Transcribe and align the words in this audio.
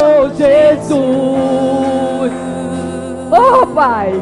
Oh, 0.00 0.28
Jesus. 0.30 0.98
Oh, 3.30 3.66
Pai. 3.66 4.12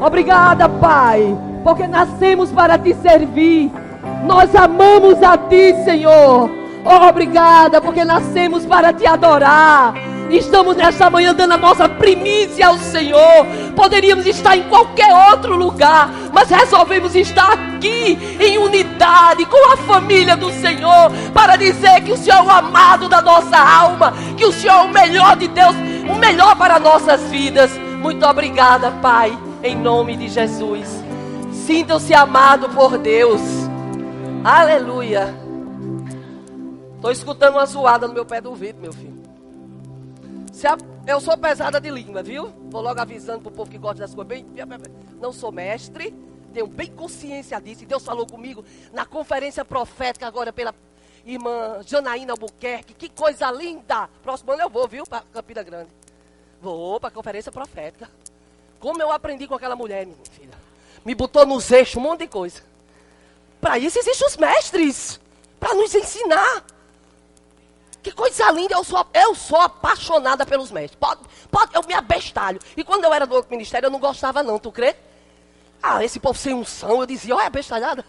Obrigada, 0.00 0.68
Pai, 0.68 1.36
porque 1.64 1.86
nascemos 1.86 2.50
para 2.50 2.78
te 2.78 2.94
servir. 2.94 3.70
Nós 4.24 4.54
amamos 4.54 5.22
a 5.22 5.36
ti, 5.36 5.74
Senhor. 5.84 6.50
Oh, 6.84 7.08
obrigada, 7.08 7.80
porque 7.80 8.04
nascemos 8.04 8.64
para 8.64 8.92
te 8.92 9.06
adorar. 9.06 9.94
Estamos 10.30 10.76
nesta 10.76 11.10
manhã 11.10 11.34
dando 11.34 11.54
a 11.54 11.56
nossa 11.56 11.88
primícia 11.88 12.68
ao 12.68 12.76
Senhor. 12.78 13.46
Poderíamos 13.74 14.26
estar 14.26 14.56
em 14.56 14.62
qualquer 14.68 15.12
outro 15.32 15.56
lugar, 15.56 16.10
mas 16.32 16.48
resolvemos 16.50 17.14
estar 17.14 17.52
aqui 17.52 17.67
em 17.86 18.58
unidade 18.58 19.46
com 19.46 19.72
a 19.72 19.76
família 19.76 20.36
do 20.36 20.50
Senhor 20.50 21.10
para 21.32 21.56
dizer 21.56 22.02
que 22.02 22.12
o 22.12 22.16
Senhor 22.16 22.38
é 22.38 22.42
o 22.42 22.50
amado 22.50 23.08
da 23.08 23.22
nossa 23.22 23.56
alma, 23.56 24.12
que 24.36 24.44
o 24.44 24.52
Senhor 24.52 24.74
é 24.74 24.82
o 24.82 24.88
melhor 24.88 25.36
de 25.36 25.48
Deus, 25.48 25.74
o 26.10 26.14
melhor 26.16 26.56
para 26.56 26.80
nossas 26.80 27.22
vidas. 27.24 27.70
Muito 28.00 28.24
obrigada, 28.26 28.90
Pai, 29.02 29.38
em 29.62 29.76
nome 29.76 30.16
de 30.16 30.28
Jesus. 30.28 30.86
Sintam-se 31.52 32.14
amado 32.14 32.68
por 32.70 32.98
Deus. 32.98 33.40
Aleluia. 34.42 35.34
Estou 36.96 37.12
escutando 37.12 37.54
uma 37.54 37.66
zoada 37.66 38.08
no 38.08 38.14
meu 38.14 38.24
pé 38.24 38.40
do 38.40 38.50
ouvido, 38.50 38.80
meu 38.80 38.92
filho. 38.92 39.18
Eu 41.06 41.20
sou 41.20 41.38
pesada 41.38 41.80
de 41.80 41.90
língua, 41.90 42.22
viu? 42.22 42.50
Vou 42.70 42.82
logo 42.82 43.00
avisando 43.00 43.40
para 43.40 43.48
o 43.48 43.52
povo 43.52 43.70
que 43.70 43.78
gosta 43.78 44.00
das 44.00 44.14
coisas. 44.14 44.28
Bem, 44.28 44.46
não 45.20 45.32
sou 45.32 45.52
mestre, 45.52 46.14
tenho 46.58 46.66
bem 46.66 46.90
consciência 46.90 47.60
disso. 47.60 47.84
E 47.84 47.86
Deus 47.86 48.04
falou 48.04 48.26
comigo 48.26 48.64
na 48.92 49.06
conferência 49.06 49.64
profética 49.64 50.26
agora 50.26 50.52
pela 50.52 50.74
irmã 51.24 51.80
Janaína 51.86 52.32
Albuquerque. 52.32 52.94
Que 52.94 53.08
coisa 53.08 53.50
linda! 53.50 54.08
Próximo 54.22 54.52
ano 54.52 54.62
eu 54.62 54.68
vou, 54.68 54.88
viu? 54.88 55.06
Para 55.06 55.22
Campina 55.32 55.62
Grande. 55.62 55.90
Vou 56.60 56.98
para 56.98 57.08
a 57.08 57.12
conferência 57.12 57.52
profética. 57.52 58.10
Como 58.80 59.00
eu 59.00 59.12
aprendi 59.12 59.46
com 59.46 59.54
aquela 59.54 59.76
mulher, 59.76 60.04
minha 60.04 60.18
filha. 60.32 60.58
Me 61.04 61.14
botou 61.14 61.46
nos 61.46 61.70
eixos 61.70 61.96
um 61.96 62.00
monte 62.00 62.20
de 62.20 62.26
coisa. 62.26 62.60
Para 63.60 63.78
isso 63.78 63.98
existem 63.98 64.26
os 64.26 64.36
mestres. 64.36 65.20
Para 65.60 65.74
nos 65.74 65.94
ensinar. 65.94 66.64
Que 68.02 68.10
coisa 68.10 68.50
linda, 68.50 68.74
eu 68.74 68.82
sou, 68.82 69.06
eu 69.12 69.34
sou 69.34 69.60
apaixonada 69.60 70.44
pelos 70.44 70.72
mestres. 70.72 70.98
Pode, 70.98 71.20
pode, 71.50 71.74
eu 71.74 71.82
me 71.86 71.94
abestalho. 71.94 72.60
E 72.76 72.82
quando 72.82 73.04
eu 73.04 73.14
era 73.14 73.26
do 73.26 73.34
outro 73.34 73.50
ministério, 73.50 73.86
eu 73.86 73.90
não 73.90 74.00
gostava 74.00 74.42
não, 74.42 74.58
tu 74.58 74.72
crê? 74.72 74.96
Ah, 75.82 76.04
esse 76.04 76.18
povo 76.18 76.38
sem 76.38 76.54
unção, 76.54 77.00
eu 77.00 77.06
dizia, 77.06 77.36
olha, 77.36 77.46
abestalhada. 77.46 78.04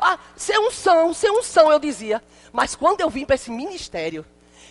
ah, 0.00 0.18
sem 0.36 0.58
unção, 0.58 1.12
sem 1.12 1.30
unção, 1.30 1.70
eu 1.70 1.78
dizia. 1.78 2.22
Mas 2.52 2.74
quando 2.74 3.00
eu 3.00 3.10
vim 3.10 3.24
para 3.24 3.34
esse 3.34 3.50
ministério, 3.50 4.24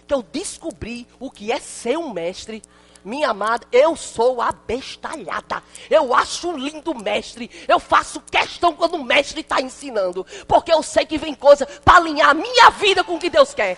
que 0.08 0.14
eu 0.14 0.22
descobri 0.22 1.08
o 1.20 1.30
que 1.30 1.52
é 1.52 1.60
ser 1.60 1.98
um 1.98 2.12
mestre, 2.12 2.62
minha 3.04 3.30
amada, 3.30 3.66
eu 3.72 3.96
sou 3.96 4.42
abestalhada. 4.42 5.64
Eu 5.90 6.14
acho 6.14 6.52
lindo 6.56 6.92
o 6.92 7.02
mestre. 7.02 7.50
Eu 7.68 7.80
faço 7.80 8.22
questão 8.22 8.74
quando 8.74 8.96
o 8.96 9.04
mestre 9.04 9.42
está 9.42 9.60
ensinando. 9.60 10.26
Porque 10.48 10.72
eu 10.72 10.84
sei 10.84 11.06
que 11.06 11.18
vem 11.18 11.34
coisa 11.34 11.66
para 11.66 11.98
alinhar 11.98 12.30
a 12.30 12.34
minha 12.36 12.70
vida 12.70 13.04
com 13.04 13.16
o 13.16 13.20
que 13.20 13.30
Deus 13.30 13.54
quer. 13.54 13.78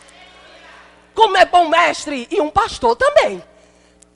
Como 1.13 1.37
é 1.37 1.45
bom 1.45 1.69
mestre 1.69 2.27
e 2.29 2.41
um 2.41 2.49
pastor 2.49 2.95
também. 2.95 3.41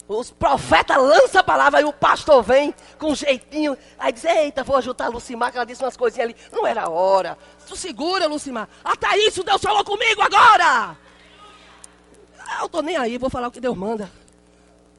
Os 0.08 0.32
profetas 0.32 0.96
lançam 0.98 1.42
a 1.42 1.44
palavra 1.44 1.82
e 1.82 1.84
o 1.84 1.92
pastor 1.92 2.42
vem 2.42 2.74
com 2.98 3.12
um 3.12 3.16
jeitinho. 3.16 3.78
Aí 4.00 4.14
diz: 4.14 4.24
Eita, 4.24 4.64
vou 4.64 4.78
ajudar 4.78 5.06
a 5.06 5.10
Lucimar, 5.10 5.52
que 5.52 5.58
ela 5.58 5.66
disse 5.66 5.84
umas 5.84 5.98
coisinhas 5.98 6.30
ali. 6.30 6.36
Não 6.52 6.66
era 6.66 6.90
hora. 6.90 7.38
Tu 7.68 7.76
segura, 7.76 8.26
Lucimar. 8.28 8.70
Até 8.84 9.18
isso 9.18 9.44
Deus 9.44 9.62
falou 9.62 9.84
comigo 9.84 10.22
agora. 10.22 10.98
Eu 12.62 12.70
tô 12.70 12.82
nem 12.82 12.96
aí, 12.96 13.18
vou 13.18 13.30
falar 13.30 13.50
o 13.50 13.52
que 13.52 13.60
Deus 13.60 13.76
manda. 13.76 14.10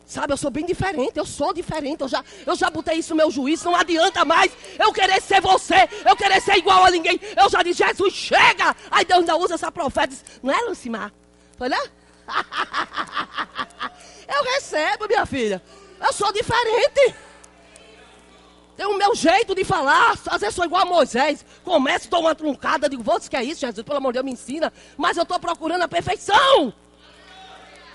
Sabe, 0.05 0.33
eu 0.33 0.39
sou 0.39 0.51
bem 0.51 0.64
diferente, 0.64 1.17
eu 1.17 1.27
sou 1.27 1.53
diferente. 1.53 2.03
Eu 2.03 2.09
já, 2.09 2.25
eu 2.47 2.55
já 2.56 2.70
botei 2.70 2.97
isso 2.98 3.11
no 3.11 3.17
meu 3.17 3.31
juízo, 3.31 3.67
não 3.67 3.77
adianta 3.77 4.25
mais 4.25 4.51
eu 4.79 4.92
querer 4.92 5.20
ser 5.20 5.41
você, 5.41 5.89
eu 6.07 6.17
querer 6.17 6.41
ser 6.41 6.57
igual 6.57 6.85
a 6.85 6.91
ninguém. 6.91 7.18
Eu 7.36 7.48
já 7.48 7.63
disse, 7.63 7.85
Jesus, 7.85 8.13
chega! 8.13 8.74
Aí 8.91 9.05
Deus 9.05 9.20
ainda 9.20 9.36
usa 9.36 9.55
essa 9.55 9.73
profeta. 9.73 10.14
Não 10.42 10.52
é, 10.52 10.61
Lucimar? 10.68 11.13
Foi 11.57 11.68
lá? 11.68 11.80
Eu 14.28 14.44
recebo, 14.44 15.08
minha 15.08 15.27
filha. 15.27 15.62
Eu 16.00 16.12
sou 16.12 16.33
diferente. 16.33 17.14
Tem 18.77 18.86
o 18.86 18.96
meu 18.96 19.14
jeito 19.14 19.55
de 19.55 19.64
falar. 19.64 20.12
Às 20.27 20.40
vezes 20.40 20.55
sou 20.55 20.64
igual 20.64 20.83
a 20.83 20.84
Moisés. 20.84 21.44
Começo, 21.64 22.08
dou 22.08 22.20
uma 22.20 22.34
truncada. 22.34 22.88
Digo, 22.88 23.02
você 23.02 23.28
que 23.28 23.36
é 23.36 23.42
isso, 23.42 23.61
Jesus? 23.61 23.84
Pelo 23.84 23.98
amor 23.98 24.12
de 24.12 24.18
Deus, 24.18 24.24
me 24.24 24.33
ensina. 24.33 24.72
Mas 24.96 25.17
eu 25.17 25.24
estou 25.24 25.40
procurando 25.40 25.83
a 25.83 25.88
perfeição. 25.88 26.72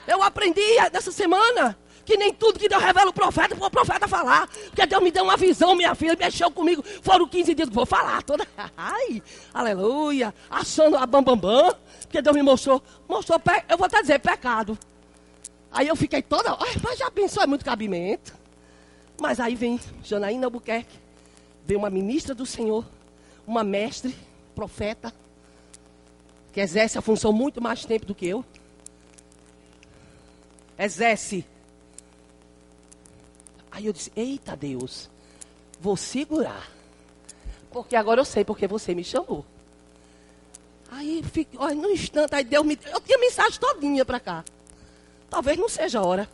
Eu 0.06 0.22
aprendi 0.22 0.62
nessa 0.92 1.12
semana 1.12 1.78
que 2.06 2.18
nem 2.18 2.34
tudo 2.34 2.60
que 2.60 2.68
Deus 2.68 2.84
revela 2.84 3.10
o 3.10 3.14
profeta, 3.14 3.56
para 3.56 3.68
o 3.68 3.72
profeta 3.72 4.08
falar. 4.08 4.48
Porque 4.48 4.86
Deus 4.86 5.02
me 5.02 5.12
deu 5.12 5.24
uma 5.24 5.38
visão, 5.38 5.76
minha 5.76 5.96
filha, 5.96 6.16
mexeu 6.20 6.52
comigo. 6.52 6.84
Foram 7.02 7.28
15 7.28 7.56
dias 7.56 7.70
que 7.70 7.76
vou 7.76 7.86
falar 7.86 8.22
toda. 8.24 8.46
Ai, 8.76 9.22
aleluia. 9.54 10.34
Achando 10.50 10.98
a 10.98 11.06
bam, 11.06 11.24
bam, 11.24 11.38
bam. 11.38 11.76
Porque 12.02 12.22
Deus 12.22 12.36
me 12.36 12.44
mostrou, 12.44 12.82
mostrou, 13.08 13.42
eu 13.70 13.78
vou 13.78 13.86
até 13.88 14.02
dizer, 14.02 14.20
pecado. 14.20 14.78
Aí 15.72 15.88
eu 15.88 15.96
fiquei 15.96 16.22
toda, 16.22 16.52
ai, 16.52 16.76
mas 16.84 17.00
já 17.00 17.10
pensou, 17.10 17.42
é 17.42 17.48
muito 17.48 17.66
cabimento. 17.66 18.36
Mas 19.20 19.40
aí 19.40 19.56
vem 19.56 19.80
Janaína 20.04 20.46
Albuquerque, 20.46 21.00
vem 21.66 21.76
uma 21.76 21.90
ministra 21.90 22.36
do 22.36 22.46
Senhor, 22.46 22.86
uma 23.48 23.64
mestre, 23.64 24.16
profeta, 24.54 25.12
que 26.52 26.60
exerce 26.60 27.00
a 27.00 27.02
função 27.02 27.34
muito 27.34 27.60
mais 27.60 27.86
tempo 27.86 28.06
do 28.06 28.14
que 28.14 28.28
eu. 28.28 28.46
Exerce. 30.78 31.44
Aí 33.74 33.88
eu 33.88 33.94
disse, 33.94 34.12
eita 34.16 34.56
Deus, 34.56 35.10
vou 35.82 35.98
segurar. 35.98 36.70
Porque 37.72 37.96
agora 37.96 38.22
eu 38.22 38.26
sei 38.26 38.46
porque 38.46 38.68
você 38.68 38.94
me 38.94 39.04
chamou. 39.04 39.44
Aí, 40.92 41.24
fico, 41.24 41.58
olha, 41.58 41.74
no 41.74 41.90
instante, 41.90 42.36
aí 42.36 42.44
Deus 42.44 42.64
me. 42.64 42.78
Eu 42.86 43.02
tinha 43.02 43.18
mensagem 43.18 43.60
todinha 43.60 44.06
para 44.06 44.20
cá. 44.20 44.46
Talvez 45.28 45.58
não 45.58 45.68
seja 45.68 45.98
a 46.00 46.06
hora. 46.06 46.30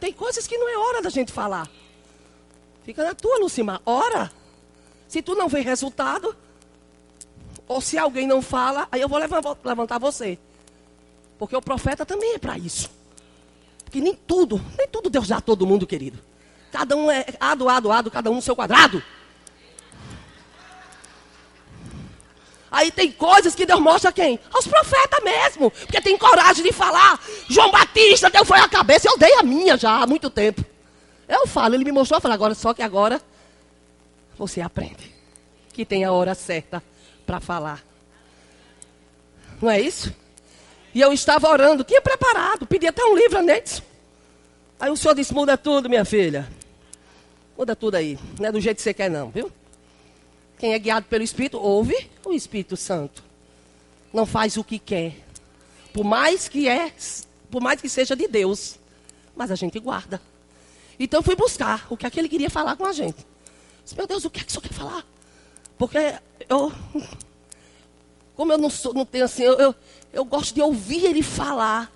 Tem 0.00 0.14
coisas 0.14 0.46
que 0.46 0.56
não 0.56 0.66
é 0.66 0.78
hora 0.78 1.02
da 1.02 1.10
gente 1.10 1.30
falar. 1.30 1.70
Fica 2.82 3.04
na 3.04 3.14
tua, 3.14 3.38
Lucimar. 3.38 3.82
Ora. 3.84 4.32
Se 5.06 5.20
tu 5.20 5.34
não 5.34 5.46
vê 5.46 5.60
resultado, 5.60 6.34
ou 7.68 7.82
se 7.82 7.98
alguém 7.98 8.26
não 8.26 8.40
fala, 8.40 8.88
aí 8.90 9.02
eu 9.02 9.08
vou 9.08 9.18
levantar 9.18 9.98
você. 9.98 10.38
Porque 11.38 11.54
o 11.54 11.60
profeta 11.60 12.06
também 12.06 12.34
é 12.34 12.38
para 12.38 12.56
isso. 12.56 12.90
Porque 13.96 14.04
nem 14.04 14.14
tudo, 14.14 14.60
nem 14.76 14.86
tudo 14.86 15.08
Deus 15.08 15.26
dá 15.26 15.38
a 15.38 15.40
todo 15.40 15.66
mundo, 15.66 15.86
querido. 15.86 16.18
Cada 16.70 16.94
um 16.94 17.10
é 17.10 17.24
ado, 17.40 17.66
ado, 17.66 17.90
ado, 17.90 18.10
cada 18.10 18.30
um 18.30 18.34
no 18.34 18.42
seu 18.42 18.54
quadrado. 18.54 19.02
Aí 22.70 22.90
tem 22.90 23.10
coisas 23.10 23.54
que 23.54 23.64
Deus 23.64 23.80
mostra 23.80 24.10
a 24.10 24.12
quem? 24.12 24.38
Aos 24.52 24.66
profetas 24.66 25.24
mesmo. 25.24 25.70
Porque 25.70 25.98
tem 26.02 26.18
coragem 26.18 26.62
de 26.62 26.72
falar. 26.72 27.18
João 27.48 27.70
Batista, 27.70 28.28
Deus 28.28 28.46
foi 28.46 28.60
a 28.60 28.68
cabeça. 28.68 29.08
Eu 29.08 29.16
dei 29.16 29.32
a 29.32 29.42
minha 29.42 29.78
já 29.78 30.02
há 30.02 30.06
muito 30.06 30.28
tempo. 30.28 30.62
Eu 31.26 31.46
falo, 31.46 31.74
ele 31.74 31.84
me 31.84 31.92
mostrou, 31.92 32.18
eu 32.18 32.20
falo, 32.20 32.34
agora, 32.34 32.54
só 32.54 32.74
que 32.74 32.82
agora 32.82 33.18
você 34.36 34.60
aprende. 34.60 35.10
Que 35.72 35.86
tem 35.86 36.04
a 36.04 36.12
hora 36.12 36.34
certa 36.34 36.82
para 37.24 37.40
falar. 37.40 37.82
Não 39.58 39.70
é 39.70 39.80
isso? 39.80 40.14
E 40.96 41.00
eu 41.02 41.12
estava 41.12 41.46
orando, 41.50 41.84
tinha 41.84 42.00
preparado, 42.00 42.66
pedi 42.66 42.86
até 42.86 43.04
um 43.04 43.14
livro 43.14 43.38
antes. 43.38 43.82
Aí 44.80 44.90
o 44.90 44.96
senhor 44.96 45.12
disse: 45.12 45.34
muda 45.34 45.54
tudo, 45.58 45.90
minha 45.90 46.06
filha. 46.06 46.48
Muda 47.54 47.76
tudo 47.76 47.96
aí. 47.96 48.18
Não 48.40 48.48
é 48.48 48.50
do 48.50 48.58
jeito 48.58 48.78
que 48.78 48.82
você 48.82 48.94
quer, 48.94 49.10
não, 49.10 49.28
viu? 49.28 49.52
Quem 50.58 50.72
é 50.72 50.78
guiado 50.78 51.04
pelo 51.04 51.22
Espírito, 51.22 51.58
ouve 51.58 51.94
o 52.24 52.32
Espírito 52.32 52.78
Santo. 52.78 53.22
Não 54.10 54.24
faz 54.24 54.56
o 54.56 54.64
que 54.64 54.78
quer. 54.78 55.16
Por 55.92 56.02
mais 56.02 56.48
que 56.48 56.66
é, 56.66 56.90
por 57.50 57.60
mais 57.60 57.78
que 57.78 57.90
seja 57.90 58.16
de 58.16 58.26
Deus. 58.26 58.78
Mas 59.36 59.50
a 59.50 59.54
gente 59.54 59.78
guarda. 59.78 60.18
Então 60.98 61.18
eu 61.18 61.22
fui 61.22 61.36
buscar 61.36 61.86
o 61.90 61.96
que 61.98 62.06
aquele 62.06 62.26
queria 62.26 62.48
falar 62.48 62.74
com 62.74 62.86
a 62.86 62.92
gente. 62.94 63.18
Disse, 63.84 63.94
meu 63.94 64.06
Deus, 64.06 64.24
o 64.24 64.30
que 64.30 64.40
é 64.40 64.44
que 64.44 64.48
o 64.48 64.50
senhor 64.50 64.62
quer 64.62 64.72
falar? 64.72 65.04
Porque 65.76 65.98
eu. 66.48 66.72
Como 68.34 68.52
eu 68.52 68.58
não, 68.58 68.68
sou, 68.68 68.92
não 68.92 69.06
tenho 69.06 69.24
assim, 69.24 69.42
eu, 69.42 69.54
eu, 69.54 69.74
eu 70.12 70.24
gosto 70.24 70.54
de 70.54 70.62
ouvir 70.62 71.04
ele 71.04 71.22
falar 71.22 71.92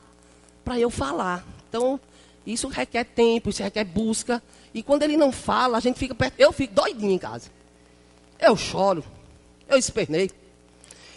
para 0.65 0.79
eu 0.79 0.91
falar. 0.91 1.45
Então, 1.69 1.99
isso 2.47 2.69
requer 2.69 3.05
tempo, 3.05 3.51
isso 3.51 3.62
requer 3.62 3.85
busca. 3.85 4.43
E 4.73 4.83
quando 4.83 5.03
ele 5.03 5.17
não 5.17 5.33
fala, 5.33 5.79
a 5.79 5.81
gente 5.81 5.99
fica 5.99 6.15
perto. 6.15 6.35
Eu 6.39 6.53
fico 6.53 6.75
doidinho 6.75 7.12
em 7.12 7.19
casa. 7.19 7.51
Eu 8.39 8.57
choro. 8.57 9.05
Eu 9.69 9.79
espernei. 9.79 10.31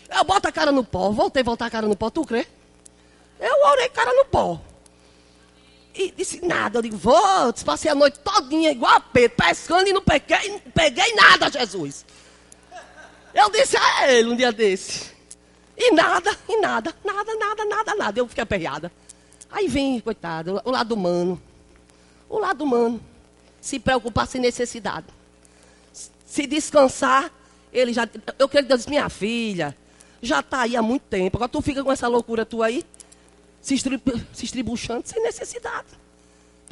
Eu 0.09 0.23
boto 0.23 0.47
a 0.47 0.51
cara 0.51 0.71
no 0.71 0.83
pó. 0.83 1.09
Voltei 1.09 1.41
a 1.41 1.45
voltar 1.45 1.65
a 1.67 1.69
cara 1.69 1.87
no 1.87 1.95
pó. 1.95 2.09
Tu 2.09 2.23
crê? 2.25 2.47
Eu 3.39 3.65
orei 3.67 3.89
cara 3.89 4.13
no 4.13 4.25
pó. 4.25 4.61
E 5.95 6.11
disse 6.11 6.45
nada. 6.45 6.79
Eu 6.79 6.81
digo, 6.81 6.97
vou. 6.97 7.53
Passei 7.65 7.91
a 7.91 7.95
noite 7.95 8.19
todinha 8.19 8.71
igual 8.71 8.93
a 8.93 8.99
Pedro, 8.99 9.37
pescando 9.37 9.89
e 9.89 9.93
não 9.93 10.01
peguei, 10.01 10.49
não 10.49 10.59
peguei 10.59 11.13
nada, 11.13 11.51
Jesus. 11.51 12.05
Eu 13.33 13.49
disse 13.49 13.77
a 13.77 14.11
ele 14.11 14.29
um 14.29 14.35
dia 14.35 14.51
desse. 14.51 15.12
E 15.77 15.91
nada, 15.91 16.37
e 16.47 16.59
nada, 16.59 16.95
nada, 17.03 17.35
nada, 17.35 17.65
nada, 17.65 17.95
nada. 17.95 18.19
Eu 18.19 18.27
fiquei 18.27 18.43
aperreada. 18.43 18.91
Aí 19.51 19.67
vem, 19.67 19.99
coitado, 19.99 20.61
o 20.63 20.71
lado 20.71 20.93
humano. 20.93 21.41
O 22.29 22.39
lado 22.39 22.63
humano. 22.63 23.01
Se 23.61 23.79
preocupar 23.79 24.27
sem 24.27 24.41
necessidade. 24.41 25.07
Se 26.25 26.47
descansar, 26.47 27.31
ele 27.71 27.93
já. 27.93 28.07
Eu 28.37 28.47
Deus 28.47 28.79
disse, 28.79 28.89
minha 28.89 29.09
filha, 29.09 29.75
já 30.21 30.39
está 30.39 30.61
aí 30.61 30.75
há 30.75 30.81
muito 30.81 31.03
tempo. 31.03 31.37
Agora 31.37 31.49
tu 31.49 31.61
fica 31.61 31.83
com 31.83 31.91
essa 31.91 32.07
loucura 32.07 32.45
tua 32.45 32.67
aí, 32.67 32.83
se, 33.61 33.73
estribu 33.73 34.19
se 34.33 34.45
estribuchando 34.45 35.07
sem 35.07 35.21
necessidade. 35.21 35.87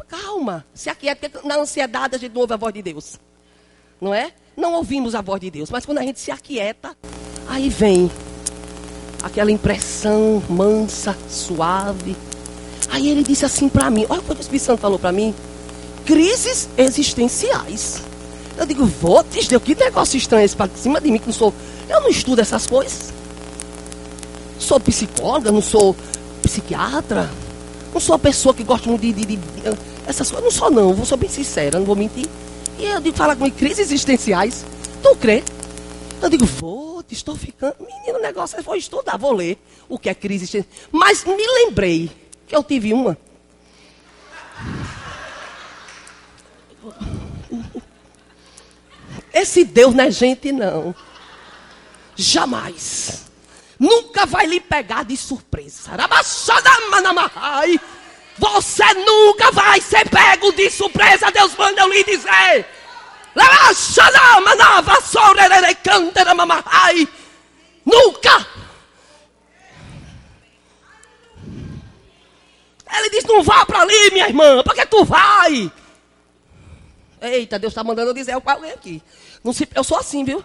Calma, 0.08 0.66
se 0.74 0.90
aquieta, 0.90 1.42
na 1.44 1.58
ansiedade 1.58 2.16
a 2.16 2.20
gente 2.20 2.34
não 2.34 2.42
ouve 2.42 2.54
a 2.54 2.58
voz 2.58 2.74
de 2.74 2.82
Deus. 2.82 3.20
Não 4.00 4.14
é? 4.14 4.34
Não 4.58 4.74
ouvimos 4.74 5.14
a 5.14 5.22
voz 5.22 5.40
de 5.40 5.52
Deus, 5.52 5.70
mas 5.70 5.86
quando 5.86 6.00
a 6.00 6.02
gente 6.02 6.20
se 6.20 6.32
aquieta, 6.32 6.98
aí 7.48 7.70
vem 7.70 8.10
aquela 9.22 9.52
impressão 9.52 10.42
mansa, 10.50 11.16
suave. 11.30 12.16
Aí 12.90 13.10
ele 13.10 13.24
disse 13.24 13.46
assim 13.46 13.70
para 13.70 13.90
mim: 13.90 14.06
Olha 14.10 14.20
o 14.20 14.24
que 14.24 14.32
o 14.32 14.40
Espírito 14.40 14.66
Santo 14.66 14.80
falou 14.80 15.00
para 15.00 15.12
mim: 15.12 15.34
crises 16.06 16.68
existenciais. 16.78 18.02
Eu 18.58 18.66
digo, 18.66 18.86
vou, 18.86 19.24
Deus, 19.24 19.48
que 19.64 19.76
negócio 19.76 20.18
estranho 20.18 20.46
esse 20.46 20.56
para 20.56 20.70
cima 20.76 21.00
de 21.00 21.10
mim, 21.10 21.18
que 21.18 21.28
não 21.28 21.34
sou. 21.34 21.54
Eu 21.90 22.02
não 22.02 22.10
estudo 22.10 22.42
essas 22.42 22.68
coisas. 22.68 23.14
Sou 24.60 24.80
psicóloga, 24.80 25.52
não 25.52 25.62
sou 25.62 25.96
psiquiatra. 26.44 27.30
Não 27.94 28.00
sou 28.00 28.14
uma 28.14 28.20
pessoa 28.20 28.54
que 28.54 28.64
gosta 28.64 28.88
muito 28.88 29.02
de, 29.02 29.14
de, 29.14 29.26
de, 29.26 29.40
essas 30.06 30.30
coisas. 30.30 30.44
Não 30.44 30.52
sou, 30.52 30.70
não. 30.70 30.94
Vou 30.94 31.06
ser 31.06 31.18
bem 31.18 31.30
sincera, 31.30 31.80
não 31.80 31.86
vou 31.86 31.96
mentir. 31.96 32.28
E 32.78 32.86
eu 32.86 33.00
digo, 33.00 33.18
falar 33.18 33.36
com 33.36 33.50
crises 33.50 33.80
existenciais. 33.80 34.66
Tu 35.02 35.16
crê? 35.16 35.44
Eu 36.22 36.30
digo, 36.30 36.46
vou, 36.46 36.81
estou 37.14 37.36
ficando. 37.36 37.76
Menino, 37.80 38.20
o 38.20 38.22
negócio 38.22 38.58
é 38.60 38.62
vou 38.62 38.76
estudar, 38.76 39.18
vou 39.18 39.34
ler 39.34 39.58
o 39.88 40.00
que 40.00 40.10
é 40.10 40.14
crise. 40.14 40.66
Mas 40.92 41.24
me 41.24 41.48
lembrei 41.66 42.12
que 42.48 42.56
eu 42.56 42.64
tive 42.64 42.94
uma. 42.94 43.18
Esse 49.34 49.64
Deus 49.64 49.94
não 49.94 50.04
é 50.04 50.12
gente, 50.12 50.52
não. 50.52 50.94
Jamais. 52.16 53.24
Nunca 53.80 54.26
vai 54.26 54.46
lhe 54.46 54.60
pegar 54.60 55.04
de 55.04 55.18
surpresa. 55.18 55.92
Você 58.38 58.94
nunca 58.94 59.52
vai 59.52 59.82
ser 59.82 60.08
pego 60.10 60.52
de 60.52 60.70
surpresa. 60.70 61.32
Deus 61.32 61.56
manda 61.56 61.82
eu 61.82 61.90
lhe 61.90 62.04
dizer. 62.04 62.66
Nunca. 67.86 68.48
Ele 72.98 73.10
diz: 73.10 73.24
Não 73.24 73.42
vá 73.42 73.66
para 73.66 73.82
ali, 73.82 74.12
minha 74.12 74.28
irmã. 74.28 74.64
Para 74.64 74.76
que 74.76 74.86
tu 74.86 75.06
vai? 75.06 75.72
Eita, 77.22 77.60
Deus 77.60 77.72
está 77.72 77.84
mandando 77.84 78.10
eu 78.10 78.14
dizer 78.14 78.36
o 78.36 78.42
alguém 78.46 78.72
aqui. 78.72 79.02
Não 79.44 79.54
se, 79.54 79.68
eu 79.76 79.84
sou 79.84 79.98
assim, 79.98 80.24
viu? 80.24 80.44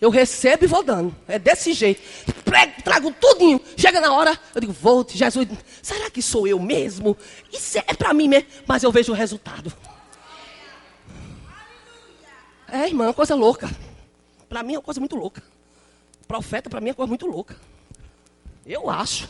Eu 0.00 0.10
recebo 0.10 0.64
e 0.64 0.68
vou 0.68 0.84
dando. 0.84 1.14
É 1.26 1.38
desse 1.38 1.72
jeito. 1.72 2.00
Prego, 2.44 2.82
trago 2.82 3.12
tudinho. 3.20 3.60
Chega 3.76 4.00
na 4.00 4.12
hora, 4.12 4.38
eu 4.54 4.60
digo, 4.60 4.72
volte, 4.72 5.18
Jesus. 5.18 5.48
Será 5.82 6.08
que 6.08 6.22
sou 6.22 6.46
eu 6.46 6.60
mesmo? 6.60 7.16
Isso 7.52 7.78
é 7.78 7.94
para 7.94 8.14
mim 8.14 8.28
mesmo. 8.28 8.48
Mas 8.64 8.84
eu 8.84 8.92
vejo 8.92 9.12
o 9.12 9.14
resultado. 9.14 9.72
É, 12.70 12.86
irmã, 12.86 13.04
é 13.04 13.08
uma 13.08 13.14
coisa 13.14 13.34
louca. 13.34 13.68
Para 14.48 14.62
mim 14.62 14.74
é 14.74 14.78
uma 14.78 14.84
coisa 14.84 15.00
muito 15.00 15.16
louca. 15.16 15.42
Profeta, 16.26 16.68
para 16.68 16.80
mim 16.80 16.88
é 16.88 16.90
uma 16.90 16.96
coisa 16.96 17.08
muito 17.08 17.26
louca. 17.26 17.56
Eu 18.66 18.90
acho. 18.90 19.28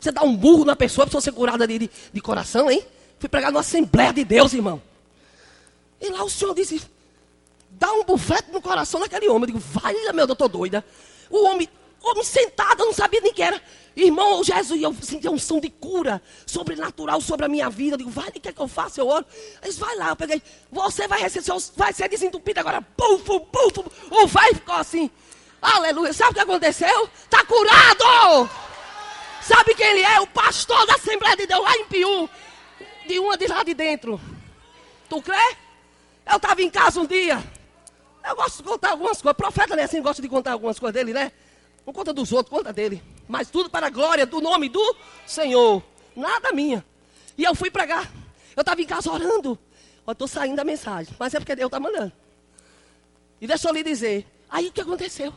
Você 0.00 0.10
dá 0.10 0.22
um 0.22 0.36
burro 0.36 0.64
na 0.64 0.74
pessoa, 0.76 1.04
a 1.04 1.06
pessoa 1.06 1.20
ser 1.20 1.32
curada 1.32 1.66
de, 1.66 1.78
de, 1.78 1.90
de 2.12 2.20
coração, 2.20 2.70
hein? 2.70 2.84
Fui 3.18 3.28
pregar 3.28 3.50
numa 3.50 3.60
Assembleia 3.60 4.12
de 4.12 4.24
Deus, 4.24 4.52
irmão. 4.52 4.82
E 6.00 6.10
lá 6.10 6.22
o 6.24 6.28
Senhor 6.28 6.54
disse: 6.54 6.82
dá 7.70 7.92
um 7.92 8.04
bufete 8.04 8.50
no 8.50 8.60
coração 8.60 9.00
daquele 9.00 9.28
homem. 9.28 9.42
Eu 9.42 9.46
digo, 9.46 9.58
vai, 9.58 9.94
meu, 10.12 10.26
eu 10.26 10.32
estou 10.32 10.48
doida. 10.48 10.84
O 11.30 11.46
homem, 11.46 11.68
homem 12.06 12.24
sentado, 12.24 12.80
eu 12.80 12.86
não 12.86 12.92
sabia 12.92 13.20
nem 13.20 13.32
que 13.32 13.42
era. 13.42 13.60
Irmão, 13.96 14.44
Jesus, 14.44 14.80
eu 14.80 14.94
senti 15.00 15.26
a 15.26 15.30
unção 15.30 15.58
de 15.58 15.70
cura 15.70 16.20
sobrenatural 16.44 17.18
sobre 17.20 17.46
a 17.46 17.48
minha 17.48 17.70
vida. 17.70 17.94
Eu 17.94 17.98
digo, 17.98 18.10
vai, 18.10 18.28
o 18.28 18.32
que 18.32 18.46
é 18.46 18.52
que 18.52 18.60
eu 18.60 18.68
faço? 18.68 19.00
Eu 19.00 19.08
oro. 19.08 19.24
Eles, 19.62 19.78
vai 19.78 19.96
lá, 19.96 20.10
eu 20.10 20.16
peguei. 20.16 20.42
Você 20.70 21.08
vai 21.08 21.18
receber, 21.20 21.46
vai 21.74 21.94
ser 21.94 22.06
desentupido 22.08 22.60
agora. 22.60 22.82
Pufo, 22.82 23.40
pufo. 23.40 23.90
O 24.10 24.26
vai 24.26 24.52
ficou 24.52 24.74
assim. 24.74 25.10
Aleluia. 25.62 26.12
Sabe 26.12 26.32
o 26.32 26.34
que 26.34 26.40
aconteceu? 26.40 27.08
Está 27.24 27.42
curado. 27.46 28.50
Sabe 29.40 29.74
quem 29.74 29.86
ele 29.86 30.02
é? 30.02 30.20
O 30.20 30.26
pastor 30.26 30.86
da 30.86 30.94
Assembleia 30.94 31.36
de 31.36 31.46
Deus 31.46 31.62
lá 31.62 31.76
em 31.76 31.84
Piú. 31.86 32.28
De 33.08 33.18
uma 33.18 33.36
de 33.38 33.46
lá 33.46 33.62
de 33.62 33.72
dentro. 33.72 34.20
Tu 35.08 35.22
crê? 35.22 35.56
Eu 36.30 36.36
estava 36.36 36.60
em 36.60 36.68
casa 36.68 37.00
um 37.00 37.06
dia. 37.06 37.42
Eu 38.28 38.36
gosto 38.36 38.58
de 38.58 38.64
contar 38.64 38.90
algumas 38.90 39.22
coisas. 39.22 39.36
Profeta, 39.36 39.74
né? 39.74 39.84
Assim, 39.84 40.02
gosta 40.02 40.20
de 40.20 40.28
contar 40.28 40.52
algumas 40.52 40.78
coisas 40.78 40.92
dele, 40.92 41.14
né? 41.14 41.32
Não 41.86 41.92
conta 41.92 42.12
dos 42.12 42.32
outros, 42.32 42.50
conta 42.50 42.72
dele. 42.72 43.00
Mas 43.28 43.48
tudo 43.48 43.70
para 43.70 43.86
a 43.86 43.90
glória 43.90 44.26
do 44.26 44.40
nome 44.40 44.68
do 44.68 44.96
Senhor. 45.24 45.80
Nada 46.16 46.52
minha. 46.52 46.84
E 47.38 47.44
eu 47.44 47.54
fui 47.54 47.70
pregar. 47.70 48.10
Eu 48.56 48.62
estava 48.62 48.82
em 48.82 48.86
casa 48.86 49.10
orando. 49.10 49.56
Eu 50.04 50.12
estou 50.12 50.26
saindo 50.26 50.56
da 50.56 50.64
mensagem. 50.64 51.14
Mas 51.18 51.32
é 51.32 51.38
porque 51.38 51.54
Deus 51.54 51.68
está 51.68 51.78
mandando. 51.78 52.12
E 53.40 53.46
deixa 53.46 53.68
eu 53.68 53.72
lhe 53.72 53.84
dizer. 53.84 54.26
Aí 54.50 54.66
o 54.66 54.72
que 54.72 54.80
aconteceu? 54.80 55.32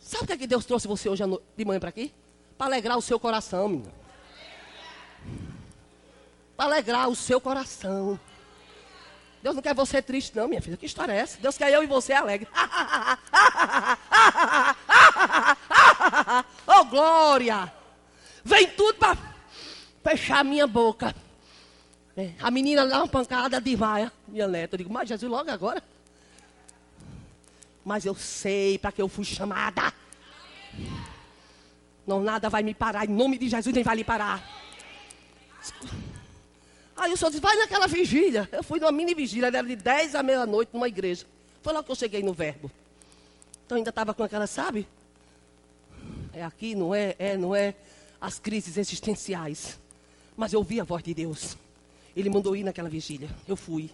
Sabe 0.00 0.24
o 0.24 0.26
que, 0.26 0.32
é 0.32 0.36
que 0.38 0.46
Deus 0.46 0.64
trouxe 0.64 0.88
você 0.88 1.08
hoje 1.08 1.22
de 1.56 1.64
manhã 1.64 1.78
para 1.78 1.90
aqui? 1.90 2.12
Para 2.56 2.66
alegrar 2.66 2.98
o 2.98 3.02
seu 3.02 3.20
coração, 3.20 3.68
menina. 3.68 3.92
Para 6.56 6.66
alegrar 6.66 7.08
o 7.08 7.14
seu 7.14 7.40
coração. 7.40 8.18
Deus 9.42 9.54
não 9.54 9.62
quer 9.62 9.74
você 9.74 10.02
triste, 10.02 10.36
não, 10.36 10.48
minha 10.48 10.60
filha. 10.60 10.76
Que 10.76 10.86
história 10.86 11.12
é 11.12 11.18
essa? 11.18 11.38
Deus 11.38 11.56
quer 11.56 11.72
eu 11.72 11.84
e 11.84 11.86
você 11.86 12.12
alegre. 12.12 12.48
oh, 16.66 16.84
glória! 16.84 17.72
Vem 18.44 18.68
tudo 18.70 18.94
para 18.98 19.16
fechar 20.02 20.44
minha 20.44 20.66
boca. 20.66 21.14
É, 22.16 22.32
a 22.40 22.50
menina 22.50 22.86
dá 22.86 22.98
uma 22.98 23.08
pancada 23.08 23.60
de 23.60 23.76
vaia, 23.76 24.12
minha 24.26 24.48
neta. 24.48 24.74
Eu 24.74 24.78
digo, 24.78 24.92
mas 24.92 25.08
Jesus, 25.08 25.30
logo 25.30 25.50
agora. 25.50 25.82
Mas 27.84 28.04
eu 28.04 28.14
sei 28.14 28.78
para 28.78 28.90
que 28.90 29.00
eu 29.00 29.08
fui 29.08 29.24
chamada. 29.24 29.92
Não, 32.06 32.20
nada 32.20 32.48
vai 32.48 32.62
me 32.62 32.74
parar. 32.74 33.04
Em 33.04 33.12
nome 33.12 33.38
de 33.38 33.48
Jesus, 33.48 33.74
nem 33.74 33.84
vai 33.84 33.96
lhe 33.96 34.04
parar. 34.04 34.42
Aí 36.96 37.12
o 37.12 37.16
senhor 37.16 37.30
disse, 37.30 37.40
vai 37.40 37.56
naquela 37.56 37.86
vigília. 37.86 38.48
Eu 38.50 38.64
fui 38.64 38.80
numa 38.80 38.90
mini 38.90 39.14
vigília, 39.14 39.46
era 39.46 39.62
de 39.62 39.76
10 39.76 40.16
à 40.16 40.22
meia-noite 40.22 40.70
numa 40.72 40.88
igreja. 40.88 41.24
Foi 41.62 41.72
lá 41.72 41.82
que 41.82 41.90
eu 41.90 41.94
cheguei 41.94 42.22
no 42.22 42.32
verbo. 42.32 42.70
Então 43.64 43.76
ainda 43.76 43.90
estava 43.90 44.12
com 44.12 44.24
aquela, 44.24 44.46
sabe? 44.46 44.88
É 46.38 46.44
aqui, 46.44 46.76
não 46.76 46.94
é, 46.94 47.16
é, 47.18 47.36
não 47.36 47.52
é 47.52 47.74
as 48.20 48.38
crises 48.38 48.76
existenciais. 48.76 49.76
Mas 50.36 50.52
eu 50.52 50.60
ouvi 50.60 50.80
a 50.80 50.84
voz 50.84 51.02
de 51.02 51.12
Deus. 51.12 51.56
Ele 52.14 52.30
mandou 52.30 52.54
ir 52.54 52.62
naquela 52.62 52.88
vigília. 52.88 53.28
Eu 53.48 53.56
fui. 53.56 53.90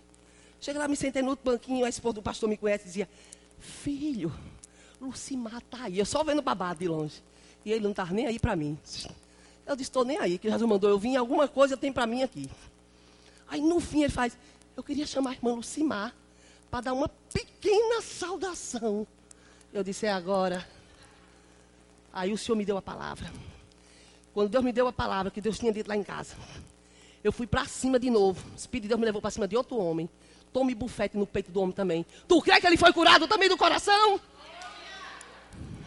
Cheguei 0.61 0.79
lá, 0.79 0.87
me 0.87 0.95
sentei 0.95 1.23
no 1.23 1.31
outro 1.31 1.51
banquinho, 1.51 1.87
a 1.87 1.89
esposa 1.89 2.17
do 2.17 2.23
pastor 2.23 2.47
me 2.47 2.59
conhece 2.59 2.85
e 2.85 2.87
dizia, 2.89 3.09
filho, 3.59 4.31
Lucimar 5.01 5.57
está 5.57 5.85
aí. 5.85 5.99
Eu 5.99 6.05
só 6.05 6.23
vendo 6.23 6.43
babado 6.43 6.81
de 6.81 6.87
longe. 6.87 7.23
E 7.65 7.73
ele 7.73 7.83
não 7.83 7.93
estava 7.93 8.13
nem 8.13 8.27
aí 8.27 8.39
para 8.39 8.55
mim. 8.55 8.79
Eu 9.67 9.75
disse, 9.75 9.89
estou 9.89 10.05
nem 10.05 10.19
aí, 10.19 10.37
que 10.37 10.51
Jesus 10.51 10.69
mandou 10.69 10.91
eu 10.91 10.99
vim, 10.99 11.17
alguma 11.17 11.49
coisa 11.49 11.79
tem 11.79 11.91
para 11.91 12.07
mim 12.07 12.23
aqui. 12.23 12.51
Aí 13.49 13.63
no 13.63 13.81
fim 13.81 14.03
ele 14.03 14.13
faz, 14.13 14.37
eu 14.77 14.83
queria 14.83 15.07
chamar 15.07 15.31
a 15.31 15.33
irmã 15.33 15.55
Lucimar 15.55 16.15
para 16.71 16.83
dar 16.83 16.93
uma 16.93 17.09
pequena 17.09 18.03
saudação. 18.03 19.07
Eu 19.73 19.83
disse, 19.83 20.05
é 20.05 20.13
agora. 20.13 20.67
Aí 22.15 22.33
o 22.33 22.39
Senhor 22.39 22.57
me 22.57 22.65
deu 22.65 22.77
a 22.77 22.83
palavra. 22.83 23.31
Quando 24.33 24.49
Deus 24.49 24.63
me 24.63 24.73
deu 24.73 24.87
a 24.87 24.93
palavra 24.93 25.33
que 25.33 25.41
Deus 25.41 25.59
tinha 25.59 25.73
dito 25.73 25.89
lá 25.89 25.97
em 25.97 26.03
casa, 26.05 26.37
eu 27.25 27.33
fui 27.33 27.45
para 27.45 27.67
cima 27.67 27.99
de 27.99 28.09
novo. 28.09 28.41
O 28.53 28.57
Espírito 28.57 28.85
de 28.85 28.89
Deus 28.89 29.01
me 29.01 29.05
levou 29.05 29.21
para 29.21 29.33
cima 29.33 29.49
de 29.49 29.57
outro 29.57 29.77
homem. 29.77 30.09
Tome 30.53 30.77
bufete 30.77 31.17
no 31.17 31.27
peito 31.27 31.51
do 31.51 31.61
homem 31.61 31.75
também. 31.75 32.07
Tu 32.29 32.41
crê 32.41 32.61
que 32.61 32.67
ele 32.69 32.77
foi 32.77 32.93
curado 32.93 33.27
também 33.27 33.49
do 33.49 33.57
coração? 33.57 34.21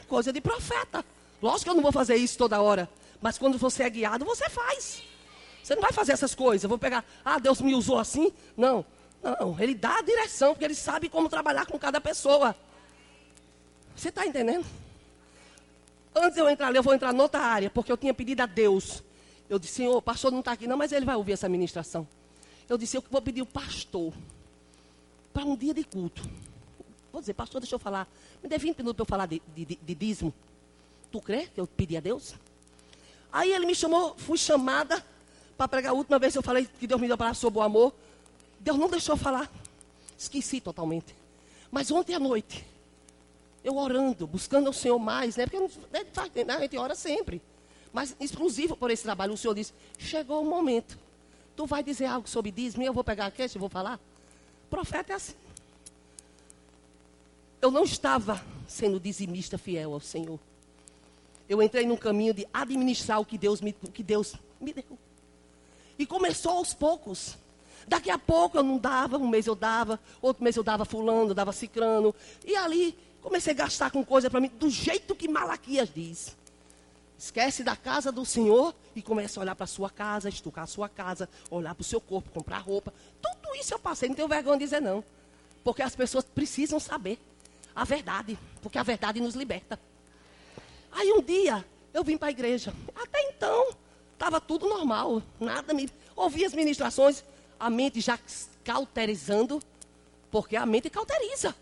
Coisa 0.10 0.34
de 0.34 0.42
profeta. 0.42 1.04
Lógico 1.42 1.64
que 1.64 1.70
eu 1.70 1.76
não 1.76 1.82
vou 1.82 1.94
fazer 1.94 2.16
isso 2.18 2.38
toda 2.38 2.62
hora. 2.62 2.90
Mas 3.22 3.38
quando 3.38 3.58
você 3.58 3.84
é 3.84 3.90
guiado, 3.90 4.26
você 4.26 4.50
faz. 4.50 5.04
Você 5.64 5.76
não 5.76 5.82
vai 5.82 5.94
fazer 5.94 6.12
essas 6.12 6.36
coisas. 6.36 6.64
Eu 6.64 6.70
vou 6.70 6.78
pegar, 6.78 7.06
ah, 7.24 7.40
Deus 7.40 7.62
me 7.62 7.74
usou 7.74 7.98
assim. 7.98 8.34
Não, 8.58 8.86
não. 9.24 9.56
Ele 9.60 9.74
dá 9.74 10.00
a 10.00 10.02
direção, 10.02 10.54
porque 10.54 10.66
ele 10.66 10.76
sabe 10.76 11.08
como 11.08 11.30
trabalhar 11.30 11.66
com 11.66 11.80
cada 11.80 12.02
pessoa. 12.02 12.54
Você 13.96 14.10
está 14.10 14.26
entendendo? 14.26 14.66
Antes 16.18 16.34
de 16.34 16.40
eu 16.40 16.50
entrar 16.50 16.68
ali, 16.68 16.78
eu 16.78 16.84
vou 16.84 16.94
entrar 16.94 17.14
noutra 17.14 17.40
área, 17.40 17.70
porque 17.70 17.92
eu 17.92 17.98
tinha 17.98 18.14
pedido 18.14 18.42
a 18.42 18.46
Deus. 18.48 19.04
Eu 19.48 19.60
disse, 19.60 19.76
Senhor, 19.76 19.96
o 19.96 20.02
pastor 20.02 20.32
não 20.32 20.40
está 20.40 20.52
aqui, 20.52 20.66
não, 20.68 20.76
mas 20.76 20.92
ele 20.92 21.06
vai 21.06 21.16
ouvir 21.16 21.34
essa 21.34 21.48
ministração. 21.48 22.08
Eu 22.68 22.78
disse, 22.78 22.98
eu 22.98 23.04
vou 23.10 23.22
pedir 23.22 23.42
o 23.42 23.46
pastor 23.46 24.12
para 25.32 25.46
um 25.46 25.56
dia 25.56 25.74
de 25.74 25.84
culto. 25.84 26.28
Vou 27.12 27.22
dizer, 27.22 27.34
pastor, 27.34 27.62
deixa 27.62 27.76
eu 27.76 27.80
falar. 27.80 28.08
Me 28.42 28.50
dê 28.50 28.58
20 28.58 28.78
minutos 28.78 28.96
para 28.96 29.04
eu 29.04 29.08
falar 29.08 29.26
de, 29.28 29.42
de, 29.56 29.66
de, 29.66 29.96
dízimo. 29.96 30.34
Tu 31.12 31.22
crê 31.22 31.48
que 31.48 31.60
eu 31.62 31.68
pedi 31.68 31.96
a 31.96 32.00
Deus? 32.00 32.34
Aí 33.32 33.54
ele 33.54 33.66
me 33.66 33.76
chamou, 33.76 34.16
fui 34.18 34.38
chamada 34.38 35.04
para 35.58 35.68
pregar 35.68 35.92
a 35.92 35.96
última 35.96 36.20
vez 36.20 36.36
eu 36.36 36.44
falei 36.44 36.68
que 36.80 36.86
Deus 36.86 37.00
me 37.00 37.08
deu 37.08 37.18
para 37.18 37.34
sobre 37.34 37.60
o 37.60 37.62
amor. 37.62 37.94
Deus 38.60 38.78
não 38.78 38.90
deixou 38.90 39.14
eu 39.14 39.18
falar. 39.18 39.50
Esqueci 40.18 40.60
totalmente. 40.60 41.16
Mas 41.72 41.92
ontem 41.92 42.16
à 42.16 42.20
noite, 42.20 42.66
eu 43.68 43.76
orando, 43.76 44.26
buscando 44.26 44.70
o 44.70 44.74
Senhor 44.74 44.98
mais, 44.98 45.36
né? 45.36 45.46
Porque 45.46 45.60
né, 45.92 46.46
né, 46.46 46.54
a 46.56 46.60
gente 46.62 46.78
ora 46.78 46.96
sempre. 46.96 47.42
Mas 47.92 48.16
exclusivo 48.18 48.78
por 48.78 48.90
esse 48.90 49.04
trabalho, 49.04 49.34
o 49.34 49.38
Senhor 49.38 49.54
disse: 49.54 49.74
chegou 49.98 50.42
o 50.42 50.50
momento. 50.50 50.98
Tu 51.54 51.66
vai 51.66 51.84
dizer 51.84 52.06
algo 52.06 52.30
sobre 52.30 52.50
dízimo 52.50 52.84
eu 52.84 52.94
vou 52.94 53.04
pegar 53.04 53.26
a 53.26 53.32
queixa 53.32 53.58
e 53.58 53.60
vou 53.60 53.68
falar? 53.68 54.00
O 54.66 54.70
profeta 54.70 55.12
é 55.12 55.16
assim. 55.18 55.34
Eu 57.62 57.70
não 57.70 57.84
estava 57.84 58.42
sendo 58.68 59.02
dizimista 59.02 59.58
fiel 59.58 59.94
ao 59.94 60.00
Senhor. 60.00 60.40
Eu 61.50 61.62
entrei 61.62 61.86
num 61.86 61.98
caminho 61.98 62.34
de 62.34 62.48
administrar 62.54 63.20
o 63.20 63.26
que 63.26 63.38
Deus 63.38 63.60
me, 63.60 63.74
que 63.74 64.04
Deus 64.04 64.36
me 64.62 64.72
deu. 64.72 64.98
E 66.00 66.06
começou 66.06 66.54
aos 66.54 66.74
poucos. 66.74 67.38
Daqui 67.86 68.12
a 68.12 68.18
pouco 68.18 68.58
eu 68.58 68.64
não 68.64 68.78
dava, 68.78 69.18
um 69.18 69.28
mês 69.28 69.48
eu 69.48 69.56
dava, 69.56 70.00
outro 70.22 70.44
mês 70.44 70.56
eu 70.56 70.64
dava 70.64 70.86
fulano, 70.86 71.34
dava 71.34 71.52
cicrano. 71.52 72.14
E 72.46 72.56
ali 72.56 72.96
comecei 73.22 73.54
a 73.54 73.56
gastar 73.56 73.92
com 73.92 74.04
coisa 74.04 74.30
para 74.30 74.40
mim, 74.40 74.50
do 74.50 74.70
jeito 74.70 75.16
que 75.16 75.28
Malaquias 75.28 75.90
diz. 75.94 76.36
Esquece 77.18 77.64
da 77.64 77.76
casa 77.76 78.12
do 78.12 78.24
Senhor 78.24 78.76
e 78.96 79.02
começa 79.02 79.40
a 79.40 79.42
olhar 79.42 79.56
para 79.56 79.64
a 79.64 79.68
sua 79.68 79.90
casa, 79.90 80.30
estucar 80.30 80.66
a 80.66 80.68
sua 80.68 80.88
casa, 80.88 81.28
olhar 81.50 81.74
para 81.74 81.82
o 81.82 81.86
seu 81.86 82.00
corpo, 82.00 82.30
comprar 82.30 82.60
roupa. 82.60 82.94
Tudo 83.22 83.56
isso 83.56 83.74
eu 83.74 83.80
passei, 83.80 84.08
não 84.08 84.16
tenho 84.16 84.28
vergonha 84.28 84.58
de 84.58 84.66
dizer 84.66 84.80
não. 84.80 85.04
Porque 85.64 85.82
as 85.82 85.96
pessoas 85.96 86.24
precisam 86.24 86.80
saber 86.80 87.20
a 87.76 87.84
verdade, 87.84 88.38
porque 88.62 88.78
a 88.78 88.84
verdade 88.84 89.20
nos 89.20 89.34
liberta. 89.34 89.80
Aí 90.92 91.12
um 91.12 91.22
dia 91.22 91.66
eu 91.94 92.04
vim 92.04 92.18
para 92.18 92.28
a 92.28 92.32
igreja. 92.32 92.74
Até 92.96 93.22
então, 93.30 93.70
estava 94.14 94.40
tudo 94.40 94.70
normal, 94.70 95.22
nada 95.40 95.74
me. 95.74 95.90
Ouvi 96.16 96.46
as 96.46 96.54
ministrações, 96.54 97.24
a 97.60 97.70
mente 97.70 98.00
já 98.00 98.20
cauterizando, 98.64 99.62
porque 100.32 100.56
a 100.56 100.66
mente 100.66 100.90
cauteriza. 100.90 101.56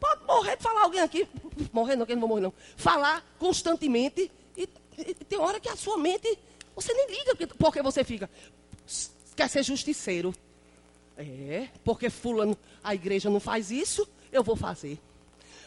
Pode 0.00 0.24
morrer 0.24 0.56
de 0.56 0.62
falar 0.62 0.82
alguém 0.82 1.00
aqui, 1.00 1.28
morrer 1.70 1.94
não, 1.94 2.06
que 2.06 2.14
não 2.14 2.20
vou 2.20 2.28
morrer 2.30 2.40
não. 2.40 2.54
Falar 2.74 3.22
constantemente, 3.38 4.32
e, 4.56 4.68
e, 4.96 5.14
tem 5.14 5.38
hora 5.38 5.60
que 5.60 5.68
a 5.68 5.76
sua 5.76 5.98
mente, 5.98 6.38
você 6.74 6.92
nem 6.94 7.06
liga, 7.10 7.46
porque 7.58 7.82
você 7.82 8.02
fica, 8.02 8.28
quer 9.36 9.48
ser 9.48 9.62
justiceiro. 9.62 10.34
É, 11.18 11.68
porque 11.84 12.08
fulano, 12.08 12.56
a 12.82 12.94
igreja 12.94 13.28
não 13.28 13.40
faz 13.40 13.70
isso, 13.70 14.08
eu 14.32 14.42
vou 14.42 14.56
fazer. 14.56 14.98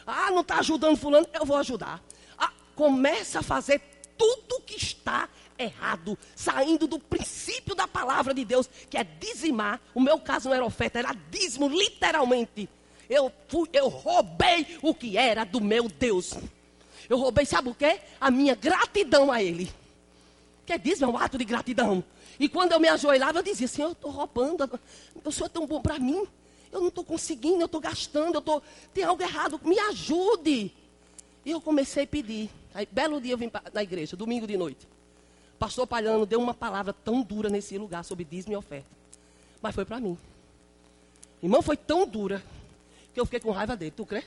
Ah, 0.04 0.32
não 0.32 0.40
está 0.40 0.58
ajudando 0.58 0.96
fulano, 0.96 1.28
eu 1.32 1.46
vou 1.46 1.56
ajudar. 1.58 2.02
Ah, 2.36 2.52
começa 2.74 3.38
a 3.38 3.42
fazer 3.42 3.80
tudo 4.18 4.60
que 4.62 4.76
está 4.76 5.28
errado, 5.56 6.18
saindo 6.34 6.88
do 6.88 6.98
princípio 6.98 7.74
da 7.74 7.86
palavra 7.86 8.34
de 8.34 8.44
Deus, 8.44 8.68
que 8.90 8.98
é 8.98 9.04
dizimar. 9.04 9.80
O 9.94 10.00
meu 10.00 10.18
caso 10.18 10.48
não 10.48 10.56
era 10.56 10.64
oferta, 10.64 10.98
era 10.98 11.14
dízimo, 11.30 11.68
literalmente. 11.68 12.68
Eu 13.08 13.32
fui, 13.48 13.68
eu 13.72 13.88
roubei 13.88 14.78
o 14.82 14.94
que 14.94 15.16
era 15.16 15.44
do 15.44 15.60
meu 15.60 15.88
Deus. 15.88 16.34
Eu 17.08 17.18
roubei, 17.18 17.44
sabe 17.44 17.68
o 17.68 17.74
quê? 17.74 18.00
A 18.20 18.30
minha 18.30 18.54
gratidão 18.54 19.30
a 19.30 19.42
Ele. 19.42 19.70
Que 20.64 20.78
dízimo 20.78 21.10
é 21.10 21.14
um 21.14 21.18
ato 21.18 21.36
de 21.36 21.44
gratidão. 21.44 22.02
E 22.38 22.48
quando 22.48 22.72
eu 22.72 22.80
me 22.80 22.88
ajoelhava, 22.88 23.38
eu 23.38 23.42
dizia, 23.42 23.68
Senhor, 23.68 23.88
eu 23.88 23.92
estou 23.92 24.10
roubando. 24.10 24.80
O 25.24 25.30
Senhor 25.30 25.46
é 25.46 25.50
tão 25.50 25.66
bom 25.66 25.80
para 25.80 25.98
mim. 25.98 26.26
Eu 26.72 26.80
não 26.80 26.88
estou 26.88 27.04
conseguindo, 27.04 27.60
eu 27.60 27.66
estou 27.66 27.80
gastando, 27.80 28.36
eu 28.36 28.42
tô, 28.42 28.60
tem 28.92 29.04
algo 29.04 29.22
errado, 29.22 29.60
me 29.62 29.78
ajude. 29.78 30.72
E 31.44 31.50
eu 31.50 31.60
comecei 31.60 32.04
a 32.04 32.06
pedir. 32.06 32.50
Aí, 32.74 32.88
belo 32.90 33.20
dia 33.20 33.34
eu 33.34 33.38
vim 33.38 33.50
na 33.72 33.82
igreja, 33.82 34.16
domingo 34.16 34.46
de 34.46 34.56
noite. 34.56 34.88
Pastor 35.58 35.86
Palhano 35.86 36.26
deu 36.26 36.40
uma 36.40 36.52
palavra 36.52 36.92
tão 36.92 37.22
dura 37.22 37.48
nesse 37.48 37.78
lugar 37.78 38.04
sobre 38.04 38.24
dízimo 38.24 38.54
e 38.54 38.56
oferta. 38.56 38.88
Mas 39.62 39.74
foi 39.74 39.84
para 39.84 40.00
mim. 40.00 40.18
Irmão, 41.40 41.62
foi 41.62 41.76
tão 41.76 42.06
dura 42.06 42.42
que 43.14 43.20
eu 43.20 43.24
fiquei 43.24 43.40
com 43.40 43.52
raiva 43.52 43.76
dele. 43.76 43.92
Tu 43.92 44.04
crê? 44.04 44.24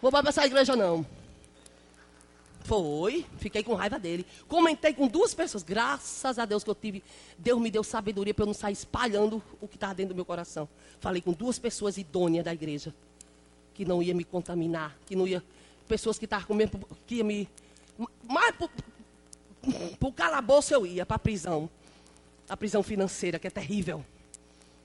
Vou 0.00 0.10
para 0.10 0.30
essa 0.30 0.44
igreja 0.46 0.74
não. 0.74 1.04
Foi, 2.60 3.26
fiquei 3.38 3.62
com 3.62 3.74
raiva 3.74 3.98
dele. 3.98 4.24
Comentei 4.48 4.94
com 4.94 5.06
duas 5.06 5.34
pessoas. 5.34 5.62
Graças 5.62 6.38
a 6.38 6.44
Deus 6.46 6.64
que 6.64 6.70
eu 6.70 6.74
tive. 6.74 7.02
Deus 7.36 7.60
me 7.60 7.70
deu 7.70 7.84
sabedoria 7.84 8.32
para 8.32 8.44
eu 8.44 8.46
não 8.46 8.54
sair 8.54 8.72
espalhando 8.72 9.42
o 9.60 9.68
que 9.68 9.76
estava 9.76 9.94
dentro 9.94 10.14
do 10.14 10.16
meu 10.16 10.24
coração. 10.24 10.68
Falei 10.98 11.20
com 11.20 11.32
duas 11.32 11.58
pessoas 11.58 11.98
idôneas 11.98 12.44
da 12.44 12.54
igreja. 12.54 12.94
Que 13.74 13.84
não 13.84 14.02
ia 14.02 14.14
me 14.14 14.24
contaminar. 14.24 14.96
Que 15.04 15.14
não 15.14 15.28
ia. 15.28 15.42
Pessoas 15.86 16.18
que 16.18 16.24
estavam 16.24 16.46
comigo, 16.46 16.80
que 17.06 17.16
ia 17.16 17.24
me. 17.24 17.48
Mais 18.22 18.54
para 18.56 20.08
o 20.08 20.12
calabouço 20.12 20.72
eu 20.72 20.86
ia, 20.86 21.04
para 21.04 21.16
a 21.16 21.18
prisão. 21.18 21.68
A 22.48 22.56
prisão 22.56 22.82
financeira, 22.82 23.38
que 23.38 23.46
é 23.46 23.50
terrível. 23.50 24.04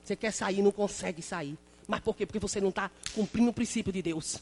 Você 0.06 0.14
quer 0.14 0.30
sair, 0.30 0.62
não 0.62 0.70
consegue 0.70 1.20
sair. 1.20 1.58
Mas 1.88 1.98
por 1.98 2.14
quê? 2.14 2.24
Porque 2.24 2.38
você 2.38 2.60
não 2.60 2.68
está 2.68 2.88
cumprindo 3.12 3.50
o 3.50 3.52
princípio 3.52 3.92
de 3.92 4.00
Deus. 4.00 4.38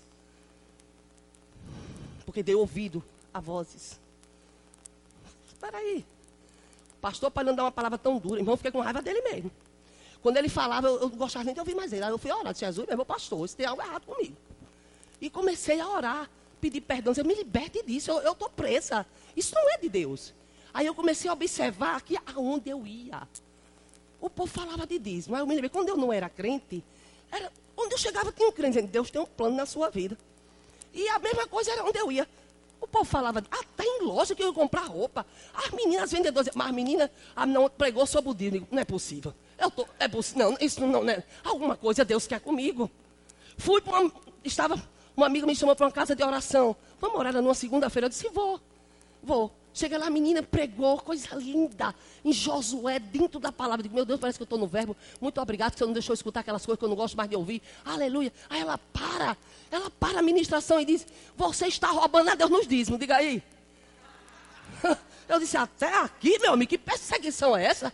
Porque 2.26 2.42
deu 2.42 2.61
ouvido 2.61 3.02
a 3.33 3.40
vozes. 3.40 3.99
Espera 5.49 5.78
aí. 5.78 6.04
Pastor, 7.00 7.30
para 7.30 7.44
não 7.44 7.54
dar 7.54 7.64
uma 7.64 7.73
palavra 7.73 7.97
tão 7.97 8.18
dura, 8.18 8.40
irmão, 8.40 8.52
eu 8.52 8.56
fiquei 8.59 8.71
com 8.71 8.80
raiva 8.80 9.00
dele 9.00 9.23
mesmo. 9.23 9.50
Quando 10.21 10.37
ele 10.37 10.50
falava, 10.50 10.87
eu, 10.87 11.00
eu 11.00 11.09
não 11.09 11.16
gostava 11.16 11.47
nem 11.47 11.54
de 11.54 11.61
ouvir 11.61 11.75
mais 11.75 11.94
ele. 11.94 12.04
Aí 12.04 12.11
eu 12.11 12.18
fui 12.18 12.30
orar, 12.30 12.54
Jesus, 12.54 12.87
meu 12.87 13.06
pastor, 13.06 13.47
isso 13.47 13.56
tem 13.56 13.64
algo 13.64 13.80
errado 13.80 14.04
comigo. 14.04 14.37
E 15.18 15.30
comecei 15.30 15.80
a 15.80 15.88
orar, 15.88 16.30
pedir 16.61 16.83
perdão, 16.83 17.14
dizer, 17.14 17.25
me 17.25 17.35
liberte 17.35 17.83
disso, 17.83 18.11
eu 18.11 18.33
estou 18.33 18.50
presa. 18.50 19.06
Isso 19.35 19.54
não 19.54 19.71
é 19.71 19.78
de 19.78 19.88
Deus. 19.88 20.35
Aí 20.75 20.85
eu 20.85 20.94
comecei 20.94 21.30
a 21.30 21.33
observar 21.33 22.02
que 22.02 22.18
aonde 22.35 22.68
eu 22.68 22.87
ia, 22.87 23.26
o 24.26 24.31
povo 24.31 24.50
falava 24.50 24.87
de 24.87 24.99
dízimo. 24.99 25.37
Aí 25.37 25.43
eu 25.43 25.47
me 25.47 25.54
lembrei, 25.54 25.69
quando 25.69 25.90
eu 25.90 25.97
não 25.97 26.12
era 26.12 26.31
crente, 26.31 26.83
era, 27.31 27.52
onde 27.76 27.95
eu 27.95 27.99
chegava 27.99 28.33
tinha 28.33 28.49
um 28.49 28.52
crente 28.52 28.76
dizendo, 28.76 28.90
Deus 28.90 29.11
tem 29.11 29.21
um 29.21 29.26
plano 29.26 29.54
na 29.54 29.66
sua 29.66 29.90
vida. 29.90 30.16
E 30.95 31.07
a 31.09 31.19
mesma 31.19 31.47
coisa 31.47 31.73
era 31.73 31.85
onde 31.85 31.99
eu 31.99 32.11
ia. 32.11 32.26
O 32.81 32.87
povo 32.87 33.04
falava, 33.04 33.40
até 33.50 33.85
em 33.85 34.02
loja 34.02 34.35
que 34.35 34.43
eu 34.43 34.49
ia 34.49 34.54
comprar 34.54 34.87
roupa. 34.87 35.26
As 35.52 35.71
meninas 35.71 36.11
vendedoras, 36.11 36.54
mas 36.54 36.69
a 36.69 36.73
menina 36.73 37.11
a 37.37 37.45
não 37.45 37.69
pregou 37.69 38.07
sobre 38.07 38.31
o 38.31 38.35
dízimo. 38.35 38.66
Não 38.71 38.78
é 38.78 38.85
possível. 38.85 39.35
Eu 39.59 39.71
tô, 39.71 39.87
é 39.99 40.09
possível. 40.09 40.50
Não, 40.50 40.59
isso 40.59 40.81
não, 40.81 41.09
é. 41.09 41.23
Alguma 41.43 41.76
coisa 41.76 42.02
Deus 42.02 42.26
quer 42.26 42.40
comigo. 42.40 42.90
Fui 43.59 43.81
para 43.83 44.00
uma, 44.00 44.12
estava, 44.43 44.83
uma 45.14 45.26
amiga 45.26 45.47
me 45.47 45.54
chamou 45.54 45.76
para 45.76 45.87
uma 45.87 45.93
casa 45.93 46.16
de 46.16 46.25
oração. 46.25 46.75
Vamos 46.99 47.19
orar 47.19 47.35
numa 47.35 47.54
segunda-feira. 47.54 48.07
Eu 48.07 48.11
disse, 48.11 48.28
vou, 48.31 48.59
vou. 49.23 49.52
Chega 49.75 49.99
lá, 49.99 50.07
a 50.07 50.11
menina 50.11 50.40
pregou, 50.40 50.99
coisa 50.99 51.35
linda, 51.35 51.93
em 52.25 52.33
Josué, 52.33 53.00
dentro 53.00 53.40
da 53.40 53.50
palavra. 53.50 53.83
Digo, 53.83 53.93
meu 53.93 54.04
Deus, 54.04 54.21
parece 54.21 54.38
que 54.38 54.43
eu 54.43 54.47
estou 54.47 54.59
no 54.59 54.69
verbo. 54.69 54.97
Muito 55.21 55.40
obrigado 55.40 55.76
você 55.76 55.85
não 55.85 55.93
deixou 55.93 56.12
eu 56.12 56.14
escutar 56.14 56.40
aquelas 56.40 56.64
coisas 56.64 56.78
que 56.78 56.85
eu 56.85 56.88
não 56.88 56.95
gosto 56.95 57.16
mais 57.16 57.28
de 57.28 57.35
ouvir. 57.35 57.61
Aleluia. 57.85 58.33
Aí 58.49 58.61
ela 58.61 58.78
para, 58.78 59.37
ela 59.73 59.90
para 59.90 60.21
a 60.21 60.23
ministração 60.23 60.78
e 60.78 60.85
diz: 60.85 61.04
Você 61.37 61.66
está 61.66 61.88
roubando 61.88 62.31
a 62.31 62.37
Deus 62.37 62.49
nos 62.49 62.69
dízimos. 62.69 63.00
Diga 63.00 63.16
aí. 63.16 63.43
Eu 65.28 65.40
disse: 65.40 65.57
Até 65.57 65.93
aqui, 65.99 66.38
meu 66.38 66.52
amigo, 66.52 66.71
que 66.71 66.78
perseguição 66.78 67.57
é 67.57 67.64
essa? 67.64 67.93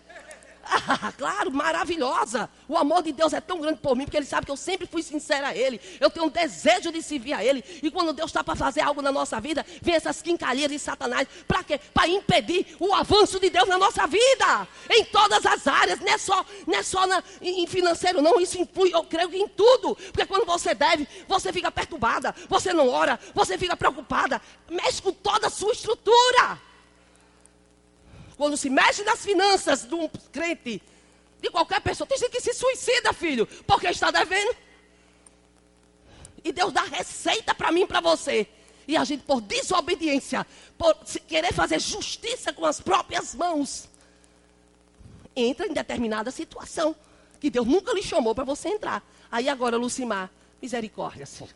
Ah, 0.71 1.13
claro, 1.19 1.51
maravilhosa. 1.51 2.49
O 2.69 2.77
amor 2.77 3.03
de 3.03 3.11
Deus 3.13 3.33
é 3.33 3.41
tão 3.41 3.61
grande 3.61 3.81
por 3.81 3.97
mim, 3.97 4.05
porque 4.05 4.17
Ele 4.17 4.27
sabe 4.27 4.47
que 4.47 4.53
eu 4.53 4.57
sempre 4.57 4.87
fui 4.87 5.03
sincera 5.03 5.49
a 5.49 5.57
Ele. 5.57 5.81
Eu 5.99 6.09
tenho 6.09 6.27
um 6.27 6.29
desejo 6.29 6.93
de 6.93 7.03
servir 7.03 7.33
a 7.33 7.45
Ele. 7.45 7.65
E 7.83 7.91
quando 7.91 8.13
Deus 8.13 8.31
está 8.31 8.45
para 8.45 8.55
fazer 8.55 8.81
algo 8.81 9.03
na 9.03 9.11
nossa 9.11 9.41
vida, 9.41 9.67
vem 9.83 9.95
essas 9.95 10.23
quincalheiras 10.23 10.71
de 10.71 10.79
Satanás. 10.79 11.27
Para 11.49 11.65
quê? 11.65 11.81
Para 11.93 12.09
impedir 12.09 12.77
o 12.79 12.95
avanço 12.95 13.41
de 13.41 13.51
Deus 13.51 13.69
na 13.69 13.79
nossa 13.79 14.07
vida. 14.07 14.69
Em 14.89 15.05
todas 15.07 15.45
as 15.45 15.67
áreas. 15.67 15.99
Não 15.99 16.13
é 16.13 16.19
só, 16.19 16.47
não 16.67 16.79
é 16.79 16.83
só 16.83 17.07
na, 17.07 17.23
em 17.43 17.67
financeiro, 17.67 18.23
não. 18.23 18.41
Isso 18.41 18.61
influi, 18.61 18.95
eu 18.95 19.03
creio 19.03 19.29
que 19.29 19.39
em 19.39 19.49
tudo. 19.49 19.97
Porque 19.97 20.27
quando 20.27 20.47
você 20.47 20.73
deve, 20.73 21.09
você 21.27 21.53
fica 21.53 21.71
perturbada. 21.73 22.35
Você 22.49 22.73
não 22.73 22.89
ora, 22.89 23.19
você 23.35 23.59
fica 23.59 23.77
preocupada. 23.77 24.41
Mexe 24.69 25.03
com 25.03 25.13
toda 25.13 25.49
a 25.49 25.51
sua 25.51 25.73
estrutura. 25.73 26.70
Quando 28.41 28.57
se 28.57 28.71
mexe 28.71 29.05
nas 29.05 29.23
finanças 29.23 29.85
de 29.87 29.95
um 29.95 30.09
crente, 30.33 30.83
de 31.43 31.51
qualquer 31.51 31.79
pessoa, 31.83 32.07
tem 32.07 32.17
gente 32.17 32.31
que 32.31 32.41
se 32.41 32.55
suicida, 32.55 33.13
filho, 33.13 33.47
porque 33.67 33.87
está 33.89 34.11
devendo. 34.11 34.57
E 36.43 36.51
Deus 36.51 36.73
dá 36.73 36.81
receita 36.85 37.55
para 37.55 37.71
mim 37.71 37.83
e 37.83 37.87
para 37.87 38.01
você. 38.01 38.49
E 38.89 38.97
a 38.97 39.05
gente, 39.05 39.25
por 39.25 39.43
desobediência, 39.43 40.47
por 40.79 40.95
querer 41.29 41.53
fazer 41.53 41.79
justiça 41.79 42.51
com 42.51 42.65
as 42.65 42.81
próprias 42.81 43.35
mãos, 43.35 43.91
entra 45.37 45.67
em 45.67 45.75
determinada 45.75 46.31
situação 46.31 46.97
que 47.39 47.51
Deus 47.51 47.67
nunca 47.67 47.93
lhe 47.93 48.03
chamou 48.03 48.35
para 48.35 48.45
você 48.45 48.71
entrar. 48.71 49.07
Aí 49.31 49.51
agora, 49.51 49.77
Lucimar, 49.77 50.31
misericórdia, 50.63 51.27
Senhor. 51.27 51.53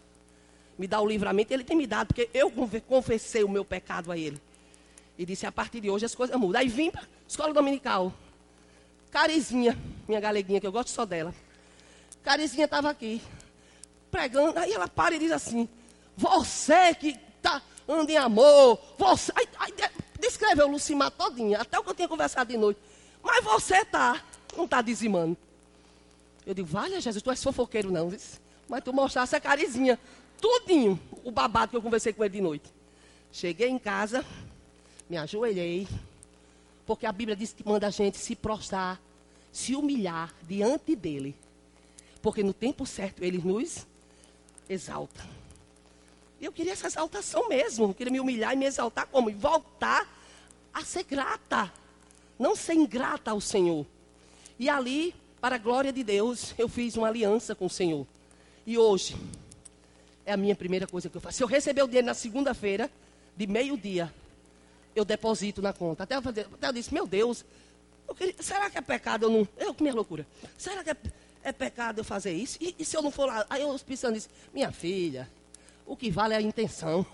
Me 0.77 0.87
dá 0.87 1.01
o 1.01 1.07
livramento, 1.07 1.51
Ele 1.51 1.65
tem 1.65 1.79
me 1.79 1.87
dado, 1.87 2.09
porque 2.09 2.29
eu 2.35 2.53
confessei 2.87 3.43
o 3.43 3.49
meu 3.49 3.65
pecado 3.65 4.13
a 4.13 4.19
Ele. 4.19 4.39
E 5.19 5.25
disse: 5.25 5.47
a 5.47 5.53
partir 5.53 5.81
de 5.81 5.91
hoje 5.91 6.05
as 6.05 6.15
coisas 6.15 6.37
mudam. 6.37 6.61
Aí 6.61 6.69
vim 6.69 6.91
para 6.91 7.03
escola 7.27 7.53
dominical. 7.53 8.13
Carizinha, 9.11 9.79
minha 10.09 10.21
galeguinha, 10.21 10.61
que 10.61 10.67
eu 10.67 10.73
gosto 10.73 10.91
só 10.91 11.05
dela. 11.05 11.35
Carizinha 12.23 12.65
estava 12.65 12.91
aqui, 12.91 13.23
pregando. 14.11 14.59
Aí 14.59 14.73
ela 14.73 14.89
para 14.89 15.15
e 15.15 15.19
diz 15.19 15.31
assim: 15.31 15.69
Você 16.17 16.95
que 16.95 17.19
está 17.37 17.63
anda 17.89 18.11
em 18.11 18.17
amor. 18.17 18.79
Você. 18.99 19.33
Aí, 19.37 19.49
aí, 19.59 19.73
descreveu 20.19 20.67
Lucimar 20.67 21.11
todinha, 21.11 21.61
até 21.61 21.79
o 21.79 21.85
que 21.85 21.91
eu 21.91 21.95
tinha 21.95 22.09
conversado 22.09 22.51
de 22.51 22.57
noite. 22.57 22.81
Mas 23.23 23.45
você 23.45 23.85
tá, 23.85 24.23
não 24.57 24.67
tá 24.67 24.83
dizimando. 24.83 25.37
Eu 26.47 26.55
digo, 26.55 26.69
vale, 26.69 27.01
Jesus, 27.01 27.23
tu 27.23 27.31
és 27.31 27.43
fofoqueiro 27.43 27.91
não. 27.91 28.13
Mas 28.69 28.85
tu 28.85 28.93
mostrasse 28.93 29.35
a 29.35 29.41
carizinha, 29.41 29.99
tudinho, 30.41 31.01
o 31.23 31.31
babado 31.31 31.71
que 31.71 31.77
eu 31.77 31.83
conversei 31.83 32.13
com 32.13 32.25
ele 32.25 32.35
de 32.35 32.41
noite. 32.41 32.73
Cheguei 33.33 33.69
em 33.69 33.79
casa, 33.79 34.25
me 35.09 35.17
ajoelhei, 35.17 35.87
porque 36.87 37.07
a 37.07 37.13
Bíblia 37.13 37.37
diz 37.37 37.53
que 37.53 37.67
manda 37.67 37.87
a 37.87 37.91
gente 37.91 38.19
se 38.19 38.35
prostrar, 38.35 39.01
se 39.53 39.75
humilhar 39.75 40.35
diante 40.43 40.95
dele. 40.95 41.35
Porque 42.21 42.43
no 42.43 42.53
tempo 42.53 42.87
certo 42.87 43.23
ele 43.23 43.39
nos 43.39 43.87
exalta. 44.69 45.23
Eu 46.41 46.53
queria 46.53 46.73
essa 46.73 46.87
exaltação 46.87 47.49
mesmo. 47.49 47.87
Eu 47.87 47.95
queria 47.95 48.13
me 48.13 48.21
humilhar 48.21 48.53
e 48.53 48.57
me 48.57 48.67
exaltar 48.67 49.07
como? 49.07 49.31
E 49.31 49.35
voltar 49.35 50.07
a 50.73 50.85
ser 50.85 51.05
grata. 51.05 51.73
Não 52.39 52.57
ser 52.57 52.75
ingrata 52.75 53.31
ao 53.31 53.41
Senhor. 53.41 53.87
E 54.59 54.69
ali, 54.69 55.15
para 55.41 55.57
a 55.57 55.59
glória 55.59 55.93
de 55.93 56.03
Deus, 56.03 56.55
eu 56.59 56.69
fiz 56.69 56.97
uma 56.97 57.09
aliança 57.09 57.55
com 57.55 57.67
o 57.67 57.71
Senhor. 57.71 58.07
E 58.67 58.77
hoje, 58.77 59.17
é 60.27 60.33
a 60.33 60.37
minha 60.37 60.55
primeira 60.55 60.87
coisa 60.87 61.09
que 61.09 61.17
eu 61.17 61.21
faço. 61.21 61.39
Se 61.39 61.43
eu 61.43 61.49
receber 61.49 61.83
o 61.83 61.87
dinheiro 61.87 62.07
na 62.07 62.15
segunda-feira, 62.15 62.91
de 63.37 63.47
meio-dia, 63.47 64.13
eu 64.95 65.05
deposito 65.05 65.61
na 65.61 65.73
conta. 65.73 66.05
Até 66.05 66.17
eu, 66.17 66.19
até 66.19 66.69
eu 66.69 66.73
disse, 66.73 66.93
meu 66.93 67.07
Deus, 67.07 67.45
queria, 68.15 68.35
será 68.41 68.71
que 68.71 68.79
é 68.79 68.81
pecado 68.81 69.25
eu 69.25 69.31
não. 69.31 69.49
Eu 69.57 69.75
com 69.75 69.83
minha 69.83 69.95
loucura. 69.95 70.27
Será 70.57 70.85
que 70.85 70.91
é, 70.91 70.97
é 71.43 71.53
pecado 71.53 72.01
eu 72.01 72.05
fazer 72.05 72.33
isso? 72.33 72.59
E, 72.61 72.75
e, 72.79 72.85
se 72.85 72.97
eu 72.97 73.03
não 73.03 73.11
for 73.11 73.27
lá? 73.27 73.45
Aí 73.51 73.63
eu 73.63 73.79
pensando 73.81 74.15
disse, 74.15 74.29
minha 74.53 74.71
filha, 74.71 75.31
o 75.87 75.97
que 75.97 76.11
vale 76.11 76.35
é 76.35 76.37
a 76.37 76.43
intenção. 76.43 77.07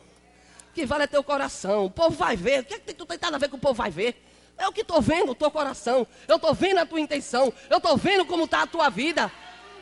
O 0.71 0.73
que 0.73 0.87
vale 0.87 1.05
é 1.05 1.07
teu 1.07 1.25
coração. 1.25 1.87
O 1.87 1.91
povo 1.91 2.17
vai 2.17 2.37
ver. 2.37 2.61
O 2.61 2.65
que 2.65 2.75
é 2.75 2.79
que 2.79 2.95
tu 2.95 3.07
tem 3.07 3.19
nada 3.21 3.37
a 3.37 3.41
ver 3.41 3.49
com 3.49 3.57
o 3.57 3.61
povo 3.61 3.75
vai 3.75 3.91
ver? 3.91 4.23
É 4.57 4.69
o 4.69 4.73
que 4.73 4.83
estou 4.83 5.01
vendo, 5.01 5.33
o 5.33 5.35
teu 5.35 5.51
coração. 5.51 6.07
Eu 6.29 6.37
estou 6.37 6.55
vendo 6.55 6.79
a 6.79 6.87
tua 6.87 7.01
intenção. 7.01 7.53
Eu 7.69 7.79
estou 7.79 7.97
vendo 7.97 8.27
como 8.27 8.45
está 8.45 8.63
a 8.63 8.67
tua 8.67 8.89
vida. 8.91 9.33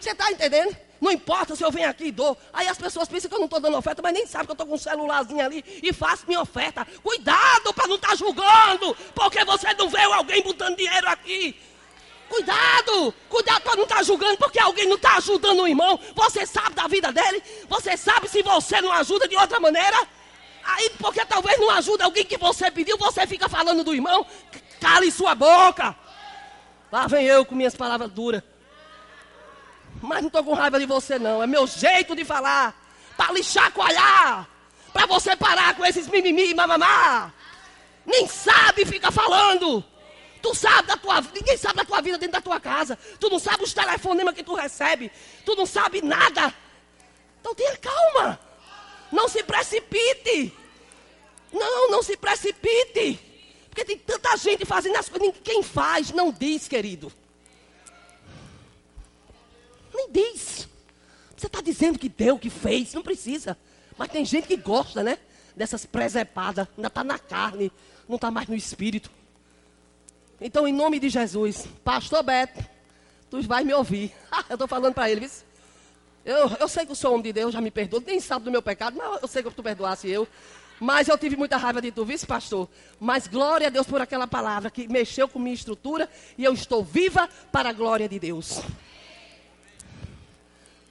Você 0.01 0.11
está 0.11 0.31
entendendo? 0.31 0.75
Não 1.01 1.13
importa 1.13 1.55
se 1.55 1.65
eu 1.65 1.71
venho 1.71 1.89
aqui 1.89 2.07
e 2.07 2.13
dou. 2.13 2.37
Aí 2.53 2.67
as 2.67 2.77
pessoas 2.77 3.09
pensam 3.09 3.29
que 3.29 3.35
eu 3.35 3.39
não 3.39 3.47
estou 3.47 3.61
dando 3.61 3.77
oferta, 3.77 4.03
mas 4.03 4.13
nem 4.13 4.27
sabem 4.27 4.47
que 4.47 4.51
eu 4.51 4.55
estou 4.55 4.67
com 4.67 4.75
um 4.75 4.79
celularzinho 4.79 5.45
ali 5.45 5.65
e 5.83 5.93
faço 5.93 6.25
minha 6.27 6.41
oferta. 6.41 6.87
Cuidado 7.03 7.73
para 7.73 7.87
não 7.87 7.97
estar 7.97 8.09
tá 8.09 8.17
julgando, 8.17 8.97
porque 9.15 9.45
você 9.45 9.73
não 9.75 9.89
vê 9.89 10.03
alguém 10.03 10.43
botando 10.43 10.77
dinheiro 10.77 11.09
aqui. 11.09 11.57
Cuidado! 12.29 13.15
Cuidado 13.29 13.63
para 13.63 13.77
não 13.77 13.85
estar 13.85 13.97
tá 13.97 14.03
julgando, 14.03 14.37
porque 14.37 14.59
alguém 14.59 14.87
não 14.87 14.97
está 14.97 15.17
ajudando 15.17 15.61
o 15.61 15.69
irmão. 15.69 15.99
Você 16.15 16.45
sabe 16.45 16.75
da 16.75 16.87
vida 16.87 17.13
dele? 17.13 17.43
Você 17.69 17.97
sabe 17.97 18.29
se 18.29 18.43
você 18.43 18.81
não 18.81 18.93
ajuda 18.93 19.27
de 19.27 19.37
outra 19.37 19.59
maneira? 19.59 19.97
Aí, 20.65 20.91
porque 20.99 21.25
talvez 21.25 21.59
não 21.59 21.71
ajuda 21.71 22.05
alguém 22.05 22.25
que 22.25 22.37
você 22.37 22.71
pediu, 22.71 22.99
você 22.99 23.27
fica 23.27 23.49
falando 23.49 23.83
do 23.83 23.95
irmão. 23.95 24.27
Cale 24.81 25.11
sua 25.11 25.35
boca. 25.35 25.97
Lá 26.93 27.07
vem 27.07 27.27
eu 27.27 27.45
com 27.45 27.55
minhas 27.55 27.75
palavras 27.75 28.11
duras. 28.11 28.43
Mas 30.03 30.21
não 30.21 30.29
estou 30.29 30.45
com 30.45 30.55
raiva 30.55 30.79
de 30.79 30.87
você, 30.87 31.19
não. 31.19 31.43
É 31.43 31.47
meu 31.47 31.67
jeito 31.67 32.15
de 32.15 32.25
falar. 32.25 32.75
Para 33.17 33.33
lhe 33.33 33.43
chacoalhar. 33.43 34.49
Para 34.93 35.07
você 35.07 35.37
parar 35.37 35.77
com 35.77 35.85
esses 35.85 36.07
mimimi 36.09 36.51
e 36.51 36.55
mamamá. 36.55 37.33
Nem 38.07 38.27
sabe, 38.27 38.85
fica 38.85 39.11
falando. 39.11 39.85
Tu 40.41 40.55
sabe 40.55 40.89
da 40.89 40.97
tua 40.97 41.21
vida, 41.21 41.35
ninguém 41.35 41.57
sabe 41.57 41.77
da 41.77 41.85
tua 41.85 42.01
vida 42.01 42.17
dentro 42.17 42.33
da 42.33 42.41
tua 42.41 42.61
casa. 42.61 42.99
Tu 43.19 43.29
não 43.29 43.39
sabe 43.39 43.65
os 43.65 43.75
telefonemas 43.75 44.35
que 44.35 44.43
tu 44.43 44.55
recebe. 44.55 45.11
Tu 45.45 45.55
não 45.57 45.67
sabe 45.67 46.01
nada. 46.01 46.55
Então 47.41 47.55
tenha 47.55 47.77
calma. 47.77 48.41
Não 49.11 49.29
se 49.29 49.43
precipite. 49.43 50.53
Não, 51.53 51.91
não 51.91 52.03
se 52.03 52.17
precipite. 52.17 53.21
Porque 53.69 53.85
tem 53.85 53.99
tanta 53.99 54.37
gente 54.37 54.65
fazendo 54.65 54.97
as 54.97 55.09
coisas. 55.09 55.35
Quem 55.43 55.63
faz 55.63 56.13
não 56.13 56.33
diz, 56.33 56.69
querido. 56.69 57.13
Nem 59.99 60.13
diz. 60.13 60.69
Você 61.37 61.47
está 61.49 61.61
dizendo 61.61 61.99
que 61.99 62.09
deu, 62.09 62.39
que 62.39 62.49
fez, 62.49 62.95
não 62.95 63.03
precisa. 63.03 63.59
Mas 63.97 64.11
tem 64.11 64.25
gente 64.25 64.47
que 64.47 64.57
gosta, 64.57 65.03
né? 65.03 65.19
Dessas 65.57 65.85
presepadas, 65.85 66.69
ainda 66.77 66.87
está 66.87 67.03
na 67.03 67.19
carne, 67.19 67.73
não 68.09 68.15
está 68.15 68.31
mais 68.31 68.47
no 68.47 68.55
espírito. 68.55 69.11
Então, 70.41 70.69
em 70.69 70.73
nome 70.73 71.01
de 71.01 71.09
Jesus, 71.09 71.67
Pastor 71.83 72.23
Beto, 72.23 72.65
tu 73.29 73.43
vai 73.43 73.65
me 73.65 73.75
ouvir. 73.75 74.15
eu 74.49 74.55
estou 74.55 74.69
falando 74.69 74.95
para 74.95 75.11
ele, 75.11 75.21
viu? 75.23 75.31
Eu, 76.25 76.49
eu 76.61 76.69
sei 76.69 76.87
que 76.87 76.93
eu 76.93 76.97
sou 76.97 77.11
homem 77.13 77.25
de 77.25 77.33
Deus, 77.33 77.53
já 77.53 77.61
me 77.61 77.73
perdoa, 77.73 78.03
nem 78.07 78.21
sabe 78.21 78.45
do 78.45 78.53
meu 78.53 78.63
pecado, 78.63 78.97
mas 78.97 79.21
eu 79.21 79.27
sei 79.27 79.43
que 79.43 79.51
tu 79.51 79.63
perdoasse 79.63 80.09
eu. 80.09 80.29
Mas 80.79 81.09
eu 81.09 81.19
tive 81.19 81.37
muita 81.37 81.57
raiva 81.57 81.83
de 81.83 81.91
tu, 81.91 82.05
vice 82.05 82.25
pastor. 82.25 82.69
Mas 83.01 83.27
glória 83.27 83.67
a 83.67 83.71
Deus 83.71 83.87
por 83.87 84.01
aquela 84.01 84.29
palavra 84.29 84.71
que 84.71 84.87
mexeu 84.87 85.27
com 85.27 85.41
minha 85.41 85.55
estrutura 85.55 86.09
e 86.37 86.45
eu 86.45 86.53
estou 86.53 86.85
viva 86.85 87.29
para 87.51 87.71
a 87.71 87.73
glória 87.73 88.09
de 88.09 88.19
Deus. 88.21 88.61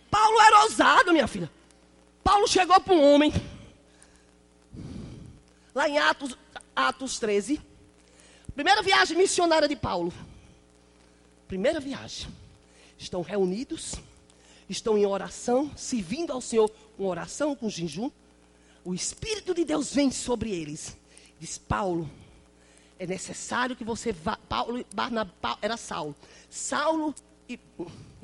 Paulo 0.10 0.40
era 0.42 0.64
ousado, 0.64 1.12
minha 1.12 1.28
filha. 1.28 1.52
Paulo 2.24 2.48
chegou 2.48 2.80
para 2.82 2.94
um 2.94 3.14
homem, 3.14 3.32
lá 5.74 5.88
em 5.88 5.98
Atos, 5.98 6.38
Atos 6.76 7.20
13. 7.20 7.62
Primeira 8.54 8.82
viagem 8.82 9.18
missionária 9.18 9.68
de 9.68 9.76
Paulo. 9.76 10.12
Primeira 11.48 11.80
viagem. 11.80 12.28
Estão 12.98 13.22
reunidos, 13.22 13.96
estão 14.68 14.98
em 14.98 15.06
oração, 15.06 15.72
servindo 15.76 16.34
ao 16.34 16.42
Senhor 16.42 16.70
com 16.98 17.06
oração, 17.06 17.56
com 17.56 17.70
jejum. 17.70 18.12
O 18.84 18.94
Espírito 18.94 19.54
de 19.54 19.64
Deus 19.64 19.94
vem 19.94 20.12
sobre 20.12 20.50
eles. 20.52 20.98
Diz 21.40 21.58
Paulo, 21.58 22.10
é 22.98 23.06
necessário 23.06 23.76
que 23.76 23.84
você 23.84 24.12
vá. 24.12 24.38
Paulo, 24.50 24.84
Barnabé, 24.94 25.32
era 25.62 25.78
Saulo. 25.78 26.16
Saulo 26.50 27.14
e, 27.48 27.60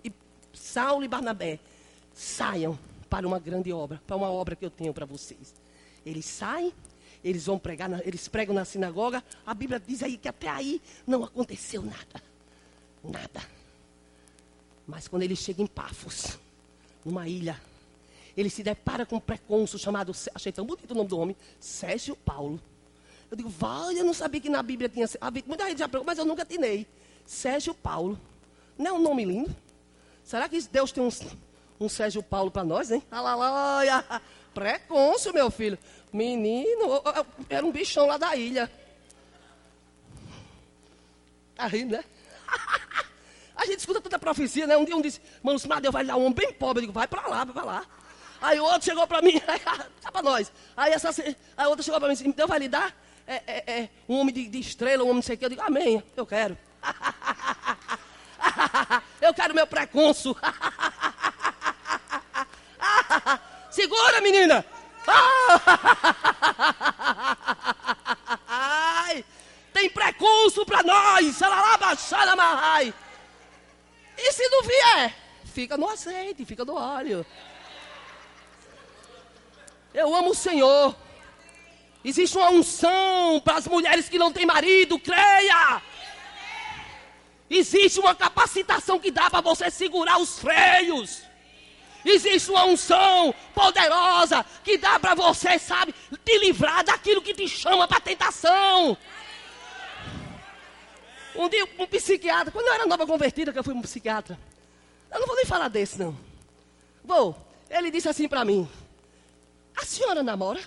e 0.03 0.11
Saulo 0.53 1.03
e 1.03 1.07
Barnabé 1.07 1.59
saiam 2.13 2.77
para 3.09 3.27
uma 3.27 3.39
grande 3.39 3.71
obra, 3.71 4.01
para 4.05 4.15
uma 4.15 4.29
obra 4.29 4.55
que 4.55 4.65
eu 4.65 4.69
tenho 4.69 4.93
para 4.93 5.05
vocês. 5.05 5.53
Eles 6.05 6.25
saem, 6.25 6.73
eles 7.23 7.45
vão 7.45 7.57
pregar, 7.57 7.89
eles 8.05 8.27
pregam 8.27 8.53
na 8.53 8.65
sinagoga. 8.65 9.23
A 9.45 9.53
Bíblia 9.53 9.79
diz 9.79 10.03
aí 10.03 10.17
que 10.17 10.27
até 10.27 10.49
aí 10.49 10.81
não 11.05 11.23
aconteceu 11.23 11.81
nada. 11.81 12.23
Nada. 13.03 13.41
Mas 14.85 15.07
quando 15.07 15.23
ele 15.23 15.35
chega 15.35 15.61
em 15.61 15.67
Pafos, 15.67 16.37
numa 17.05 17.27
ilha, 17.27 17.59
ele 18.35 18.49
se 18.49 18.63
depara 18.63 19.05
com 19.05 19.17
um 19.17 19.19
precônsul 19.19 19.79
chamado, 19.79 20.11
achei 20.33 20.51
tão 20.51 20.65
bonito 20.65 20.91
o 20.91 20.95
nome 20.95 21.09
do 21.09 21.17
homem, 21.17 21.35
Sérgio 21.59 22.15
Paulo. 22.15 22.59
Eu 23.29 23.37
digo, 23.37 23.49
vale, 23.49 23.99
eu 23.99 24.05
não 24.05 24.13
sabia 24.13 24.41
que 24.41 24.49
na 24.49 24.61
Bíblia 24.61 24.89
tinha. 24.89 25.07
Muita 25.45 25.67
gente 25.67 25.79
já 25.79 25.87
perguntou, 25.87 26.05
mas 26.05 26.17
eu 26.17 26.25
nunca 26.25 26.43
atinei. 26.43 26.85
Sérgio 27.25 27.73
Paulo. 27.73 28.19
Não 28.77 28.87
é 28.87 28.93
um 28.93 29.01
nome 29.01 29.25
lindo? 29.25 29.55
Será 30.23 30.49
que 30.49 30.61
Deus 30.61 30.91
tem 30.91 31.03
uns, 31.03 31.21
um 31.85 31.89
Sérgio 31.89 32.23
Paulo 32.23 32.49
para 32.49 32.63
nós, 32.63 32.91
hein? 32.91 33.03
Alalaia. 33.11 34.03
Precôncio, 34.53 35.33
meu 35.33 35.51
filho. 35.51 35.77
Menino, 36.11 37.01
era 37.49 37.65
um 37.65 37.71
bichão 37.71 38.05
lá 38.05 38.17
da 38.17 38.35
ilha. 38.35 38.71
Tá 41.55 41.67
rindo, 41.67 41.97
né? 41.97 42.03
A 43.55 43.65
gente 43.65 43.79
escuta 43.79 44.01
tanta 44.01 44.19
profecia, 44.19 44.65
né? 44.65 44.75
Um 44.75 44.85
dia 44.85 44.95
um 44.95 45.01
disse, 45.01 45.21
mano, 45.41 45.59
se 45.59 45.67
Deus 45.67 45.93
vai 45.93 46.03
dar 46.03 46.15
um 46.15 46.21
homem 46.21 46.33
bem 46.33 46.53
pobre. 46.53 46.79
Eu 46.79 46.87
digo, 46.87 46.93
vai 46.93 47.07
para 47.07 47.27
lá, 47.27 47.43
vai 47.43 47.53
para 47.53 47.63
lá. 47.63 47.85
Aí 48.41 48.59
o 48.59 48.63
outro 48.63 48.83
chegou 48.83 49.07
para 49.07 49.21
mim, 49.21 49.39
tá 50.01 50.11
para 50.11 50.21
nós. 50.21 50.51
Aí 50.75 50.91
essa, 50.91 51.09
a 51.55 51.69
outra 51.69 51.83
chegou 51.83 51.99
para 51.99 52.09
mim 52.09 52.13
e 52.13 52.17
disse, 52.17 52.33
Deus 52.33 52.49
vai 52.49 52.59
lhe 52.59 52.67
dar 52.67 52.93
é, 53.25 53.41
é, 53.47 53.79
é, 53.79 53.89
um 54.07 54.19
homem 54.19 54.33
de, 54.33 54.49
de, 54.49 54.59
estrela, 54.59 55.03
um 55.03 55.07
homem 55.07 55.15
não 55.15 55.21
sei 55.21 55.35
o 55.35 55.37
que. 55.37 55.45
Eu 55.45 55.49
digo, 55.49 55.61
amém, 55.61 56.03
eu 56.15 56.25
quero. 56.25 56.57
eu 59.21 59.33
quero 59.33 59.53
meu 59.53 59.65
precônsul. 59.65 60.35
Segura, 63.73 64.21
menina! 64.21 64.63
Tem 69.73 69.89
precurso 69.89 70.63
para 70.63 70.83
nós! 70.83 71.41
E 74.15 74.31
se 74.31 74.47
não 74.47 74.61
vier, 74.61 75.15
fica 75.45 75.75
no 75.75 75.89
azeite, 75.89 76.45
fica 76.45 76.63
no 76.63 76.75
óleo. 76.75 77.25
Eu 79.91 80.13
amo 80.13 80.29
o 80.29 80.35
Senhor. 80.35 80.95
Existe 82.05 82.37
uma 82.37 82.51
unção 82.51 83.41
para 83.43 83.57
as 83.57 83.67
mulheres 83.67 84.07
que 84.07 84.19
não 84.19 84.31
têm 84.31 84.45
marido, 84.45 84.99
creia. 84.99 85.81
Existe 87.49 87.99
uma 87.99 88.13
capacitação 88.13 88.99
que 88.99 89.09
dá 89.09 89.31
para 89.31 89.41
você 89.41 89.71
segurar 89.71 90.19
os 90.19 90.37
freios. 90.37 91.23
Existe 92.05 92.49
uma 92.51 92.65
unção 92.65 93.33
poderosa 93.53 94.45
que 94.63 94.77
dá 94.77 94.99
para 94.99 95.15
você, 95.15 95.57
sabe, 95.57 95.93
te 96.23 96.37
livrar 96.39 96.83
daquilo 96.83 97.21
que 97.21 97.33
te 97.33 97.47
chama 97.47 97.87
para 97.87 98.01
tentação. 98.01 98.97
Um 101.35 101.49
dia, 101.49 101.67
um 101.79 101.87
psiquiatra, 101.87 102.51
quando 102.51 102.67
eu 102.67 102.73
era 102.73 102.85
nova 102.85 103.07
convertida, 103.07 103.51
que 103.51 103.59
eu 103.59 103.63
fui 103.63 103.73
um 103.73 103.81
psiquiatra, 103.81 104.37
eu 105.11 105.19
não 105.19 105.27
vou 105.27 105.35
nem 105.35 105.45
falar 105.45 105.67
desse, 105.67 105.99
não. 105.99 106.17
Vou. 107.03 107.35
Ele 107.69 107.89
disse 107.89 108.07
assim 108.07 108.27
para 108.27 108.45
mim: 108.45 108.69
A 109.75 109.85
senhora 109.85 110.21
namora? 110.21 110.61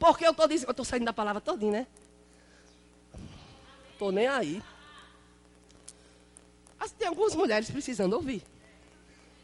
porque 0.00 0.26
eu 0.26 0.30
estou 0.30 0.48
dizendo. 0.48 0.68
Eu 0.68 0.72
estou 0.72 0.84
saindo 0.84 1.04
da 1.04 1.12
palavra 1.12 1.40
todinha, 1.40 1.72
né? 1.72 1.86
Estou 3.92 4.10
nem 4.10 4.26
aí. 4.26 4.62
Mas 6.80 6.90
tem 6.92 7.06
algumas 7.06 7.34
mulheres 7.34 7.70
precisando 7.70 8.14
ouvir. 8.14 8.42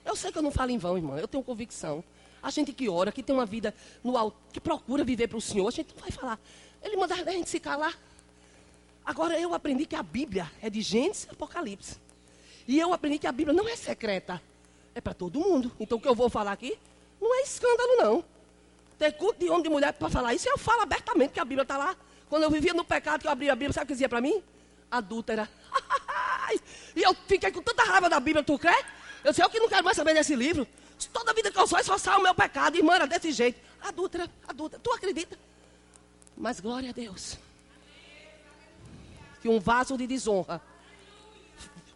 Eu 0.02 0.16
sei 0.16 0.32
que 0.32 0.38
eu 0.38 0.42
não 0.42 0.50
falo 0.50 0.70
em 0.70 0.78
vão, 0.78 0.96
irmã. 0.96 1.18
Eu 1.18 1.28
tenho 1.28 1.44
convicção. 1.44 2.02
A 2.42 2.50
gente 2.50 2.72
que 2.72 2.88
ora, 2.88 3.12
que 3.12 3.22
tem 3.22 3.36
uma 3.36 3.44
vida 3.44 3.74
no 4.02 4.16
alto, 4.16 4.38
que 4.50 4.58
procura 4.58 5.04
viver 5.04 5.28
para 5.28 5.36
o 5.36 5.40
Senhor, 5.40 5.68
a 5.68 5.70
gente 5.70 5.94
não 5.94 6.00
vai 6.00 6.10
falar. 6.10 6.40
Ele 6.82 6.96
manda 6.96 7.14
a 7.14 7.32
gente 7.32 7.50
se 7.50 7.60
calar. 7.60 7.98
Agora 9.04 9.38
eu 9.38 9.52
aprendi 9.52 9.84
que 9.84 9.94
a 9.94 10.02
Bíblia 10.02 10.50
é 10.62 10.70
de 10.70 10.80
Gênesis 10.80 11.24
e 11.24 11.30
Apocalipse. 11.30 11.96
E 12.66 12.80
eu 12.80 12.94
aprendi 12.94 13.18
que 13.18 13.26
a 13.26 13.32
Bíblia 13.32 13.54
não 13.54 13.68
é 13.68 13.76
secreta. 13.76 14.40
É 14.94 15.00
para 15.00 15.12
todo 15.12 15.38
mundo. 15.38 15.70
Então 15.78 15.98
o 15.98 16.00
que 16.00 16.08
eu 16.08 16.14
vou 16.14 16.30
falar 16.30 16.52
aqui 16.52 16.78
não 17.20 17.34
é 17.34 17.42
escândalo, 17.42 17.96
não. 17.98 18.24
Tem 18.98 19.12
culto 19.12 19.38
de 19.40 19.50
homem 19.50 19.64
de 19.64 19.68
mulher 19.68 19.92
para 19.92 20.08
falar 20.08 20.32
isso. 20.32 20.48
Eu 20.48 20.56
falo 20.56 20.80
abertamente 20.80 21.34
que 21.34 21.40
a 21.40 21.44
Bíblia 21.44 21.62
está 21.62 21.76
lá. 21.76 21.94
Quando 22.30 22.44
eu 22.44 22.50
vivia 22.50 22.72
no 22.72 22.84
pecado, 22.84 23.20
que 23.20 23.26
eu 23.26 23.30
abria 23.30 23.52
a 23.52 23.56
Bíblia, 23.56 23.72
sabe 23.72 23.84
o 23.84 23.86
que 23.88 23.92
dizia 23.92 24.08
para 24.08 24.20
mim? 24.20 24.42
Adúltera. 24.90 25.48
e 26.94 27.02
eu 27.02 27.14
fiquei 27.26 27.50
com 27.50 27.62
tanta 27.62 27.84
raiva 27.84 28.08
da 28.08 28.20
Bíblia, 28.20 28.42
tu 28.42 28.58
crê? 28.58 28.74
Eu 29.24 29.32
sei, 29.32 29.44
eu 29.44 29.50
que 29.50 29.58
não 29.58 29.68
quero 29.68 29.84
mais 29.84 29.96
saber 29.96 30.14
desse 30.14 30.34
livro. 30.34 30.66
Toda 31.12 31.34
vida 31.34 31.50
que 31.50 31.58
eu 31.58 31.66
sou 31.66 31.78
é 31.78 31.82
só 31.82 31.98
sai 31.98 32.16
o 32.16 32.22
meu 32.22 32.34
pecado. 32.34 32.76
Irmã, 32.76 32.94
era 32.94 33.06
desse 33.06 33.32
jeito. 33.32 33.60
Adúltera, 33.82 34.30
adúltera. 34.46 34.80
Tu 34.82 34.92
acredita? 34.92 35.38
Mas 36.36 36.60
glória 36.60 36.90
a 36.90 36.92
Deus. 36.92 37.38
Que 39.42 39.48
um 39.48 39.58
vaso 39.58 39.96
de 39.96 40.06
desonra. 40.06 40.60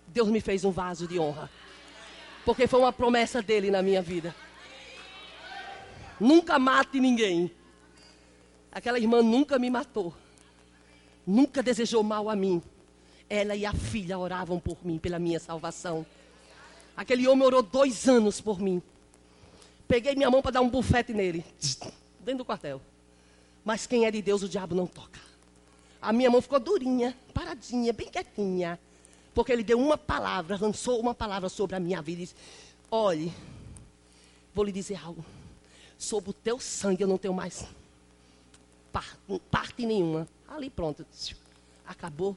Deus 0.09 0.29
me 0.29 0.41
fez 0.41 0.65
um 0.65 0.71
vaso 0.71 1.07
de 1.07 1.19
honra. 1.19 1.51
Porque 2.45 2.67
foi 2.67 2.81
uma 2.81 2.93
promessa 2.93 3.41
dele 3.41 3.71
na 3.71 3.83
minha 3.83 4.03
vida. 4.03 4.35
Nunca 6.19 6.59
mate 6.59 7.01
ninguém. 7.01 7.51
Aquela 8.73 8.99
irmã 8.99 9.23
nunca 9.23 9.59
me 9.59 9.71
matou. 9.71 10.15
Nunca 11.27 11.63
desejou 11.63 12.03
mal 12.03 12.29
a 12.29 12.37
mim. 12.37 12.63
Ela 13.31 13.55
e 13.55 13.65
a 13.65 13.73
filha 13.73 14.19
oravam 14.19 14.59
por 14.59 14.85
mim, 14.85 14.99
pela 14.99 15.19
minha 15.19 15.39
salvação. 15.39 16.05
Aquele 16.97 17.29
homem 17.29 17.47
orou 17.47 17.63
dois 17.63 18.09
anos 18.09 18.41
por 18.41 18.61
mim. 18.61 18.83
Peguei 19.87 20.17
minha 20.17 20.31
mão 20.31 20.43
para 20.43 20.51
dar 20.51 20.61
um 20.61 20.69
bufete 20.69 21.13
nele, 21.13 21.45
dentro 22.21 22.39
do 22.39 22.45
quartel. 22.45 22.83
Mas 23.65 23.87
quem 23.87 24.05
é 24.05 24.11
de 24.11 24.21
Deus, 24.21 24.43
o 24.43 24.49
diabo 24.49 24.75
não 24.75 24.87
toca. 24.87 25.21
A 26.03 26.13
minha 26.13 26.29
mão 26.29 26.43
ficou 26.43 26.59
durinha, 26.59 27.17
paradinha, 27.33 27.93
bem 27.93 28.09
quietinha. 28.09 28.81
Porque 29.33 29.53
ele 29.53 29.63
deu 29.63 29.79
uma 29.79 29.97
palavra, 29.97 30.59
lançou 30.61 30.99
uma 30.99 31.15
palavra 31.15 31.49
sobre 31.49 31.77
a 31.77 31.81
minha 31.81 32.03
vida 32.03 32.23
e 32.23 32.25
disse: 32.25 32.35
Olhe, 32.91 33.33
vou 34.53 34.65
lhe 34.65 34.73
dizer 34.73 34.97
algo. 35.03 35.25
Sobre 35.97 36.31
o 36.31 36.33
teu 36.33 36.59
sangue 36.59 37.03
eu 37.03 37.09
não 37.09 37.19
tenho 37.19 37.35
mais 37.35 37.65
parte 39.51 39.87
nenhuma. 39.87 40.27
Ali 40.49 40.69
pronto. 40.69 41.07
Acabou. 41.87 42.37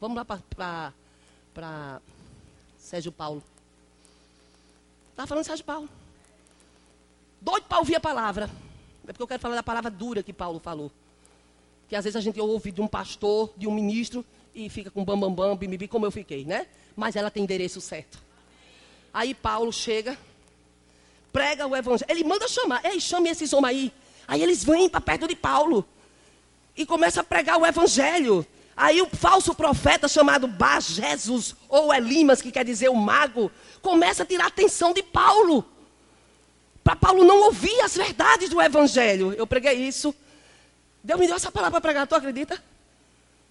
Vamos 0.00 0.16
lá 0.16 0.24
para 0.24 2.00
Sérgio 2.78 3.10
Paulo. 3.10 3.42
Estava 5.10 5.26
falando 5.26 5.42
de 5.44 5.46
Sérgio 5.46 5.64
Paulo. 5.64 5.88
Doido 7.40 7.64
para 7.64 7.78
ouvir 7.78 7.96
a 7.96 8.00
palavra. 8.00 8.50
É 9.04 9.12
porque 9.12 9.22
eu 9.22 9.28
quero 9.28 9.40
falar 9.40 9.54
da 9.54 9.62
palavra 9.62 9.90
dura 9.90 10.22
que 10.22 10.32
Paulo 10.32 10.58
falou. 10.58 10.92
Que 11.88 11.96
às 11.96 12.04
vezes 12.04 12.16
a 12.16 12.20
gente 12.20 12.38
ouve 12.40 12.70
de 12.70 12.80
um 12.82 12.86
pastor, 12.86 13.50
de 13.56 13.66
um 13.66 13.70
ministro, 13.72 14.24
e 14.54 14.68
fica 14.68 14.90
com 14.90 15.04
bam, 15.04 15.18
bam, 15.18 15.32
bam, 15.32 15.56
bim, 15.56 15.86
como 15.86 16.04
eu 16.04 16.10
fiquei, 16.10 16.44
né? 16.44 16.66
Mas 16.94 17.16
ela 17.16 17.30
tem 17.30 17.44
endereço 17.44 17.80
certo. 17.80 18.18
Aí 19.14 19.34
Paulo 19.34 19.72
chega, 19.72 20.18
prega 21.32 21.66
o 21.66 21.74
evangelho. 21.74 22.10
Ele 22.10 22.24
manda 22.24 22.46
chamar. 22.48 22.84
Ei, 22.84 23.00
chame 23.00 23.30
esses 23.30 23.52
homens 23.52 23.70
aí. 23.70 23.92
Aí 24.28 24.42
eles 24.42 24.62
vêm 24.62 24.88
para 24.88 25.00
perto 25.00 25.26
de 25.26 25.36
Paulo. 25.36 25.86
E 26.76 26.84
começa 26.84 27.20
a 27.22 27.24
pregar 27.24 27.58
o 27.58 27.64
evangelho. 27.64 28.46
Aí 28.76 29.00
o 29.00 29.08
falso 29.08 29.54
profeta 29.54 30.06
chamado 30.06 30.46
Bar 30.46 30.80
Jesus, 30.80 31.56
ou 31.68 31.94
Elimas, 31.94 32.42
que 32.42 32.52
quer 32.52 32.64
dizer 32.64 32.90
o 32.90 32.94
mago, 32.94 33.50
começa 33.80 34.22
a 34.22 34.26
tirar 34.26 34.44
a 34.44 34.48
atenção 34.48 34.92
de 34.92 35.02
Paulo 35.02 35.64
para 36.86 36.94
Paulo 36.94 37.24
não 37.24 37.42
ouvir 37.46 37.80
as 37.80 37.96
verdades 37.96 38.48
do 38.48 38.62
Evangelho. 38.62 39.32
Eu 39.32 39.44
preguei 39.44 39.72
isso. 39.72 40.14
Deus 41.02 41.18
me 41.18 41.26
deu 41.26 41.34
essa 41.34 41.50
palavra 41.50 41.80
para 41.80 41.90
pregar, 41.90 42.06
tu 42.06 42.14
acredita? 42.14 42.62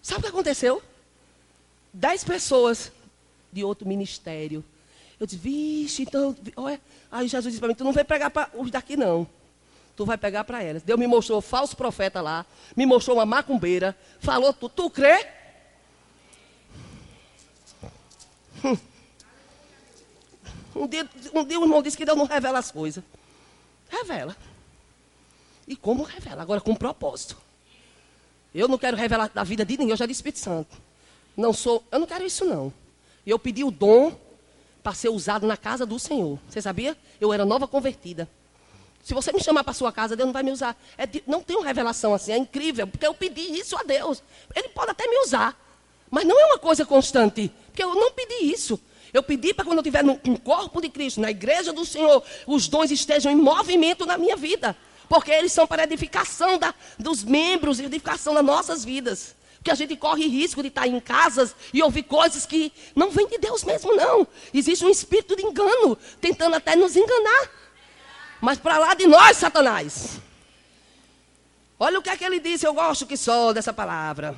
Sabe 0.01 0.19
o 0.19 0.23
que 0.23 0.29
aconteceu? 0.29 0.81
Dez 1.91 2.23
pessoas 2.23 2.93
de 3.51 3.61
outro 3.61 3.85
ministério. 3.85 4.63
Eu 5.19 5.25
disse, 5.25 5.37
vixe, 5.37 6.03
então, 6.03 6.33
olha. 6.55 6.79
Aí 7.11 7.27
Jesus 7.27 7.51
disse 7.51 7.59
para 7.59 7.67
mim, 7.67 7.75
tu 7.75 7.83
não 7.83 7.91
vai 7.91 8.05
pregar 8.05 8.31
para 8.31 8.49
os 8.53 8.71
daqui 8.71 8.95
não. 8.95 9.27
Tu 9.95 10.05
vai 10.05 10.17
pegar 10.17 10.43
para 10.43 10.61
elas. 10.61 10.83
Deus 10.83 10.99
me 10.99 11.07
mostrou 11.07 11.41
falso 11.41 11.75
profeta 11.75 12.21
lá, 12.21 12.45
me 12.75 12.85
mostrou 12.85 13.17
uma 13.17 13.25
macumbeira, 13.25 13.97
falou 14.19 14.53
tu, 14.53 14.67
tu 14.67 14.89
crê? 14.89 15.25
Hum. 18.63 18.77
Um 20.75 20.87
dia, 20.87 21.09
um 21.33 21.45
dia 21.45 21.57
o 21.57 21.63
irmão 21.63 21.81
disse 21.81 21.95
que 21.95 22.03
Deus 22.03 22.17
não 22.17 22.25
revela 22.25 22.59
as 22.59 22.69
coisas. 22.69 23.03
Revela. 23.89 24.35
E 25.65 25.75
como 25.75 26.03
revela? 26.03 26.41
Agora 26.41 26.59
com 26.59 26.75
propósito. 26.75 27.37
Eu 28.53 28.67
não 28.67 28.77
quero 28.77 28.97
revelar 28.97 29.29
da 29.33 29.43
vida 29.43 29.65
de 29.65 29.77
ninguém, 29.77 29.91
eu 29.91 29.97
já 29.97 30.05
disse 30.05 30.19
Espírito 30.19 30.39
Santo. 30.39 30.77
Não 31.35 31.53
sou, 31.53 31.83
eu 31.91 31.99
não 31.99 32.07
quero 32.07 32.25
isso 32.25 32.45
não. 32.45 32.73
Eu 33.25 33.39
pedi 33.39 33.63
o 33.63 33.71
dom 33.71 34.17
para 34.83 34.93
ser 34.93 35.09
usado 35.09 35.47
na 35.47 35.57
casa 35.57 35.85
do 35.85 35.97
Senhor. 35.97 36.37
Você 36.49 36.61
sabia? 36.61 36.97
Eu 37.19 37.33
era 37.33 37.45
nova 37.45 37.67
convertida. 37.67 38.29
Se 39.05 39.13
você 39.13 39.31
me 39.31 39.39
chamar 39.39 39.63
para 39.63 39.71
sua 39.71 39.91
casa, 39.91 40.15
Deus 40.15 40.25
não 40.25 40.33
vai 40.33 40.41
me 40.41 40.51
usar. 40.51 40.75
É 40.97 41.07
não 41.27 41.39
tem 41.39 41.55
uma 41.55 41.67
revelação 41.67 42.15
assim, 42.15 42.31
é 42.31 42.37
incrível, 42.37 42.87
porque 42.87 43.05
eu 43.05 43.13
pedi 43.13 43.55
isso 43.55 43.77
a 43.77 43.83
Deus. 43.83 44.23
Ele 44.55 44.69
pode 44.69 44.89
até 44.89 45.07
me 45.07 45.19
usar, 45.19 45.55
mas 46.09 46.25
não 46.25 46.39
é 46.41 46.45
uma 46.47 46.57
coisa 46.57 46.83
constante, 46.87 47.51
porque 47.67 47.83
eu 47.83 47.93
não 47.93 48.11
pedi 48.13 48.51
isso. 48.51 48.81
Eu 49.13 49.21
pedi 49.21 49.53
para 49.53 49.63
quando 49.63 49.77
eu 49.77 49.81
estiver 49.83 50.03
no, 50.03 50.17
corpo 50.39 50.81
de 50.81 50.89
Cristo, 50.89 51.21
na 51.21 51.29
igreja 51.29 51.71
do 51.71 51.85
Senhor, 51.85 52.23
os 52.47 52.67
dons 52.67 52.89
estejam 52.89 53.31
em 53.31 53.35
movimento 53.35 54.07
na 54.07 54.17
minha 54.17 54.35
vida. 54.35 54.75
Porque 55.07 55.31
eles 55.31 55.51
são 55.51 55.67
para 55.67 55.83
edificação 55.83 56.57
da, 56.57 56.73
dos 56.97 57.23
membros, 57.23 57.79
edificação 57.79 58.33
das 58.33 58.43
nossas 58.43 58.83
vidas. 58.83 59.35
Porque 59.57 59.69
a 59.69 59.75
gente 59.75 59.95
corre 59.95 60.25
risco 60.25 60.63
de 60.63 60.69
estar 60.69 60.87
em 60.87 60.99
casas 60.99 61.55
e 61.71 61.83
ouvir 61.83 62.03
coisas 62.03 62.47
que 62.47 62.73
não 62.95 63.11
vêm 63.11 63.27
de 63.27 63.37
Deus 63.37 63.63
mesmo, 63.63 63.95
não. 63.95 64.27
Existe 64.51 64.83
um 64.83 64.89
espírito 64.89 65.35
de 65.35 65.45
engano, 65.45 65.95
tentando 66.19 66.55
até 66.55 66.75
nos 66.75 66.95
enganar. 66.95 67.64
Mas 68.45 68.59
para 68.59 68.77
lá 68.77 68.93
de 68.93 69.07
nós, 69.07 69.37
Satanás. 69.37 70.21
Olha 71.79 71.97
o 71.97 72.01
que 72.03 72.11
é 72.11 72.15
que 72.15 72.23
ele 72.23 72.39
disse, 72.39 72.63
eu 72.63 72.75
gosto 72.75 73.07
que 73.07 73.17
só 73.17 73.51
dessa 73.51 73.73
palavra. 73.73 74.35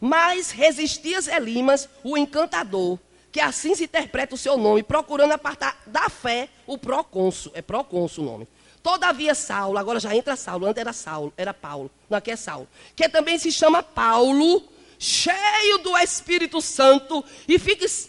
Mas 0.00 0.50
resistias 0.50 1.28
Elimas, 1.28 1.88
o 2.02 2.18
encantador, 2.18 2.98
que 3.30 3.38
assim 3.40 3.72
se 3.76 3.84
interpreta 3.84 4.34
o 4.34 4.36
seu 4.36 4.56
nome, 4.56 4.82
procurando 4.82 5.30
apartar 5.30 5.80
da 5.86 6.08
fé 6.08 6.48
o 6.66 6.76
procônsul. 6.76 7.52
É 7.54 7.62
procônsul 7.62 8.24
o 8.24 8.26
nome. 8.26 8.48
Todavia 8.82 9.32
Saulo, 9.32 9.78
agora 9.78 10.00
já 10.00 10.12
entra 10.12 10.34
Saulo, 10.34 10.66
antes 10.66 10.80
era 10.80 10.92
Saulo, 10.92 11.32
era 11.36 11.54
Paulo, 11.54 11.92
não 12.10 12.18
aqui 12.18 12.32
é 12.32 12.36
Saulo, 12.36 12.66
que 12.96 13.08
também 13.08 13.38
se 13.38 13.52
chama 13.52 13.80
Paulo, 13.80 14.60
cheio 14.98 15.78
do 15.84 15.96
Espírito 15.98 16.60
Santo, 16.60 17.24
e 17.46 17.60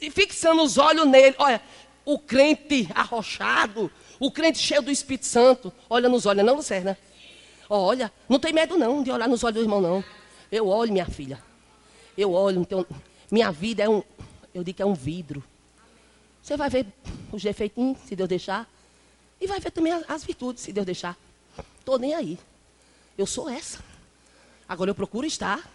fixando 0.10 0.64
os 0.64 0.80
olhos 0.80 1.06
nele. 1.06 1.36
Olha, 1.38 1.62
o 2.04 2.18
crente 2.18 2.90
arrochado, 2.96 3.92
o 4.20 4.32
crente 4.32 4.60
cheio 4.60 4.82
do 4.82 4.92
Espírito 4.92 5.26
Santo, 5.26 5.72
olha 5.90 6.08
nos 6.10 6.26
olhos, 6.26 6.46
não, 6.46 6.56
Lucerna? 6.56 6.98
Olha, 7.70 8.12
não 8.30 8.40
tem 8.40 8.54
medo 8.54 8.78
não 8.78 9.04
de 9.04 9.12
olhar 9.12 9.28
nos 9.28 9.44
olhos 9.44 9.56
do 9.56 9.62
irmão, 9.64 9.82
não. 9.82 10.04
Eu 10.52 10.68
olho, 10.68 10.94
minha 10.94 11.06
filha. 11.06 11.42
Eu 12.18 12.32
olho, 12.32 12.62
então, 12.62 12.86
minha 13.32 13.52
vida 13.52 13.84
é 13.84 13.90
um, 13.90 14.04
eu 14.54 14.64
digo 14.64 14.78
que 14.78 14.82
é 14.82 14.86
um 14.86 14.94
vidro. 14.94 15.44
Você 16.42 16.56
vai 16.56 16.70
ver 16.70 16.86
os 17.32 17.42
defeitinhos, 17.42 17.98
se 18.06 18.16
Deus 18.16 18.30
deixar. 18.30 18.70
E 19.42 19.48
vai 19.48 19.60
ver 19.60 19.72
também 19.72 19.92
as 20.08 20.24
virtudes, 20.24 20.64
se 20.64 20.72
Deus 20.72 20.86
deixar. 20.86 21.18
Estou 21.80 21.98
nem 21.98 22.14
aí. 22.14 22.40
Eu 23.18 23.26
sou 23.26 23.50
essa. 23.50 23.80
Agora 24.68 24.92
eu 24.92 24.96
procuro 24.96 25.26
estar 25.26 25.70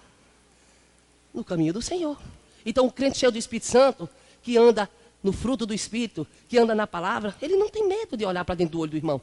no 1.35 1.45
caminho 1.45 1.73
do 1.73 1.83
Senhor. 1.83 2.19
Então 2.65 2.87
o 2.87 2.93
crente 2.93 3.19
cheio 3.19 3.33
do 3.33 3.39
Espírito 3.39 3.67
Santo, 3.67 4.09
que 4.43 4.57
anda 4.57 4.89
no 5.23 5.33
fruto 5.33 5.67
do 5.67 5.75
Espírito, 5.75 6.27
que 6.49 6.59
anda 6.59 6.75
na 6.75 6.87
palavra, 6.87 7.35
ele 7.41 7.57
não 7.57 7.69
tem 7.69 7.87
medo 7.87 8.17
de 8.17 8.25
olhar 8.25 8.45
para 8.45 8.55
dentro 8.55 8.73
do 8.73 8.81
olho 8.81 8.91
do 8.91 8.97
irmão. 8.97 9.21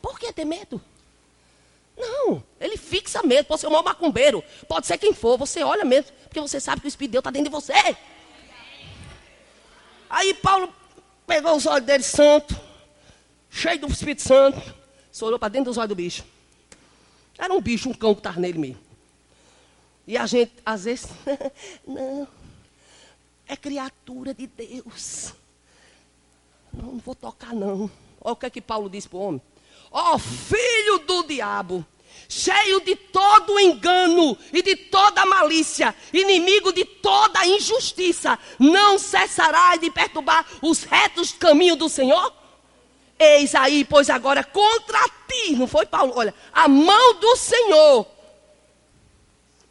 Por 0.00 0.18
que 0.18 0.32
ter 0.32 0.44
medo? 0.44 0.80
Não, 1.96 2.42
ele 2.58 2.76
fixa 2.76 3.22
mesmo. 3.22 3.44
Pode 3.44 3.60
ser 3.60 3.66
um 3.66 3.82
macumbeiro, 3.82 4.42
pode 4.66 4.86
ser 4.86 4.96
quem 4.98 5.12
for, 5.12 5.36
você 5.36 5.62
olha 5.62 5.84
mesmo, 5.84 6.12
porque 6.24 6.40
você 6.40 6.58
sabe 6.58 6.80
que 6.80 6.86
o 6.86 6.88
Espírito 6.88 7.10
de 7.10 7.12
Deus 7.12 7.20
está 7.20 7.30
dentro 7.30 7.50
de 7.50 7.54
você. 7.54 7.96
Aí 10.08 10.34
Paulo 10.34 10.72
pegou 11.26 11.54
os 11.56 11.66
olhos 11.66 11.86
dele 11.86 12.02
santo, 12.02 12.58
cheio 13.48 13.78
do 13.80 13.86
Espírito 13.86 14.22
Santo, 14.22 14.60
se 15.12 15.24
olhou 15.24 15.38
para 15.38 15.50
dentro 15.50 15.66
dos 15.66 15.78
olhos 15.78 15.90
do 15.90 15.94
bicho. 15.94 16.24
Era 17.38 17.52
um 17.52 17.60
bicho, 17.60 17.88
um 17.88 17.94
cão 17.94 18.14
que 18.14 18.20
estava 18.20 18.40
nele 18.40 18.58
mesmo. 18.58 18.80
E 20.06 20.16
a 20.16 20.26
gente, 20.26 20.52
às 20.66 20.84
vezes, 20.84 21.06
não, 21.86 22.26
é 23.50 23.56
criatura 23.56 24.32
de 24.32 24.46
Deus. 24.46 25.34
Não, 26.72 26.92
não 26.92 26.98
vou 26.98 27.16
tocar, 27.16 27.52
não. 27.52 27.90
Olha 28.20 28.32
o 28.32 28.36
que 28.36 28.46
é 28.46 28.50
que 28.50 28.60
Paulo 28.60 28.88
disse 28.88 29.08
para 29.08 29.18
o 29.18 29.22
homem. 29.22 29.42
ó 29.90 30.16
filho 30.18 31.00
do 31.00 31.24
diabo, 31.24 31.84
cheio 32.28 32.80
de 32.80 32.94
todo 32.94 33.58
engano 33.58 34.38
e 34.52 34.62
de 34.62 34.76
toda 34.76 35.26
malícia, 35.26 35.92
inimigo 36.12 36.72
de 36.72 36.84
toda 36.84 37.44
injustiça, 37.44 38.38
não 38.56 39.00
cessará 39.00 39.74
de 39.76 39.90
perturbar 39.90 40.46
os 40.62 40.84
retos 40.84 41.32
caminhos 41.32 41.76
do 41.76 41.88
Senhor? 41.88 42.32
Eis 43.18 43.52
aí, 43.56 43.84
pois 43.84 44.08
agora 44.08 44.44
contra 44.44 45.00
ti, 45.28 45.56
não 45.56 45.66
foi 45.66 45.86
Paulo? 45.86 46.12
Olha, 46.14 46.32
a 46.52 46.68
mão 46.68 47.14
do 47.14 47.36
Senhor. 47.36 48.06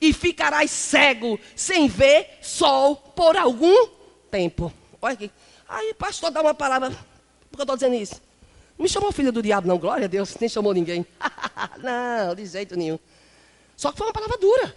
E 0.01 0.13
ficarás 0.13 0.71
cego, 0.71 1.39
sem 1.55 1.87
ver 1.87 2.39
sol 2.41 2.95
por 2.95 3.35
algum 3.35 3.87
tempo. 4.31 4.71
Olha 5.01 5.13
aqui. 5.13 5.31
Aí, 5.67 5.93
pastor, 5.93 6.31
dá 6.31 6.41
uma 6.41 6.53
palavra. 6.53 6.89
Por 6.89 7.57
que 7.57 7.61
eu 7.61 7.63
estou 7.63 7.75
dizendo 7.75 7.95
isso? 7.95 8.21
Me 8.77 8.87
chamou 8.87 9.11
filho 9.11 9.31
do 9.31 9.41
diabo, 9.41 9.67
não. 9.67 9.77
Glória 9.77 10.05
a 10.05 10.07
Deus, 10.07 10.35
nem 10.39 10.49
chamou 10.49 10.73
ninguém. 10.73 11.05
não, 11.77 12.33
de 12.33 12.45
jeito 12.45 12.77
nenhum. 12.77 12.97
Só 13.75 13.91
que 13.91 13.97
foi 13.97 14.07
uma 14.07 14.13
palavra 14.13 14.37
dura. 14.37 14.75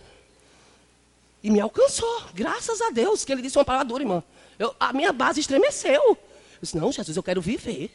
E 1.43 1.51
me 1.51 1.61
alcançou. 1.61 2.23
Graças 2.35 2.81
a 2.81 2.91
Deus 2.91 3.25
que 3.25 3.33
ele 3.33 3.43
disse 3.43 3.59
uma 3.59 3.65
palavra 3.65 3.87
dura, 3.87 4.03
irmã. 4.03 4.23
Eu, 4.59 4.75
a 4.79 4.93
minha 4.93 5.13
base 5.13 5.41
estremeceu. 5.41 6.03
Eu 6.03 6.19
disse, 6.61 6.77
não, 6.77 6.93
Jesus, 6.93 7.17
eu 7.17 7.23
quero 7.23 7.41
viver. 7.41 7.91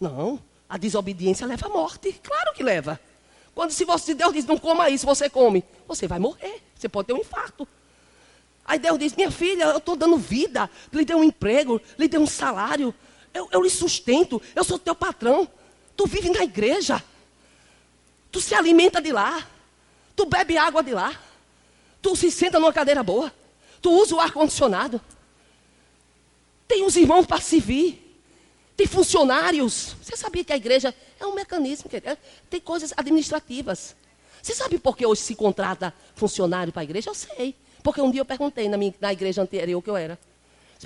Não, 0.00 0.40
a 0.68 0.76
desobediência 0.76 1.46
leva 1.46 1.66
à 1.66 1.68
morte. 1.68 2.12
Claro 2.22 2.52
que 2.54 2.62
leva. 2.62 3.00
Quando 3.58 3.72
se 3.72 3.84
você, 3.84 4.14
Deus 4.14 4.32
diz, 4.32 4.44
não 4.44 4.56
coma 4.56 4.88
isso, 4.88 5.04
você 5.04 5.28
come, 5.28 5.64
você 5.88 6.06
vai 6.06 6.20
morrer. 6.20 6.62
Você 6.76 6.88
pode 6.88 7.08
ter 7.08 7.12
um 7.12 7.18
infarto. 7.18 7.66
Aí 8.64 8.78
Deus 8.78 8.96
diz, 8.96 9.16
minha 9.16 9.32
filha, 9.32 9.64
eu 9.64 9.78
estou 9.78 9.96
dando 9.96 10.16
vida, 10.16 10.70
lhe 10.92 11.04
dei 11.04 11.16
um 11.16 11.24
emprego, 11.24 11.82
lhe 11.98 12.06
dei 12.06 12.20
um 12.20 12.26
salário, 12.26 12.94
eu, 13.34 13.48
eu 13.50 13.60
lhe 13.60 13.68
sustento, 13.68 14.40
eu 14.54 14.62
sou 14.62 14.78
teu 14.78 14.94
patrão. 14.94 15.48
Tu 15.96 16.06
vive 16.06 16.30
na 16.30 16.44
igreja. 16.44 17.02
Tu 18.30 18.40
se 18.40 18.54
alimenta 18.54 19.02
de 19.02 19.10
lá. 19.10 19.44
Tu 20.14 20.24
bebe 20.24 20.56
água 20.56 20.80
de 20.80 20.94
lá. 20.94 21.20
Tu 22.00 22.14
se 22.14 22.30
senta 22.30 22.60
numa 22.60 22.72
cadeira 22.72 23.02
boa. 23.02 23.34
Tu 23.82 23.90
usa 23.90 24.14
o 24.14 24.20
ar-condicionado. 24.20 25.00
Tem 26.68 26.84
os 26.84 26.94
irmãos 26.94 27.26
para 27.26 27.40
servir 27.40 28.07
tem 28.78 28.86
funcionários. 28.86 29.96
Você 30.00 30.16
sabia 30.16 30.44
que 30.44 30.52
a 30.52 30.56
igreja 30.56 30.94
é 31.18 31.26
um 31.26 31.34
mecanismo, 31.34 31.90
tem 32.48 32.60
coisas 32.60 32.94
administrativas. 32.96 33.96
Você 34.40 34.54
sabe 34.54 34.78
por 34.78 34.96
que 34.96 35.04
hoje 35.04 35.20
se 35.20 35.34
contrata 35.34 35.92
funcionário 36.14 36.72
para 36.72 36.82
a 36.82 36.84
igreja? 36.84 37.10
Eu 37.10 37.14
sei. 37.14 37.56
Porque 37.82 38.00
um 38.00 38.08
dia 38.08 38.20
eu 38.20 38.24
perguntei 38.24 38.68
na, 38.68 38.76
minha, 38.76 38.94
na 39.00 39.12
igreja 39.12 39.42
anterior 39.42 39.82
que 39.82 39.90
eu 39.90 39.96
era. 39.96 40.16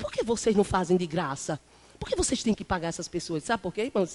Por 0.01 0.11
que 0.11 0.25
vocês 0.25 0.57
não 0.57 0.65
fazem 0.65 0.97
de 0.97 1.07
graça? 1.07 1.61
Por 2.01 2.09
que 2.09 2.17
vocês 2.17 2.43
têm 2.43 2.55
que 2.55 2.65
pagar 2.65 2.89
essas 2.89 3.09
pessoas? 3.09 3.45
Sabe 3.45 3.63
por 3.63 3.75
quê, 3.75 3.83
irmão? 3.83 4.07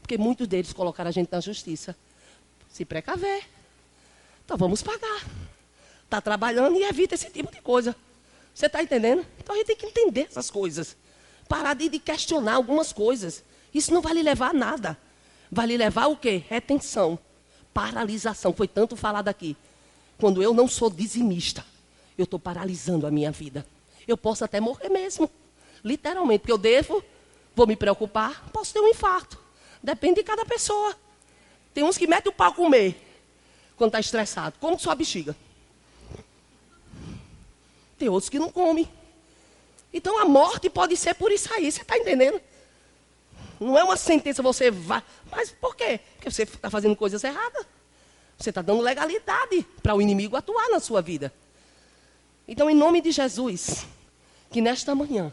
Porque 0.00 0.18
muitos 0.18 0.48
deles 0.48 0.72
colocaram 0.72 1.08
a 1.08 1.12
gente 1.12 1.30
na 1.30 1.38
justiça. 1.38 1.96
Se 2.72 2.84
precaver. 2.84 3.44
Então 4.44 4.56
vamos 4.56 4.82
pagar. 4.82 5.24
Está 6.04 6.20
trabalhando 6.20 6.76
e 6.76 6.82
evita 6.82 7.14
esse 7.14 7.30
tipo 7.30 7.52
de 7.52 7.60
coisa. 7.60 7.94
Você 8.52 8.66
está 8.66 8.82
entendendo? 8.82 9.24
Então 9.38 9.54
a 9.54 9.58
gente 9.58 9.68
tem 9.68 9.76
que 9.76 9.86
entender 9.86 10.26
essas 10.28 10.50
coisas 10.50 10.96
parar 11.52 11.74
de, 11.74 11.90
de 11.90 11.98
questionar 11.98 12.54
algumas 12.54 12.94
coisas. 12.94 13.44
Isso 13.74 13.92
não 13.92 14.00
vai 14.00 14.14
lhe 14.14 14.22
levar 14.22 14.50
a 14.50 14.52
nada. 14.54 14.98
Vai 15.50 15.66
lhe 15.66 15.76
levar 15.76 16.06
o 16.06 16.16
quê? 16.16 16.42
Retenção, 16.48 17.18
paralisação. 17.74 18.54
Foi 18.54 18.66
tanto 18.66 18.96
falado 18.96 19.28
aqui. 19.28 19.54
Quando 20.18 20.42
eu 20.42 20.54
não 20.54 20.66
sou 20.66 20.88
dizimista, 20.88 21.62
eu 22.16 22.24
estou 22.24 22.40
paralisando 22.40 23.06
a 23.06 23.10
minha 23.10 23.30
vida. 23.30 23.66
Eu 24.08 24.16
posso 24.16 24.42
até 24.42 24.60
morrer 24.60 24.88
mesmo. 24.88 25.30
Literalmente, 25.84 26.38
porque 26.38 26.52
eu 26.52 26.56
devo, 26.56 27.04
vou 27.54 27.66
me 27.66 27.76
preocupar, 27.76 28.48
posso 28.50 28.72
ter 28.72 28.80
um 28.80 28.88
infarto. 28.88 29.38
Depende 29.82 30.20
de 30.20 30.22
cada 30.22 30.46
pessoa. 30.46 30.96
Tem 31.74 31.84
uns 31.84 31.98
que 31.98 32.06
metem 32.06 32.32
o 32.32 32.34
pau 32.34 32.54
comer 32.54 32.96
quando 33.76 33.88
está 33.88 34.00
estressado. 34.00 34.56
Como 34.58 34.78
sua 34.78 34.94
bexiga. 34.94 35.36
Tem 37.98 38.08
outros 38.08 38.30
que 38.30 38.38
não 38.38 38.50
comem. 38.50 38.88
Então 39.92 40.18
a 40.18 40.24
morte 40.24 40.70
pode 40.70 40.96
ser 40.96 41.14
por 41.14 41.30
isso 41.30 41.52
aí, 41.52 41.70
você 41.70 41.82
está 41.82 41.96
entendendo? 41.98 42.40
Não 43.60 43.78
é 43.78 43.84
uma 43.84 43.96
sentença, 43.96 44.42
você 44.42 44.70
vai. 44.70 45.02
Mas 45.30 45.50
por 45.50 45.76
quê? 45.76 46.00
Porque 46.14 46.30
você 46.30 46.42
está 46.42 46.68
fazendo 46.68 46.96
coisas 46.96 47.22
erradas. 47.22 47.66
Você 48.38 48.50
está 48.50 48.60
dando 48.60 48.80
legalidade 48.80 49.64
para 49.82 49.94
o 49.94 50.02
inimigo 50.02 50.36
atuar 50.36 50.68
na 50.68 50.80
sua 50.80 51.00
vida. 51.00 51.32
Então, 52.48 52.68
em 52.68 52.74
nome 52.74 53.00
de 53.00 53.12
Jesus, 53.12 53.86
que 54.50 54.60
nesta 54.60 54.94
manhã, 54.94 55.32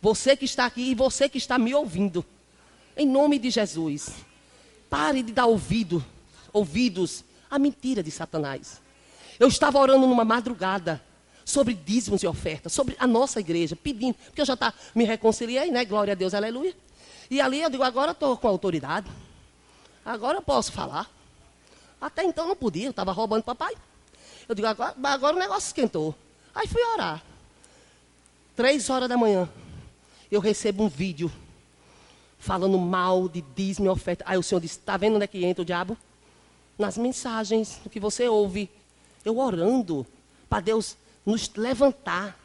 você 0.00 0.36
que 0.36 0.44
está 0.44 0.66
aqui 0.66 0.90
e 0.90 0.94
você 0.94 1.28
que 1.28 1.38
está 1.38 1.58
me 1.58 1.74
ouvindo, 1.74 2.24
em 2.96 3.06
nome 3.06 3.38
de 3.38 3.50
Jesus, 3.50 4.10
pare 4.88 5.22
de 5.22 5.32
dar 5.32 5.46
ouvido, 5.46 6.04
ouvidos 6.52 7.24
à 7.50 7.58
mentira 7.58 8.02
de 8.02 8.10
Satanás. 8.10 8.80
Eu 9.38 9.48
estava 9.48 9.78
orando 9.78 10.06
numa 10.06 10.24
madrugada 10.24 11.02
sobre 11.48 11.72
dízimos 11.72 12.22
e 12.22 12.26
ofertas, 12.26 12.74
sobre 12.74 12.94
a 12.98 13.06
nossa 13.06 13.40
igreja, 13.40 13.74
pedindo, 13.74 14.14
porque 14.26 14.42
eu 14.42 14.44
já 14.44 14.54
tá, 14.54 14.74
me 14.94 15.04
reconciliei, 15.04 15.70
né? 15.70 15.82
Glória 15.82 16.12
a 16.12 16.14
Deus, 16.14 16.34
aleluia. 16.34 16.76
E 17.30 17.40
ali 17.40 17.62
eu 17.62 17.70
digo, 17.70 17.82
agora 17.82 18.12
estou 18.12 18.36
com 18.36 18.46
autoridade. 18.46 19.10
Agora 20.04 20.36
eu 20.36 20.42
posso 20.42 20.70
falar. 20.70 21.10
Até 21.98 22.22
então 22.22 22.46
não 22.46 22.54
podia, 22.54 22.84
eu 22.84 22.90
estava 22.90 23.12
roubando 23.12 23.44
papai. 23.44 23.74
Eu 24.46 24.54
digo, 24.54 24.68
agora, 24.68 24.94
agora 25.02 25.36
o 25.36 25.38
negócio 25.38 25.68
esquentou. 25.68 26.14
Aí 26.54 26.68
fui 26.68 26.82
orar. 26.92 27.24
Três 28.54 28.90
horas 28.90 29.08
da 29.08 29.16
manhã, 29.16 29.48
eu 30.30 30.40
recebo 30.40 30.84
um 30.84 30.88
vídeo 30.88 31.32
falando 32.38 32.78
mal 32.78 33.26
de 33.26 33.40
dízimo 33.40 33.86
e 33.86 33.88
oferta. 33.88 34.22
Aí 34.28 34.36
o 34.36 34.42
Senhor 34.42 34.60
disse, 34.60 34.78
está 34.78 34.98
vendo 34.98 35.14
onde 35.14 35.24
é 35.24 35.26
que 35.26 35.42
entra 35.46 35.62
o 35.62 35.64
diabo? 35.64 35.96
Nas 36.78 36.98
mensagens, 36.98 37.80
no 37.82 37.90
que 37.90 37.98
você 37.98 38.28
ouve. 38.28 38.68
Eu 39.24 39.38
orando 39.38 40.06
para 40.46 40.60
Deus 40.60 40.96
nos 41.24 41.50
levantar 41.56 42.38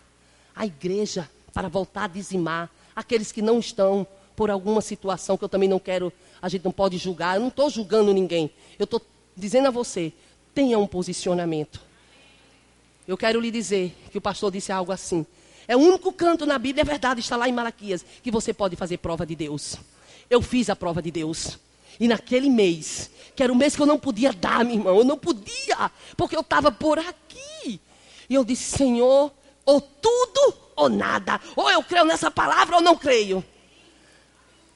a 0.56 0.66
igreja 0.66 1.30
para 1.54 1.68
voltar 1.68 2.06
a 2.06 2.08
dizimar 2.08 2.70
aqueles 2.96 3.32
que 3.32 3.42
não 3.42 3.60
estão 3.60 4.06
por 4.36 4.50
alguma 4.50 4.82
situação 4.82 5.38
que 5.38 5.44
eu 5.44 5.50
também 5.50 5.70
não 5.70 5.80
quero, 5.80 6.12
a 6.42 6.50
gente 6.50 6.66
não 6.66 6.72
pode 6.72 6.98
julgar. 6.98 7.36
Eu 7.36 7.42
não 7.42 7.48
estou 7.50 7.70
julgando 7.70 8.14
ninguém. 8.14 8.52
Eu 8.78 8.86
estou 8.86 9.02
dizendo 9.36 9.68
a 9.68 9.72
você, 9.72 10.12
tenha 10.54 10.78
um 10.78 10.88
posicionamento. 10.88 11.82
Eu 13.08 13.18
quero 13.18 13.40
lhe 13.40 13.52
dizer 13.52 13.96
que 14.12 14.18
o 14.18 14.22
pastor 14.22 14.52
disse 14.52 14.72
algo 14.72 14.92
assim. 14.92 15.26
É 15.68 15.76
o 15.76 15.80
único 15.80 16.12
canto 16.12 16.46
na 16.46 16.58
Bíblia, 16.58 16.82
é 16.82 16.86
verdade, 16.86 17.20
está 17.20 17.36
lá 17.36 17.48
em 17.48 17.54
Malaquias, 17.54 18.06
que 18.22 18.32
você 18.32 18.54
pode 18.54 18.76
fazer 18.76 18.98
prova 18.98 19.26
de 19.26 19.36
Deus. 19.36 19.78
Eu 20.30 20.42
fiz 20.42 20.70
a 20.70 20.76
prova 20.76 21.02
de 21.02 21.12
Deus. 21.12 21.58
E 22.00 22.08
naquele 22.08 22.50
mês, 22.50 23.10
que 23.36 23.44
era 23.44 23.52
o 23.52 23.56
mês 23.56 23.76
que 23.76 23.82
eu 23.82 23.86
não 23.86 24.00
podia 24.00 24.34
dar, 24.34 24.66
meu 24.66 24.76
irmão, 24.76 24.98
eu 24.98 25.04
não 25.04 25.18
podia, 25.18 25.92
porque 26.18 26.36
eu 26.36 26.42
estava 26.42 26.72
por 26.72 26.98
aqui. 26.98 27.23
E 28.30 28.36
eu 28.36 28.44
disse: 28.44 28.78
Senhor, 28.78 29.32
ou 29.66 29.82
tudo 29.82 30.56
ou 30.76 30.90
nada. 30.90 31.40
Ou 31.56 31.70
eu 31.70 31.84
creio 31.84 32.06
nessa 32.06 32.30
palavra 32.30 32.78
ou 32.78 32.82
não 32.82 32.96
creio. 32.96 33.44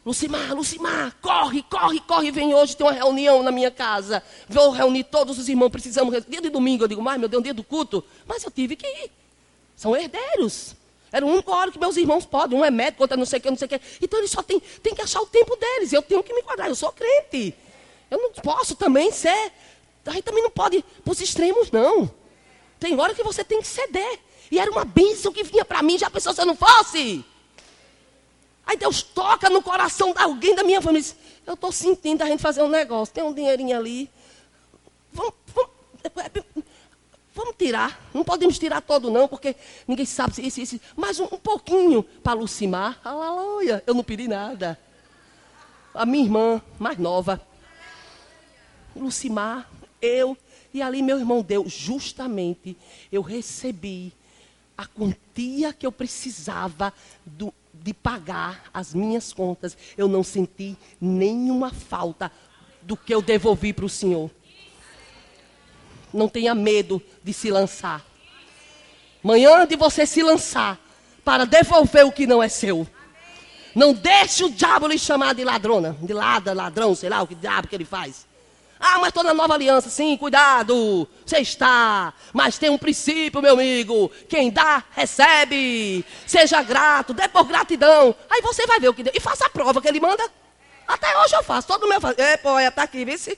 Lucimar, 0.06 0.56
Lucimar, 0.56 1.14
corre, 1.22 1.62
corre, 1.64 2.00
corre, 2.00 2.32
vem 2.32 2.56
hoje, 2.56 2.78
tem 2.78 2.86
uma 2.86 2.94
reunião 2.94 3.44
na 3.44 3.52
minha 3.52 3.70
casa. 3.70 4.24
Vou 4.48 4.72
reunir 4.72 5.04
todos 5.04 5.38
os 5.38 5.50
irmãos, 5.50 5.70
precisamos. 5.70 6.24
Dia 6.26 6.40
de 6.40 6.50
domingo, 6.50 6.86
eu 6.86 6.88
digo, 6.88 7.02
mas 7.02 7.20
meu 7.20 7.28
Deus, 7.28 7.44
dia 7.44 7.54
do 7.54 7.64
culto. 7.64 8.02
Mas 8.26 8.42
eu 8.44 8.50
tive 8.50 8.78
que 8.78 8.88
ir. 8.88 9.12
São 9.76 9.96
herdeiros. 9.96 10.76
Era 11.12 11.26
o 11.26 11.30
único 11.30 11.52
hora 11.52 11.72
que 11.72 11.80
meus 11.80 11.98
irmãos 11.98 12.26
podem. 12.26 12.58
Um 12.58 12.64
é 12.64 12.72
médico, 12.72 13.04
outro 13.04 13.16
é 13.16 13.18
não 13.18 13.26
sei 13.26 13.40
o 13.40 13.42
que, 13.42 13.50
não 13.50 13.58
sei 13.58 13.66
o 13.66 13.70
que. 13.70 13.82
Então 14.02 14.20
eles 14.20 14.32
só 14.32 14.42
têm 14.42 14.62
tem 14.82 14.96
que 14.96 15.02
achar 15.02 15.22
o 15.22 15.26
tempo 15.26 15.58
deles. 15.58 15.92
Eu 15.92 16.02
tenho 16.02 16.24
que 16.24 16.34
me 16.34 16.40
enquadrar. 16.40 16.70
Eu 16.70 16.76
sou 16.76 16.92
crente. 16.92 17.54
Eu 18.10 18.18
não 18.18 18.32
posso 18.32 18.76
também 18.76 19.12
ser. 19.12 19.52
A 20.06 20.12
gente 20.12 20.24
também 20.24 20.42
não 20.42 20.52
pode 20.52 20.78
ir 20.78 20.86
para 21.04 21.12
os 21.12 21.20
extremos, 21.20 21.70
não. 21.70 22.10
Tem 22.80 23.00
hora 23.00 23.14
que 23.14 23.24
você 23.24 23.44
tem 23.44 23.62
que 23.62 23.68
ceder. 23.68 24.20
E 24.52 24.60
era 24.60 24.72
uma 24.72 24.86
bênção 24.86 25.32
que 25.32 25.44
vinha 25.44 25.66
para 25.66 25.82
mim, 25.82 25.98
já 25.98 26.10
pensou 26.10 26.34
se 26.34 26.42
eu 26.42 26.46
não 26.46 26.56
fosse? 26.56 27.26
Aí 28.66 28.76
Deus 28.76 29.02
toca 29.02 29.50
no 29.50 29.62
coração 29.62 30.14
de 30.14 30.22
alguém 30.22 30.54
da 30.54 30.64
minha 30.64 30.82
família. 30.82 31.10
Eu 31.46 31.54
estou 31.54 31.72
sentindo 31.72 32.22
a 32.22 32.26
gente 32.26 32.42
fazer 32.42 32.62
um 32.62 32.68
negócio. 32.68 33.14
Tem 33.14 33.24
um 33.24 33.34
dinheirinho 33.34 33.78
ali. 33.78 34.10
Vamos, 35.14 35.34
vamos, 35.56 35.72
vamos, 37.34 37.56
tirar. 37.58 37.98
Não 38.14 38.26
podemos 38.26 38.60
tirar 38.60 38.82
todo, 38.82 39.10
não, 39.10 39.28
porque 39.28 39.56
ninguém 39.88 40.06
sabe 40.06 40.36
se 40.36 40.62
isso. 40.62 40.80
Mas 40.98 41.18
um, 41.20 41.26
um 41.26 41.38
pouquinho 41.38 42.04
para 42.04 42.34
Lucimar. 42.34 43.00
Aleluia. 43.06 43.82
Eu 43.88 43.94
não 43.94 44.04
pedi 44.04 44.28
nada. 44.28 44.78
A 45.94 46.06
minha 46.06 46.26
irmã, 46.26 46.62
mais 46.78 46.98
nova. 46.98 47.42
Lucimar, 48.94 49.70
eu 50.02 50.38
e 50.78 50.82
ali 50.82 51.02
meu 51.02 51.18
irmão 51.18 51.42
deu, 51.42 51.68
justamente 51.68 52.78
eu 53.12 53.22
recebi 53.22 54.14
a 54.78 54.86
quantia 54.86 55.74
que 55.74 55.88
eu 55.88 55.92
precisava 55.92 56.94
do, 57.26 57.52
de 57.74 57.94
pagar 57.96 58.70
as 58.72 58.94
minhas 58.94 59.34
contas. 59.34 59.76
Eu 59.98 60.08
não 60.08 60.24
senti 60.24 60.78
nenhuma 61.02 61.74
falta 61.74 62.32
do 62.84 62.96
que 62.96 63.14
eu 63.14 63.24
devolvi 63.24 63.74
para 63.74 63.86
o 63.86 63.90
Senhor. 63.90 64.30
Não 66.14 66.30
tenha 66.30 66.54
medo 66.54 67.02
de 67.24 67.34
se 67.34 67.50
lançar. 67.50 68.06
Manhã 69.24 69.66
de 69.66 69.76
você 69.76 70.06
se 70.06 70.22
lançar 70.22 70.80
para 71.26 71.44
devolver 71.44 72.06
o 72.06 72.12
que 72.12 72.28
não 72.28 72.42
é 72.42 72.48
seu. 72.48 72.88
Não 73.74 73.94
deixe 73.94 74.44
o 74.44 74.50
diabo 74.52 74.88
lhe 74.88 75.00
chamar 75.00 75.34
de 75.34 75.44
ladrona, 75.44 75.98
de 76.02 76.14
lada, 76.14 76.54
ladrão, 76.54 76.94
sei 76.94 77.10
lá 77.10 77.24
o 77.24 77.28
que 77.28 77.34
diabo 77.34 77.68
que 77.68 77.76
ele 77.76 77.84
faz. 77.84 78.27
Ah, 78.80 79.00
mas 79.00 79.08
estou 79.08 79.24
na 79.24 79.34
nova 79.34 79.56
aliança. 79.56 79.90
Sim, 79.90 80.16
cuidado. 80.18 81.08
Você 81.26 81.40
está. 81.40 82.14
Mas 82.34 82.58
tem 82.58 82.70
um 82.70 82.78
princípio, 82.78 83.42
meu 83.42 83.54
amigo. 83.54 84.10
Quem 84.30 84.52
dá, 84.52 84.84
recebe. 84.92 86.06
Seja 86.26 86.62
grato, 86.62 87.14
dê 87.14 87.28
por 87.28 87.46
gratidão. 87.46 88.16
Aí 88.30 88.42
você 88.42 88.66
vai 88.68 88.80
ver 88.80 88.90
o 88.90 88.94
que 88.94 89.04
deu. 89.04 89.14
E 89.16 89.20
faça 89.20 89.46
a 89.46 89.50
prova 89.50 89.82
que 89.82 89.88
ele 89.88 90.00
manda. 90.00 90.24
Até 90.88 91.18
hoje 91.20 91.36
eu 91.36 91.44
faço. 91.44 91.68
Todo 91.68 91.88
meu 91.88 92.00
faço. 92.00 92.22
É, 92.22 92.38
pô, 92.38 92.60
está 92.60 92.84
aqui, 92.84 93.04
vice. 93.04 93.38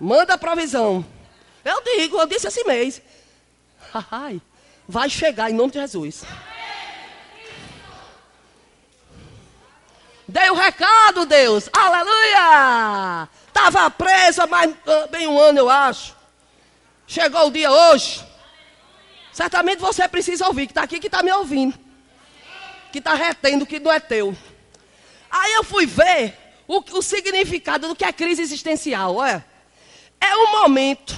Manda 0.00 0.34
a 0.34 0.38
provisão. 0.38 1.04
Eu 1.64 1.82
digo, 1.82 2.18
eu 2.18 2.26
disse 2.26 2.48
esse 2.48 2.64
mês. 2.64 3.02
Ai, 4.10 4.40
vai 4.86 5.08
chegar 5.08 5.50
em 5.50 5.54
nome 5.54 5.72
de 5.72 5.80
Jesus. 5.80 6.24
Dei 10.26 10.50
o 10.50 10.54
recado, 10.54 11.24
Deus. 11.24 11.70
Aleluia! 11.72 13.28
Estava 13.58 13.90
presa 13.90 14.46
mais 14.46 14.72
ah, 14.86 15.08
bem 15.10 15.26
um 15.26 15.36
ano, 15.36 15.58
eu 15.58 15.68
acho. 15.68 16.14
Chegou 17.08 17.48
o 17.48 17.50
dia 17.50 17.68
hoje. 17.68 18.24
Certamente 19.32 19.80
você 19.80 20.06
precisa 20.06 20.46
ouvir, 20.46 20.66
que 20.66 20.70
está 20.70 20.84
aqui, 20.84 21.00
que 21.00 21.08
está 21.08 21.24
me 21.24 21.32
ouvindo. 21.32 21.76
Que 22.92 22.98
está 22.98 23.14
retendo 23.14 23.66
que 23.66 23.80
não 23.80 23.90
é 23.90 23.98
teu. 23.98 24.34
Aí 25.28 25.54
eu 25.54 25.64
fui 25.64 25.86
ver 25.86 26.38
o, 26.68 26.78
o 26.98 27.02
significado 27.02 27.88
do 27.88 27.96
que 27.96 28.04
é 28.04 28.12
crise 28.12 28.40
existencial. 28.40 29.22
É, 29.24 29.44
é 30.20 30.36
um 30.36 30.52
momento 30.60 31.16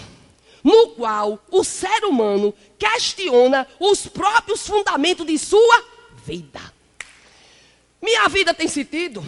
no 0.64 0.88
qual 0.92 1.38
o 1.50 1.62
ser 1.62 2.04
humano 2.04 2.54
questiona 2.78 3.68
os 3.78 4.06
próprios 4.06 4.66
fundamentos 4.66 5.26
de 5.26 5.38
sua 5.38 5.84
vida. 6.24 6.60
Minha 8.00 8.26
vida 8.30 8.54
tem 8.54 8.66
sentido? 8.66 9.22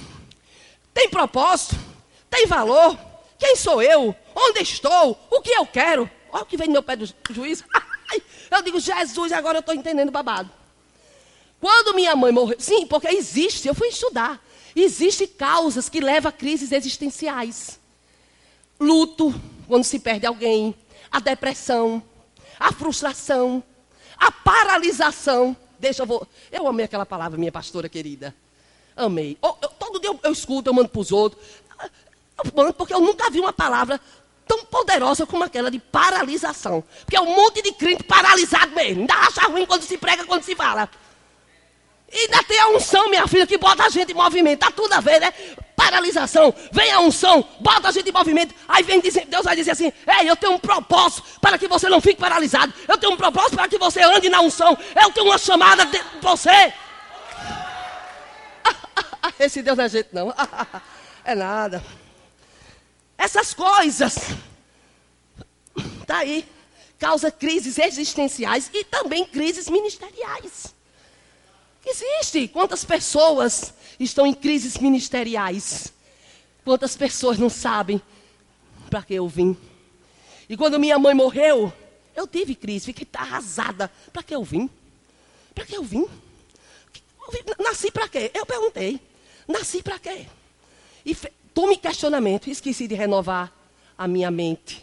Tem 0.94 1.10
propósito? 1.10 1.91
Tem 2.32 2.46
valor? 2.46 2.98
Quem 3.38 3.54
sou 3.56 3.82
eu? 3.82 4.16
Onde 4.34 4.62
estou? 4.62 5.18
O 5.30 5.42
que 5.42 5.50
eu 5.50 5.66
quero? 5.66 6.10
Olha 6.32 6.42
o 6.42 6.46
que 6.46 6.56
vem 6.56 6.66
no 6.66 6.72
meu 6.72 6.82
pé 6.82 6.96
do 6.96 7.06
juiz. 7.30 7.62
Eu 8.50 8.62
digo, 8.62 8.80
Jesus, 8.80 9.32
agora 9.32 9.56
eu 9.56 9.60
estou 9.60 9.74
entendendo 9.74 10.10
babado. 10.10 10.50
Quando 11.58 11.94
minha 11.94 12.14
mãe 12.14 12.30
morreu, 12.30 12.56
sim, 12.58 12.86
porque 12.86 13.08
existe, 13.08 13.66
eu 13.66 13.74
fui 13.74 13.88
estudar. 13.88 14.44
Existem 14.76 15.26
causas 15.26 15.88
que 15.88 16.02
levam 16.02 16.28
a 16.28 16.32
crises 16.32 16.70
existenciais. 16.70 17.80
Luto, 18.78 19.34
quando 19.66 19.84
se 19.84 19.98
perde 19.98 20.26
alguém, 20.26 20.74
a 21.10 21.18
depressão, 21.18 22.02
a 22.60 22.70
frustração, 22.72 23.64
a 24.18 24.30
paralisação. 24.30 25.56
Deixa 25.78 26.02
eu 26.02 26.06
vou. 26.06 26.28
Eu 26.50 26.68
amei 26.68 26.84
aquela 26.84 27.06
palavra, 27.06 27.38
minha 27.38 27.52
pastora 27.52 27.88
querida. 27.88 28.34
Amei. 28.94 29.38
Eu, 29.42 29.56
eu, 29.62 29.68
todo 29.70 29.98
dia 29.98 30.10
eu, 30.10 30.20
eu 30.22 30.32
escuto, 30.32 30.68
eu 30.68 30.74
mando 30.74 30.90
para 30.90 31.00
os 31.00 31.10
outros 31.10 31.42
porque 32.76 32.94
eu 32.94 33.00
nunca 33.00 33.30
vi 33.30 33.40
uma 33.40 33.52
palavra 33.52 34.00
tão 34.46 34.64
poderosa 34.64 35.26
como 35.26 35.44
aquela 35.44 35.70
de 35.70 35.78
paralisação. 35.78 36.84
Porque 37.04 37.16
é 37.16 37.20
um 37.20 37.34
monte 37.34 37.62
de 37.62 37.72
crente 37.72 38.02
paralisado 38.02 38.74
mesmo. 38.74 39.00
Ainda 39.00 39.14
acha 39.14 39.46
ruim 39.46 39.66
quando 39.66 39.82
se 39.82 39.96
prega, 39.96 40.24
quando 40.24 40.42
se 40.42 40.54
fala. 40.54 40.88
E 42.12 42.18
ainda 42.18 42.42
tem 42.42 42.60
a 42.60 42.68
unção, 42.68 43.08
minha 43.08 43.26
filha, 43.26 43.46
que 43.46 43.56
bota 43.56 43.84
a 43.84 43.88
gente 43.88 44.12
em 44.12 44.14
movimento. 44.14 44.60
Tá 44.60 44.70
tudo 44.70 44.92
a 44.92 45.00
ver, 45.00 45.18
né? 45.18 45.32
Paralisação. 45.74 46.54
Vem 46.70 46.92
a 46.92 47.00
unção, 47.00 47.42
bota 47.58 47.88
a 47.88 47.90
gente 47.90 48.10
em 48.10 48.12
movimento. 48.12 48.54
Aí 48.68 48.82
vem 48.82 49.00
dizer, 49.00 49.24
Deus 49.24 49.44
vai 49.44 49.56
dizer 49.56 49.70
assim: 49.70 49.90
Ei, 50.06 50.28
eu 50.28 50.36
tenho 50.36 50.52
um 50.52 50.58
propósito 50.58 51.22
para 51.40 51.56
que 51.56 51.66
você 51.66 51.88
não 51.88 52.02
fique 52.02 52.20
paralisado. 52.20 52.72
Eu 52.86 52.98
tenho 52.98 53.14
um 53.14 53.16
propósito 53.16 53.56
para 53.56 53.66
que 53.66 53.78
você 53.78 54.02
ande 54.02 54.28
na 54.28 54.42
unção. 54.42 54.76
Eu 55.02 55.10
tenho 55.10 55.26
uma 55.26 55.38
chamada 55.38 55.86
de 55.86 55.98
você. 56.20 56.74
Esse 59.40 59.62
Deus 59.62 59.78
não 59.78 59.84
é 59.84 59.88
jeito, 59.88 60.10
não. 60.12 60.34
É 61.24 61.36
nada. 61.36 61.80
Essas 63.22 63.54
coisas, 63.54 64.16
tá 66.08 66.18
aí, 66.18 66.44
causa 66.98 67.30
crises 67.30 67.78
existenciais 67.78 68.68
e 68.74 68.82
também 68.82 69.24
crises 69.24 69.68
ministeriais. 69.68 70.74
Existe. 71.86 72.48
Quantas 72.48 72.84
pessoas 72.84 73.72
estão 74.00 74.26
em 74.26 74.34
crises 74.34 74.76
ministeriais? 74.76 75.92
Quantas 76.64 76.96
pessoas 76.96 77.38
não 77.38 77.48
sabem 77.48 78.02
para 78.90 79.04
que 79.04 79.14
eu 79.14 79.28
vim? 79.28 79.56
E 80.48 80.56
quando 80.56 80.80
minha 80.80 80.98
mãe 80.98 81.14
morreu, 81.14 81.72
eu 82.16 82.26
tive 82.26 82.56
crise, 82.56 82.86
fiquei 82.86 83.06
arrasada. 83.14 83.88
Para 84.12 84.24
que 84.24 84.34
eu 84.34 84.42
vim? 84.42 84.68
Para 85.54 85.64
que 85.64 85.76
eu 85.76 85.84
vim? 85.84 86.08
Nasci 87.60 87.88
para 87.92 88.08
quê? 88.08 88.32
Eu 88.34 88.44
perguntei. 88.44 89.00
Nasci 89.46 89.80
para 89.80 90.00
quê? 90.00 90.26
E 91.06 91.14
Tome 91.54 91.76
questionamento. 91.76 92.48
Esqueci 92.48 92.88
de 92.88 92.94
renovar 92.94 93.52
a 93.96 94.08
minha 94.08 94.30
mente. 94.30 94.82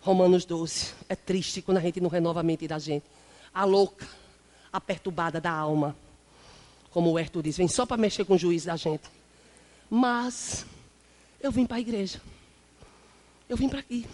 Romanos 0.00 0.44
12. 0.44 0.92
É 1.08 1.16
triste 1.16 1.62
quando 1.62 1.78
a 1.78 1.80
gente 1.80 2.00
não 2.00 2.08
renova 2.08 2.40
a 2.40 2.42
mente 2.42 2.68
da 2.68 2.78
gente. 2.78 3.04
A 3.52 3.64
louca, 3.64 4.06
a 4.72 4.80
perturbada 4.80 5.40
da 5.40 5.50
alma. 5.50 5.96
Como 6.90 7.10
o 7.10 7.18
Herto 7.18 7.42
diz, 7.42 7.56
vem 7.56 7.68
só 7.68 7.86
para 7.86 7.96
mexer 7.96 8.24
com 8.24 8.34
o 8.34 8.38
juiz 8.38 8.64
da 8.64 8.76
gente. 8.76 9.04
Mas 9.88 10.66
eu 11.40 11.50
vim 11.50 11.64
para 11.64 11.76
a 11.76 11.80
igreja. 11.80 12.20
Eu 13.48 13.56
vim 13.56 13.68
para 13.68 13.80
aqui. 13.80 14.06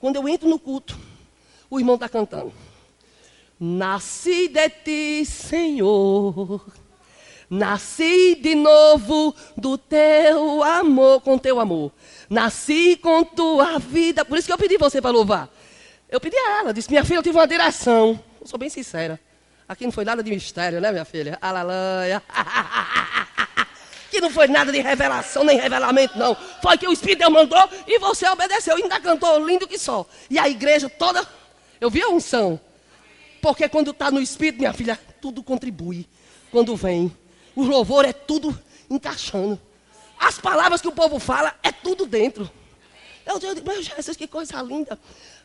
Quando 0.00 0.16
eu 0.16 0.28
entro 0.28 0.48
no 0.48 0.58
culto, 0.58 0.98
o 1.68 1.78
irmão 1.78 1.96
está 1.96 2.08
cantando. 2.08 2.52
Nasci 3.58 4.48
de 4.48 4.68
ti, 4.68 5.24
Senhor 5.24 6.85
Nasci 7.48 8.34
de 8.34 8.54
novo 8.54 9.34
do 9.56 9.78
teu 9.78 10.62
amor, 10.64 11.20
com 11.20 11.38
teu 11.38 11.60
amor. 11.60 11.92
Nasci 12.28 12.96
com 12.96 13.22
tua 13.24 13.78
vida. 13.78 14.24
Por 14.24 14.36
isso 14.36 14.46
que 14.46 14.52
eu 14.52 14.58
pedi 14.58 14.76
você 14.76 15.00
para 15.00 15.10
louvar. 15.10 15.48
Eu 16.08 16.20
pedi 16.20 16.36
a 16.36 16.60
ela, 16.60 16.74
disse: 16.74 16.90
Minha 16.90 17.04
filha, 17.04 17.18
eu 17.18 17.22
tive 17.22 17.38
uma 17.38 17.46
direção. 17.46 18.18
Eu 18.40 18.46
sou 18.46 18.58
bem 18.58 18.68
sincera. 18.68 19.20
Aqui 19.68 19.84
não 19.84 19.92
foi 19.92 20.04
nada 20.04 20.22
de 20.22 20.30
mistério, 20.30 20.80
né, 20.80 20.92
minha 20.92 21.04
filha? 21.04 21.38
Aleluia. 21.40 22.22
que 24.10 24.20
não 24.20 24.30
foi 24.30 24.46
nada 24.46 24.70
de 24.70 24.80
revelação, 24.80 25.44
nem 25.44 25.58
revelamento, 25.58 26.16
não. 26.16 26.36
Foi 26.62 26.78
que 26.78 26.86
o 26.86 26.92
Espírito 26.92 27.18
Deus 27.18 27.32
mandou 27.32 27.68
e 27.86 27.98
você 27.98 28.28
obedeceu. 28.28 28.78
E 28.78 28.82
ainda 28.82 29.00
cantou 29.00 29.44
lindo 29.44 29.66
que 29.66 29.78
só. 29.78 30.06
E 30.30 30.38
a 30.38 30.48
igreja 30.48 30.88
toda. 30.88 31.26
Eu 31.80 31.90
vi 31.90 32.02
a 32.02 32.08
unção. 32.08 32.60
Porque 33.42 33.68
quando 33.68 33.90
está 33.90 34.10
no 34.10 34.20
Espírito, 34.20 34.58
minha 34.58 34.72
filha, 34.72 34.98
tudo 35.20 35.42
contribui. 35.42 36.06
Quando 36.50 36.74
vem. 36.76 37.14
O 37.56 37.64
louvor 37.64 38.04
é 38.04 38.12
tudo 38.12 38.56
encaixando. 38.88 39.58
As 40.18 40.38
palavras 40.38 40.80
que 40.80 40.88
o 40.88 40.92
povo 40.92 41.18
fala 41.18 41.54
é 41.62 41.72
tudo 41.72 42.06
dentro. 42.06 42.48
Eu 43.26 43.40
digo, 43.40 43.68
meu 43.68 43.82
Jesus, 43.82 44.16
que 44.16 44.28
coisa 44.28 44.62
linda. 44.62 44.96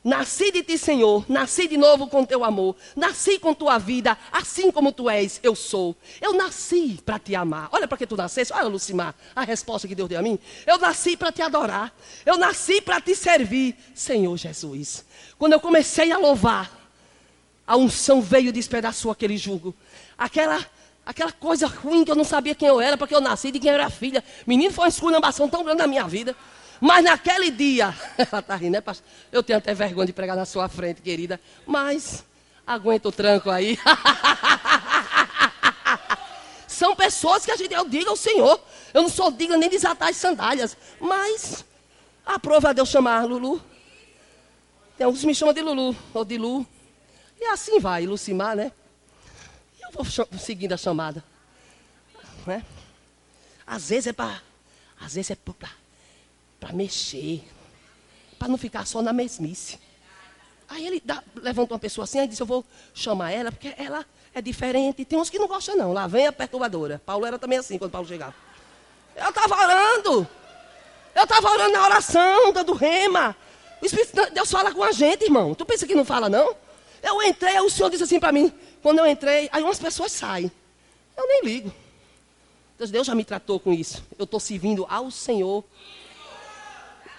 Nasci 0.03 0.51
de 0.51 0.61
ti, 0.61 0.77
Senhor, 0.77 1.25
nasci 1.27 1.67
de 1.67 1.77
novo 1.77 2.07
com 2.07 2.23
teu 2.23 2.43
amor, 2.43 2.75
nasci 2.95 3.39
com 3.39 3.53
tua 3.53 3.79
vida, 3.79 4.17
assim 4.31 4.71
como 4.71 4.91
tu 4.91 5.09
és, 5.09 5.39
eu 5.41 5.55
sou. 5.55 5.95
Eu 6.19 6.33
nasci 6.33 6.99
para 7.03 7.17
te 7.17 7.33
amar. 7.33 7.69
Olha 7.71 7.87
para 7.87 7.97
que 7.97 8.05
tu 8.05 8.15
nascesse, 8.15 8.53
olha, 8.53 8.67
Lucimar, 8.67 9.15
a 9.35 9.43
resposta 9.43 9.87
que 9.87 9.95
Deus 9.95 10.09
deu 10.09 10.19
a 10.19 10.21
mim. 10.21 10.37
Eu 10.65 10.77
nasci 10.77 11.17
para 11.17 11.31
te 11.31 11.41
adorar, 11.41 11.95
eu 12.23 12.37
nasci 12.37 12.81
para 12.81 13.01
te 13.01 13.15
servir, 13.15 13.75
Senhor 13.95 14.35
Jesus. 14.37 15.05
Quando 15.37 15.53
eu 15.53 15.59
comecei 15.59 16.11
a 16.11 16.17
louvar, 16.17 16.71
a 17.65 17.77
unção 17.77 18.21
veio 18.21 18.49
e 18.49 18.51
despedaçou 18.51 19.11
aquele 19.11 19.37
jugo. 19.37 19.73
Aquela 20.17 20.63
Aquela 21.05 21.31
coisa 21.31 21.67
ruim 21.67 22.05
que 22.05 22.11
eu 22.11 22.15
não 22.15 22.23
sabia 22.23 22.53
quem 22.53 22.67
eu 22.67 22.79
era, 22.79 22.95
porque 22.95 23.15
eu 23.15 23.21
nasci 23.21 23.51
de 23.51 23.59
quem 23.59 23.71
era 23.71 23.89
filha. 23.89 24.23
Menino, 24.45 24.71
foi 24.73 24.85
uma 24.85 24.89
esculhambação 24.89 25.49
tão 25.49 25.63
grande 25.63 25.79
na 25.79 25.87
minha 25.87 26.07
vida. 26.07 26.35
Mas 26.79 27.03
naquele 27.03 27.51
dia, 27.51 27.95
ela 28.17 28.39
está 28.39 28.55
rindo, 28.55 28.73
né, 28.73 28.81
pastor? 28.81 29.05
Eu 29.31 29.43
tenho 29.43 29.59
até 29.59 29.73
vergonha 29.73 30.07
de 30.07 30.13
pregar 30.13 30.35
na 30.35 30.45
sua 30.45 30.69
frente, 30.69 31.01
querida. 31.01 31.39
Mas, 31.65 32.23
aguenta 32.65 33.09
o 33.09 33.11
tranco 33.11 33.49
aí. 33.49 33.77
São 36.67 36.95
pessoas 36.95 37.45
que 37.45 37.51
a 37.51 37.55
gente, 37.55 37.73
eu 37.73 37.87
digo 37.87 38.09
ao 38.09 38.15
Senhor, 38.15 38.59
eu 38.93 39.03
não 39.03 39.09
sou 39.09 39.31
digna 39.31 39.57
nem 39.57 39.69
desatar 39.69 40.09
as 40.09 40.17
sandálias. 40.17 40.75
Mas, 40.99 41.63
aprova 42.25 42.69
a 42.69 42.73
Deus 42.73 42.89
chamar 42.89 43.25
Lulu. 43.25 43.61
Tem 44.97 45.05
alguns 45.05 45.21
que 45.21 45.27
me 45.27 45.35
chamam 45.35 45.53
de 45.53 45.61
Lulu, 45.61 45.95
ou 46.13 46.25
de 46.25 46.37
Lu. 46.37 46.65
E 47.39 47.45
assim 47.45 47.79
vai, 47.79 48.05
Lucimar, 48.05 48.55
né? 48.55 48.71
Vou 49.91 50.05
seguindo 50.39 50.73
a 50.73 50.77
chamada. 50.77 51.23
Né? 52.45 52.63
Às 53.65 53.89
vezes 53.89 54.07
é 54.07 54.13
para. 54.13 54.41
Às 54.99 55.15
vezes 55.15 55.31
é 55.31 55.35
para 55.35 56.73
mexer. 56.73 57.43
Para 58.37 58.47
não 58.47 58.57
ficar 58.57 58.85
só 58.85 59.01
na 59.01 59.13
mesmice. 59.13 59.79
Aí 60.67 60.87
ele 60.87 61.01
dá, 61.03 61.21
levanta 61.35 61.73
uma 61.73 61.79
pessoa 61.79 62.05
assim, 62.05 62.19
e 62.19 62.27
diz, 62.27 62.39
eu 62.39 62.45
vou 62.45 62.65
chamar 62.93 63.31
ela, 63.31 63.51
porque 63.51 63.73
ela 63.77 64.05
é 64.33 64.41
diferente. 64.41 65.03
Tem 65.03 65.19
uns 65.19 65.29
que 65.29 65.37
não 65.37 65.47
gostam, 65.47 65.75
não. 65.75 65.91
Lá 65.91 66.07
vem 66.07 66.27
a 66.27 66.31
perturbadora. 66.31 67.01
Paulo 67.05 67.25
era 67.25 67.37
também 67.37 67.59
assim 67.59 67.77
quando 67.77 67.91
Paulo 67.91 68.07
chegava. 68.07 68.33
Eu 69.15 69.29
estava 69.29 69.55
orando. 69.55 70.27
Eu 71.13 71.23
estava 71.23 71.49
orando 71.49 71.73
na 71.73 71.83
oração, 71.83 72.53
dando 72.53 72.73
rema. 72.73 73.35
O 73.81 73.85
Espírito 73.85 74.13
de 74.13 74.31
Deus 74.31 74.49
fala 74.49 74.71
com 74.71 74.83
a 74.83 74.91
gente, 74.91 75.25
irmão. 75.25 75.53
Tu 75.53 75.65
pensa 75.65 75.85
que 75.85 75.93
não 75.93 76.05
fala, 76.05 76.29
não? 76.29 76.55
Eu 77.03 77.21
entrei, 77.23 77.59
o 77.59 77.69
Senhor 77.69 77.89
disse 77.89 78.03
assim 78.03 78.19
para 78.19 78.31
mim, 78.31 78.53
quando 78.81 78.99
eu 78.99 79.07
entrei, 79.07 79.49
aí 79.51 79.63
umas 79.63 79.79
pessoas 79.79 80.11
saem. 80.11 80.51
Eu 81.15 81.27
nem 81.27 81.41
ligo. 81.43 81.71
Deus 82.89 83.05
já 83.05 83.13
me 83.13 83.23
tratou 83.23 83.59
com 83.59 83.71
isso. 83.71 84.03
Eu 84.17 84.23
estou 84.23 84.39
servindo 84.39 84.87
ao 84.89 85.11
Senhor. 85.11 85.63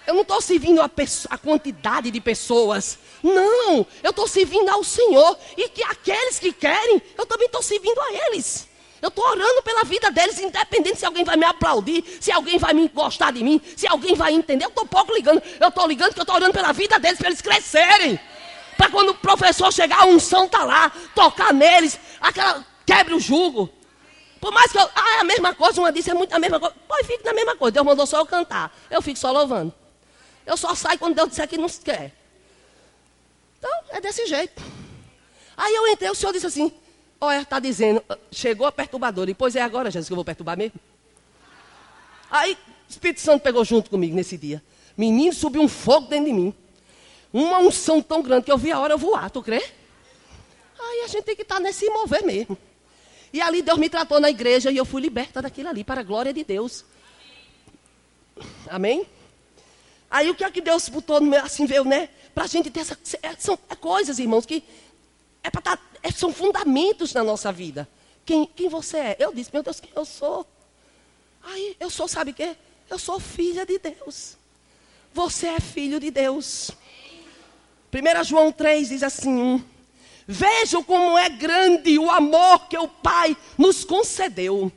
Eu 0.05 0.13
não 0.13 0.23
estou 0.23 0.41
servindo 0.41 0.81
a, 0.81 0.89
a, 1.29 1.37
quantidade 1.37 2.11
de 2.11 2.19
pessoas. 2.19 2.99
Não, 3.21 3.87
eu 4.03 4.09
estou 4.09 4.27
servindo 4.27 4.67
ao 4.69 4.83
Senhor. 4.83 5.37
E 5.55 5.69
que 5.69 5.81
aqueles 5.83 6.39
que 6.39 6.51
querem, 6.51 7.01
eu 7.17 7.25
também 7.25 7.45
estou 7.45 7.61
servindo 7.61 7.97
a 8.01 8.13
eles. 8.27 8.67
Eu 9.01 9.09
estou 9.09 9.25
orando 9.25 9.61
pela 9.63 9.83
vida 9.83 10.11
deles, 10.11 10.39
independente 10.39 10.99
se 10.99 11.05
alguém 11.05 11.23
vai 11.23 11.35
me 11.37 11.45
aplaudir, 11.45 12.03
se 12.19 12.31
alguém 12.31 12.57
vai 12.57 12.73
me 12.73 12.87
gostar 12.89 13.31
de 13.31 13.43
mim, 13.43 13.61
se 13.75 13.87
alguém 13.87 14.15
vai 14.15 14.33
entender. 14.33 14.65
Eu 14.65 14.69
estou 14.69 14.85
pouco 14.85 15.13
ligando. 15.13 15.41
Eu 15.59 15.69
estou 15.69 15.87
ligando 15.87 16.07
porque 16.09 16.21
eu 16.21 16.23
estou 16.23 16.35
orando 16.35 16.53
pela 16.53 16.73
vida 16.73 16.99
deles, 16.99 17.17
para 17.17 17.27
eles 17.27 17.41
crescerem. 17.41 18.19
Para 18.77 18.89
quando 18.89 19.09
o 19.09 19.15
professor 19.15 19.71
chegar, 19.71 20.01
a 20.01 20.05
unção 20.05 20.45
está 20.45 20.63
lá, 20.63 20.91
tocar 21.15 21.53
neles, 21.53 21.99
aquela 22.19 22.65
quebre 22.85 23.13
o 23.13 23.19
jugo. 23.19 23.69
Por 24.39 24.51
mais 24.51 24.71
que 24.71 24.77
eu. 24.77 24.89
Ah, 24.93 25.17
é 25.17 25.19
a 25.21 25.23
mesma 25.23 25.53
coisa, 25.55 25.79
uma 25.79 25.91
disse 25.91 26.09
é 26.09 26.13
muito 26.13 26.33
a 26.33 26.39
mesma 26.39 26.59
coisa. 26.59 26.75
Pois 26.87 27.07
fique 27.07 27.23
na 27.23 27.33
mesma 27.33 27.55
coisa. 27.55 27.71
Deus 27.71 27.85
mandou 27.85 28.05
só 28.05 28.19
eu 28.19 28.25
cantar. 28.25 28.75
Eu 28.89 29.01
fico 29.01 29.17
só 29.17 29.31
louvando. 29.31 29.73
Eu 30.45 30.57
só 30.57 30.75
saio 30.75 30.99
quando 30.99 31.15
Deus 31.15 31.29
disser 31.29 31.47
que 31.47 31.57
não 31.57 31.69
quer. 31.69 32.13
Então, 33.57 33.71
é 33.89 34.01
desse 34.01 34.25
jeito. 34.27 34.61
Aí 35.55 35.73
eu 35.73 35.87
entrei, 35.87 36.09
o 36.09 36.15
senhor 36.15 36.33
disse 36.33 36.45
assim: 36.45 36.73
Olha, 37.21 37.41
está 37.41 37.57
dizendo, 37.59 38.03
chegou 38.31 38.67
a 38.67 38.71
perturbadora. 38.71 39.31
E 39.31 39.33
pois 39.33 39.55
é 39.55 39.61
agora, 39.61 39.89
Jesus, 39.89 40.07
que 40.07 40.13
eu 40.13 40.17
vou 40.17 40.25
perturbar 40.25 40.57
mesmo. 40.57 40.77
Aí 42.29 42.53
o 42.53 42.91
Espírito 42.91 43.21
Santo 43.21 43.41
pegou 43.41 43.63
junto 43.63 43.89
comigo 43.89 44.13
nesse 44.13 44.37
dia. 44.37 44.61
Menino, 44.97 45.33
subiu 45.33 45.61
um 45.61 45.69
fogo 45.69 46.07
dentro 46.07 46.25
de 46.25 46.33
mim. 46.33 46.53
Uma 47.33 47.57
unção 47.57 47.99
tão 47.99 48.21
grande 48.21 48.45
que 48.45 48.51
eu 48.51 48.57
vi 48.57 48.71
a 48.71 48.79
hora 48.79 48.93
eu 48.93 48.97
voar, 48.97 49.31
tu 49.31 49.41
crê? 49.41 49.57
Aí 50.79 51.01
a 51.03 51.07
gente 51.07 51.23
tem 51.23 51.35
que 51.35 51.41
estar 51.41 51.55
tá 51.55 51.61
nesse 51.61 51.89
mover 51.89 52.23
mesmo. 52.23 52.55
E 53.33 53.41
ali 53.41 53.63
Deus 53.63 53.79
me 53.79 53.89
tratou 53.89 54.19
na 54.19 54.29
igreja 54.29 54.69
e 54.69 54.77
eu 54.77 54.85
fui 54.85 55.01
liberta 55.01 55.41
daquilo 55.41 55.69
ali, 55.69 55.83
para 55.83 56.01
a 56.01 56.03
glória 56.03 56.31
de 56.31 56.43
Deus. 56.43 56.85
Amém? 58.69 59.07
Aí 60.11 60.29
o 60.29 60.35
que 60.35 60.43
é 60.43 60.51
que 60.51 60.61
Deus 60.61 60.87
botou 60.89 61.19
no 61.19 61.25
meu, 61.25 61.43
assim, 61.43 61.65
veio, 61.65 61.83
né? 61.83 62.09
Para 62.35 62.43
a 62.43 62.47
gente 62.47 62.69
ter 62.69 62.81
essa. 62.81 62.95
É, 63.23 63.33
são 63.35 63.57
é 63.67 63.75
coisas, 63.75 64.19
irmãos, 64.19 64.45
que 64.45 64.63
é 65.43 65.47
estar, 65.47 65.61
tá, 65.61 65.79
é, 66.03 66.11
são 66.11 66.31
fundamentos 66.31 67.13
na 67.15 67.23
nossa 67.23 67.51
vida. 67.51 67.89
Quem, 68.23 68.45
quem 68.45 68.69
você 68.69 68.97
é? 68.97 69.15
Eu 69.19 69.33
disse, 69.33 69.49
meu 69.51 69.63
Deus, 69.63 69.79
quem 69.79 69.89
eu 69.95 70.05
sou? 70.05 70.45
Aí, 71.41 71.75
eu 71.79 71.89
sou, 71.89 72.07
sabe 72.07 72.29
o 72.29 72.33
quê? 72.33 72.55
Eu 72.89 72.99
sou 72.99 73.19
filha 73.19 73.65
de 73.65 73.79
Deus. 73.79 74.37
Você 75.13 75.47
é 75.47 75.59
filho 75.59 75.99
de 75.99 76.11
Deus. 76.11 76.71
1 77.93 78.23
João 78.23 78.51
3 78.51 78.89
diz 78.89 79.03
assim: 79.03 79.63
Vejam 80.27 80.83
como 80.83 81.17
é 81.17 81.29
grande 81.29 81.99
o 81.99 82.09
amor 82.09 82.67
que 82.67 82.77
o 82.77 82.87
Pai 82.87 83.37
nos 83.57 83.83
concedeu. 83.83 84.71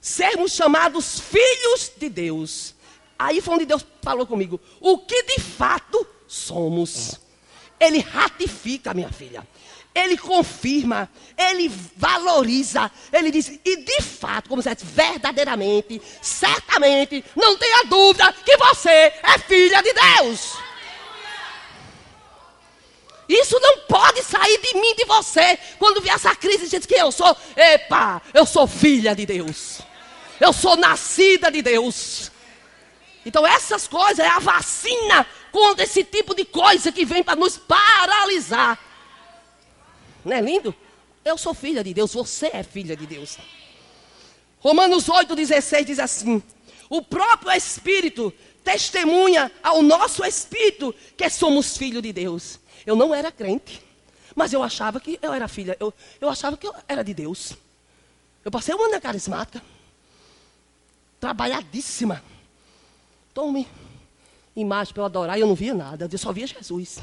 Sermos 0.00 0.52
chamados 0.52 1.18
filhos 1.20 1.90
de 1.96 2.08
Deus. 2.08 2.74
Aí 3.18 3.40
foi 3.40 3.54
onde 3.54 3.66
Deus 3.66 3.84
falou 4.02 4.26
comigo. 4.26 4.60
O 4.80 4.98
que 4.98 5.22
de 5.24 5.40
fato 5.40 6.06
somos. 6.28 7.20
Ele 7.80 7.98
ratifica, 7.98 8.94
minha 8.94 9.10
filha 9.10 9.46
ele 9.94 10.16
confirma, 10.16 11.08
ele 11.36 11.70
valoriza, 11.96 12.90
ele 13.12 13.30
diz, 13.30 13.60
e 13.62 13.76
de 13.76 14.00
fato, 14.00 14.48
como 14.48 14.62
se 14.62 14.74
disse, 14.74 14.86
verdadeiramente, 14.86 16.00
certamente, 16.20 17.22
não 17.36 17.56
tenha 17.58 17.84
dúvida 17.84 18.32
que 18.44 18.56
você 18.56 18.90
é 18.90 19.38
filha 19.46 19.82
de 19.82 19.92
Deus. 19.92 20.56
Isso 23.32 23.58
não 23.58 23.78
pode 23.88 24.22
sair 24.22 24.60
de 24.60 24.74
mim, 24.78 24.94
de 24.94 25.06
você, 25.06 25.58
quando 25.78 26.02
vier 26.02 26.14
essa 26.14 26.36
crise, 26.36 26.66
gente, 26.66 26.86
que 26.86 26.94
eu 26.94 27.10
sou, 27.10 27.34
epa, 27.56 28.20
eu 28.34 28.44
sou 28.44 28.66
filha 28.66 29.14
de 29.14 29.24
Deus, 29.24 29.80
eu 30.38 30.52
sou 30.52 30.76
nascida 30.76 31.50
de 31.50 31.62
Deus. 31.62 32.30
Então, 33.24 33.46
essas 33.46 33.88
coisas 33.88 34.18
é 34.18 34.28
a 34.28 34.38
vacina 34.38 35.26
contra 35.50 35.84
esse 35.84 36.04
tipo 36.04 36.34
de 36.34 36.44
coisa 36.44 36.92
que 36.92 37.06
vem 37.06 37.22
para 37.22 37.36
nos 37.36 37.56
paralisar. 37.56 38.78
Não 40.22 40.36
é 40.36 40.40
lindo? 40.40 40.74
Eu 41.24 41.38
sou 41.38 41.54
filha 41.54 41.82
de 41.82 41.94
Deus, 41.94 42.12
você 42.12 42.50
é 42.52 42.62
filha 42.62 42.94
de 42.94 43.06
Deus. 43.06 43.38
Romanos 44.58 45.06
8,16 45.06 45.84
diz 45.84 45.98
assim: 45.98 46.42
O 46.90 47.00
próprio 47.00 47.52
Espírito 47.52 48.32
testemunha 48.62 49.50
ao 49.62 49.80
nosso 49.82 50.22
Espírito 50.22 50.94
que 51.16 51.30
somos 51.30 51.78
filhos 51.78 52.02
de 52.02 52.12
Deus. 52.12 52.60
Eu 52.86 52.96
não 52.96 53.14
era 53.14 53.30
crente, 53.30 53.82
mas 54.34 54.52
eu 54.52 54.62
achava 54.62 55.00
que 55.00 55.18
eu 55.22 55.32
era 55.32 55.46
filha, 55.48 55.76
eu, 55.78 55.92
eu 56.20 56.28
achava 56.28 56.56
que 56.56 56.66
eu 56.66 56.74
era 56.88 57.02
de 57.02 57.14
Deus. 57.14 57.54
Eu 58.44 58.50
passei 58.50 58.74
uma 58.74 58.86
ano 58.86 59.00
carismática, 59.00 59.62
trabalhadíssima. 61.20 62.22
Tome 63.32 63.68
imagem 64.54 64.92
para 64.92 65.02
eu 65.02 65.06
adorar 65.06 65.38
e 65.38 65.40
eu 65.40 65.46
não 65.46 65.54
via 65.54 65.74
nada, 65.74 66.08
eu 66.10 66.18
só 66.18 66.32
via 66.32 66.46
Jesus. 66.46 67.00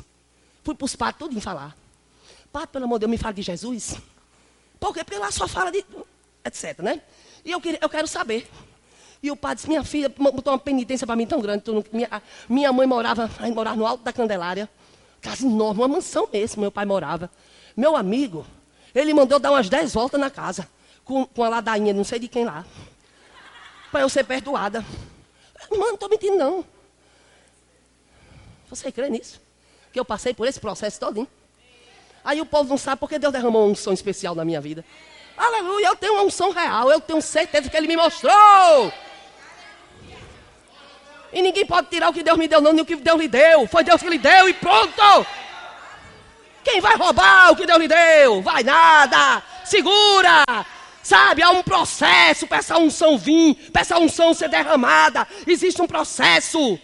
Fui 0.64 0.76
para 0.76 0.86
os 0.86 0.96
padres 0.96 1.18
tudo 1.18 1.40
falar. 1.42 1.76
Pai, 2.52 2.68
pelo 2.68 2.86
amor 2.86 2.98
de 2.98 3.02
Deus, 3.02 3.12
me 3.12 3.18
fala 3.18 3.34
de 3.34 3.42
Jesus. 3.42 3.98
Por 4.80 4.94
quê? 4.94 5.04
Porque 5.04 5.18
lá 5.18 5.32
só 5.32 5.48
fala 5.48 5.72
de. 5.72 5.86
etc, 6.44 6.80
né? 6.80 7.02
E 7.46 7.52
eu, 7.52 7.62
queria, 7.62 7.80
eu 7.82 7.90
quero 7.90 8.08
saber. 8.08 8.50
E 9.22 9.30
o 9.30 9.36
pai 9.36 9.56
disse: 9.56 9.68
Minha 9.68 9.84
filha 9.84 10.10
botou 10.10 10.54
uma 10.54 10.60
penitência 10.60 11.06
para 11.06 11.16
mim 11.16 11.26
tão 11.28 11.42
grande. 11.42 11.64
Minha, 11.92 12.22
minha 12.48 12.74
mãe 12.74 12.88
morava, 12.88 13.30
morava 13.54 13.76
no 13.76 13.86
alto 13.86 14.04
da 14.04 14.12
Candelária. 14.14 14.70
Casa 15.22 15.46
enorme, 15.46 15.82
uma 15.82 15.88
mansão 15.88 16.28
mesmo, 16.32 16.62
meu 16.62 16.72
pai 16.72 16.86
morava. 16.86 17.30
Meu 17.76 17.96
amigo, 17.96 18.46
ele 18.94 19.14
mandou 19.14 19.40
dar 19.40 19.52
umas 19.52 19.70
dez 19.70 19.94
voltas 19.94 20.20
na 20.20 20.30
casa. 20.30 20.70
Com, 21.04 21.26
com 21.26 21.44
a 21.44 21.50
ladainha, 21.50 21.94
não 21.94 22.04
sei 22.04 22.20
de 22.20 22.28
quem 22.28 22.46
lá. 22.46 22.66
Para 23.92 24.02
eu 24.02 24.10
ser 24.10 24.24
perdoada. 24.24 24.86
Mano, 25.72 25.84
não 25.86 25.94
estou 25.94 26.10
mentindo, 26.10 26.38
não. 26.38 26.66
Você 28.70 28.92
crê 28.92 29.10
nisso? 29.10 29.42
Que 29.92 30.00
eu 30.00 30.06
passei 30.06 30.34
por 30.34 30.48
esse 30.48 30.60
processo 30.60 31.00
todinho? 31.00 31.28
Aí 32.24 32.40
o 32.40 32.46
povo 32.46 32.70
não 32.70 32.78
sabe 32.78 33.00
porque 33.00 33.18
Deus 33.18 33.34
derramou 33.34 33.64
uma 33.64 33.72
unção 33.72 33.94
especial 33.94 34.36
na 34.36 34.46
minha 34.46 34.62
vida. 34.62 34.86
Aleluia, 35.36 35.88
eu 35.88 35.96
tenho 35.96 36.14
uma 36.14 36.24
unção 36.24 36.52
real, 36.52 36.92
eu 36.92 37.00
tenho 37.00 37.22
certeza 37.22 37.70
que 37.70 37.78
Ele 37.78 37.88
me 37.88 37.96
mostrou. 37.96 38.94
E 41.32 41.42
ninguém 41.42 41.66
pode 41.66 41.88
tirar 41.90 42.10
o 42.10 42.14
que 42.14 42.24
Deus 42.24 42.38
me 42.38 42.48
deu, 42.48 42.60
não, 42.60 42.74
nem 42.74 42.82
o 42.82 42.86
que 42.86 42.96
Deus 42.96 43.20
lhe 43.20 43.28
deu. 43.28 43.68
Foi 43.68 43.84
Deus 43.84 44.02
que 44.02 44.10
lhe 44.10 44.18
deu 44.18 44.50
e 44.50 44.54
pronto. 44.54 45.26
Quem 46.64 46.82
vai 46.82 46.96
roubar 46.96 47.52
o 47.52 47.56
que 47.56 47.66
Deus 47.66 47.80
lhe 47.80 47.88
deu? 47.88 48.42
Vai 48.42 48.64
nada. 48.64 49.44
Segura. 49.66 50.44
Sabe, 51.02 51.42
há 51.42 51.50
um 51.50 51.64
processo 51.64 52.46
para 52.46 52.58
essa 52.58 52.78
unção 52.78 53.18
vir, 53.18 53.56
para 53.72 53.82
essa 53.82 53.98
unção 53.98 54.34
ser 54.34 54.50
derramada. 54.50 55.28
Existe 55.48 55.82
um 55.82 55.88
processo. 55.88 56.80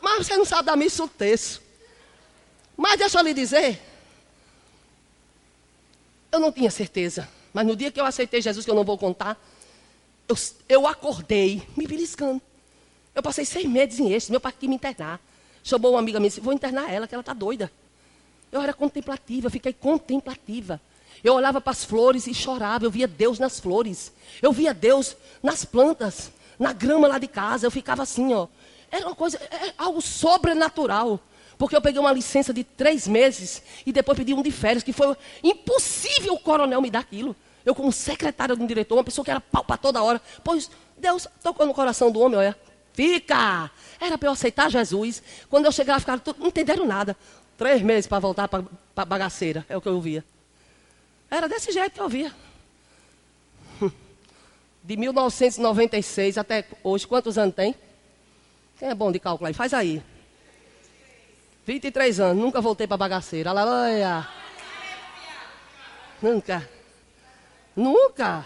Mas 0.00 0.26
você 0.26 0.36
não 0.36 0.44
sabe 0.44 0.66
da 0.66 0.76
missa 0.76 1.04
o 1.04 1.08
texto. 1.08 1.62
Mas 2.76 2.98
deixa 2.98 3.18
eu 3.18 3.22
lhe 3.22 3.34
dizer, 3.34 3.80
eu 6.30 6.40
não 6.40 6.50
tinha 6.50 6.70
certeza. 6.70 7.28
Mas 7.52 7.66
no 7.66 7.76
dia 7.76 7.90
que 7.90 8.00
eu 8.00 8.04
aceitei 8.04 8.40
Jesus, 8.40 8.64
que 8.64 8.70
eu 8.70 8.74
não 8.74 8.84
vou 8.84 8.96
contar, 8.96 9.38
eu, 10.28 10.36
eu 10.68 10.86
acordei 10.86 11.62
me 11.76 11.86
beliscando. 11.86 12.40
Eu 13.14 13.22
passei 13.22 13.44
seis 13.44 13.66
meses 13.66 14.00
em 14.00 14.12
esse, 14.12 14.30
meu 14.30 14.40
pai 14.40 14.52
quis 14.58 14.68
me 14.68 14.76
internar. 14.76 15.20
Chamou 15.62 15.92
uma 15.92 15.98
amiga 15.98 16.18
minha 16.18 16.28
e 16.28 16.30
disse, 16.30 16.40
vou 16.40 16.52
internar 16.52 16.92
ela, 16.92 17.06
que 17.06 17.14
ela 17.14 17.20
está 17.20 17.32
doida. 17.32 17.70
Eu 18.50 18.60
era 18.60 18.72
contemplativa, 18.72 19.48
fiquei 19.48 19.72
contemplativa. 19.72 20.80
Eu 21.22 21.34
olhava 21.34 21.60
para 21.60 21.70
as 21.70 21.84
flores 21.84 22.26
e 22.26 22.34
chorava, 22.34 22.84
eu 22.84 22.90
via 22.90 23.06
Deus 23.06 23.38
nas 23.38 23.60
flores. 23.60 24.12
Eu 24.40 24.52
via 24.52 24.74
Deus 24.74 25.16
nas 25.42 25.64
plantas, 25.64 26.32
na 26.58 26.72
grama 26.72 27.06
lá 27.06 27.18
de 27.18 27.28
casa. 27.28 27.66
Eu 27.66 27.70
ficava 27.70 28.02
assim, 28.02 28.32
ó. 28.34 28.48
Era 28.90 29.06
uma 29.06 29.14
coisa, 29.14 29.38
é 29.38 29.72
algo 29.78 30.00
sobrenatural. 30.00 31.20
Porque 31.56 31.76
eu 31.76 31.80
peguei 31.80 32.00
uma 32.00 32.12
licença 32.12 32.52
de 32.52 32.64
três 32.64 33.06
meses 33.06 33.62
e 33.86 33.92
depois 33.92 34.18
pedi 34.18 34.34
um 34.34 34.42
de 34.42 34.50
férias, 34.50 34.82
que 34.82 34.92
foi 34.92 35.16
impossível 35.44 36.34
o 36.34 36.38
coronel 36.40 36.82
me 36.82 36.90
dar 36.90 37.00
aquilo. 37.00 37.36
Eu, 37.64 37.74
como 37.74 37.92
secretária 37.92 38.56
de 38.56 38.62
um 38.62 38.66
diretor, 38.66 38.96
uma 38.96 39.04
pessoa 39.04 39.24
que 39.24 39.30
era 39.30 39.40
pau 39.40 39.64
para 39.64 39.76
toda 39.76 40.02
hora. 40.02 40.20
Pois 40.42 40.70
Deus 40.98 41.26
tocou 41.42 41.66
no 41.66 41.74
coração 41.74 42.10
do 42.10 42.20
homem, 42.20 42.38
olha. 42.38 42.56
Fica! 42.92 43.70
Era 44.00 44.18
para 44.18 44.28
eu 44.28 44.32
aceitar 44.32 44.70
Jesus. 44.70 45.22
Quando 45.48 45.64
eu 45.64 45.72
chegava, 45.72 46.00
ficaram 46.00 46.18
tudo, 46.18 46.40
não 46.40 46.48
entenderam 46.48 46.86
nada. 46.86 47.16
Três 47.56 47.80
meses 47.82 48.06
para 48.06 48.18
voltar 48.18 48.48
para 48.48 49.04
bagaceira, 49.04 49.64
é 49.68 49.76
o 49.76 49.80
que 49.80 49.88
eu 49.88 50.00
via. 50.00 50.24
Era 51.30 51.48
desse 51.48 51.72
jeito 51.72 51.92
que 51.92 52.00
eu 52.00 52.08
via. 52.08 52.32
De 54.82 54.96
1996 54.96 56.36
até 56.36 56.66
hoje, 56.82 57.06
quantos 57.06 57.38
anos 57.38 57.54
tem? 57.54 57.74
Quem 58.78 58.88
é 58.88 58.94
bom 58.94 59.12
de 59.12 59.20
calcular? 59.20 59.54
Faz 59.54 59.72
aí. 59.72 60.02
23 61.64 62.18
anos, 62.20 62.42
nunca 62.42 62.60
voltei 62.60 62.86
para 62.86 62.96
bagaceira. 62.96 63.50
Aleluia. 63.50 64.28
Nunca. 66.20 66.68
Nunca. 67.74 68.44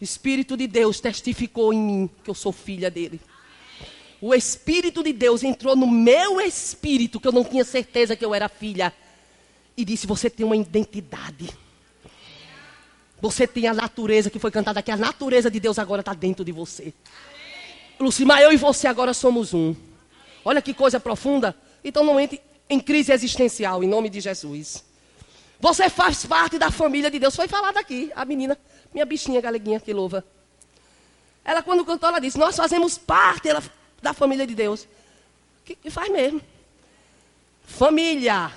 Espírito 0.00 0.56
de 0.56 0.66
Deus 0.66 1.00
testificou 1.00 1.72
em 1.72 1.80
mim 1.80 2.10
que 2.22 2.30
eu 2.30 2.34
sou 2.34 2.52
filha 2.52 2.90
dele. 2.90 3.20
O 4.20 4.34
Espírito 4.34 5.02
de 5.02 5.12
Deus 5.12 5.42
entrou 5.42 5.76
no 5.76 5.86
meu 5.86 6.40
espírito, 6.40 7.20
que 7.20 7.28
eu 7.28 7.32
não 7.32 7.44
tinha 7.44 7.64
certeza 7.64 8.16
que 8.16 8.24
eu 8.24 8.34
era 8.34 8.48
filha, 8.48 8.92
e 9.76 9.84
disse: 9.84 10.06
Você 10.06 10.28
tem 10.28 10.44
uma 10.44 10.56
identidade. 10.56 11.50
Você 13.20 13.46
tem 13.46 13.66
a 13.66 13.74
natureza 13.74 14.30
que 14.30 14.38
foi 14.38 14.50
cantada 14.50 14.80
aqui. 14.80 14.90
A 14.90 14.96
natureza 14.96 15.50
de 15.50 15.58
Deus 15.58 15.78
agora 15.78 16.00
está 16.00 16.12
dentro 16.12 16.44
de 16.44 16.52
você. 16.52 16.92
Lucimar, 17.98 18.40
eu 18.40 18.52
e 18.52 18.56
você 18.56 18.86
agora 18.86 19.14
somos 19.14 19.54
um. 19.54 19.74
Olha 20.44 20.60
que 20.60 20.74
coisa 20.74 21.00
profunda. 21.00 21.56
Então 21.82 22.04
não 22.04 22.20
entre 22.20 22.40
em 22.68 22.78
crise 22.78 23.12
existencial, 23.12 23.82
em 23.82 23.88
nome 23.88 24.10
de 24.10 24.20
Jesus. 24.20 24.84
Você 25.58 25.88
faz 25.88 26.24
parte 26.26 26.58
da 26.58 26.70
família 26.70 27.10
de 27.10 27.18
Deus. 27.18 27.34
Foi 27.34 27.48
falado 27.48 27.78
aqui, 27.78 28.12
a 28.14 28.24
menina, 28.24 28.58
minha 28.92 29.06
bichinha 29.06 29.40
galeguinha 29.40 29.80
que 29.80 29.92
louva. 29.92 30.24
Ela, 31.44 31.62
quando 31.62 31.84
cantou, 31.84 32.08
ela 32.08 32.18
disse: 32.18 32.38
Nós 32.38 32.56
fazemos 32.56 32.98
parte 32.98 33.48
ela, 33.48 33.62
da 34.02 34.12
família 34.12 34.46
de 34.46 34.54
Deus. 34.54 34.86
Que, 35.64 35.74
que 35.74 35.90
faz 35.90 36.10
mesmo. 36.10 36.40
Família. 37.64 38.52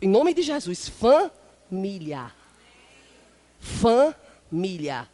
Em 0.00 0.08
nome 0.08 0.34
de 0.34 0.42
Jesus, 0.42 0.88
família. 0.88 2.32
Família. 3.60 5.08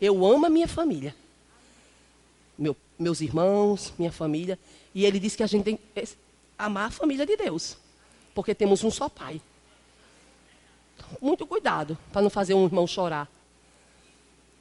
Eu 0.00 0.24
amo 0.26 0.46
a 0.46 0.50
minha 0.50 0.66
família. 0.66 1.14
Meu, 2.58 2.76
meus 2.98 3.20
irmãos, 3.20 3.92
minha 3.98 4.10
família. 4.10 4.58
E 4.94 5.04
ele 5.04 5.20
disse 5.20 5.36
que 5.36 5.42
a 5.42 5.46
gente 5.46 5.64
tem 5.64 5.76
que 5.76 6.08
amar 6.58 6.88
a 6.88 6.90
família 6.90 7.24
de 7.24 7.36
Deus. 7.36 7.76
Porque 8.34 8.54
temos 8.54 8.82
um 8.82 8.90
só 8.90 9.08
pai. 9.08 9.40
Muito 11.20 11.46
cuidado 11.46 11.96
para 12.12 12.22
não 12.22 12.30
fazer 12.30 12.54
um 12.54 12.64
irmão 12.64 12.86
chorar. 12.86 13.28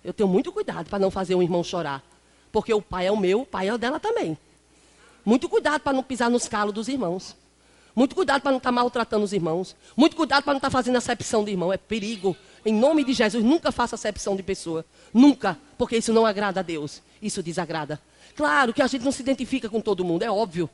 Eu 0.04 0.14
tenho 0.14 0.28
muito 0.28 0.52
cuidado 0.52 0.90
para 0.90 1.00
não 1.00 1.12
fazer 1.12 1.36
um 1.36 1.42
irmão 1.42 1.64
chorar. 1.64 2.04
Porque 2.52 2.74
o 2.74 2.82
pai 2.82 3.08
é 3.08 3.12
o 3.12 3.18
meu, 3.18 3.42
o 3.42 3.46
pai 3.46 3.68
é 3.68 3.74
o 3.74 3.78
dela 3.78 4.00
também. 4.00 4.38
Muito 5.24 5.48
cuidado 5.48 5.82
para 5.82 5.94
não 5.94 6.04
pisar 6.04 6.30
nos 6.30 6.48
calos 6.48 6.74
dos 6.74 6.88
irmãos. 6.88 7.36
Muito 7.96 8.16
cuidado 8.16 8.42
para 8.42 8.52
não 8.52 8.58
estar 8.58 8.70
tá 8.70 8.74
maltratando 8.74 9.24
os 9.24 9.34
irmãos. 9.34 9.76
Muito 9.96 10.16
cuidado 10.16 10.44
para 10.44 10.54
não 10.54 10.58
estar 10.58 10.70
tá 10.70 10.72
fazendo 10.72 10.96
acepção 10.96 11.44
de 11.44 11.52
irmão. 11.52 11.72
É 11.72 11.78
perigo. 11.78 12.36
Em 12.66 12.74
nome 12.74 13.04
de 13.04 13.14
Jesus, 13.14 13.44
nunca 13.44 13.72
faça 13.72 13.96
acepção 13.96 14.36
de 14.36 14.44
pessoa. 14.44 14.86
Nunca. 15.14 15.58
Porque 15.78 15.98
isso 15.98 16.14
não 16.14 16.26
agrada 16.26 16.60
a 16.60 16.64
Deus. 16.64 17.02
Isso 17.22 17.44
desagrada. 17.44 18.02
Claro 18.36 18.74
que 18.74 18.82
a 18.82 18.88
gente 18.88 19.04
não 19.04 19.12
se 19.12 19.22
identifica 19.22 19.70
com 19.70 19.82
todo 19.82 20.04
mundo, 20.04 20.24
é 20.24 20.32
óbvio. 20.32 20.70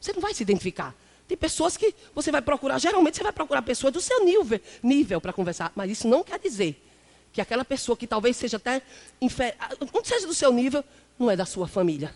Você 0.00 0.12
não 0.12 0.20
vai 0.20 0.34
se 0.34 0.42
identificar. 0.42 0.94
Tem 1.28 1.36
pessoas 1.36 1.76
que 1.76 1.94
você 2.14 2.32
vai 2.32 2.40
procurar, 2.40 2.78
geralmente 2.78 3.18
você 3.18 3.22
vai 3.22 3.32
procurar 3.32 3.60
pessoas 3.60 3.92
do 3.92 4.00
seu 4.00 4.24
nível, 4.24 4.58
nível 4.82 5.20
para 5.20 5.30
conversar. 5.30 5.70
Mas 5.76 5.90
isso 5.90 6.08
não 6.08 6.24
quer 6.24 6.40
dizer 6.40 6.82
que 7.30 7.40
aquela 7.42 7.66
pessoa 7.66 7.94
que 7.94 8.06
talvez 8.06 8.34
seja 8.34 8.56
até, 8.56 8.80
não 9.20 10.02
seja 10.02 10.26
do 10.26 10.32
seu 10.32 10.50
nível, 10.50 10.82
não 11.18 11.30
é 11.30 11.36
da 11.36 11.44
sua 11.44 11.68
família. 11.68 12.14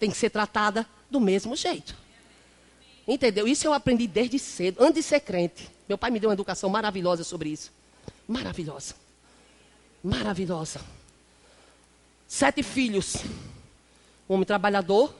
Tem 0.00 0.10
que 0.10 0.16
ser 0.16 0.28
tratada 0.28 0.84
do 1.08 1.20
mesmo 1.20 1.54
jeito. 1.54 1.96
Entendeu? 3.06 3.46
Isso 3.46 3.64
eu 3.66 3.72
aprendi 3.72 4.08
desde 4.08 4.40
cedo, 4.40 4.82
antes 4.82 4.96
de 4.96 5.02
ser 5.04 5.20
crente. 5.20 5.70
Meu 5.88 5.96
pai 5.96 6.10
me 6.10 6.18
deu 6.18 6.28
uma 6.28 6.34
educação 6.34 6.68
maravilhosa 6.68 7.22
sobre 7.22 7.50
isso. 7.50 7.72
Maravilhosa. 8.26 8.94
Maravilhosa. 10.02 10.80
Sete 12.26 12.62
filhos. 12.64 13.16
Um 14.28 14.34
homem 14.34 14.46
trabalhador. 14.46 15.14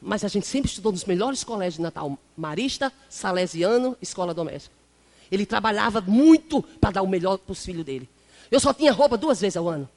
Mas 0.00 0.24
a 0.24 0.28
gente 0.28 0.46
sempre 0.46 0.68
estudou 0.68 0.92
nos 0.92 1.04
melhores 1.04 1.42
colégios 1.42 1.76
de 1.76 1.82
Natal. 1.82 2.18
Marista, 2.36 2.92
Salesiano, 3.08 3.96
Escola 4.00 4.34
Doméstica. 4.34 4.74
Ele 5.30 5.44
trabalhava 5.44 6.00
muito 6.00 6.62
para 6.62 6.92
dar 6.92 7.02
o 7.02 7.08
melhor 7.08 7.38
para 7.38 7.52
os 7.52 7.64
filhos 7.64 7.84
dele. 7.84 8.08
Eu 8.50 8.60
só 8.60 8.72
tinha 8.72 8.92
roupa 8.92 9.16
duas 9.16 9.40
vezes 9.40 9.56
ao 9.56 9.68
ano. 9.68 9.88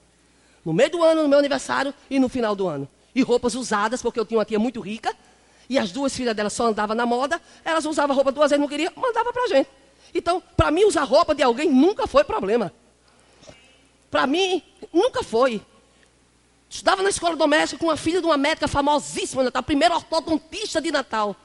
No 0.66 0.74
meio 0.74 0.90
do 0.90 1.04
ano, 1.04 1.24
no 1.24 1.30
meu 1.30 1.40
aniversário 1.40 1.94
e 2.10 2.20
no 2.20 2.28
final 2.28 2.56
do 2.56 2.68
ano. 2.68 2.88
E 3.14 3.22
roupas 3.22 3.56
usadas, 3.56 4.02
porque 4.02 4.20
eu 4.20 4.26
tinha 4.26 4.38
uma 4.38 4.46
tia 4.46 4.60
muito 4.60 4.80
rica 4.80 5.16
e 5.70 5.78
as 5.78 5.92
duas 5.92 6.16
filhas 6.16 6.36
dela 6.36 6.50
só 6.50 6.68
andavam 6.68 6.96
na 6.96 7.06
moda, 7.06 7.40
elas 7.64 7.86
usavam 7.86 8.16
roupa 8.16 8.32
duas 8.32 8.50
vezes, 8.50 8.60
não 8.60 8.68
queria, 8.68 8.92
mandava 8.96 9.32
para 9.32 9.44
a 9.44 9.48
gente. 9.48 9.70
Então, 10.14 10.42
para 10.58 10.72
mim, 10.72 10.86
usar 10.86 11.04
roupa 11.04 11.36
de 11.36 11.44
alguém 11.44 11.70
nunca 11.70 12.08
foi 12.08 12.24
problema. 12.24 12.74
Para 14.10 14.26
mim, 14.26 14.64
nunca 14.92 15.22
foi. 15.22 15.62
Estudava 16.70 17.02
na 17.02 17.10
escola 17.10 17.36
doméstica 17.36 17.80
com 17.80 17.88
uma 17.88 17.98
filha 17.98 18.22
de 18.22 18.28
uma 18.28 18.38
médica 18.38 18.68
famosíssima, 18.68 19.44
Natal, 19.44 19.64
primeiro 19.64 19.96
ortodontista 19.96 20.80
de 20.80 20.92
Natal. 20.92 21.36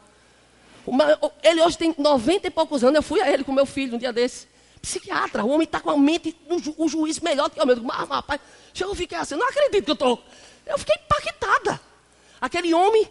Uma, 0.87 1.19
ele 1.43 1.63
hoje 1.63 1.79
tem 1.79 1.95
90 1.97 2.47
e 2.47 2.51
poucos 2.51 2.85
anos, 2.85 2.97
eu 2.97 3.03
fui 3.03 3.23
a 3.23 3.33
ele 3.33 3.43
com 3.43 3.51
meu 3.51 3.65
filho 3.65 3.95
um 3.95 3.99
dia 3.99 4.13
desse. 4.13 4.47
Psiquiatra, 4.83 5.43
o 5.43 5.49
homem 5.49 5.65
está 5.65 5.81
com 5.81 5.91
a 5.91 5.97
mente, 5.97 6.37
o, 6.47 6.59
ju, 6.59 6.75
o 6.77 6.89
juiz 6.89 7.19
melhor 7.21 7.49
do 7.49 7.55
que 7.55 7.63
o 7.63 7.67
meu. 7.67 7.83
Mas, 7.83 8.07
rapaz, 8.07 8.39
eu 8.79 8.95
fiquei 8.95 9.17
assim, 9.17 9.35
não 9.35 9.49
acredito 9.49 9.83
que 9.83 9.91
eu 9.91 9.95
estou. 9.95 10.23
Eu 10.67 10.79
fiquei 10.79 10.95
impactada. 10.95 11.81
Aquele 12.39 12.75
homem 12.75 13.11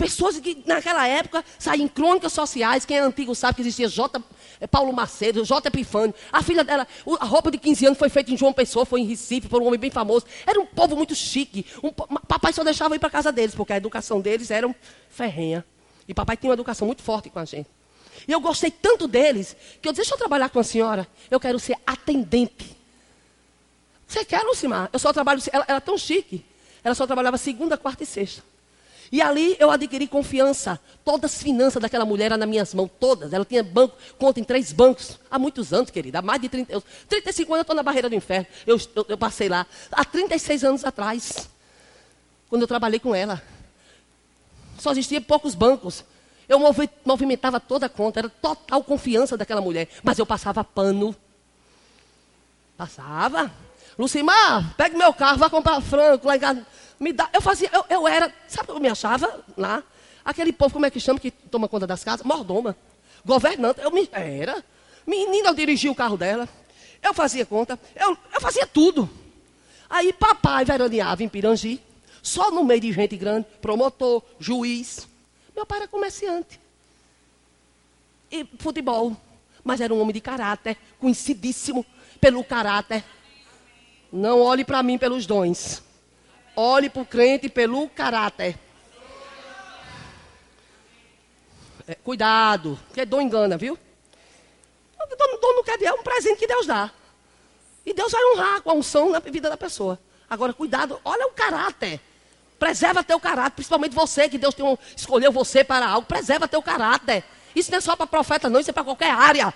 Pessoas 0.00 0.40
que 0.40 0.62
naquela 0.64 1.06
época 1.06 1.44
saíam 1.58 1.86
crônicas 1.86 2.32
sociais, 2.32 2.86
quem 2.86 2.96
é 2.96 3.00
antigo 3.00 3.34
sabe 3.34 3.56
que 3.56 3.60
existia 3.60 3.86
J. 3.86 4.18
Eh, 4.58 4.66
Paulo 4.66 4.94
Macedo, 4.94 5.44
J. 5.44 5.68
Epifânio. 5.68 6.14
A 6.32 6.42
filha 6.42 6.64
dela, 6.64 6.88
a 7.20 7.24
roupa 7.26 7.50
de 7.50 7.58
15 7.58 7.84
anos 7.84 7.98
foi 7.98 8.08
feita 8.08 8.32
em 8.32 8.36
João 8.36 8.50
Pessoa, 8.50 8.86
foi 8.86 9.02
em 9.02 9.04
Recife, 9.04 9.46
por 9.46 9.60
um 9.60 9.66
homem 9.66 9.78
bem 9.78 9.90
famoso. 9.90 10.24
Era 10.46 10.58
um 10.58 10.64
povo 10.64 10.96
muito 10.96 11.14
chique. 11.14 11.66
Um, 11.84 11.92
papai 11.92 12.50
só 12.50 12.64
deixava 12.64 12.96
ir 12.96 12.98
para 12.98 13.10
casa 13.10 13.30
deles, 13.30 13.54
porque 13.54 13.74
a 13.74 13.76
educação 13.76 14.22
deles 14.22 14.50
era 14.50 14.74
ferrenha. 15.10 15.62
E 16.08 16.14
papai 16.14 16.34
tinha 16.34 16.48
uma 16.48 16.54
educação 16.54 16.86
muito 16.86 17.02
forte 17.02 17.28
com 17.28 17.38
a 17.38 17.44
gente. 17.44 17.68
E 18.26 18.32
eu 18.32 18.40
gostei 18.40 18.70
tanto 18.70 19.06
deles, 19.06 19.54
que 19.82 19.86
eu 19.86 19.92
disse, 19.92 20.04
deixa 20.04 20.14
eu 20.14 20.18
trabalhar 20.18 20.48
com 20.48 20.60
a 20.60 20.64
senhora. 20.64 21.06
Eu 21.30 21.38
quero 21.38 21.58
ser 21.58 21.76
atendente. 21.86 22.74
Você 24.08 24.24
quer, 24.24 24.44
Lucimar? 24.44 24.88
Eu 24.94 24.98
só 24.98 25.12
trabalho, 25.12 25.42
ela 25.52 25.66
era 25.68 25.80
tão 25.80 25.98
chique. 25.98 26.42
Ela 26.82 26.94
só 26.94 27.06
trabalhava 27.06 27.36
segunda, 27.36 27.76
quarta 27.76 28.02
e 28.02 28.06
sexta. 28.06 28.42
E 29.12 29.20
ali 29.20 29.56
eu 29.58 29.70
adquiri 29.70 30.06
confiança. 30.06 30.78
Todas 31.04 31.34
as 31.34 31.42
finanças 31.42 31.82
daquela 31.82 32.04
mulher 32.04 32.26
eram 32.26 32.36
nas 32.36 32.48
minhas 32.48 32.72
mãos, 32.72 32.88
todas. 33.00 33.32
Ela 33.32 33.44
tinha 33.44 33.62
banco, 33.62 33.96
conta 34.16 34.38
em 34.38 34.44
três 34.44 34.72
bancos. 34.72 35.18
Há 35.28 35.38
muitos 35.38 35.72
anos, 35.72 35.90
querida. 35.90 36.20
Há 36.20 36.22
mais 36.22 36.40
de 36.40 36.48
30 36.48 36.72
anos. 36.74 36.84
35 37.08 37.52
anos 37.52 37.58
eu 37.58 37.62
estou 37.62 37.76
na 37.76 37.82
barreira 37.82 38.08
do 38.08 38.14
inferno. 38.14 38.46
Eu, 38.66 38.78
eu, 38.94 39.06
eu, 39.08 39.18
passei 39.18 39.48
lá. 39.48 39.66
Há 39.90 40.04
36 40.04 40.62
anos 40.62 40.84
atrás. 40.84 41.48
Quando 42.48 42.62
eu 42.62 42.68
trabalhei 42.68 43.00
com 43.00 43.12
ela. 43.12 43.42
Só 44.78 44.92
existia 44.92 45.20
poucos 45.20 45.56
bancos. 45.56 46.04
Eu 46.48 46.60
movimentava 47.04 47.58
toda 47.58 47.86
a 47.86 47.88
conta. 47.88 48.20
Era 48.20 48.28
total 48.28 48.84
confiança 48.84 49.36
daquela 49.36 49.60
mulher. 49.60 49.88
Mas 50.04 50.20
eu 50.20 50.26
passava 50.26 50.62
pano. 50.62 51.16
Passava. 52.76 53.50
Lucimar, 54.00 54.74
pegue 54.76 54.96
meu 54.96 55.12
carro, 55.12 55.38
vá 55.38 55.50
comprar 55.50 55.80
frango 55.80 56.26
lá 56.26 56.36
em 56.36 56.40
casa 56.40 56.66
me 57.00 57.14
dá. 57.14 57.30
Eu 57.32 57.40
fazia, 57.40 57.70
eu, 57.72 57.84
eu 57.88 58.06
era, 58.06 58.32
sabe 58.46 58.64
o 58.64 58.66
que 58.66 58.78
eu 58.78 58.80
me 58.80 58.88
achava 58.88 59.42
lá? 59.56 59.82
Aquele 60.22 60.52
povo, 60.52 60.74
como 60.74 60.84
é 60.84 60.90
que 60.90 61.00
chama, 61.00 61.18
que 61.18 61.30
toma 61.30 61.66
conta 61.66 61.86
das 61.86 62.04
casas? 62.04 62.24
Mordoma. 62.24 62.76
Governante. 63.24 63.80
Eu 63.80 63.90
me, 63.90 64.06
era. 64.12 64.62
Menina, 65.06 65.48
eu 65.48 65.54
dirigia 65.54 65.90
o 65.90 65.94
carro 65.94 66.18
dela. 66.18 66.46
Eu 67.02 67.14
fazia 67.14 67.46
conta. 67.46 67.80
Eu, 67.96 68.16
eu 68.34 68.40
fazia 68.40 68.66
tudo. 68.66 69.08
Aí 69.88 70.12
papai 70.12 70.64
veraneava 70.64 71.22
em 71.22 71.28
Pirangi. 71.28 71.80
Só 72.22 72.50
no 72.50 72.62
meio 72.62 72.82
de 72.82 72.92
gente 72.92 73.16
grande. 73.16 73.46
Promotor, 73.62 74.22
juiz. 74.38 75.08
Meu 75.56 75.64
pai 75.64 75.78
era 75.78 75.88
comerciante. 75.88 76.60
E 78.30 78.46
futebol. 78.58 79.16
Mas 79.64 79.80
era 79.80 79.92
um 79.92 80.00
homem 80.00 80.12
de 80.12 80.20
caráter. 80.20 80.76
Conhecidíssimo 80.98 81.84
pelo 82.20 82.44
caráter. 82.44 83.02
Não 84.12 84.40
olhe 84.40 84.64
para 84.64 84.82
mim 84.82 84.98
pelos 84.98 85.26
dons. 85.26 85.82
Olhe 86.56 86.90
para 86.90 87.02
o 87.02 87.06
crente 87.06 87.48
pelo 87.48 87.88
caráter. 87.88 88.58
É, 91.86 91.94
cuidado, 91.94 92.78
porque 92.86 93.04
dom 93.04 93.20
engana, 93.20 93.56
viu? 93.56 93.78
Dom, 94.98 95.38
dom 95.40 95.54
não 95.54 95.64
quer 95.64 95.82
é 95.82 95.92
um 95.92 96.02
presente 96.02 96.38
que 96.38 96.46
Deus 96.46 96.66
dá. 96.66 96.90
E 97.84 97.92
Deus 97.92 98.12
vai 98.12 98.22
honrar 98.32 98.62
com 98.62 98.70
a 98.70 98.74
unção 98.74 99.10
na 99.10 99.18
vida 99.18 99.48
da 99.48 99.56
pessoa. 99.56 99.98
Agora, 100.28 100.52
cuidado, 100.52 101.00
olha 101.04 101.26
o 101.26 101.30
caráter. 101.30 102.00
Preserva 102.58 103.02
teu 103.02 103.18
caráter, 103.18 103.54
principalmente 103.54 103.94
você, 103.94 104.28
que 104.28 104.36
Deus 104.36 104.54
tem, 104.54 104.78
escolheu 104.96 105.32
você 105.32 105.64
para 105.64 105.88
algo. 105.88 106.06
Preserva 106.06 106.46
teu 106.46 106.62
caráter. 106.62 107.24
Isso 107.56 107.70
não 107.70 107.78
é 107.78 107.80
só 107.80 107.96
para 107.96 108.06
profeta, 108.06 108.48
não, 108.48 108.60
isso 108.60 108.70
é 108.70 108.72
para 108.72 108.84
qualquer 108.84 109.10
área. 109.10 109.52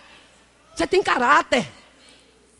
Você 0.74 0.86
tem 0.86 1.02
caráter. 1.02 1.70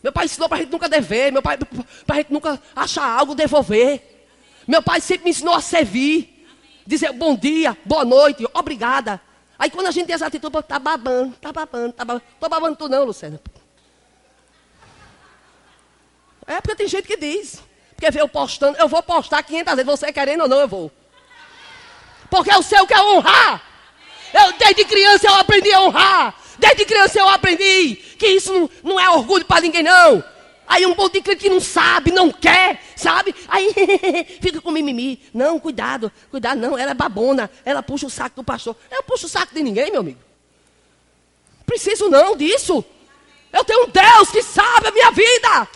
Meu 0.04 0.12
pai 0.12 0.26
ensinou 0.26 0.50
para 0.50 0.58
a 0.58 0.60
gente 0.60 0.70
nunca 0.70 0.86
dever, 0.86 1.32
meu 1.32 1.40
pai 1.40 1.56
para 1.56 2.16
a 2.16 2.18
gente 2.18 2.30
nunca 2.30 2.60
achar 2.76 3.08
algo, 3.08 3.34
devolver. 3.34 4.26
Meu 4.68 4.82
pai 4.82 5.00
sempre 5.00 5.24
me 5.24 5.30
ensinou 5.30 5.54
a 5.54 5.62
servir. 5.62 6.46
Dizer 6.86 7.10
bom 7.12 7.34
dia, 7.34 7.74
boa 7.86 8.04
noite, 8.04 8.46
obrigada. 8.52 9.18
Aí 9.58 9.70
quando 9.70 9.86
a 9.86 9.90
gente 9.90 10.04
tem 10.04 10.14
essa 10.14 10.26
atitude, 10.26 10.62
tá 10.64 10.78
babando, 10.78 11.34
tá 11.36 11.50
babando, 11.50 11.92
tá 11.94 12.04
babando. 12.04 12.22
Tô 12.38 12.48
babando 12.50 12.76
tu 12.76 12.86
não, 12.86 13.04
Luciana. 13.04 13.40
É 16.46 16.60
porque 16.60 16.76
tem 16.76 16.86
gente 16.86 17.06
que 17.06 17.16
diz. 17.16 17.62
Porque 17.96 18.10
vê 18.10 18.20
eu 18.20 18.28
postando, 18.28 18.76
eu 18.76 18.86
vou 18.86 19.02
postar 19.02 19.42
500 19.42 19.74
vezes, 19.74 19.90
você 19.90 20.12
querendo 20.12 20.42
ou 20.42 20.48
não, 20.48 20.60
eu 20.60 20.68
vou. 20.68 20.92
Porque 22.28 22.52
eu 22.52 22.62
sei 22.62 22.78
o 22.82 22.86
que 22.86 22.92
é 22.92 23.00
honrar. 23.00 23.62
Eu, 24.34 24.52
desde 24.58 24.84
criança 24.84 25.28
eu 25.28 25.34
aprendi 25.36 25.72
a 25.72 25.80
honrar. 25.80 26.43
Desde 26.58 26.84
criança 26.84 27.18
eu 27.18 27.28
aprendi 27.28 27.96
que 28.18 28.26
isso 28.26 28.52
não, 28.52 28.70
não 28.82 29.00
é 29.00 29.08
orgulho 29.10 29.44
para 29.44 29.60
ninguém, 29.60 29.82
não. 29.82 30.22
Aí 30.66 30.86
um 30.86 30.94
monte 30.94 31.14
de 31.14 31.20
crente 31.20 31.42
que 31.42 31.50
não 31.50 31.60
sabe, 31.60 32.10
não 32.10 32.30
quer, 32.30 32.82
sabe? 32.96 33.34
Aí 33.48 33.72
fica 34.40 34.60
com 34.60 34.70
mimimi. 34.70 35.20
Não, 35.32 35.60
cuidado, 35.60 36.10
cuidado, 36.30 36.58
não, 36.58 36.78
ela 36.78 36.92
é 36.92 36.94
babona, 36.94 37.50
ela 37.64 37.82
puxa 37.82 38.06
o 38.06 38.10
saco 38.10 38.36
do 38.36 38.44
pastor. 38.44 38.74
Eu 38.90 39.02
puxo 39.02 39.26
o 39.26 39.28
saco 39.28 39.54
de 39.54 39.62
ninguém, 39.62 39.90
meu 39.90 40.00
amigo. 40.00 40.18
Preciso 41.66 42.08
não 42.08 42.36
disso. 42.36 42.84
Eu 43.52 43.64
tenho 43.64 43.84
um 43.84 43.88
Deus 43.88 44.30
que 44.30 44.42
sabe 44.42 44.88
a 44.88 44.90
minha 44.90 45.10
vida. 45.10 45.68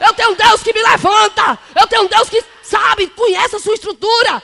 Eu 0.00 0.12
tenho 0.12 0.32
um 0.32 0.34
Deus 0.34 0.62
que 0.62 0.72
me 0.72 0.82
levanta. 0.82 1.58
Eu 1.78 1.86
tenho 1.86 2.02
um 2.02 2.06
Deus 2.06 2.28
que 2.28 2.42
sabe, 2.62 3.06
conhece 3.08 3.56
a 3.56 3.60
sua 3.60 3.74
estrutura. 3.74 4.42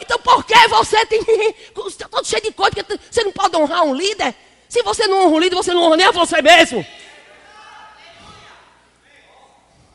Então 0.00 0.18
por 0.18 0.44
que 0.44 0.68
você 0.68 1.04
tem. 1.06 1.20
Está 1.86 2.08
todo 2.08 2.26
cheio 2.26 2.42
de 2.42 2.52
coisa, 2.52 2.72
porque 2.82 2.98
você 3.10 3.24
não 3.24 3.32
pode 3.32 3.56
honrar 3.56 3.82
um 3.82 3.94
líder? 3.94 4.34
Se 4.72 4.82
você 4.82 5.06
não 5.06 5.26
honra 5.26 5.36
um 5.36 5.38
líder, 5.38 5.54
você 5.54 5.74
não 5.74 5.82
honra 5.82 5.98
nem 5.98 6.06
a 6.06 6.10
você 6.10 6.40
mesmo. 6.40 6.86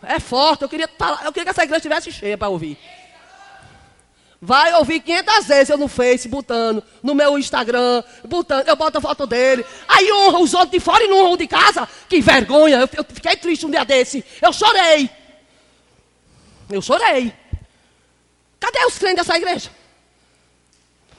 É 0.04 0.20
forte, 0.20 0.62
eu 0.62 0.70
queria, 0.70 0.88
eu 1.26 1.34
queria 1.34 1.46
que 1.46 1.50
essa 1.50 1.64
igreja 1.64 1.78
estivesse 1.78 2.12
cheia 2.12 2.38
para 2.38 2.50
ouvir. 2.50 2.78
Vai 4.40 4.72
ouvir 4.76 5.00
500 5.00 5.48
vezes 5.48 5.70
eu 5.72 5.80
no 5.80 5.88
Face, 5.88 6.28
botando, 6.28 6.84
no 7.02 7.16
meu 7.16 7.40
Instagram, 7.40 8.04
botando, 8.24 8.68
eu 8.68 8.76
boto 8.76 9.00
a 9.00 9.02
foto 9.02 9.26
dele. 9.26 9.66
Aí 9.88 10.12
honra 10.12 10.38
os 10.38 10.54
outros 10.54 10.70
de 10.70 10.80
fora 10.80 11.04
e 11.04 11.08
não 11.08 11.22
honra 11.22 11.34
o 11.34 11.38
de 11.38 11.48
casa. 11.48 11.90
Que 12.08 12.22
vergonha, 12.22 12.78
eu, 12.78 12.90
eu 12.98 13.04
fiquei 13.04 13.36
triste 13.36 13.66
um 13.66 13.72
dia 13.72 13.84
desse. 13.84 14.24
Eu 14.40 14.54
chorei. 14.54 15.10
Eu 16.70 16.84
chorei. 16.84 17.34
Cadê 18.60 18.86
os 18.86 19.00
crentes 19.00 19.26
dessa 19.26 19.38
igreja? 19.38 19.72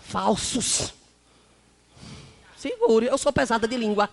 Falsos. 0.04 0.96
Segure, 2.58 3.06
eu 3.06 3.16
sou 3.16 3.32
pesada 3.32 3.68
de 3.68 3.76
língua. 3.76 4.10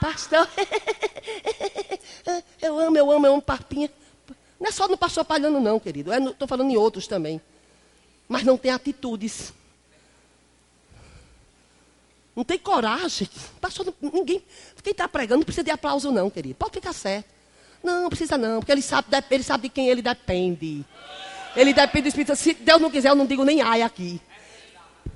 Pastor, 0.00 0.48
eu 2.60 2.78
amo, 2.78 2.96
eu 2.96 3.10
amo, 3.12 3.26
eu 3.26 3.32
amo 3.34 3.42
papinha. 3.42 3.88
Não 4.58 4.68
é 4.68 4.72
só 4.72 4.88
no 4.88 4.96
pastor 4.96 5.24
Palhano, 5.24 5.60
não, 5.60 5.78
querido. 5.78 6.12
Estou 6.12 6.46
é 6.46 6.48
falando 6.48 6.70
em 6.70 6.76
outros 6.76 7.06
também. 7.06 7.40
Mas 8.28 8.42
não 8.42 8.58
tem 8.58 8.72
atitudes. 8.72 9.52
Não 12.34 12.42
tem 12.42 12.58
coragem. 12.58 13.28
Pastor, 13.60 13.94
ninguém. 14.00 14.42
Quem 14.82 14.90
está 14.90 15.06
pregando 15.06 15.38
não 15.38 15.44
precisa 15.44 15.64
de 15.64 15.70
aplauso, 15.70 16.10
não, 16.10 16.28
querido. 16.28 16.56
Pode 16.56 16.72
ficar 16.72 16.92
certo. 16.92 17.28
Não, 17.82 18.02
não 18.02 18.08
precisa 18.08 18.36
não, 18.36 18.60
porque 18.60 18.72
ele 18.72 18.82
sabe, 18.82 19.06
ele 19.30 19.44
sabe 19.44 19.62
de 19.64 19.68
quem 19.68 19.88
ele 19.88 20.02
depende. 20.02 20.84
Ele 21.54 21.72
depende 21.72 22.02
do 22.02 22.08
Espírito 22.08 22.36
Se 22.36 22.54
Deus 22.54 22.80
não 22.80 22.90
quiser, 22.90 23.10
eu 23.10 23.14
não 23.14 23.26
digo 23.26 23.44
nem 23.44 23.62
ai 23.62 23.82
aqui. 23.82 24.20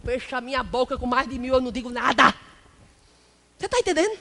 Fecha 0.05 0.37
a 0.37 0.41
minha 0.41 0.63
boca 0.63 0.99
com 0.99 1.07
mais 1.07 1.29
de 1.29 1.39
mil, 1.39 1.55
eu 1.55 1.61
não 1.61 1.73
digo 1.73 1.91
nada. 1.91 2.35
Você 3.59 3.67
está 3.67 3.79
entendendo? 3.79 4.19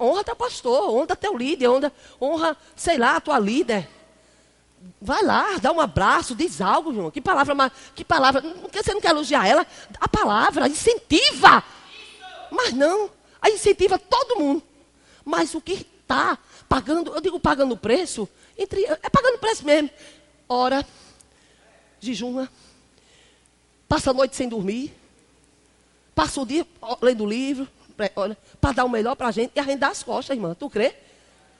Honra 0.00 0.24
teu 0.24 0.36
pastor, 0.36 0.90
honra 0.90 1.16
teu 1.16 1.36
líder, 1.36 1.68
honra, 1.68 1.92
honra, 2.20 2.56
sei 2.76 2.98
lá, 2.98 3.16
a 3.16 3.20
tua 3.20 3.38
líder. 3.38 3.88
Vai 5.00 5.22
lá, 5.24 5.58
dá 5.58 5.72
um 5.72 5.80
abraço, 5.80 6.36
diz 6.36 6.60
algo, 6.60 6.94
João. 6.94 7.10
Que 7.10 7.20
palavra, 7.20 7.72
que 7.94 8.04
palavra. 8.04 8.42
Você 8.72 8.94
não 8.94 9.00
quer 9.00 9.10
elogiar 9.10 9.46
ela? 9.46 9.66
A 10.00 10.08
palavra 10.08 10.68
incentiva. 10.68 11.64
Mas 12.50 12.72
não, 12.72 13.10
aí 13.42 13.54
incentiva 13.54 13.98
todo 13.98 14.38
mundo. 14.38 14.62
Mas 15.24 15.54
o 15.54 15.60
que 15.60 15.86
está 16.02 16.38
pagando, 16.68 17.12
eu 17.14 17.20
digo 17.20 17.40
pagando 17.40 17.76
preço, 17.76 18.28
entre, 18.56 18.84
é 18.84 19.10
pagando 19.10 19.38
preço 19.38 19.64
mesmo. 19.64 19.90
Ora, 20.48 20.86
jejuma, 22.00 22.50
passa 23.88 24.10
a 24.10 24.14
noite 24.14 24.36
sem 24.36 24.48
dormir, 24.48 24.94
passa 26.14 26.40
o 26.40 26.46
dia 26.46 26.66
lendo 27.00 27.26
livro, 27.26 27.68
para 28.60 28.72
dar 28.72 28.84
o 28.84 28.88
melhor 28.88 29.16
para 29.16 29.28
a 29.28 29.30
gente 29.32 29.52
e 29.56 29.60
a 29.60 29.64
gente 29.64 29.78
dá 29.78 29.88
as 29.88 30.02
costas, 30.02 30.36
irmã. 30.36 30.54
Tu 30.54 30.70
crê? 30.70 30.94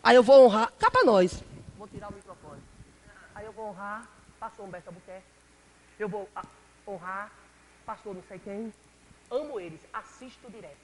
Aí 0.03 0.15
eu 0.15 0.23
vou 0.23 0.45
honrar, 0.45 0.73
cá 0.79 0.91
para 0.91 1.05
nós. 1.05 1.43
Vou 1.77 1.89
tirar 1.89 2.09
o 2.09 2.15
microfone. 2.15 2.63
Aí 3.35 3.45
eu 3.45 3.53
vou 3.53 3.69
honrar 3.69 4.09
pastor 4.39 4.67
Humberto 4.67 4.89
Albuquerque. 4.89 5.27
Eu 5.99 6.09
vou 6.09 6.29
ah, 6.37 6.45
honrar 6.87 7.33
pastor 7.85 8.15
não 8.15 8.23
sei 8.29 8.39
quem. 8.39 8.73
Amo 9.31 9.59
eles, 9.59 9.81
assisto 9.93 10.51
direto. 10.51 10.77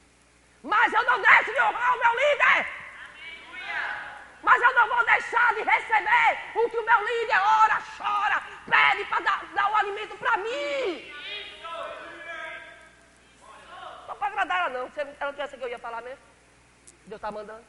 Mas 0.63 0.93
eu 0.93 1.05
não 1.05 1.21
deixo 1.21 1.53
de 1.53 1.61
honrar 1.61 1.95
o 1.95 2.01
meu 2.01 2.13
líder. 2.15 2.67
Vou 3.47 4.14
deixar 5.15 5.55
de 5.55 5.63
receber 5.63 6.31
o 6.55 6.71
que 6.71 6.77
o 6.77 6.85
meu 6.85 7.01
líder 7.11 7.41
ora, 7.63 7.83
chora, 7.97 8.43
pede 8.71 9.05
para 9.07 9.21
dar, 9.21 9.45
dar 9.55 9.71
o 9.71 9.77
alimento 9.77 10.17
para 10.17 10.37
mim 10.39 11.15
para 14.25 14.29
agradar 14.29 14.61
ela, 14.61 14.79
não. 14.79 14.91
Se 14.91 15.01
ela 15.01 15.15
não 15.21 15.33
tivesse 15.33 15.57
que 15.57 15.63
eu 15.63 15.69
ia 15.69 15.79
falar 15.79 16.03
mesmo. 16.03 16.25
Deus 17.07 17.19
está 17.19 17.31
mandando. 17.31 17.65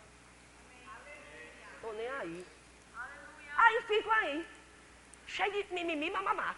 Estou 1.76 1.94
nem 1.94 2.08
aí. 2.08 2.46
Aí 3.58 3.82
fico 3.84 4.10
aí. 4.12 4.48
Cheio 5.28 5.52
de 5.52 5.74
mimimi, 5.74 6.10
mamamá. 6.12 6.56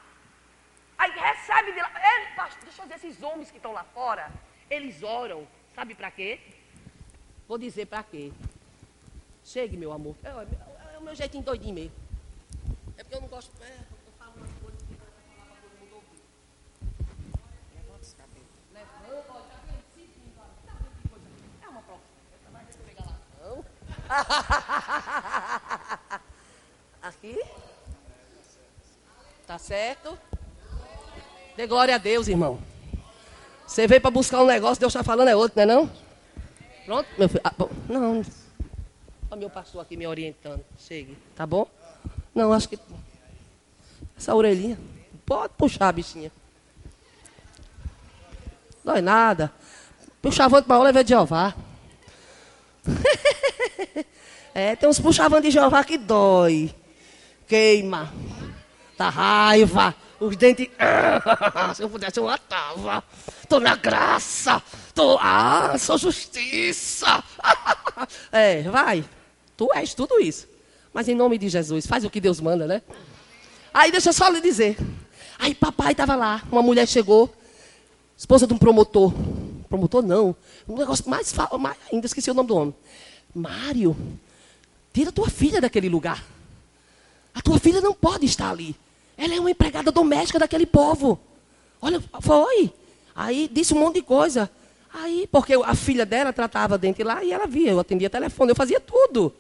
Aí 0.98 1.12
recebe 1.12 1.72
de 1.72 1.80
lá. 1.80 1.92
Ele, 1.96 2.36
pastor, 2.36 2.64
deixa 2.64 2.82
eu 2.82 2.88
dizer, 2.88 3.08
esses 3.08 3.24
homens 3.24 3.50
que 3.50 3.58
estão 3.58 3.72
lá 3.72 3.84
fora, 3.86 4.32
eles 4.70 5.02
oram. 5.04 5.48
Sabe 5.74 5.96
para 5.96 6.12
quê? 6.12 6.40
Vou 7.48 7.58
dizer 7.58 7.86
para 7.86 8.04
quê. 8.04 8.32
Chegue, 9.44 9.78
meu 9.78 9.94
amor. 9.94 10.16
É, 10.98 11.00
é, 11.00 11.00
é, 11.00 11.00
o 11.00 11.02
meu 11.04 11.16
jeitinho 11.16 11.44
doidinho 11.44 11.76
mesmo. 11.76 11.92
É 12.98 13.04
porque 13.04 13.16
eu 13.16 13.22
não 13.22 13.28
gosto. 13.28 13.52
É, 13.62 13.66
eu 13.68 14.14
falo 14.18 14.34
umas 14.36 14.50
coisas 14.62 14.82
que 14.82 14.94
eu 14.94 14.98
falar 14.98 15.46
para 15.46 15.62
todo 15.62 15.80
mundo 15.80 15.96
ouvir. 15.96 16.22
Levanta 17.76 18.02
os 18.02 18.14
cabelos. 18.14 18.48
Levanta, 18.74 18.98
Aqui? 27.02 27.42
Tá 29.46 29.58
certo? 29.58 30.18
Dê 31.56 31.68
glória 31.68 31.96
a 31.96 31.98
Deus, 31.98 32.28
irmão. 32.28 32.60
Você 33.66 33.88
veio 33.88 34.02
para 34.02 34.12
buscar 34.12 34.42
um 34.42 34.46
negócio, 34.46 34.80
Deus 34.80 34.94
está 34.94 35.04
falando 35.04 35.28
é 35.28 35.36
outro, 35.36 35.58
não 35.58 35.64
é 35.64 35.66
não? 35.66 35.92
Pronto, 36.86 37.08
meu 37.18 37.30
filho? 37.30 37.42
Ah, 37.44 37.54
não. 37.88 38.24
Olha 39.30 39.40
meu 39.40 39.50
pastor 39.50 39.82
aqui 39.82 39.98
me 39.98 40.08
orientando. 40.08 40.64
Chegue, 40.78 41.18
tá 41.36 41.46
bom? 41.46 41.68
Não, 42.34 42.54
acho 42.54 42.70
que... 42.70 42.80
Essa 44.18 44.34
orelhinha. 44.34 44.80
Pode 45.26 45.54
puxar, 45.58 45.92
bichinha. 45.92 46.32
Dói 48.84 49.02
nada. 49.02 49.52
Puxar 50.22 50.50
para 50.50 50.76
a 50.76 50.84
leva 50.84 51.04
de 51.04 51.10
Jeová. 51.10 51.54
é, 54.56 54.76
tem 54.78 54.88
uns 54.88 55.00
puxavão 55.00 55.42
de 55.42 55.52
Jeová 55.52 55.84
que 55.84 55.98
dói. 55.98 56.74
Queima. 57.46 58.14
Dá 58.98 59.10
raiva. 59.10 59.94
Os 60.20 60.38
dentes. 60.38 60.70
se 61.76 61.84
eu 61.84 61.90
pudesse, 61.90 62.20
eu 62.20 62.24
matava. 62.24 63.04
Tô 63.50 63.60
na 63.60 63.76
graça. 63.76 64.64
Tô. 64.96 65.18
Ah, 65.22 65.78
sou 65.78 65.98
justiça. 65.98 67.22
é, 68.32 68.64
vai. 68.64 69.04
Tu 69.58 69.68
és 69.74 69.94
tudo 69.96 70.20
isso. 70.22 70.48
Mas 70.94 71.08
em 71.10 71.16
nome 71.16 71.38
de 71.38 71.50
Jesus, 71.50 71.86
faz 71.86 72.06
o 72.06 72.10
que 72.10 72.22
Deus 72.22 72.40
manda, 72.40 72.68
né? 72.68 72.82
Aí 73.74 73.92
deixa 73.92 74.10
eu 74.10 74.14
só 74.14 74.30
lhe 74.30 74.40
dizer. 74.40 74.78
Aí 75.38 75.54
papai 75.54 75.92
estava 75.92 76.16
lá, 76.16 76.44
uma 76.52 76.62
mulher 76.62 76.88
chegou, 76.88 77.34
esposa 78.16 78.48
de 78.48 78.54
um 78.54 78.58
promotor. 78.58 79.14
Promotor 79.68 80.02
não. 80.02 80.36
Um 80.68 80.78
negócio 80.78 81.10
mais, 81.10 81.34
mais 81.60 81.78
ainda 81.92 82.06
esqueci 82.06 82.32
o 82.32 82.34
nome 82.34 82.48
do 82.48 82.56
homem. 82.56 82.76
Mário, 83.34 83.96
tira 84.94 85.12
tua 85.12 85.30
filha 85.30 85.60
daquele 85.60 85.90
lugar. 85.90 86.24
A 87.34 87.42
tua 87.42 87.60
filha 87.60 87.82
não 87.82 87.94
pode 87.94 88.26
estar 88.26 88.50
ali. 88.50 88.76
Ela 89.18 89.36
é 89.36 89.40
uma 89.40 89.52
empregada 89.52 89.92
doméstica 89.92 90.40
daquele 90.40 90.66
povo. 90.66 91.20
Olha, 91.82 92.02
foi. 92.22 92.72
Aí 93.16 93.50
disse 93.52 93.74
um 93.74 93.80
monte 93.80 93.96
de 93.96 94.02
coisa. 94.04 94.50
Aí, 94.94 95.28
porque 95.32 95.54
a 95.54 95.76
filha 95.76 96.06
dela 96.06 96.32
tratava 96.32 96.78
dentro 96.78 97.06
lá 97.06 97.24
e 97.24 97.32
ela 97.32 97.46
via, 97.46 97.72
eu 97.72 97.80
atendia 97.80 98.10
telefone, 98.10 98.52
eu 98.52 98.56
fazia 98.56 98.80
tudo. 98.80 99.34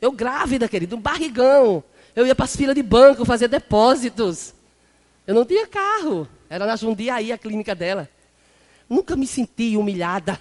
Eu 0.00 0.12
grávida, 0.12 0.68
querido, 0.68 0.96
um 0.96 1.00
barrigão. 1.00 1.82
Eu 2.14 2.26
ia 2.26 2.34
para 2.34 2.44
as 2.44 2.56
filas 2.56 2.74
de 2.74 2.82
banco 2.82 3.24
fazer 3.24 3.48
depósitos. 3.48 4.54
Eu 5.26 5.34
não 5.34 5.44
tinha 5.44 5.66
carro. 5.66 6.28
Era 6.48 6.66
na 6.66 6.76
Jundiaí 6.76 7.32
a 7.32 7.38
clínica 7.38 7.74
dela. 7.74 8.08
Nunca 8.88 9.16
me 9.16 9.26
senti 9.26 9.76
humilhada 9.76 10.40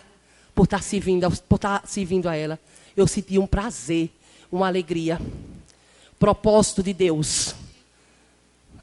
por 0.54 0.64
estar 0.64 0.82
servindo, 0.82 1.30
por 1.50 1.56
estar 1.56 1.86
servindo 1.88 2.30
a 2.30 2.36
ela. 2.36 2.60
Eu 2.96 3.08
senti 3.08 3.38
um 3.40 3.48
prazer, 3.48 4.10
uma 4.52 4.68
alegria. 4.68 5.20
Propósito 6.20 6.84
de 6.84 6.94
Deus. 6.94 7.56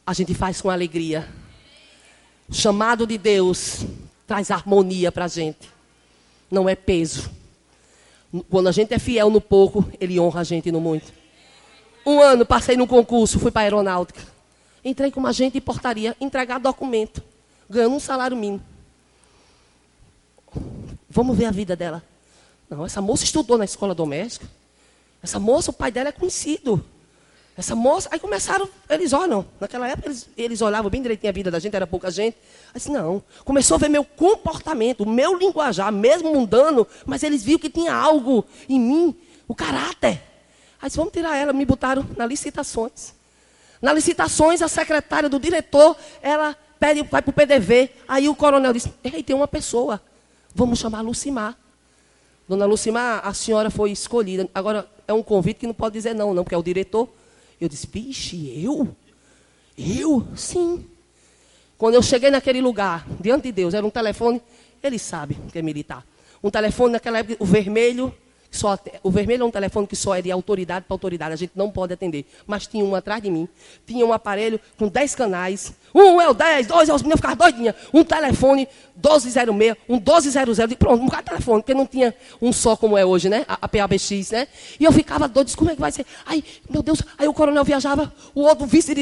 A 0.06 0.12
gente 0.12 0.34
faz 0.34 0.60
com 0.60 0.68
alegria. 0.68 1.28
Chamado 2.50 3.06
de 3.06 3.16
Deus 3.16 3.86
traz 4.26 4.50
harmonia 4.50 5.12
para 5.12 5.26
a 5.26 5.28
gente. 5.28 5.70
Não 6.50 6.68
é 6.68 6.74
peso. 6.74 7.30
Quando 8.48 8.68
a 8.68 8.72
gente 8.72 8.94
é 8.94 8.98
fiel 8.98 9.30
no 9.30 9.40
pouco, 9.40 9.84
Ele 10.00 10.18
honra 10.18 10.40
a 10.40 10.44
gente 10.44 10.72
no 10.72 10.80
muito. 10.80 11.12
Um 12.04 12.20
ano 12.20 12.46
passei 12.46 12.76
num 12.76 12.86
concurso, 12.86 13.38
fui 13.38 13.50
para 13.50 13.62
a 13.62 13.64
aeronáutica. 13.64 14.20
Entrei 14.84 15.10
como 15.10 15.26
agente 15.26 15.54
de 15.54 15.60
portaria, 15.60 16.16
entregar 16.20 16.58
documento, 16.58 17.22
ganhando 17.68 17.94
um 17.94 18.00
salário 18.00 18.36
mínimo. 18.36 18.62
Vamos 21.08 21.36
ver 21.36 21.44
a 21.44 21.50
vida 21.50 21.76
dela. 21.76 22.02
Não, 22.68 22.84
essa 22.84 23.00
moça 23.00 23.22
estudou 23.22 23.58
na 23.58 23.64
escola 23.64 23.94
doméstica. 23.94 24.46
Essa 25.22 25.38
moça, 25.38 25.70
o 25.70 25.74
pai 25.74 25.92
dela 25.92 26.08
é 26.08 26.12
conhecido. 26.12 26.84
Essa 27.56 27.76
moça, 27.76 28.08
aí 28.10 28.18
começaram, 28.18 28.66
eles 28.88 29.12
olham, 29.12 29.44
naquela 29.60 29.86
época 29.86 30.08
eles, 30.08 30.28
eles 30.38 30.62
olhavam 30.62 30.90
bem 30.90 31.02
direitinho 31.02 31.28
a 31.28 31.34
vida 31.34 31.50
da 31.50 31.58
gente, 31.58 31.76
era 31.76 31.86
pouca 31.86 32.10
gente. 32.10 32.36
Aí 32.68 32.76
disse, 32.76 32.90
não, 32.90 33.22
começou 33.44 33.74
a 33.74 33.78
ver 33.78 33.90
meu 33.90 34.04
comportamento, 34.04 35.02
o 35.02 35.08
meu 35.08 35.36
linguajar, 35.36 35.92
mesmo 35.92 36.32
mundano, 36.32 36.86
mas 37.04 37.22
eles 37.22 37.44
viram 37.44 37.58
que 37.58 37.68
tinha 37.68 37.94
algo 37.94 38.44
em 38.68 38.80
mim, 38.80 39.16
o 39.46 39.54
caráter. 39.54 40.22
Aí 40.80 40.88
disse, 40.88 40.96
vamos 40.96 41.12
tirar 41.12 41.36
ela, 41.36 41.52
me 41.52 41.64
botaram 41.66 42.06
na 42.16 42.24
licitações. 42.24 43.14
Na 43.82 43.92
licitações, 43.92 44.62
a 44.62 44.68
secretária 44.68 45.28
do 45.28 45.38
diretor, 45.38 45.94
ela 46.22 46.56
pede, 46.80 47.02
vai 47.02 47.20
para 47.20 47.30
o 47.30 47.34
PDV. 47.34 47.90
Aí 48.08 48.30
o 48.30 48.34
coronel 48.34 48.72
disse, 48.72 48.92
ei, 49.04 49.22
tem 49.22 49.36
uma 49.36 49.46
pessoa, 49.46 50.00
vamos 50.54 50.78
chamar 50.78 51.02
Lucimar. 51.02 51.58
Dona 52.48 52.64
Lucimar, 52.64 53.20
a 53.26 53.34
senhora 53.34 53.70
foi 53.70 53.90
escolhida. 53.90 54.48
Agora, 54.54 54.88
é 55.06 55.12
um 55.12 55.22
convite 55.22 55.60
que 55.60 55.66
não 55.66 55.74
pode 55.74 55.92
dizer 55.92 56.14
não, 56.14 56.32
não, 56.32 56.44
porque 56.44 56.54
é 56.54 56.58
o 56.58 56.62
diretor. 56.62 57.08
Eu 57.62 57.68
disse, 57.68 57.86
vixe, 57.86 58.60
eu? 58.60 58.88
Eu? 59.78 60.26
Sim. 60.34 60.84
Quando 61.78 61.94
eu 61.94 62.02
cheguei 62.02 62.28
naquele 62.28 62.60
lugar, 62.60 63.06
diante 63.20 63.44
de 63.44 63.52
Deus, 63.52 63.72
era 63.72 63.86
um 63.86 63.90
telefone, 63.90 64.42
ele 64.82 64.98
sabe 64.98 65.38
que 65.52 65.60
é 65.60 65.62
militar. 65.62 66.04
Um 66.42 66.50
telefone 66.50 66.94
naquela 66.94 67.18
época, 67.18 67.36
o 67.38 67.46
vermelho, 67.46 68.12
só, 68.52 68.78
o 69.02 69.10
vermelho 69.10 69.42
é 69.42 69.46
um 69.46 69.50
telefone 69.50 69.86
que 69.86 69.96
só 69.96 70.14
é 70.14 70.20
de 70.20 70.30
autoridade 70.30 70.84
para 70.86 70.94
autoridade, 70.94 71.32
a 71.32 71.36
gente 71.36 71.52
não 71.56 71.70
pode 71.70 71.94
atender. 71.94 72.26
Mas 72.46 72.66
tinha 72.66 72.84
um 72.84 72.94
atrás 72.94 73.22
de 73.22 73.30
mim, 73.30 73.48
tinha 73.86 74.04
um 74.04 74.12
aparelho 74.12 74.60
com 74.78 74.88
10 74.88 75.14
canais. 75.14 75.72
Um 75.94 76.20
é 76.20 76.28
o 76.28 76.34
10, 76.34 76.66
dois 76.66 76.88
é 76.88 76.94
os 76.94 77.00
meninos 77.00 77.18
ficavam 77.18 77.38
doidinhos. 77.38 77.74
Um 77.94 78.04
telefone 78.04 78.68
1206, 78.94 79.48
um 79.88 79.94
1200. 79.94 80.76
Pronto, 80.76 81.02
um 81.02 81.08
de 81.08 81.22
telefone, 81.22 81.62
porque 81.62 81.72
não 81.72 81.86
tinha 81.86 82.14
um 82.42 82.52
só 82.52 82.76
como 82.76 82.96
é 82.98 83.06
hoje, 83.06 83.30
né? 83.30 83.46
A, 83.48 83.58
a 83.62 83.68
PABX, 83.68 84.30
né? 84.30 84.46
E 84.78 84.84
eu 84.84 84.92
ficava 84.92 85.26
doido, 85.26 85.46
disse, 85.46 85.56
como 85.56 85.70
é 85.70 85.74
que 85.74 85.80
vai 85.80 85.90
ser? 85.90 86.04
Aí, 86.26 86.44
meu 86.68 86.82
Deus, 86.82 87.02
aí 87.16 87.26
o 87.26 87.32
coronel 87.32 87.64
viajava, 87.64 88.12
o 88.34 88.42
outro 88.42 88.66
vice, 88.66 88.94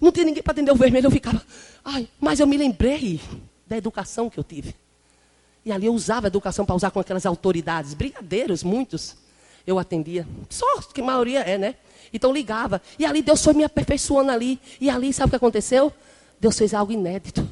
não 0.00 0.10
tinha 0.10 0.24
ninguém 0.24 0.42
para 0.42 0.52
atender 0.52 0.72
o 0.72 0.76
vermelho, 0.76 1.08
eu 1.08 1.10
ficava. 1.10 1.42
Ai, 1.84 2.08
mas 2.18 2.40
eu 2.40 2.46
me 2.46 2.56
lembrei 2.56 3.20
da 3.66 3.76
educação 3.76 4.30
que 4.30 4.38
eu 4.38 4.44
tive. 4.44 4.74
E 5.68 5.72
ali 5.72 5.84
eu 5.84 5.92
usava 5.92 6.26
a 6.26 6.28
educação 6.28 6.64
para 6.64 6.74
usar 6.74 6.90
com 6.90 6.98
aquelas 6.98 7.26
autoridades, 7.26 7.92
brigadeiros, 7.92 8.62
muitos. 8.62 9.14
Eu 9.66 9.78
atendia. 9.78 10.26
Só 10.48 10.80
que 10.80 11.02
a 11.02 11.04
maioria 11.04 11.40
é, 11.40 11.58
né? 11.58 11.74
Então 12.10 12.32
ligava. 12.32 12.80
E 12.98 13.04
ali 13.04 13.20
Deus 13.20 13.44
foi 13.44 13.52
me 13.52 13.62
aperfeiçoando 13.62 14.30
ali. 14.30 14.58
E 14.80 14.88
ali, 14.88 15.12
sabe 15.12 15.26
o 15.26 15.30
que 15.30 15.36
aconteceu? 15.36 15.92
Deus 16.40 16.56
fez 16.56 16.72
algo 16.72 16.90
inédito. 16.90 17.46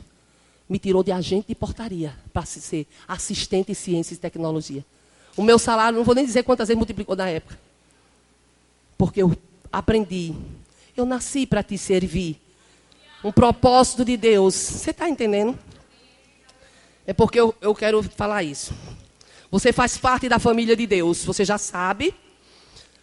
Me 0.67 0.79
tirou 0.79 1.03
de 1.03 1.13
agente 1.13 1.49
de 1.49 1.55
portaria 1.55 2.17
para 2.33 2.47
ser 2.47 2.87
assistente 3.07 3.73
em 3.73 3.75
ciência 3.75 4.15
e 4.15 4.17
tecnologia. 4.17 4.83
O 5.37 5.43
meu 5.43 5.59
salário, 5.59 5.99
não 5.99 6.05
vou 6.05 6.15
nem 6.15 6.25
dizer 6.25 6.43
quantas 6.43 6.69
vezes 6.69 6.79
multiplicou 6.79 7.15
na 7.15 7.29
época. 7.29 7.59
Porque 8.97 9.21
eu 9.21 9.37
aprendi. 9.71 10.35
Eu 10.97 11.05
nasci 11.05 11.45
para 11.45 11.63
te 11.63 11.77
servir. 11.77 12.41
Um 13.23 13.31
propósito 13.31 14.07
de 14.07 14.17
Deus. 14.17 14.55
Você 14.55 14.91
está 14.91 15.07
entendendo? 15.07 15.59
É 17.07 17.13
porque 17.13 17.39
eu, 17.39 17.55
eu 17.61 17.75
quero 17.75 18.03
falar 18.03 18.43
isso. 18.43 18.73
Você 19.51 19.73
faz 19.73 19.97
parte 19.97 20.29
da 20.29 20.39
família 20.39 20.77
de 20.77 20.87
Deus, 20.87 21.25
você 21.25 21.45
já 21.45 21.57
sabe. 21.57 22.15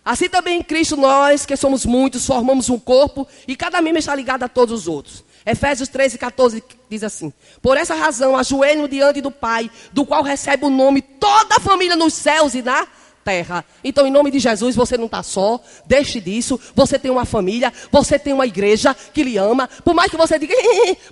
Assim 0.04 0.28
também 0.28 0.60
em 0.60 0.64
Cristo, 0.64 0.97
nós, 0.97 1.45
que 1.45 1.56
somos 1.56 1.86
muitos, 1.86 2.26
formamos 2.26 2.70
um 2.70 2.78
corpo 2.78 3.26
e 3.47 3.56
cada 3.56 3.82
membro 3.82 3.99
está 3.99 4.14
ligado 4.14 4.43
a 4.43 4.49
todos 4.49 4.82
os 4.82 4.88
outros. 4.88 5.24
Efésios 5.45 5.88
13, 5.88 6.18
14 6.18 6.64
diz 6.89 7.04
assim: 7.04 7.32
Por 7.62 7.78
essa 7.78 7.95
razão, 7.95 8.36
ajoelho 8.36 8.88
diante 8.88 9.22
do 9.22 9.32
Pai, 9.32 9.72
do 9.93 10.06
qual 10.06 10.22
recebe 10.22 10.66
o 10.66 10.70
nome 10.70 11.01
toda 11.01 11.56
a 11.56 11.60
família 11.60 11.95
nos 11.95 12.14
céus 12.14 12.54
e 12.54 12.62
na 12.62 12.86
terra. 13.24 13.64
Então, 13.82 14.06
em 14.06 14.12
nome 14.12 14.30
de 14.30 14.39
Jesus, 14.39 14.76
você 14.76 14.97
não 14.97 15.06
está 15.06 15.24
só, 15.24 15.62
deixe 15.86 16.20
disso. 16.20 16.60
Você 16.76 16.99
tem 16.99 17.10
uma 17.10 17.24
família, 17.24 17.72
você 17.89 18.20
tem 18.20 18.34
uma 18.34 18.45
igreja 18.45 18.93
que 18.93 19.24
lhe 19.24 19.38
ama. 19.38 19.70
Por 19.84 19.93
mais 19.93 20.12
que 20.12 20.18
você 20.18 20.38
diga, 20.38 20.54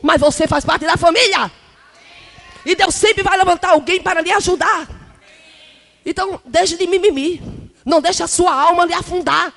mas 0.02 0.20
você 0.20 0.46
faz 0.48 0.66
parte 0.66 0.86
da 0.86 0.98
família. 0.98 1.50
E 2.66 2.76
Deus 2.76 2.96
sempre 2.96 3.24
vai 3.24 3.38
levantar 3.38 3.70
alguém 3.70 4.02
para 4.02 4.22
lhe 4.22 4.32
ajudar. 4.32 4.88
Então, 6.06 6.40
deixe 6.46 6.78
de 6.78 6.88
mimimi. 6.88 7.42
Não 7.86 8.02
deixe 8.02 8.22
a 8.22 8.28
sua 8.28 8.54
alma 8.54 8.86
lhe 8.86 8.94
afundar. 8.94 9.54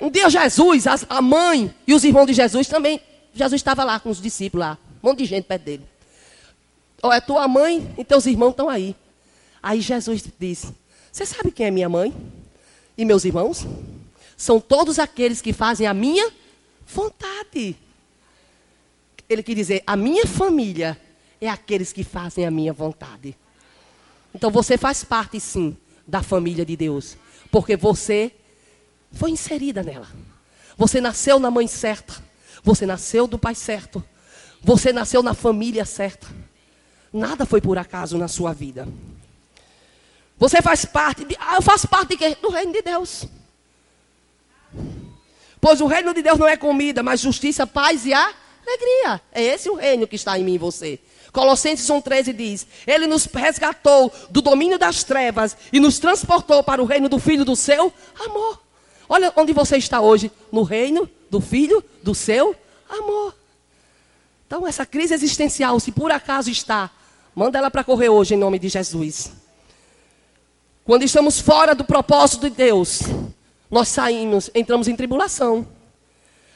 Um 0.00 0.10
dia 0.10 0.28
Jesus, 0.28 0.84
a 1.08 1.22
mãe 1.22 1.72
e 1.86 1.94
os 1.94 2.04
irmãos 2.04 2.26
de 2.26 2.34
Jesus 2.34 2.66
também. 2.66 3.00
Jesus 3.34 3.60
estava 3.60 3.84
lá 3.84 4.00
com 4.00 4.10
os 4.10 4.20
discípulos 4.20 4.66
lá. 4.66 4.78
Um 5.02 5.08
monte 5.08 5.18
de 5.18 5.24
gente 5.26 5.44
perto 5.44 5.62
dele. 5.62 5.84
Ou 7.02 7.12
é 7.12 7.20
tua 7.20 7.48
mãe 7.48 7.92
e 7.96 8.04
teus 8.04 8.26
irmãos 8.26 8.50
estão 8.50 8.68
aí. 8.68 8.94
Aí 9.62 9.80
Jesus 9.80 10.24
disse: 10.38 10.74
Você 11.10 11.24
sabe 11.24 11.50
quem 11.50 11.66
é 11.66 11.70
minha 11.70 11.88
mãe? 11.88 12.14
E 12.96 13.04
meus 13.04 13.24
irmãos? 13.24 13.66
São 14.36 14.60
todos 14.60 14.98
aqueles 14.98 15.40
que 15.40 15.52
fazem 15.52 15.86
a 15.86 15.94
minha 15.94 16.30
vontade 16.86 17.76
ele 19.32 19.42
quer 19.42 19.54
dizer: 19.54 19.82
a 19.86 19.96
minha 19.96 20.26
família 20.26 20.98
é 21.40 21.48
aqueles 21.48 21.92
que 21.92 22.04
fazem 22.04 22.46
a 22.46 22.50
minha 22.50 22.72
vontade. 22.72 23.36
Então 24.34 24.50
você 24.50 24.78
faz 24.78 25.04
parte, 25.04 25.38
sim, 25.40 25.76
da 26.06 26.22
família 26.22 26.64
de 26.64 26.76
Deus, 26.76 27.16
porque 27.50 27.76
você 27.76 28.32
foi 29.12 29.30
inserida 29.30 29.82
nela. 29.82 30.08
Você 30.76 31.00
nasceu 31.00 31.38
na 31.38 31.50
mãe 31.50 31.66
certa, 31.66 32.14
você 32.62 32.86
nasceu 32.86 33.26
do 33.26 33.38
pai 33.38 33.54
certo, 33.54 34.02
você 34.62 34.92
nasceu 34.92 35.22
na 35.22 35.34
família 35.34 35.84
certa. 35.84 36.26
Nada 37.12 37.44
foi 37.44 37.60
por 37.60 37.76
acaso 37.76 38.16
na 38.16 38.28
sua 38.28 38.54
vida. 38.54 38.88
Você 40.38 40.62
faz 40.62 40.84
parte 40.84 41.24
de. 41.24 41.36
Ah, 41.38 41.56
eu 41.56 41.62
faço 41.62 41.86
parte 41.86 42.10
de 42.10 42.16
quê? 42.16 42.36
Do 42.40 42.50
reino 42.50 42.72
de 42.72 42.82
Deus. 42.82 43.26
Pois 45.60 45.80
o 45.80 45.86
reino 45.86 46.12
de 46.14 46.22
Deus 46.22 46.38
não 46.38 46.48
é 46.48 46.56
comida, 46.56 47.02
mas 47.02 47.20
justiça, 47.20 47.66
paz 47.66 48.06
e 48.06 48.14
a 48.14 48.34
Alegria. 48.66 49.20
É 49.32 49.42
esse 49.42 49.68
o 49.68 49.74
reino 49.74 50.06
que 50.06 50.16
está 50.16 50.38
em 50.38 50.44
mim 50.44 50.54
e 50.54 50.58
você. 50.58 50.98
Colossenses 51.32 51.86
1,13 51.86 52.32
diz: 52.34 52.66
Ele 52.86 53.06
nos 53.06 53.24
resgatou 53.24 54.12
do 54.30 54.42
domínio 54.42 54.78
das 54.78 55.02
trevas 55.02 55.56
e 55.72 55.80
nos 55.80 55.98
transportou 55.98 56.62
para 56.62 56.82
o 56.82 56.84
reino 56.84 57.08
do 57.08 57.18
Filho 57.18 57.44
do 57.44 57.56
seu 57.56 57.92
amor. 58.24 58.60
Olha 59.08 59.32
onde 59.36 59.52
você 59.52 59.76
está 59.76 60.00
hoje: 60.00 60.30
no 60.50 60.62
reino 60.62 61.08
do 61.30 61.40
Filho 61.40 61.82
do 62.02 62.14
seu 62.14 62.54
amor. 62.88 63.34
Então, 64.46 64.66
essa 64.66 64.84
crise 64.84 65.14
existencial, 65.14 65.80
se 65.80 65.90
por 65.90 66.12
acaso 66.12 66.50
está, 66.50 66.90
manda 67.34 67.58
ela 67.58 67.70
para 67.70 67.82
correr 67.82 68.10
hoje 68.10 68.34
em 68.34 68.36
nome 68.36 68.58
de 68.58 68.68
Jesus. 68.68 69.32
Quando 70.84 71.04
estamos 71.04 71.40
fora 71.40 71.74
do 71.74 71.84
propósito 71.84 72.50
de 72.50 72.56
Deus, 72.56 73.00
nós 73.70 73.88
saímos, 73.88 74.50
entramos 74.54 74.88
em 74.88 74.94
tribulação. 74.94 75.66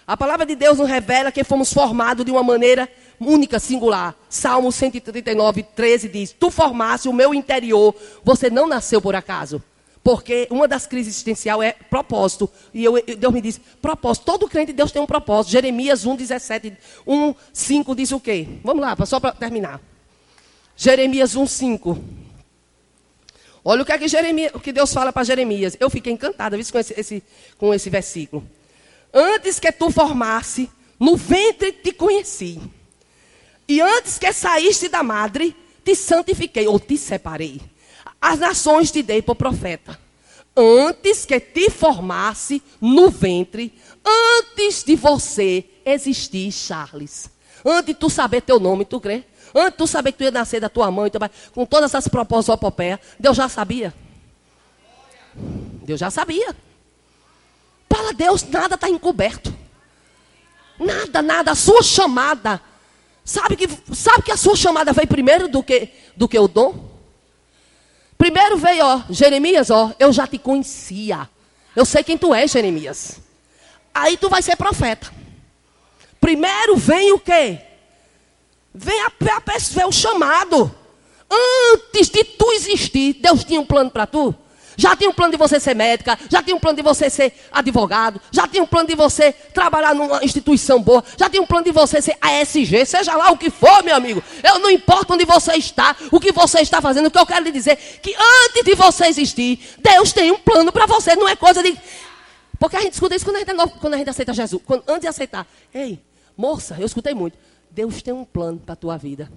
A 0.07 0.17
palavra 0.17 0.47
de 0.47 0.55
Deus 0.55 0.79
nos 0.79 0.89
revela 0.89 1.33
que 1.33 1.43
fomos 1.43 1.73
formados 1.73 2.25
de 2.25 2.31
uma 2.31 2.43
maneira 2.43 2.89
única, 3.19 3.59
singular. 3.59 4.15
Salmo 4.29 4.71
139, 4.71 5.65
13 5.65 6.09
diz: 6.09 6.33
Tu 6.39 6.49
formaste 6.49 7.09
o 7.09 7.13
meu 7.13 7.35
interior, 7.35 7.93
você 8.23 8.49
não 8.49 8.69
nasceu 8.69 9.03
por 9.03 9.17
acaso. 9.17 9.61
Porque 10.05 10.47
uma 10.49 10.69
das 10.69 10.87
crises 10.87 11.15
existenciais 11.15 11.61
é 11.61 11.73
propósito. 11.73 12.49
E 12.73 12.85
eu, 12.85 13.03
Deus 13.19 13.35
me 13.35 13.41
diz: 13.41 13.61
propósito. 13.83 14.25
Todo 14.25 14.49
crente 14.49 14.69
de 14.69 14.77
Deus 14.77 14.93
tem 14.93 15.03
um 15.03 15.07
propósito. 15.07 15.51
Jeremias 15.51 16.07
1, 16.07 16.15
17, 16.15 16.77
1, 17.05 17.35
5 17.53 17.97
diz 17.97 18.13
o 18.13 18.21
quê? 18.21 18.47
Vamos 18.63 18.83
lá, 18.83 18.97
só 19.05 19.19
para 19.19 19.33
terminar. 19.33 19.81
Jeremias 20.77 21.35
1, 21.35 21.47
5. 21.49 21.99
Olha 23.65 23.83
o 23.83 23.85
que, 23.85 23.91
é 23.91 23.99
que, 23.99 24.07
Jeremias, 24.07 24.53
o 24.55 24.61
que 24.61 24.71
Deus 24.71 24.95
fala 24.95 25.13
para 25.13 25.25
Jeremias. 25.25 25.77
Eu 25.81 25.91
fiquei 25.91 26.13
encantada 26.13 26.57
com 26.57 26.79
esse, 26.79 26.95
esse, 26.97 27.23
com 27.59 27.75
esse 27.75 27.91
versículo. 27.91 28.49
Antes 29.19 29.59
que 29.59 29.73
tu 29.73 29.91
formasse, 29.91 30.69
no 31.01 31.17
ventre 31.17 31.73
te 31.73 31.91
conheci. 31.91 32.61
E 33.67 33.81
antes 33.81 34.19
que 34.19 34.31
saíste 34.31 34.91
da 34.91 35.03
madre, 35.03 35.57
te 35.83 35.95
santifiquei 35.95 36.69
ou 36.69 36.79
te 36.79 36.99
separei. 36.99 37.59
As 38.21 38.39
nações 38.39 38.91
te 38.91 39.03
dei 39.03 39.23
por 39.23 39.35
profeta. 39.35 39.99
Antes 40.55 41.25
que 41.25 41.41
te 41.41 41.71
formasse 41.71 42.63
no 42.79 43.09
ventre, 43.09 43.73
antes 44.05 44.85
de 44.85 44.95
você 44.95 45.65
existir, 45.83 46.53
Charles. 46.53 47.31
Antes 47.65 47.87
de 47.87 47.95
tu 47.95 48.11
saber 48.11 48.43
teu 48.43 48.61
nome, 48.61 48.85
tu 48.85 49.01
crê? 49.01 49.25
Antes 49.55 49.73
de 49.73 49.79
tu 49.79 49.87
saber 49.87 50.13
que 50.13 50.19
tu 50.19 50.25
ia 50.25 50.31
nascer 50.31 50.61
da 50.61 50.69
tua 50.69 50.91
mãe, 50.91 51.11
com 51.55 51.65
todas 51.65 51.91
essas 51.91 52.07
propostas 52.07 52.55
opopéia, 52.55 53.01
Deus 53.19 53.35
já 53.35 53.49
sabia. 53.49 53.95
Deus 55.35 55.99
já 55.99 56.11
sabia. 56.11 56.55
Para 57.97 58.13
Deus 58.13 58.43
nada 58.43 58.75
está 58.75 58.91
encoberto. 58.91 59.57
Nada, 60.79 61.23
nada. 61.23 61.51
A 61.53 61.55
sua 61.55 61.83
chamada. 61.83 62.61
Sabe 63.25 63.57
que, 63.57 63.67
sabe 63.95 64.23
que 64.23 64.31
a 64.31 64.37
sua 64.37 64.55
chamada 64.55 64.93
veio 64.93 65.09
primeiro 65.09 65.49
do 65.49 65.63
que, 65.63 65.89
do 66.15 66.29
que 66.29 66.39
o 66.39 66.47
dom? 66.47 66.91
Primeiro 68.19 68.59
veio, 68.59 68.85
ó, 68.85 69.03
Jeremias, 69.09 69.71
ó, 69.71 69.95
eu 69.99 70.13
já 70.13 70.27
te 70.27 70.37
conhecia. 70.37 71.29
Eu 71.75 71.87
sei 71.87 72.05
quem 72.05 72.19
tu 72.19 72.35
és, 72.35 72.51
Jeremias. 72.51 73.19
Aí 73.95 74.19
tu 74.19 74.29
vai 74.29 74.43
ser 74.43 74.57
profeta. 74.57 75.11
Primeiro 76.21 76.77
vem 76.77 77.13
o 77.13 77.19
quê? 77.19 77.61
Vem 78.75 79.01
a, 79.01 79.07
a, 79.07 79.87
o 79.87 79.93
chamado. 79.93 80.75
Antes 81.31 82.11
de 82.11 82.23
tu 82.25 82.53
existir, 82.53 83.15
Deus 83.15 83.43
tinha 83.43 83.61
um 83.61 83.67
plano 83.67 83.91
para 83.91 84.07
tu. 84.07 84.35
Já 84.77 84.95
tinha 84.95 85.09
um 85.09 85.13
plano 85.13 85.33
de 85.33 85.39
você 85.39 85.59
ser 85.59 85.75
médica, 85.75 86.19
já 86.31 86.43
tinha 86.43 86.55
um 86.55 86.61
plano 86.61 86.77
de 86.77 86.83
você 86.83 87.09
ser 87.09 87.33
advogado, 87.51 88.21
já 88.31 88.47
tinha 88.47 88.63
um 88.63 88.67
plano 88.67 88.89
de 88.89 88.95
você 88.95 89.33
trabalhar 89.33 89.95
numa 89.95 90.23
instituição 90.25 90.83
boa, 90.83 91.03
já 91.17 91.29
tinha 91.31 91.43
um 91.43 91.47
plano 91.47 91.65
de 91.65 91.73
você 91.73 92.03
ser 92.03 92.17
ASG, 92.21 92.85
seja 92.85 93.17
lá 93.17 93.31
o 93.31 93.39
que 93.39 93.51
for, 93.51 93.83
meu 93.83 93.97
amigo. 93.97 94.23
Eu 94.43 94.59
não 94.59 94.71
importa 94.71 95.15
onde 95.15 95.25
você 95.25 95.55
está, 95.55 95.97
o 96.13 96.21
que 96.21 96.33
você 96.33 96.61
está 96.61 96.81
fazendo, 96.81 97.07
o 97.07 97.11
que 97.11 97.19
eu 97.19 97.27
quero 97.27 97.45
lhe 97.45 97.53
dizer 97.53 97.77
que 98.03 98.15
antes 98.15 98.65
de 98.65 98.75
você 98.75 99.07
existir, 99.07 99.59
Deus 99.79 100.13
tem 100.13 100.31
um 100.31 100.39
plano 100.39 100.71
para 100.71 100.87
você, 100.87 101.17
não 101.17 101.29
é 101.29 101.35
coisa 101.35 101.63
de 101.63 101.77
porque 102.59 102.77
a 102.77 102.81
gente 102.81 102.95
escuta 102.95 103.15
isso 103.15 103.25
quando 103.25 103.37
a 103.37 103.39
gente, 103.41 103.51
é 103.51 103.55
novo, 103.55 103.73
quando 103.79 103.95
a 103.95 103.99
gente 103.99 104.09
aceita 104.09 104.33
Jesus. 104.33 104.63
Quando, 104.65 104.83
antes 104.89 105.03
de 105.03 105.09
aceitar. 105.09 105.47
Ei, 105.73 106.01
moça, 106.37 106.77
eu 106.79 106.87
escutei 106.87 107.15
muito. 107.15 107.37
Deus 107.71 108.01
tem 108.03 108.15
um 108.15 108.25
plano 108.25 108.59
para 108.59 108.73
a 108.73 108.77
tua 108.77 108.97
vida. 108.97 109.31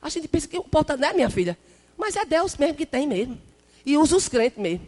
A 0.00 0.08
gente 0.08 0.26
pensa 0.26 0.48
que 0.48 0.56
importa, 0.56 0.96
né, 0.96 1.12
minha 1.12 1.30
filha? 1.30 1.56
Mas 1.96 2.16
é 2.16 2.24
Deus 2.24 2.56
mesmo 2.56 2.74
que 2.74 2.86
tem 2.86 3.06
mesmo. 3.06 3.38
E 3.84 3.96
usa 3.96 4.16
os 4.16 4.28
crentes 4.28 4.58
mesmo. 4.58 4.86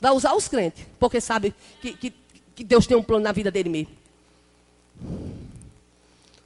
Vai 0.00 0.12
usar 0.12 0.34
os 0.34 0.48
crentes. 0.48 0.84
Porque 0.98 1.20
sabe 1.20 1.54
que, 1.80 1.92
que, 1.94 2.14
que 2.54 2.64
Deus 2.64 2.86
tem 2.86 2.96
um 2.96 3.02
plano 3.02 3.24
na 3.24 3.32
vida 3.32 3.50
dele 3.50 3.68
mesmo. 3.68 3.96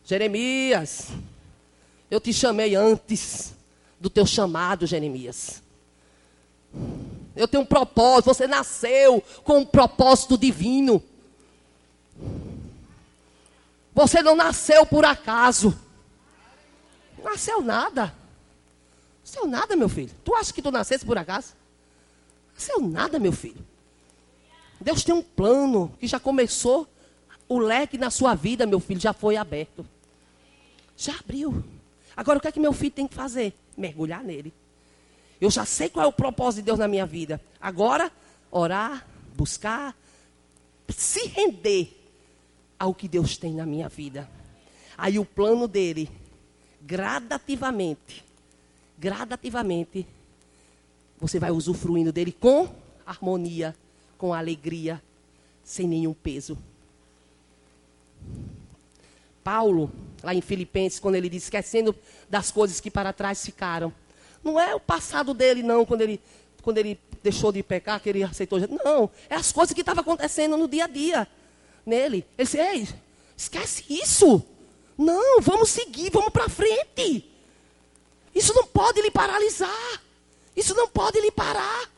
Jeremias, 0.05 1.09
eu 2.11 2.21
te 2.21 2.33
chamei 2.33 2.75
antes 2.75 3.55
do 4.01 4.11
teu 4.11 4.27
chamado, 4.27 4.87
Jeremias. 4.87 5.63
Eu 7.35 7.49
tenho 7.49 7.63
um 7.63 7.67
propósito. 7.67 8.27
Você 8.27 8.47
nasceu 8.47 9.23
com 9.45 9.59
um 9.59 9.65
propósito 9.65 10.37
divino. 10.37 11.03
Você 13.95 14.23
não 14.23 14.35
nasceu 14.35 14.85
por 14.87 15.05
acaso. 15.05 15.79
Nasceu 17.23 17.61
nada. 17.63 18.15
Nasceu 19.25 19.47
nada, 19.47 19.77
meu 19.77 19.89
filho. 19.89 20.11
Tu 20.25 20.35
acha 20.35 20.53
que 20.53 20.63
tu 20.63 20.71
nascesse 20.71 21.05
por 21.05 21.17
acaso? 21.17 21.55
Nasceu 22.55 22.81
nada, 22.81 23.19
meu 23.19 23.33
filho. 23.33 23.65
Deus 24.81 25.05
tem 25.05 25.15
um 25.15 25.23
plano 25.23 25.93
que 25.99 26.07
já 26.07 26.19
começou. 26.19 26.89
O 27.49 27.59
leque 27.59 27.99
na 27.99 28.11
sua 28.11 28.35
vida, 28.35 28.67
meu 28.67 28.81
filho, 28.81 29.01
já 29.01 29.13
foi 29.13 29.37
aberto. 29.37 29.87
Já 30.97 31.15
abriu. 31.19 31.63
Agora 32.17 32.39
o 32.39 32.41
que 32.41 32.49
é 32.49 32.53
que 32.53 32.61
meu 32.61 32.73
filho 32.73 32.93
tem 32.93 33.07
que 33.07 33.15
fazer? 33.15 33.55
Mergulhar 33.77 34.23
nele. 34.23 34.53
Eu 35.41 35.51
já 35.51 35.65
sei 35.65 35.89
qual 35.89 36.05
é 36.07 36.09
o 36.09 36.13
propósito 36.13 36.61
de 36.61 36.67
Deus 36.67 36.79
na 36.79 36.87
minha 36.87 37.05
vida. 37.05 37.41
Agora, 37.61 38.13
orar, 38.51 39.07
buscar, 39.35 39.97
se 40.89 41.27
render 41.27 41.99
ao 42.79 42.95
que 42.95 43.09
Deus 43.09 43.37
tem 43.37 43.53
na 43.55 43.67
minha 43.67 43.89
vida. 43.89 44.31
Aí 44.97 45.19
o 45.19 45.25
plano 45.25 45.67
dele, 45.67 46.09
gradativamente, 46.81 48.25
gradativamente, 48.99 50.07
você 51.23 51.39
vai 51.39 51.53
usufruindo 51.53 52.13
dele 52.13 52.33
com 52.33 52.69
harmonia, 53.07 53.77
com 54.19 54.35
alegria, 54.35 55.01
sem 55.63 55.87
nenhum 55.87 56.13
peso. 56.13 56.59
Paulo, 59.45 59.91
lá 60.21 60.35
em 60.35 60.41
Filipenses, 60.41 60.99
quando 60.99 61.15
ele 61.15 61.29
diz, 61.29 61.45
esquecendo 61.45 61.95
das 62.29 62.51
coisas 62.51 62.81
que 62.81 62.91
para 62.91 63.13
trás 63.13 63.45
ficaram, 63.45 63.93
não 64.43 64.59
é 64.59 64.75
o 64.75 64.81
passado 64.81 65.33
dele, 65.33 65.63
não, 65.63 65.87
quando 65.87 66.01
ele, 66.01 66.21
quando 66.61 66.79
ele 66.79 66.99
deixou 67.23 67.53
de 67.53 67.63
pecar, 67.63 68.01
que 68.01 68.09
ele 68.09 68.25
aceitou. 68.25 68.59
Não, 68.85 69.09
é 69.31 69.37
as 69.37 69.53
coisas 69.53 69.73
que 69.73 69.81
estavam 69.81 70.01
acontecendo 70.01 70.57
no 70.57 70.67
dia 70.67 70.85
a 70.85 70.89
dia 70.89 71.29
nele. 71.87 72.27
Ele 72.37 72.45
disse, 72.45 72.59
ei, 72.59 72.89
esquece 73.37 73.85
isso. 73.89 74.43
Não, 74.99 75.41
vamos 75.41 75.71
seguir, 75.71 76.11
vamos 76.11 76.31
para 76.31 76.49
frente. 76.49 77.31
Isso 78.35 78.53
não 78.55 78.67
pode 78.67 79.01
lhe 79.01 79.11
paralisar. 79.11 80.03
Isso 80.57 80.75
não 80.75 80.89
pode 80.89 81.21
lhe 81.21 81.31
parar. 81.31 81.91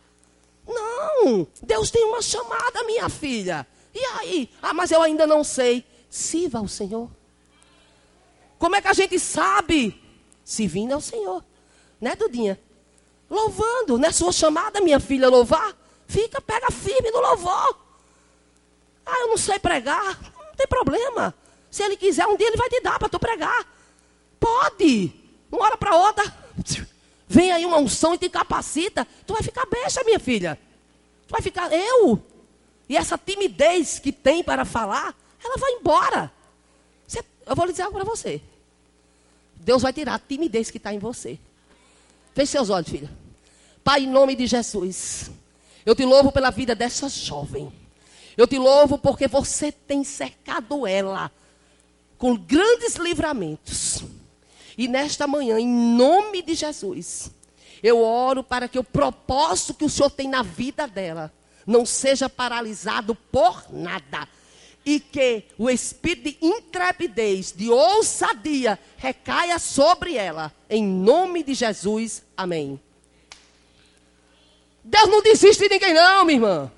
Não, 0.67 1.47
Deus 1.63 1.91
tem 1.91 2.05
uma 2.05 2.23
chamada, 2.23 2.85
minha 2.85 3.09
filha. 3.09 3.67
E 3.95 3.99
aí? 3.99 4.51
Ah, 4.63 4.73
mas 4.73 4.91
eu 4.91 5.03
ainda 5.03 5.27
não 5.27 5.45
sei. 5.45 5.85
Sirva 6.09 6.59
ao 6.59 6.69
Senhor. 6.69 7.11
Como 8.59 8.77
é 8.77 8.81
que 8.81 8.89
a 8.89 8.93
gente 8.93 9.19
sabe? 9.19 10.01
Se 10.45 10.67
vindo 10.67 10.93
ao 10.93 11.01
Senhor. 11.01 11.45
Né, 12.01 12.15
Dudinha? 12.17 12.59
Louvando. 13.29 13.99
Não 13.99 14.09
é 14.09 14.13
sua 14.13 14.33
chamada, 14.33 14.81
minha 14.81 15.01
filha, 15.01 15.29
louvar? 15.29 15.77
Fica, 16.07 16.41
pega 16.41 16.71
firme 16.71 17.11
no 17.11 17.21
louvor. 17.21 17.79
Ah, 19.05 19.21
eu 19.21 19.29
não 19.29 19.37
sei 19.37 19.59
pregar. 19.59 20.19
Não 20.37 20.55
tem 20.57 20.67
problema. 20.67 21.35
Se 21.71 21.83
ele 21.83 21.97
quiser, 21.97 22.27
um 22.27 22.37
dia 22.37 22.47
ele 22.47 22.57
vai 22.57 22.69
te 22.69 22.81
dar 22.81 22.99
para 22.99 23.09
tu 23.09 23.19
pregar. 23.19 23.67
Pode. 24.39 25.13
Uma 25.51 25.65
hora 25.65 25.77
para 25.77 25.97
outra. 25.97 26.25
Vem 27.29 27.53
aí 27.53 27.65
uma 27.65 27.79
unção 27.79 28.15
e 28.15 28.19
te 28.19 28.29
capacita. 28.29 29.07
Tu 29.27 29.33
vai 29.33 29.43
ficar 29.43 29.67
besta, 29.67 30.05
minha 30.05 30.21
filha. 30.21 30.59
Tu 31.27 31.33
vai 31.33 31.41
ficar. 31.41 31.73
Eu? 31.73 32.23
E 32.89 32.97
essa 32.97 33.17
timidez 33.17 33.99
que 33.99 34.13
tem 34.13 34.43
para 34.43 34.65
falar, 34.65 35.17
ela 35.43 35.57
vai 35.57 35.73
embora. 35.73 36.33
Você, 37.07 37.25
eu 37.47 37.57
vou 37.57 37.65
lhe 37.65 37.73
dizer 37.73 37.85
algo 37.85 37.97
para 37.97 38.05
você. 38.05 38.41
Deus 39.57 39.83
vai 39.83 39.93
tirar 39.93 40.15
a 40.15 40.19
timidez 40.19 40.71
que 40.71 40.77
está 40.77 40.93
em 40.93 40.99
você. 40.99 41.39
Feche 42.35 42.53
seus 42.53 42.69
olhos, 42.69 42.91
filha. 42.91 43.11
Pai, 43.83 44.03
em 44.03 44.09
nome 44.09 44.35
de 44.35 44.47
Jesus, 44.47 45.31
eu 45.85 45.95
te 45.95 46.05
louvo 46.05 46.33
pela 46.33 46.51
vida 46.51 46.75
dessa 46.75 47.09
jovem. 47.09 47.73
Eu 48.37 48.47
te 48.47 48.59
louvo 48.59 48.99
porque 48.99 49.29
você 49.29 49.71
tem 49.71 50.03
cercado 50.03 50.87
ela 50.87 51.31
com 52.19 52.37
grandes 52.37 52.97
livramentos. 52.97 54.03
E 54.77 54.89
nesta 54.89 55.27
manhã, 55.27 55.59
em 55.59 55.69
nome 55.69 56.43
de 56.43 56.55
Jesus, 56.55 57.31
eu 57.83 58.03
oro 58.03 58.43
para 58.43 58.69
que 58.69 58.79
o 58.79 58.85
propósito 58.85 59.75
que 59.75 59.85
o 59.85 59.91
Senhor 59.91 60.11
tem 60.11 60.29
na 60.29 60.43
vida 60.43 60.87
dela 60.87 61.33
não 61.67 61.87
seja 61.87 62.29
paralisado 62.29 63.15
por 63.15 63.65
nada. 63.71 64.29
E 64.87 65.01
que 65.01 65.45
o 65.57 65.71
espírito 65.71 66.25
de 66.25 66.39
intrepidez, 66.47 67.53
de 67.53 67.71
ousadia, 67.71 68.79
recaia 68.99 69.59
sobre 69.59 70.15
ela. 70.15 70.53
Em 70.69 70.85
nome 70.85 71.43
de 71.43 71.55
Jesus. 71.55 72.23
Amém. 72.37 72.79
Deus 74.83 75.09
não 75.09 75.23
desiste 75.23 75.63
de 75.63 75.71
ninguém, 75.71 75.95
não, 75.95 76.25
minha 76.27 76.37
irmã. 76.37 76.73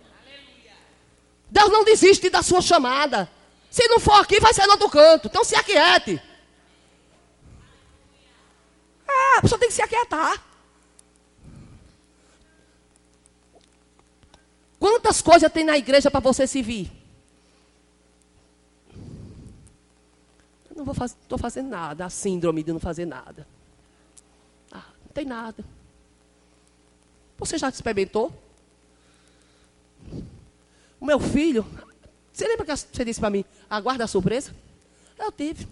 Deus 1.51 1.71
não 1.71 1.85
desiste 1.85 2.31
da 2.31 2.43
sua 2.43 2.61
chamada. 2.61 3.29
Se 3.69 3.89
não 3.89 3.99
for 3.99 4.21
aqui, 4.21 4.39
vai 4.39 4.55
ser 4.55 4.67
no 4.67 4.73
outro 4.73 4.89
canto. 4.89 5.27
Então 5.27 5.43
se 5.43 5.57
aquiete. 5.57 6.23
É, 9.35 9.39
a 9.39 9.43
pessoa 9.43 9.59
tem 9.59 9.69
que 9.69 9.75
se 9.75 9.83
aquietar. 9.83 10.43
Quantas 14.79 15.23
coisas 15.23 15.51
tem 15.51 15.65
na 15.65 15.77
igreja 15.77 16.11
para 16.11 16.21
você 16.21 16.47
se 16.47 16.63
vir? 16.63 16.93
Não 20.75 20.85
estou 20.93 21.39
fazendo 21.39 21.69
nada. 21.69 22.05
A 22.05 22.11
síndrome 22.11 22.63
de 22.63 22.73
não 22.73 22.81
fazer 22.81 23.07
nada 23.07 23.47
tem 25.17 25.25
nada. 25.25 25.65
Você 27.39 27.57
já 27.57 27.71
experimentou? 27.71 28.31
O 31.01 31.07
meu 31.07 31.19
filho, 31.19 31.65
você 32.31 32.47
lembra 32.47 32.67
que 32.67 32.77
você 32.77 33.05
disse 33.05 33.19
para 33.19 33.31
mim, 33.31 33.43
aguarda 33.69 34.05
a 34.05 34.07
surpresa? 34.07 34.55
Eu 35.19 35.33
tive. 35.33 35.67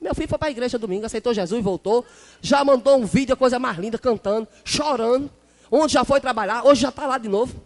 Meu 0.00 0.14
filho 0.14 0.28
foi 0.28 0.38
para 0.38 0.48
a 0.48 0.50
igreja 0.50 0.78
domingo, 0.78 1.06
aceitou 1.06 1.34
Jesus 1.34 1.58
e 1.58 1.62
voltou. 1.62 2.04
Já 2.40 2.64
mandou 2.64 2.98
um 2.98 3.04
vídeo, 3.04 3.34
a 3.34 3.36
coisa 3.36 3.58
mais 3.58 3.76
linda, 3.78 3.98
cantando, 3.98 4.46
chorando. 4.64 5.30
Onde 5.70 5.92
já 5.92 6.04
foi 6.04 6.20
trabalhar, 6.20 6.64
hoje 6.64 6.82
já 6.82 6.88
está 6.88 7.06
lá 7.06 7.18
de 7.18 7.28
novo. 7.28 7.60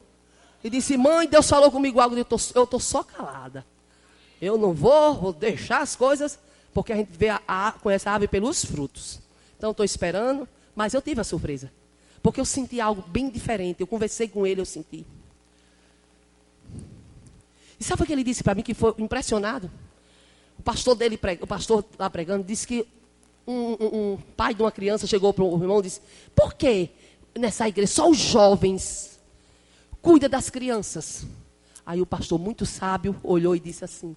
E 0.65 0.71
disse, 0.71 0.97
mãe, 0.97 1.29
Deus 1.29 1.49
falou 1.49 1.71
comigo 1.71 2.01
algo, 2.01 2.17
eu 2.17 2.23
estou 2.23 2.81
só 2.81 3.03
calada. 3.03 3.65
Eu 4.41 4.57
não 4.57 4.73
vou, 4.73 5.15
vou 5.15 5.33
deixar 5.33 5.83
as 5.83 5.95
coisas, 5.95 6.39
porque 6.75 6.93
a 6.93 6.97
gente 6.97 7.11
vê 7.13 7.29
a, 7.29 7.41
a, 7.47 7.73
conhece 7.73 8.09
a 8.09 8.15
ave 8.15 8.27
pelos 8.27 8.65
frutos. 8.65 9.21
Então 9.57 9.71
estou 9.71 9.85
esperando. 9.85 10.49
Mas 10.75 10.95
eu 10.95 11.03
tive 11.03 11.21
a 11.21 11.25
surpresa. 11.25 11.71
Porque 12.23 12.41
eu 12.41 12.45
senti 12.45 12.81
algo 12.81 13.03
bem 13.03 13.29
diferente. 13.29 13.81
Eu 13.81 13.87
conversei 13.87 14.29
com 14.29 14.47
ele, 14.47 14.61
eu 14.61 14.65
senti. 14.65 15.07
E 17.79 17.85
sabe 17.85 18.03
o 18.03 18.07
que 18.07 18.13
ele 18.13 18.25
disse 18.25 18.43
para 18.43 18.55
mim 18.55 18.63
que 18.63 18.75
foi 18.75 18.95
impressionado? 18.99 19.71
O 20.63 20.65
pastor 20.65 20.95
dele, 20.95 21.19
o 21.41 21.47
pastor 21.47 21.85
lá 21.99 22.09
pregando, 22.09 22.45
disse 22.45 22.65
que 22.65 22.87
um, 23.45 23.73
um, 23.73 24.13
um 24.13 24.19
pai 24.37 24.55
de 24.55 24.63
uma 24.63 24.71
criança 24.71 25.09
chegou 25.09 25.35
para 25.35 25.43
o 25.43 25.61
irmão 25.61 25.81
e 25.81 25.83
disse: 25.83 26.01
Por 26.37 26.55
que 26.55 26.89
nessa 27.37 27.67
igreja 27.67 27.93
só 27.93 28.09
os 28.09 28.17
jovens 28.17 29.19
cuida 30.01 30.29
das 30.29 30.49
crianças? 30.49 31.27
Aí 31.85 32.01
o 32.01 32.07
pastor, 32.07 32.39
muito 32.39 32.65
sábio, 32.65 33.19
olhou 33.25 33.57
e 33.57 33.59
disse 33.59 33.85
assim: 33.85 34.15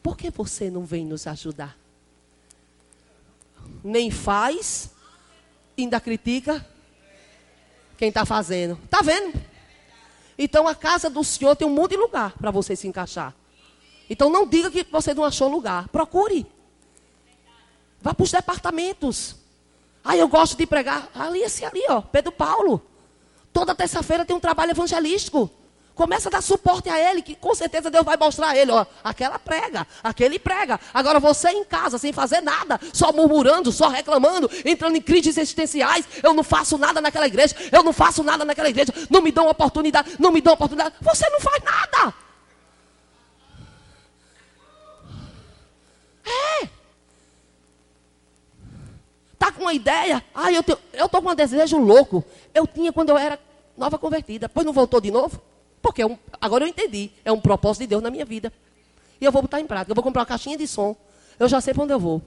Por 0.00 0.16
que 0.16 0.30
você 0.30 0.70
não 0.70 0.84
vem 0.84 1.04
nos 1.04 1.26
ajudar? 1.26 1.76
Nem 3.82 4.12
faz, 4.12 4.90
ainda 5.76 5.98
critica 5.98 6.64
quem 7.98 8.10
está 8.10 8.24
fazendo. 8.24 8.78
Está 8.84 9.02
vendo? 9.02 9.42
Então 10.38 10.68
a 10.68 10.74
casa 10.76 11.10
do 11.10 11.24
Senhor 11.24 11.56
tem 11.56 11.66
um 11.66 11.74
monte 11.74 11.90
de 11.90 11.96
lugar 11.96 12.32
para 12.38 12.52
você 12.52 12.76
se 12.76 12.86
encaixar. 12.86 13.34
Então 14.08 14.30
não 14.30 14.46
diga 14.46 14.70
que 14.70 14.86
você 14.90 15.14
não 15.14 15.24
achou 15.24 15.48
lugar. 15.48 15.88
Procure. 15.88 16.46
Vá 18.00 18.12
para 18.12 18.24
os 18.24 18.32
departamentos. 18.32 19.36
Ah, 20.04 20.16
eu 20.16 20.28
gosto 20.28 20.56
de 20.56 20.66
pregar. 20.66 21.08
Ali, 21.14 21.42
esse 21.42 21.64
ali, 21.64 21.82
ó, 21.88 22.00
Pedro 22.00 22.32
Paulo. 22.32 22.82
Toda 23.52 23.74
terça-feira 23.74 24.24
tem 24.24 24.34
um 24.34 24.40
trabalho 24.40 24.70
evangelístico. 24.70 25.50
Começa 25.94 26.30
a 26.30 26.32
dar 26.32 26.42
suporte 26.42 26.88
a 26.88 26.98
ele, 26.98 27.20
que 27.20 27.34
com 27.34 27.54
certeza 27.54 27.90
Deus 27.90 28.04
vai 28.04 28.16
mostrar 28.16 28.48
a 28.48 28.56
ele, 28.56 28.72
ó, 28.72 28.86
aquela 29.04 29.38
prega, 29.38 29.86
aquele 30.02 30.38
prega. 30.38 30.80
Agora 30.92 31.20
você 31.20 31.50
em 31.50 31.64
casa, 31.64 31.98
sem 31.98 32.14
fazer 32.14 32.40
nada, 32.40 32.80
só 32.94 33.12
murmurando, 33.12 33.70
só 33.70 33.88
reclamando, 33.88 34.50
entrando 34.64 34.96
em 34.96 35.02
crises 35.02 35.36
existenciais, 35.36 36.06
eu 36.22 36.32
não 36.32 36.42
faço 36.42 36.78
nada 36.78 36.98
naquela 36.98 37.26
igreja, 37.26 37.54
eu 37.70 37.82
não 37.82 37.92
faço 37.92 38.22
nada 38.22 38.42
naquela 38.42 38.70
igreja, 38.70 38.92
não 39.10 39.20
me 39.20 39.30
dão 39.30 39.48
oportunidade, 39.48 40.16
não 40.18 40.32
me 40.32 40.40
dão 40.40 40.54
oportunidade. 40.54 40.94
Você 41.02 41.28
não 41.28 41.40
faz 41.40 41.62
nada. 41.62 42.14
É. 46.24 46.68
Tá 49.38 49.51
com 49.62 49.66
uma 49.66 49.74
ideia? 49.74 50.22
Ah, 50.34 50.52
eu, 50.52 50.62
tenho, 50.62 50.78
eu 50.92 51.08
tô 51.08 51.22
com 51.22 51.30
um 51.30 51.34
desejo 51.34 51.78
louco. 51.78 52.24
Eu 52.52 52.66
tinha 52.66 52.92
quando 52.92 53.10
eu 53.10 53.16
era 53.16 53.38
nova 53.76 53.96
convertida. 53.96 54.48
Depois 54.48 54.66
não 54.66 54.72
voltou 54.72 55.00
de 55.00 55.10
novo? 55.10 55.40
Porque 55.80 56.02
é 56.02 56.06
um, 56.06 56.18
agora 56.40 56.64
eu 56.64 56.68
entendi. 56.68 57.10
É 57.24 57.30
um 57.30 57.40
propósito 57.40 57.82
de 57.82 57.86
Deus 57.86 58.02
na 58.02 58.10
minha 58.10 58.24
vida. 58.24 58.52
E 59.20 59.24
eu 59.24 59.30
vou 59.30 59.42
botar 59.42 59.60
em 59.60 59.66
prática. 59.66 59.92
Eu 59.92 59.94
vou 59.94 60.02
comprar 60.02 60.22
uma 60.22 60.26
caixinha 60.26 60.58
de 60.58 60.66
som. 60.66 60.96
Eu 61.38 61.48
já 61.48 61.60
sei 61.60 61.72
para 61.72 61.84
onde 61.84 61.92
eu 61.92 62.00
vou. 62.00 62.20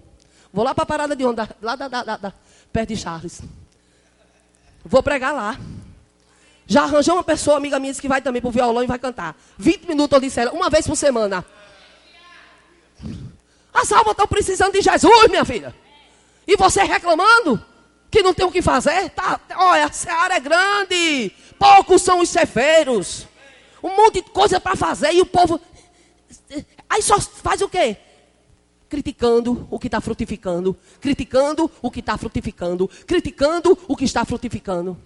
Vou 0.51 0.63
lá 0.63 0.73
para 0.73 0.83
a 0.83 0.87
parada 0.87 1.15
de 1.15 1.25
onda, 1.25 1.49
lá 1.61 1.75
da, 1.75 1.87
da, 1.89 2.03
da, 2.03 2.17
da, 2.17 2.33
perto 2.71 2.89
de 2.89 2.95
Charles. 2.95 3.41
Vou 4.85 5.03
pregar 5.03 5.33
lá. 5.33 5.59
Já 6.65 6.83
arranjei 6.83 7.13
uma 7.13 7.23
pessoa, 7.23 7.57
amiga 7.57 7.77
minha, 7.77 7.93
que 7.93 8.07
vai 8.07 8.21
também 8.21 8.41
para 8.41 8.47
o 8.47 8.51
violão 8.51 8.81
e 8.81 8.87
vai 8.87 8.97
cantar. 8.97 9.35
20 9.57 9.85
minutos, 9.85 10.15
eu 10.15 10.21
disse 10.21 10.39
ela, 10.39 10.51
uma 10.51 10.69
vez 10.69 10.87
por 10.87 10.95
semana. 10.95 11.45
As 13.73 13.91
almas 13.91 14.11
estão 14.11 14.27
precisando 14.27 14.71
de 14.71 14.81
Jesus, 14.81 15.29
minha 15.29 15.43
filha. 15.43 15.75
E 16.47 16.55
você 16.55 16.83
reclamando 16.83 17.63
que 18.11 18.21
não 18.21 18.33
tem 18.33 18.45
o 18.45 18.51
que 18.51 18.61
fazer? 18.61 19.09
Tá, 19.09 19.39
olha, 19.55 19.85
a 19.85 19.91
seara 19.91 20.35
é 20.35 20.39
grande. 20.39 21.31
Poucos 21.57 22.01
são 22.01 22.19
os 22.19 22.29
cefeiros 22.29 23.27
um 23.85 23.95
monte 23.95 24.15
de 24.15 24.23
coisa 24.31 24.59
para 24.59 24.75
fazer 24.75 25.13
e 25.13 25.21
o 25.21 25.25
povo. 25.27 25.61
Aí 26.89 27.03
só 27.03 27.21
faz 27.21 27.61
o 27.61 27.69
quê? 27.69 27.95
Criticando 28.89 29.67
o 29.69 29.77
que 29.77 29.87
está 29.87 30.01
frutificando, 30.01 30.75
criticando 30.99 31.71
o 31.81 31.91
que 31.91 31.99
está 31.99 32.17
frutificando, 32.17 32.87
criticando 33.05 33.77
o 33.87 33.95
que 33.95 34.05
está 34.05 34.25
frutificando. 34.25 34.97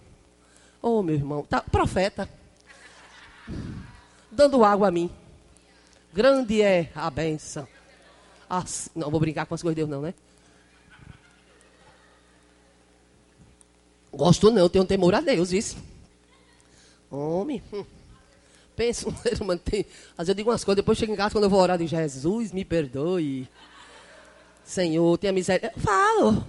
Oh, 0.81 1.03
meu 1.03 1.15
irmão, 1.15 1.43
tá, 1.43 1.61
profeta, 1.61 2.29
dando 4.31 4.63
água 4.63 4.87
a 4.87 4.91
mim. 4.91 5.11
Grande 6.13 6.61
é 6.61 6.89
a 6.95 7.09
benção. 7.09 7.67
Assim, 8.49 8.89
não 8.95 9.11
vou 9.11 9.19
brincar 9.19 9.45
com 9.45 9.55
as 9.55 9.61
coisas 9.61 9.75
de 9.75 9.81
Deus, 9.81 9.89
não, 9.89 10.01
né? 10.01 10.13
Gosto 14.11 14.51
não, 14.51 14.69
tenho 14.69 14.85
temor 14.85 15.13
a 15.15 15.21
Deus, 15.21 15.51
isso. 15.51 15.77
Homem. 17.11 17.61
Hum 17.71 17.85
pensa, 18.79 19.09
um 19.09 19.15
ser 19.17 19.41
humano 19.41 19.59
tem. 19.59 19.85
Às 20.11 20.19
vezes 20.19 20.29
eu 20.29 20.35
digo 20.35 20.49
umas 20.49 20.63
coisas, 20.63 20.77
depois 20.77 20.97
chego 20.97 21.11
em 21.11 21.15
casa 21.17 21.33
quando 21.35 21.43
eu 21.43 21.49
vou 21.49 21.59
orar, 21.59 21.77
de 21.77 21.85
Jesus, 21.85 22.53
me 22.53 22.63
perdoe. 22.63 23.45
Senhor, 24.63 25.17
tenha 25.17 25.33
miséria. 25.33 25.73
Eu 25.75 25.81
falo. 25.81 26.47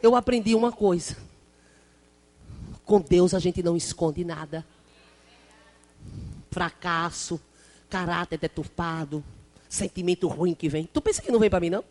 Eu 0.00 0.14
aprendi 0.14 0.54
uma 0.54 0.70
coisa. 0.70 1.16
Com 2.84 3.00
Deus 3.00 3.34
a 3.34 3.40
gente 3.40 3.60
não 3.60 3.76
esconde 3.76 4.24
nada. 4.24 4.64
Fracasso, 6.52 7.40
caráter 7.90 8.38
deturpado, 8.38 9.24
sentimento 9.68 10.28
ruim 10.28 10.54
que 10.54 10.68
vem. 10.68 10.88
Tu 10.92 11.00
pensa 11.00 11.20
que 11.20 11.32
não 11.32 11.40
vem 11.40 11.50
para 11.50 11.58
mim, 11.58 11.70
não? 11.70 11.82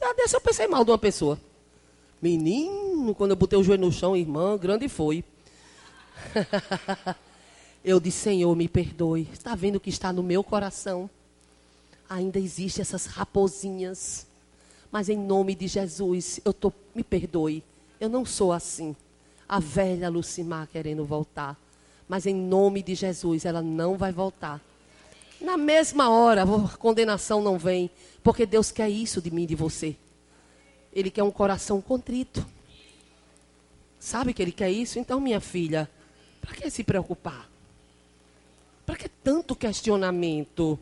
Já 0.00 0.14
dessa 0.14 0.36
eu 0.36 0.40
pensei 0.40 0.66
mal 0.66 0.82
de 0.82 0.90
uma 0.90 0.98
pessoa. 0.98 1.38
Menino, 2.20 3.14
quando 3.14 3.30
eu 3.30 3.36
botei 3.36 3.58
o 3.58 3.62
joelho 3.62 3.86
no 3.86 3.92
chão, 3.92 4.16
irmã, 4.16 4.56
grande 4.56 4.88
foi. 4.88 5.24
Eu 7.84 8.00
disse, 8.00 8.18
Senhor, 8.18 8.54
me 8.56 8.68
perdoe. 8.68 9.28
Está 9.32 9.54
vendo 9.54 9.76
o 9.76 9.80
que 9.80 9.88
está 9.88 10.12
no 10.12 10.22
meu 10.22 10.42
coração? 10.42 11.08
Ainda 12.10 12.38
existem 12.38 12.82
essas 12.82 13.06
raposinhas. 13.06 14.26
Mas 14.90 15.08
em 15.08 15.16
nome 15.16 15.54
de 15.54 15.68
Jesus, 15.68 16.40
eu 16.44 16.52
tô, 16.52 16.72
me 16.94 17.04
perdoe. 17.04 17.62
Eu 18.00 18.08
não 18.08 18.24
sou 18.24 18.52
assim. 18.52 18.96
A 19.48 19.60
velha 19.60 20.10
Lucimar 20.10 20.66
querendo 20.66 21.04
voltar. 21.04 21.56
Mas 22.08 22.26
em 22.26 22.34
nome 22.34 22.82
de 22.82 22.94
Jesus, 22.94 23.44
ela 23.44 23.62
não 23.62 23.96
vai 23.96 24.12
voltar. 24.12 24.60
Na 25.40 25.56
mesma 25.56 26.10
hora, 26.10 26.42
a 26.42 26.76
condenação 26.76 27.40
não 27.40 27.58
vem. 27.58 27.90
Porque 28.22 28.44
Deus 28.44 28.70
quer 28.72 28.88
isso 28.88 29.22
de 29.22 29.30
mim 29.30 29.44
e 29.44 29.46
de 29.46 29.54
você. 29.54 29.96
Ele 30.98 31.10
quer 31.10 31.22
um 31.22 31.30
coração 31.30 31.80
contrito. 31.80 32.44
Sabe 34.00 34.32
que 34.32 34.42
Ele 34.42 34.52
quer 34.52 34.70
isso? 34.70 34.98
Então, 34.98 35.20
minha 35.20 35.40
filha, 35.40 35.88
para 36.40 36.54
que 36.54 36.70
se 36.70 36.82
preocupar? 36.82 37.48
Para 38.84 38.96
que 38.96 39.08
tanto 39.08 39.54
questionamento? 39.54 40.78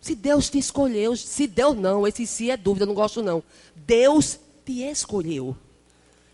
Se 0.00 0.14
Deus 0.14 0.48
te 0.48 0.58
escolheu, 0.58 1.16
se 1.16 1.46
Deus 1.46 1.76
não, 1.76 2.06
esse 2.06 2.26
se 2.26 2.50
é 2.50 2.56
dúvida, 2.56 2.86
não 2.86 2.94
gosto 2.94 3.22
não. 3.22 3.42
Deus 3.74 4.38
te 4.64 4.82
escolheu. 4.82 5.56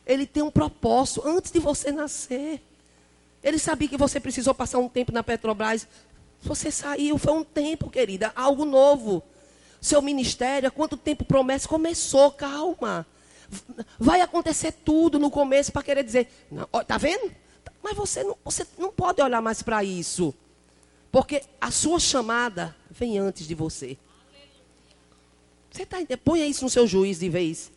Ele 0.06 0.26
tem 0.26 0.42
um 0.42 0.50
propósito 0.50 1.22
antes 1.26 1.50
de 1.50 1.58
você 1.58 1.90
nascer. 1.90 2.62
Ele 3.42 3.58
sabia 3.58 3.88
que 3.88 3.96
você 3.96 4.20
precisou 4.20 4.54
passar 4.54 4.78
um 4.78 4.88
tempo 4.88 5.12
na 5.12 5.22
Petrobras. 5.22 5.86
Você 6.42 6.70
saiu, 6.70 7.18
foi 7.18 7.32
um 7.32 7.44
tempo, 7.44 7.90
querida, 7.90 8.32
algo 8.36 8.64
novo. 8.64 9.22
Seu 9.86 10.02
ministério, 10.02 10.66
há 10.66 10.70
quanto 10.72 10.96
tempo 10.96 11.24
promessa? 11.24 11.68
Começou, 11.68 12.32
calma. 12.32 13.06
Vai 13.96 14.20
acontecer 14.20 14.72
tudo 14.72 15.16
no 15.16 15.30
começo 15.30 15.70
para 15.70 15.84
querer 15.84 16.02
dizer, 16.02 16.28
não, 16.50 16.66
tá 16.84 16.98
vendo? 16.98 17.32
Mas 17.80 17.96
você 17.96 18.24
não, 18.24 18.36
você 18.44 18.66
não 18.76 18.90
pode 18.90 19.22
olhar 19.22 19.40
mais 19.40 19.62
para 19.62 19.84
isso. 19.84 20.34
Porque 21.12 21.40
a 21.60 21.70
sua 21.70 22.00
chamada 22.00 22.74
vem 22.90 23.16
antes 23.16 23.46
de 23.46 23.54
você. 23.54 23.96
Você 25.70 25.84
está 25.84 25.98
Ponha 26.24 26.44
isso 26.44 26.64
no 26.64 26.70
seu 26.70 26.84
juiz 26.84 27.20
de 27.20 27.28
vez. 27.28 27.70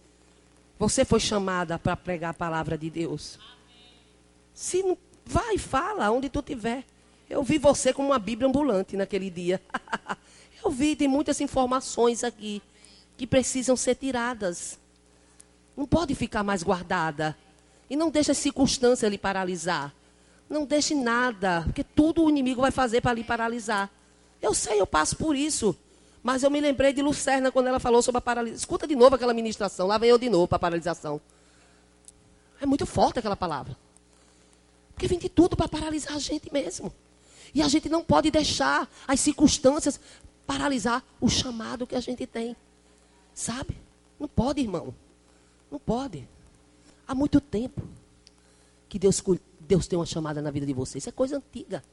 Você 0.79 1.05
foi 1.05 1.19
chamada 1.19 1.77
para 1.77 1.95
pregar 1.95 2.31
a 2.31 2.33
palavra 2.33 2.75
de 2.75 2.89
Deus. 2.89 3.37
Se 4.51 4.81
não, 4.81 4.97
vai, 5.23 5.59
fala 5.59 6.09
onde 6.09 6.27
tu 6.27 6.39
estiver. 6.39 6.83
Eu 7.29 7.43
vi 7.43 7.59
você 7.59 7.93
como 7.93 8.09
uma 8.09 8.17
Bíblia 8.17 8.49
ambulante 8.49 8.97
naquele 8.97 9.29
dia. 9.29 9.61
Eu 10.63 10.71
vi, 10.71 10.95
tem 10.95 11.07
muitas 11.07 11.39
informações 11.41 12.23
aqui 12.23 12.61
que 13.17 13.25
precisam 13.25 13.75
ser 13.75 13.95
tiradas. 13.95 14.79
Não 15.75 15.85
pode 15.85 16.13
ficar 16.15 16.43
mais 16.43 16.63
guardada. 16.63 17.37
E 17.89 17.95
não 17.95 18.09
deixa 18.09 18.31
as 18.33 18.37
circunstâncias 18.37 19.09
lhe 19.09 19.17
paralisar. 19.17 19.93
Não 20.49 20.65
deixe 20.65 20.95
nada, 20.95 21.63
porque 21.63 21.83
tudo 21.83 22.23
o 22.23 22.29
inimigo 22.29 22.61
vai 22.61 22.71
fazer 22.71 23.01
para 23.01 23.13
lhe 23.13 23.23
paralisar. 23.23 23.89
Eu 24.41 24.53
sei, 24.53 24.79
eu 24.79 24.87
passo 24.87 25.15
por 25.15 25.35
isso. 25.35 25.75
Mas 26.21 26.43
eu 26.43 26.49
me 26.49 26.59
lembrei 26.59 26.91
de 26.91 27.01
Lucerna 27.01 27.51
quando 27.51 27.67
ela 27.67 27.79
falou 27.79 28.01
sobre 28.01 28.17
a 28.17 28.21
paralisação. 28.21 28.59
Escuta 28.59 28.87
de 28.87 28.95
novo 28.95 29.15
aquela 29.15 29.33
ministração. 29.33 29.87
Lá 29.87 29.97
vem 29.97 30.09
eu 30.09 30.17
de 30.17 30.29
novo 30.29 30.47
para 30.47 30.57
a 30.57 30.59
paralisação. 30.59 31.21
É 32.59 32.65
muito 32.65 32.85
forte 32.85 33.19
aquela 33.19 33.37
palavra. 33.37 33.75
Porque 34.93 35.07
vem 35.07 35.17
de 35.17 35.29
tudo 35.29 35.55
para 35.55 35.69
paralisar 35.69 36.13
a 36.13 36.19
gente 36.19 36.51
mesmo. 36.51 36.93
E 37.53 37.61
a 37.61 37.67
gente 37.67 37.87
não 37.87 38.03
pode 38.03 38.29
deixar 38.29 38.87
as 39.07 39.19
circunstâncias 39.19 39.99
paralisar 40.49 41.03
o 41.21 41.29
chamado 41.29 41.85
que 41.85 41.95
a 41.95 41.99
gente 41.99 42.25
tem. 42.25 42.55
Sabe? 43.35 43.77
Não 44.19 44.27
pode, 44.27 44.59
irmão. 44.59 44.95
Não 45.69 45.77
pode. 45.77 46.27
Há 47.07 47.13
muito 47.13 47.39
tempo 47.39 47.87
que 48.89 48.97
Deus 48.97 49.23
Deus 49.59 49.85
tem 49.85 49.99
uma 49.99 50.07
chamada 50.07 50.41
na 50.41 50.49
vida 50.49 50.65
de 50.65 50.73
você. 50.73 50.97
Isso 50.97 51.07
é 51.07 51.11
coisa 51.11 51.37
antiga. 51.37 51.83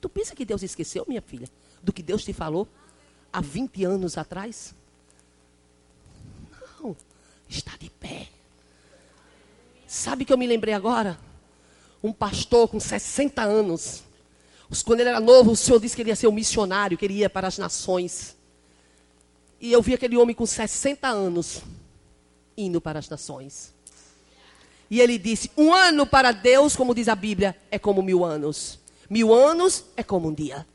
Tu 0.00 0.08
pensa 0.08 0.36
que 0.36 0.44
Deus 0.44 0.62
esqueceu, 0.62 1.04
minha 1.08 1.20
filha, 1.20 1.48
do 1.82 1.92
que 1.92 2.00
Deus 2.00 2.22
te 2.22 2.32
falou 2.32 2.68
há 3.32 3.40
20 3.40 3.84
anos 3.84 4.16
atrás? 4.16 4.72
Não. 6.80 6.96
Está 7.48 7.76
de 7.76 7.90
pé. 7.90 8.28
Sabe 9.84 10.24
que 10.24 10.32
eu 10.32 10.38
me 10.38 10.46
lembrei 10.46 10.74
agora? 10.74 11.18
Um 12.00 12.12
pastor 12.12 12.68
com 12.68 12.78
60 12.78 13.42
anos. 13.42 14.04
Quando 14.84 15.00
ele 15.00 15.10
era 15.10 15.20
novo, 15.20 15.52
o 15.52 15.56
Senhor 15.56 15.78
disse 15.80 15.94
que 15.94 16.02
ele 16.02 16.10
ia 16.10 16.16
ser 16.16 16.26
um 16.26 16.32
missionário, 16.32 16.98
que 16.98 17.04
ele 17.04 17.14
ia 17.14 17.30
para 17.30 17.46
as 17.46 17.58
nações. 17.58 18.36
E 19.60 19.72
eu 19.72 19.80
vi 19.80 19.94
aquele 19.94 20.16
homem 20.16 20.34
com 20.34 20.44
60 20.44 21.08
anos 21.08 21.62
indo 22.56 22.80
para 22.80 22.98
as 22.98 23.08
nações. 23.08 23.74
E 24.90 25.00
ele 25.00 25.18
disse: 25.18 25.50
Um 25.56 25.72
ano 25.72 26.06
para 26.06 26.32
Deus, 26.32 26.74
como 26.76 26.94
diz 26.94 27.08
a 27.08 27.14
Bíblia, 27.14 27.56
é 27.70 27.78
como 27.78 28.02
mil 28.02 28.24
anos. 28.24 28.78
Mil 29.08 29.32
anos 29.32 29.84
é 29.96 30.02
como 30.02 30.28
um 30.28 30.34
dia. 30.34 30.66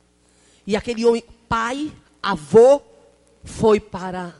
E 0.65 0.75
aquele 0.75 1.05
homem, 1.05 1.23
pai, 1.49 1.91
avô, 2.21 2.81
foi 3.43 3.79
para 3.79 4.35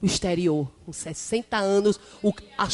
o 0.00 0.06
exterior. 0.06 0.70
Com 0.84 0.92
60 0.92 1.56
anos, 1.56 1.98
o, 2.22 2.32
a, 2.56 2.68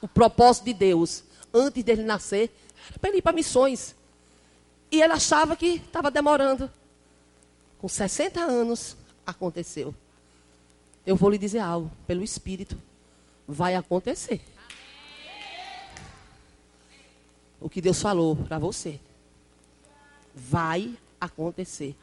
o 0.00 0.08
propósito 0.08 0.64
de 0.64 0.74
Deus, 0.74 1.22
antes 1.52 1.84
dele 1.84 2.02
nascer, 2.02 2.50
era 2.88 2.98
para 2.98 3.10
ele 3.10 3.18
ir 3.18 3.22
para 3.22 3.32
missões. 3.32 3.94
E 4.90 5.00
ele 5.00 5.12
achava 5.12 5.56
que 5.56 5.76
estava 5.76 6.10
demorando. 6.10 6.70
Com 7.78 7.88
60 7.88 8.40
anos, 8.40 8.96
aconteceu. 9.26 9.94
Eu 11.06 11.16
vou 11.16 11.30
lhe 11.30 11.38
dizer 11.38 11.60
algo, 11.60 11.90
pelo 12.06 12.22
Espírito, 12.22 12.76
vai 13.46 13.74
acontecer. 13.74 14.40
o 17.60 17.68
que 17.68 17.80
Deus 17.80 18.00
falou 18.00 18.34
para 18.34 18.58
você. 18.58 18.98
Vai 20.34 20.96
acontecer. 21.20 21.94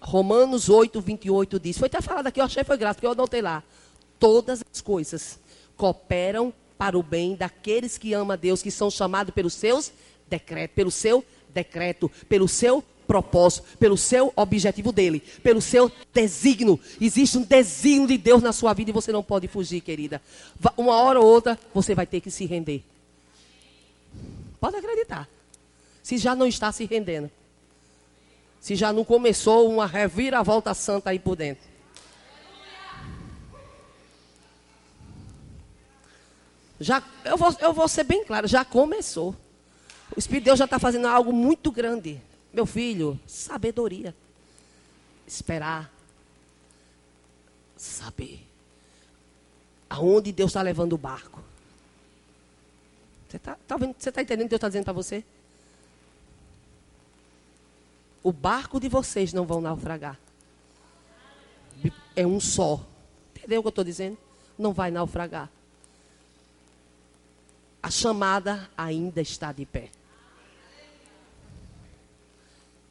Romanos 0.00 0.68
8, 0.68 1.00
28 1.00 1.60
diz. 1.60 1.78
Foi 1.78 1.86
até 1.86 2.00
falado 2.00 2.26
aqui, 2.26 2.40
eu 2.40 2.44
achei 2.44 2.64
foi 2.64 2.76
graça, 2.76 2.94
porque 2.94 3.06
eu 3.06 3.12
anotei 3.12 3.40
lá. 3.40 3.62
Todas 4.18 4.62
as 4.72 4.80
coisas 4.80 5.38
cooperam 5.76 6.52
para 6.76 6.98
o 6.98 7.02
bem 7.02 7.36
daqueles 7.36 7.96
que 7.96 8.12
amam 8.12 8.32
a 8.32 8.36
Deus, 8.36 8.62
que 8.62 8.70
são 8.70 8.90
chamados 8.90 9.32
pelos 9.32 9.54
seus 9.54 9.92
decretos, 10.28 10.74
pelo 10.74 10.90
seu 10.90 11.24
decreto, 11.52 12.10
pelo 12.28 12.48
seu 12.48 12.82
propósito, 13.08 13.66
pelo 13.78 13.96
seu 13.96 14.32
objetivo 14.36 14.92
dele, 14.92 15.20
pelo 15.42 15.62
seu 15.62 15.90
desígnio. 16.12 16.78
Existe 17.00 17.38
um 17.38 17.42
desígnio 17.42 18.06
de 18.06 18.18
Deus 18.18 18.42
na 18.42 18.52
sua 18.52 18.74
vida 18.74 18.90
e 18.90 18.92
você 18.92 19.10
não 19.10 19.22
pode 19.22 19.48
fugir, 19.48 19.80
querida. 19.80 20.20
Uma 20.76 20.94
hora 20.96 21.18
ou 21.18 21.26
outra 21.26 21.58
você 21.72 21.94
vai 21.94 22.06
ter 22.06 22.20
que 22.20 22.30
se 22.30 22.44
render. 22.44 22.84
Pode 24.60 24.76
acreditar. 24.76 25.28
Se 26.02 26.18
já 26.18 26.34
não 26.34 26.46
está 26.46 26.70
se 26.70 26.84
rendendo. 26.84 27.30
Se 28.60 28.76
já 28.76 28.92
não 28.92 29.04
começou 29.04 29.70
uma 29.70 29.86
reviravolta 29.86 30.74
santa 30.74 31.10
aí 31.10 31.18
por 31.18 31.36
dentro. 31.36 31.66
Já, 36.80 37.02
eu, 37.24 37.36
vou, 37.36 37.56
eu 37.60 37.72
vou 37.72 37.88
ser 37.88 38.04
bem 38.04 38.24
claro, 38.24 38.46
já 38.46 38.64
começou. 38.64 39.34
O 40.14 40.18
Espírito 40.18 40.44
de 40.44 40.46
Deus 40.46 40.58
já 40.58 40.64
está 40.64 40.78
fazendo 40.78 41.06
algo 41.06 41.32
muito 41.32 41.70
grande. 41.70 42.20
Meu 42.52 42.66
filho, 42.66 43.18
sabedoria. 43.26 44.14
Esperar. 45.26 45.92
Saber. 47.76 48.40
Aonde 49.88 50.32
Deus 50.32 50.50
está 50.50 50.62
levando 50.62 50.94
o 50.94 50.98
barco. 50.98 51.42
Você 53.28 53.36
está 53.36 53.56
tá? 53.66 53.76
Você 53.76 54.08
está 54.08 54.22
entendendo 54.22 54.46
o 54.46 54.48
que 54.48 54.50
Deus 54.50 54.58
está 54.58 54.68
dizendo 54.68 54.84
para 54.84 54.92
você? 54.92 55.22
O 58.22 58.32
barco 58.32 58.80
de 58.80 58.88
vocês 58.88 59.32
não 59.32 59.46
vão 59.46 59.60
naufragar. 59.60 60.18
É 62.16 62.26
um 62.26 62.40
só. 62.40 62.84
Entendeu 63.36 63.60
o 63.60 63.62
que 63.62 63.68
eu 63.68 63.70
estou 63.70 63.84
dizendo? 63.84 64.18
Não 64.58 64.72
vai 64.72 64.90
naufragar. 64.90 65.48
A 67.82 67.90
chamada 67.90 68.68
ainda 68.76 69.20
está 69.20 69.52
de 69.52 69.64
pé. 69.64 69.90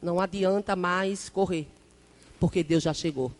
Não 0.00 0.20
adianta 0.20 0.76
mais 0.76 1.28
correr, 1.28 1.66
porque 2.38 2.62
Deus 2.62 2.82
já 2.82 2.94
chegou. 2.94 3.32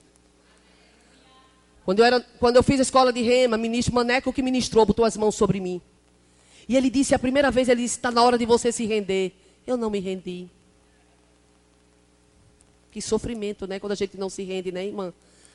Quando 1.85 2.01
eu, 2.01 2.05
era, 2.05 2.21
quando 2.39 2.57
eu 2.57 2.63
fiz 2.63 2.81
a 2.81 2.83
escola 2.83 3.13
de 3.13 3.23
rema, 3.23 3.57
ministro 3.57 3.95
Maneco 3.95 4.33
que 4.33 4.43
ministrou, 4.43 4.85
botou 4.85 5.05
as 5.05 5.17
mãos 5.17 5.35
sobre 5.35 5.59
mim. 5.59 5.81
E 6.69 6.77
ele 6.77 6.91
disse, 6.91 7.15
a 7.15 7.19
primeira 7.19 7.51
vez, 7.51 7.69
ele 7.69 7.83
disse, 7.83 7.97
está 7.97 8.11
na 8.11 8.23
hora 8.23 8.37
de 8.37 8.45
você 8.45 8.71
se 8.71 8.85
render. 8.85 9.33
Eu 9.67 9.77
não 9.77 9.89
me 9.89 9.99
rendi. 9.99 10.49
Que 12.91 13.01
sofrimento, 13.01 13.67
né? 13.67 13.81
Quando 13.81 13.93
a 13.93 13.95
gente 13.95 14.19
não 14.19 14.29
se 14.29 14.43
rende, 14.43 14.71
né, 14.71 14.85
irmã? 14.85 15.15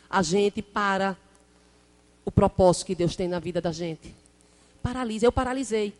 A 0.09 0.23
gente 0.23 0.61
para 0.61 1.15
o 2.25 2.31
propósito 2.31 2.87
que 2.87 2.95
Deus 2.95 3.15
tem 3.15 3.27
na 3.27 3.37
vida 3.37 3.61
da 3.61 3.71
gente. 3.71 4.15
Paralisa. 4.81 5.25
Eu 5.27 5.31
paralisei. 5.31 5.93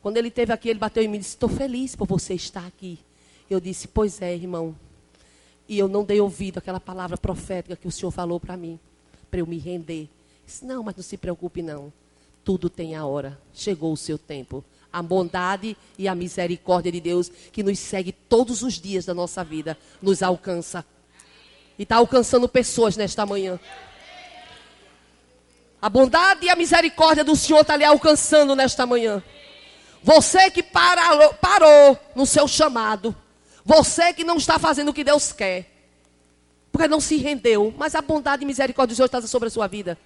Quando 0.00 0.16
ele 0.16 0.30
teve 0.30 0.52
aqui, 0.52 0.70
ele 0.70 0.78
bateu 0.78 1.02
em 1.02 1.08
mim 1.08 1.16
e 1.16 1.20
disse: 1.20 1.34
Estou 1.34 1.48
feliz 1.48 1.94
por 1.94 2.06
você 2.06 2.34
estar 2.34 2.66
aqui. 2.66 2.98
Eu 3.50 3.60
disse: 3.60 3.88
Pois 3.88 4.22
é, 4.22 4.32
irmão. 4.32 4.74
E 5.70 5.78
eu 5.78 5.86
não 5.86 6.02
dei 6.02 6.20
ouvido 6.20 6.58
àquela 6.58 6.80
palavra 6.80 7.16
profética 7.16 7.76
que 7.76 7.86
o 7.86 7.92
Senhor 7.92 8.10
falou 8.10 8.40
para 8.40 8.56
mim, 8.56 8.78
para 9.30 9.38
eu 9.38 9.46
me 9.46 9.56
render. 9.56 10.08
Disse, 10.44 10.64
não, 10.64 10.82
mas 10.82 10.96
não 10.96 11.02
se 11.04 11.16
preocupe, 11.16 11.62
não. 11.62 11.92
Tudo 12.44 12.68
tem 12.68 12.96
a 12.96 13.06
hora. 13.06 13.40
Chegou 13.54 13.92
o 13.92 13.96
seu 13.96 14.18
tempo. 14.18 14.64
A 14.92 15.00
bondade 15.00 15.76
e 15.96 16.08
a 16.08 16.14
misericórdia 16.16 16.90
de 16.90 17.00
Deus, 17.00 17.30
que 17.52 17.62
nos 17.62 17.78
segue 17.78 18.10
todos 18.10 18.64
os 18.64 18.80
dias 18.80 19.04
da 19.04 19.14
nossa 19.14 19.44
vida, 19.44 19.78
nos 20.02 20.24
alcança. 20.24 20.84
E 21.78 21.84
está 21.84 21.98
alcançando 21.98 22.48
pessoas 22.48 22.96
nesta 22.96 23.24
manhã. 23.24 23.60
A 25.80 25.88
bondade 25.88 26.46
e 26.46 26.48
a 26.48 26.56
misericórdia 26.56 27.22
do 27.22 27.36
Senhor 27.36 27.60
está 27.60 27.76
lhe 27.76 27.84
alcançando 27.84 28.56
nesta 28.56 28.84
manhã. 28.84 29.22
Você 30.02 30.50
que 30.50 30.64
parou, 30.64 31.32
parou 31.34 31.96
no 32.16 32.26
seu 32.26 32.48
chamado. 32.48 33.14
Você 33.70 34.12
que 34.12 34.24
não 34.24 34.36
está 34.36 34.58
fazendo 34.58 34.88
o 34.88 34.92
que 34.92 35.04
Deus 35.04 35.30
quer. 35.30 35.70
Porque 36.72 36.88
não 36.88 36.98
se 36.98 37.18
rendeu. 37.18 37.72
Mas 37.78 37.94
a 37.94 38.02
bondade 38.02 38.42
e 38.42 38.46
misericórdia 38.46 38.92
do 38.92 38.96
Senhor 38.96 39.06
está 39.06 39.22
sobre 39.22 39.46
a 39.46 39.50
sua 39.50 39.68
vida. 39.68 39.96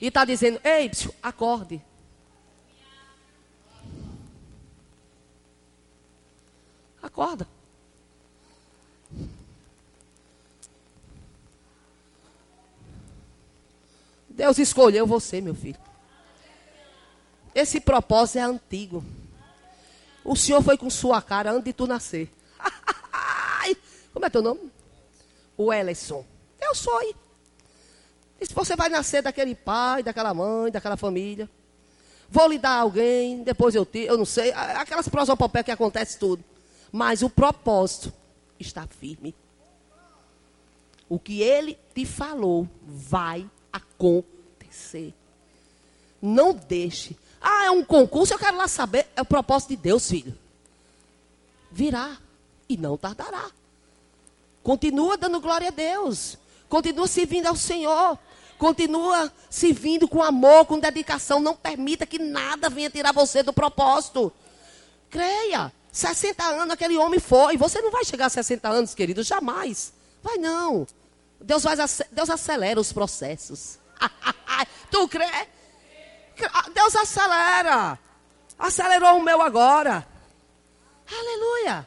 E 0.00 0.08
está 0.08 0.24
dizendo: 0.24 0.60
Ei, 0.64 0.90
acorde. 1.22 1.80
Acorda. 7.00 7.46
Deus 14.28 14.58
escolheu 14.58 15.06
você, 15.06 15.40
meu 15.40 15.54
filho. 15.54 15.78
Esse 17.54 17.78
propósito 17.78 18.38
é 18.38 18.42
antigo. 18.42 19.04
O 20.24 20.34
Senhor 20.34 20.60
foi 20.60 20.76
com 20.76 20.90
sua 20.90 21.22
cara 21.22 21.52
antes 21.52 21.66
de 21.66 21.72
tu 21.72 21.86
nascer. 21.86 22.32
Como 24.12 24.24
é 24.24 24.30
teu 24.30 24.42
nome? 24.42 24.70
O 25.56 25.72
Ellison. 25.72 26.24
Eu 26.60 26.74
sou. 26.74 27.00
E 28.40 28.46
se 28.46 28.54
você 28.54 28.76
vai 28.76 28.88
nascer 28.88 29.22
daquele 29.22 29.54
pai, 29.54 30.02
daquela 30.02 30.32
mãe, 30.34 30.70
daquela 30.70 30.96
família. 30.96 31.48
Vou 32.28 32.48
lhe 32.48 32.58
dar 32.58 32.80
alguém, 32.80 33.42
depois 33.42 33.74
eu 33.74 33.86
te, 33.86 34.00
eu 34.00 34.18
não 34.18 34.24
sei. 34.24 34.52
Aquelas 34.52 35.08
prosopopeias 35.08 35.64
que 35.64 35.70
acontece 35.70 36.18
tudo. 36.18 36.44
Mas 36.90 37.22
o 37.22 37.30
propósito 37.30 38.12
está 38.58 38.86
firme. 38.86 39.34
O 41.08 41.18
que 41.18 41.40
ele 41.40 41.78
te 41.94 42.04
falou 42.04 42.68
vai 42.82 43.48
acontecer. 43.72 45.14
Não 46.20 46.52
deixe 46.52 47.16
ah, 47.48 47.66
é 47.66 47.70
um 47.70 47.84
concurso, 47.84 48.34
eu 48.34 48.38
quero 48.40 48.56
lá 48.56 48.66
saber. 48.66 49.06
É 49.14 49.22
o 49.22 49.24
propósito 49.24 49.68
de 49.68 49.76
Deus, 49.76 50.10
filho. 50.10 50.36
Virá 51.70 52.18
e 52.68 52.76
não 52.76 52.96
tardará. 52.96 53.50
Continua 54.62 55.16
dando 55.16 55.40
glória 55.40 55.68
a 55.68 55.70
Deus. 55.70 56.36
Continua 56.68 57.06
servindo 57.06 57.46
ao 57.46 57.56
Senhor. 57.56 58.18
Continua 58.58 59.32
servindo 59.50 60.08
com 60.08 60.22
amor, 60.22 60.66
com 60.66 60.78
dedicação. 60.78 61.40
Não 61.40 61.54
permita 61.54 62.06
que 62.06 62.18
nada 62.18 62.68
venha 62.68 62.90
tirar 62.90 63.12
você 63.12 63.42
do 63.42 63.52
propósito. 63.52 64.32
Creia. 65.10 65.72
60 65.92 66.42
anos 66.44 66.74
aquele 66.74 66.96
homem 66.96 67.20
foi. 67.20 67.56
Você 67.56 67.80
não 67.80 67.90
vai 67.90 68.04
chegar 68.04 68.26
a 68.26 68.30
60 68.30 68.68
anos, 68.68 68.94
querido, 68.94 69.22
jamais. 69.22 69.92
Vai 70.22 70.36
não. 70.36 70.86
Deus, 71.40 71.62
vai, 71.62 71.76
Deus 72.10 72.30
acelera 72.30 72.80
os 72.80 72.92
processos. 72.92 73.78
tu 74.90 75.08
crê? 75.08 75.48
Deus 76.74 76.96
acelera. 76.96 77.98
Acelerou 78.58 79.18
o 79.18 79.22
meu 79.22 79.40
agora. 79.40 80.06
Aleluia. 81.10 81.86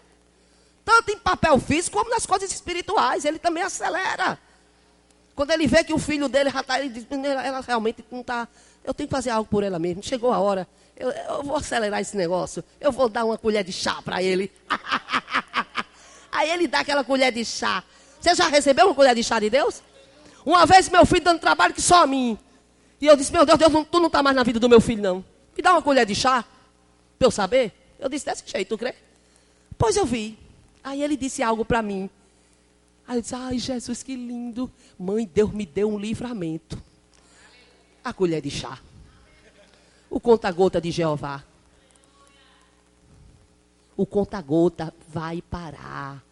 Tanto 0.90 1.12
em 1.12 1.20
papel 1.20 1.60
físico 1.60 2.00
como 2.00 2.10
nas 2.10 2.26
coisas 2.26 2.52
espirituais. 2.52 3.24
Ele 3.24 3.38
também 3.38 3.62
acelera. 3.62 4.40
Quando 5.36 5.52
ele 5.52 5.68
vê 5.68 5.84
que 5.84 5.94
o 5.94 6.00
filho 6.00 6.28
dele 6.28 6.50
já 6.50 6.62
está, 6.62 6.80
ele 6.80 6.90
diz, 6.90 7.06
ela 7.12 7.62
realmente 7.62 8.04
não 8.10 8.22
está. 8.22 8.48
Eu 8.84 8.92
tenho 8.92 9.08
que 9.08 9.16
fazer 9.16 9.30
algo 9.30 9.48
por 9.48 9.64
ela 9.64 9.78
mesmo. 9.78 10.02
Chegou 10.02 10.34
a 10.34 10.40
hora. 10.40 10.68
Eu, 10.98 11.12
eu 11.12 11.44
vou 11.44 11.58
acelerar 11.58 12.02
esse 12.02 12.18
negócio. 12.18 12.64
Eu 12.82 12.92
vou 12.92 13.08
dar 13.08 13.24
uma 13.24 13.38
colher 13.38 13.64
de 13.64 13.72
chá 13.72 14.02
para 14.02 14.24
ele. 14.24 14.52
Aí 16.32 16.50
ele 16.50 16.68
dá 16.68 16.80
aquela 16.80 17.04
colher 17.04 17.32
de 17.32 17.46
chá. 17.46 17.84
Você 18.20 18.34
já 18.34 18.48
recebeu 18.48 18.88
uma 18.88 18.96
colher 18.96 19.14
de 19.14 19.24
chá 19.24 19.40
de 19.40 19.52
Deus? 19.52 19.84
Uma 20.44 20.66
vez 20.66 20.90
meu 20.90 21.06
filho 21.06 21.22
dando 21.22 21.40
trabalho 21.40 21.72
que 21.72 21.84
só 21.84 22.02
a 22.02 22.08
mim. 22.08 22.36
E 23.00 23.06
eu 23.06 23.16
disse, 23.16 23.32
meu 23.32 23.46
Deus, 23.46 23.60
Deus, 23.60 23.72
tu 23.92 24.00
não 24.00 24.08
está 24.08 24.24
mais 24.24 24.36
na 24.36 24.42
vida 24.42 24.60
do 24.60 24.68
meu 24.68 24.82
filho, 24.82 25.04
não. 25.04 25.26
Me 25.56 25.62
dá 25.62 25.72
uma 25.72 25.84
colher 25.84 26.08
de 26.08 26.16
chá, 26.16 26.44
para 27.20 27.28
eu 27.28 27.32
saber. 27.32 27.74
Eu 28.00 28.10
disse, 28.10 28.26
desse 28.26 28.44
jeito, 28.44 28.70
tu 28.70 28.78
crê? 28.78 28.96
Pois 29.78 29.96
eu 29.96 30.06
vi. 30.08 30.49
Aí 30.84 31.02
ele 31.02 31.18
disse 31.18 31.44
algo 31.44 31.66
para 31.66 31.82
mim. 31.82 32.10
Aí 33.08 33.18
eu 33.18 33.22
disse, 33.22 33.36
ai 33.36 33.58
Jesus, 33.58 34.04
que 34.04 34.16
lindo. 34.16 34.72
Mãe, 34.98 35.26
Deus 35.26 35.52
me 35.52 35.66
deu 35.66 35.90
um 35.90 36.00
livramento. 36.00 36.82
A 38.04 38.14
colher 38.14 38.42
de 38.42 38.52
chá. 38.52 38.80
O 40.10 40.20
conta-gota 40.20 40.80
de 40.80 40.92
Jeová. 40.92 41.44
O 43.98 44.06
conta-gota 44.06 44.94
vai 45.10 45.42
parar. 45.42 46.24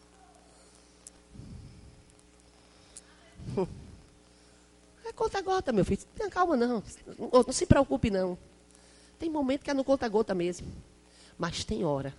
conta-gota, 5.18 5.74
meu 5.74 5.84
filho. 5.84 6.02
Tenha 6.16 6.30
calma, 6.30 6.56
não. 6.56 6.84
não. 7.18 7.52
Se 7.52 7.66
preocupe, 7.66 8.10
não. 8.10 8.38
Tem 9.20 9.30
momento 9.30 9.64
que 9.64 9.72
é 9.72 9.74
no 9.74 9.84
conta-gota 9.84 10.34
mesmo. 10.34 10.68
Mas 11.38 11.66
tem 11.66 11.84
hora 11.84 12.14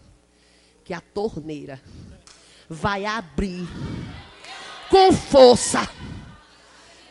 que 0.85 0.93
a 0.93 1.01
torneira 1.01 1.81
vai 2.69 3.05
abrir 3.07 3.67
com 4.89 5.13
força. 5.13 5.89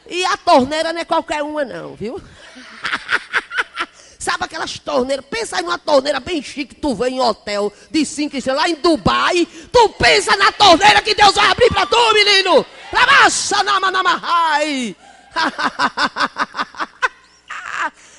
E 0.10 0.26
a 0.26 0.38
torneira 0.38 0.94
não 0.94 1.02
é 1.02 1.06
qualquer 1.06 1.44
uma, 1.44 1.66
não, 1.66 1.96
viu? 1.96 2.22
Sabe 4.20 4.44
aquelas 4.44 4.78
torneiras? 4.80 5.26
Pensa 5.30 5.58
aí 5.58 5.64
numa 5.64 5.78
torneira 5.78 6.20
bem 6.20 6.42
chique, 6.42 6.76
tu 6.76 6.94
vem 6.96 7.16
em 7.16 7.22
hotel 7.22 7.72
de 7.90 8.06
cinco 8.06 8.36
estrelas 8.36 8.64
lá 8.64 8.70
em 8.70 8.76
Dubai. 8.76 9.48
Tu 9.72 9.90
pensa 9.90 10.36
na 10.36 10.52
torneira 10.52 11.02
que 11.02 11.16
Deus 11.16 11.34
vai 11.34 11.48
abrir 11.48 11.70
para 11.70 11.86
tu, 11.86 12.14
menino. 12.14 12.66
Rabaixa 12.92 13.64
namanamahai. 13.64 14.96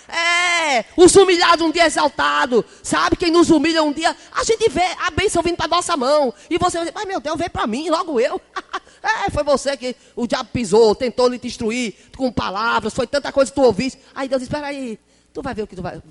É, 0.09 0.87
os 0.97 1.15
humilhados 1.15 1.65
um 1.65 1.71
dia 1.71 1.87
exaltado. 1.87 2.65
Sabe 2.83 3.17
quem 3.17 3.31
nos 3.31 3.51
humilha 3.51 3.83
um 3.83 3.93
dia? 3.93 4.17
A 4.33 4.43
gente 4.43 4.69
vê 4.71 4.85
a 4.99 5.11
bênção 5.11 5.43
vindo 5.43 5.57
para 5.57 5.69
nossa 5.69 5.97
mão. 5.97 6.33
E 6.49 6.57
você 6.57 6.79
vai 6.79 6.87
dizer, 6.87 6.95
mas 6.95 7.07
meu 7.07 7.21
Deus, 7.21 7.37
veio 7.37 7.51
para 7.51 7.67
mim, 7.67 7.91
logo 7.91 8.19
eu. 8.19 8.41
é, 9.03 9.31
foi 9.31 9.45
você 9.45 9.77
que 9.77 9.95
o 10.17 10.27
diabo 10.27 10.49
pisou, 10.51 10.95
tentou 10.95 11.29
lhe 11.29 11.39
destruir 11.39 11.95
com 12.17 12.33
palavras, 12.33 12.95
foi 12.95 13.07
tanta 13.07 13.31
coisa 13.31 13.51
que 13.51 13.55
tu 13.55 13.63
ouviste. 13.63 14.01
Aí 14.15 14.29
Deus 14.29 14.41
disse, 14.41 14.51
espera 14.51 14.69
aí, 14.69 14.99
tu 15.33 15.43
vai 15.43 15.55
ver 15.55 15.63
o 15.63 15.67
que 15.67 15.77
tu 15.77 15.83
vai... 15.83 16.03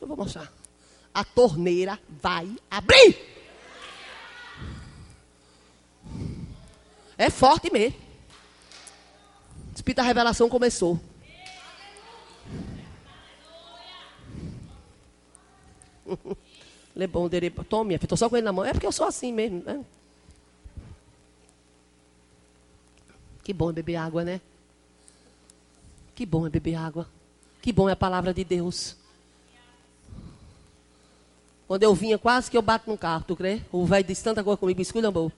Eu 0.00 0.08
vou 0.08 0.16
mostrar. 0.18 0.52
A 1.14 1.24
torneira 1.24 1.98
vai 2.20 2.50
abrir. 2.70 3.16
É 7.16 7.30
forte 7.30 7.72
mesmo. 7.72 7.96
Espírito 9.74 9.96
da 9.96 10.02
revelação 10.02 10.48
começou. 10.48 11.00
Lebom, 16.94 17.28
dereba. 17.28 17.64
Tome, 17.64 17.88
minha 17.88 17.98
filha, 17.98 18.06
estou 18.06 18.18
só 18.18 18.28
com 18.28 18.36
ele 18.36 18.44
na 18.44 18.52
mão. 18.52 18.64
É 18.64 18.72
porque 18.72 18.86
eu 18.86 18.92
sou 18.92 19.06
assim 19.06 19.32
mesmo, 19.32 19.62
né? 19.64 19.84
Que 23.42 23.52
bom 23.52 23.70
é 23.70 23.72
beber 23.72 23.96
água, 23.96 24.24
né? 24.24 24.40
Que 26.14 26.24
bom 26.24 26.46
é 26.46 26.50
beber 26.50 26.76
água. 26.76 27.08
Que 27.60 27.72
bom 27.72 27.88
é 27.88 27.92
a 27.92 27.96
palavra 27.96 28.32
de 28.32 28.44
Deus. 28.44 28.96
Quando 31.66 31.82
eu 31.82 31.94
vinha, 31.94 32.18
quase 32.18 32.50
que 32.50 32.56
eu 32.56 32.62
bato 32.62 32.90
no 32.90 32.96
carro, 32.96 33.24
tu 33.26 33.34
crê? 33.34 33.62
O 33.72 33.84
velho 33.86 34.06
disse 34.06 34.22
tanta 34.22 34.44
coisa 34.44 34.56
comigo, 34.56 34.78
me 34.78 34.82
esculhambou. 34.82 35.32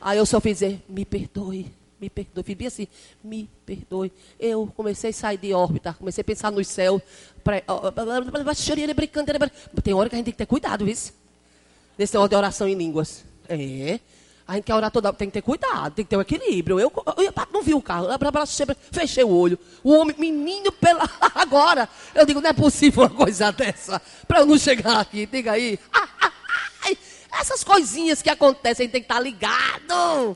Aí 0.00 0.18
eu 0.18 0.26
só 0.26 0.40
fiz 0.40 0.58
dizer, 0.58 0.82
me 0.88 1.04
perdoe 1.04 1.70
me 2.00 2.08
perdoe. 2.08 2.54
Bem 2.54 2.66
assim, 2.66 2.88
me 3.22 3.48
perdoe. 3.66 4.12
Eu 4.38 4.66
comecei 4.76 5.10
a 5.10 5.12
sair 5.12 5.38
de 5.38 5.52
órbita, 5.52 5.94
comecei 5.94 6.22
a 6.22 6.24
pensar 6.24 6.50
nos 6.50 6.68
céus. 6.68 7.02
Tem 9.82 9.94
hora 9.94 10.08
que 10.08 10.14
a 10.14 10.18
gente 10.18 10.24
tem 10.26 10.32
que 10.32 10.38
ter 10.38 10.46
cuidado, 10.46 10.84
viu? 10.84 10.94
Nesse 11.96 12.14
negócio 12.14 12.28
de 12.28 12.36
oração 12.36 12.68
em 12.68 12.74
línguas. 12.74 13.24
É. 13.48 13.98
A 14.46 14.54
gente 14.54 14.64
quer 14.64 14.74
orar 14.74 14.90
toda 14.90 15.12
tem 15.12 15.28
que 15.28 15.34
ter 15.34 15.42
cuidado, 15.42 15.92
tem 15.92 16.04
que 16.06 16.08
ter 16.08 16.16
um 16.16 16.22
equilíbrio. 16.22 16.80
Eu, 16.80 16.90
eu, 17.18 17.24
eu 17.24 17.32
não 17.52 17.62
vi 17.62 17.74
o 17.74 17.82
carro, 17.82 18.06
fechei 18.90 19.22
o 19.22 19.28
olho. 19.28 19.58
O 19.84 19.92
homem, 19.92 20.16
menino, 20.18 20.72
pela, 20.72 21.08
agora. 21.34 21.86
Eu 22.14 22.24
digo, 22.24 22.40
não 22.40 22.48
é 22.48 22.54
possível 22.54 23.02
uma 23.02 23.10
coisa 23.10 23.52
dessa. 23.52 24.00
Para 24.26 24.40
eu 24.40 24.46
não 24.46 24.56
chegar 24.56 25.00
aqui, 25.00 25.26
diga 25.26 25.52
aí. 25.52 25.78
Essas 27.30 27.62
coisinhas 27.62 28.22
que 28.22 28.30
acontecem, 28.30 28.88
tem 28.88 29.02
que 29.02 29.04
estar 29.04 29.20
ligado. 29.20 30.34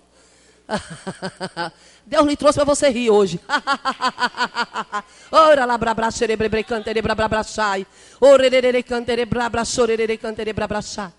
Deus 2.07 2.27
lhe 2.27 2.37
trouxe 2.37 2.57
para 2.57 2.65
você 2.65 2.89
rir 2.89 3.11
hoje. 3.11 3.41
Ora 5.31 5.65
lá 5.65 5.77
brabra 5.79 6.11
cerebre 6.11 6.65
cantere 6.65 7.03
brabra 7.03 7.43
sai. 7.43 7.87
Orerere 8.21 8.83
cantere 8.83 9.25
brabra 9.25 9.65
sorerere 9.65 10.17
cantere 10.17 10.53
brabra 10.53 10.83
sai. 10.83 11.13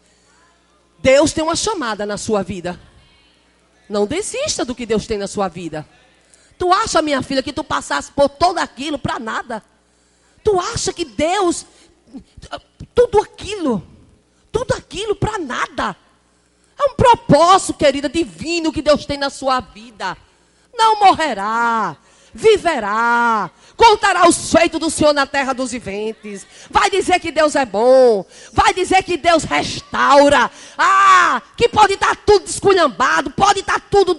Deus 0.99 1.33
tem 1.33 1.43
uma 1.43 1.55
chamada 1.55 2.05
na 2.05 2.17
sua 2.17 2.43
vida. 2.43 2.79
Não 3.89 4.05
desista 4.05 4.63
do 4.63 4.73
que 4.73 4.85
Deus 4.85 5.05
tem 5.05 5.17
na 5.17 5.27
sua 5.27 5.47
vida. 5.47 5.85
Tu 6.57 6.71
acha, 6.71 7.01
minha 7.01 7.21
filha, 7.21 7.43
que 7.43 7.51
tu 7.51 7.63
passasse 7.63 8.11
por 8.11 8.29
todo 8.29 8.57
aquilo 8.57 8.97
para 8.97 9.19
nada? 9.19 9.61
Tu 10.43 10.57
acha 10.59 10.93
que 10.93 11.03
Deus 11.03 11.65
tudo 12.93 13.19
aquilo, 13.19 13.85
tudo 14.51 14.73
aquilo 14.73 15.15
para 15.15 15.37
nada? 15.37 15.95
É 16.79 16.83
um 16.85 16.95
propósito, 16.95 17.73
querida, 17.73 18.09
divino 18.09 18.71
que 18.71 18.81
Deus 18.81 19.05
tem 19.05 19.17
na 19.17 19.29
sua 19.29 19.59
vida. 19.59 20.17
Não 20.73 20.99
morrerá, 20.99 21.95
viverá, 22.33 23.49
contará 23.84 24.30
os 24.30 24.49
feitos 24.49 24.80
do 24.80 24.89
Senhor 24.89 25.14
na 25.14 25.26
terra 25.26 25.51
dos 25.51 25.72
viventes. 25.72 26.47
Vai 26.69 26.89
dizer 26.89 27.19
que 27.19 27.31
Deus 27.31 27.53
é 27.53 27.65
bom, 27.65 28.26
vai 28.53 28.73
dizer 28.73 29.03
que 29.03 29.18
Deus 29.18 29.43
restaura. 29.43 30.49
Ah, 30.77 31.41
que 31.57 31.68
pode 31.68 31.95
estar 31.95 32.15
tudo 32.15 32.45
desculhambado, 32.45 33.31
pode 33.31 33.60
estar 33.60 33.81
tudo, 33.91 34.15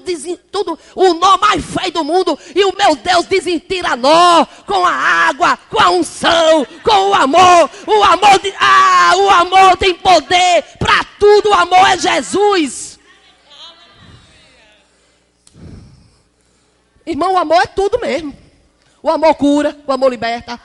tudo 0.52 0.78
o 0.94 1.14
nó 1.14 1.38
mais 1.38 1.64
feio 1.64 1.92
do 1.92 2.04
mundo 2.04 2.38
e 2.54 2.62
o 2.64 2.76
meu 2.76 2.94
Deus 2.94 3.24
desentira 3.24 3.96
nó 3.96 4.44
com 4.66 4.84
a 4.84 4.92
água, 4.92 5.58
com 5.70 5.80
a 5.80 5.90
unção, 5.90 6.66
com 6.82 7.10
o 7.10 7.14
amor. 7.14 7.70
O 7.86 8.02
amor 8.04 8.38
de, 8.40 8.52
ah, 8.60 9.12
o 9.16 9.30
amor 9.30 9.76
tem 9.78 9.94
poder 9.94 10.62
para 10.78 11.04
tudo. 11.18 11.50
O 11.50 11.54
amor 11.54 11.88
é 11.88 11.96
Jesus. 11.96 12.98
Irmão, 17.06 17.32
o 17.32 17.38
amor 17.38 17.62
é 17.62 17.66
tudo 17.66 17.98
mesmo. 17.98 18.43
O 19.04 19.10
amor 19.10 19.34
cura, 19.34 19.78
o 19.86 19.92
amor 19.92 20.08
liberta. 20.08 20.58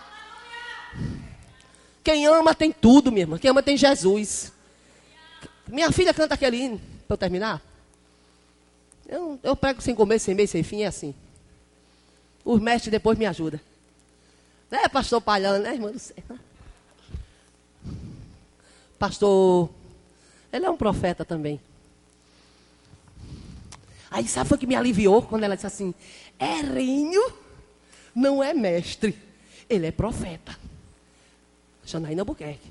Quem 2.02 2.26
ama 2.26 2.56
tem 2.56 2.72
tudo, 2.72 3.12
minha 3.12 3.24
irmã. 3.24 3.38
Quem 3.38 3.52
ama 3.52 3.62
tem 3.62 3.76
Jesus. 3.76 4.54
Minha 5.68 5.92
filha 5.92 6.14
canta 6.14 6.36
aquele 6.36 6.56
hino, 6.56 6.82
para 7.06 7.16
eu 7.16 7.18
terminar. 7.18 7.62
Eu, 9.06 9.38
eu 9.44 9.58
prego 9.58 9.82
sem 9.82 9.94
comer, 9.94 10.20
sem 10.20 10.34
meio, 10.34 10.48
sem 10.48 10.64
fim, 10.64 10.84
é 10.84 10.86
assim. 10.86 11.14
Os 12.46 12.62
mestres 12.62 12.90
depois 12.90 13.18
me 13.18 13.26
ajudam. 13.26 13.60
Né, 14.72 14.88
pastor 14.88 15.20
Palhano, 15.20 15.62
né, 15.62 15.74
irmã 15.74 15.92
do 15.92 16.00
céu? 16.00 16.24
Pastor, 18.98 19.70
ele 20.54 20.66
é 20.66 20.70
um 20.70 20.78
profeta 20.78 21.26
também. 21.26 21.60
Aí 24.10 24.26
sabe 24.30 24.54
o 24.54 24.58
que 24.58 24.66
me 24.66 24.78
aliviou 24.78 25.24
quando 25.24 25.44
ela 25.44 25.56
disse 25.56 25.68
assim: 25.68 25.94
Erinho 26.40 27.49
não 28.20 28.44
é 28.44 28.54
mestre, 28.54 29.16
ele 29.70 29.88
é 29.88 29.92
profeta. 29.92 30.56
Janaína 31.86 32.22
Albuquerque. 32.22 32.70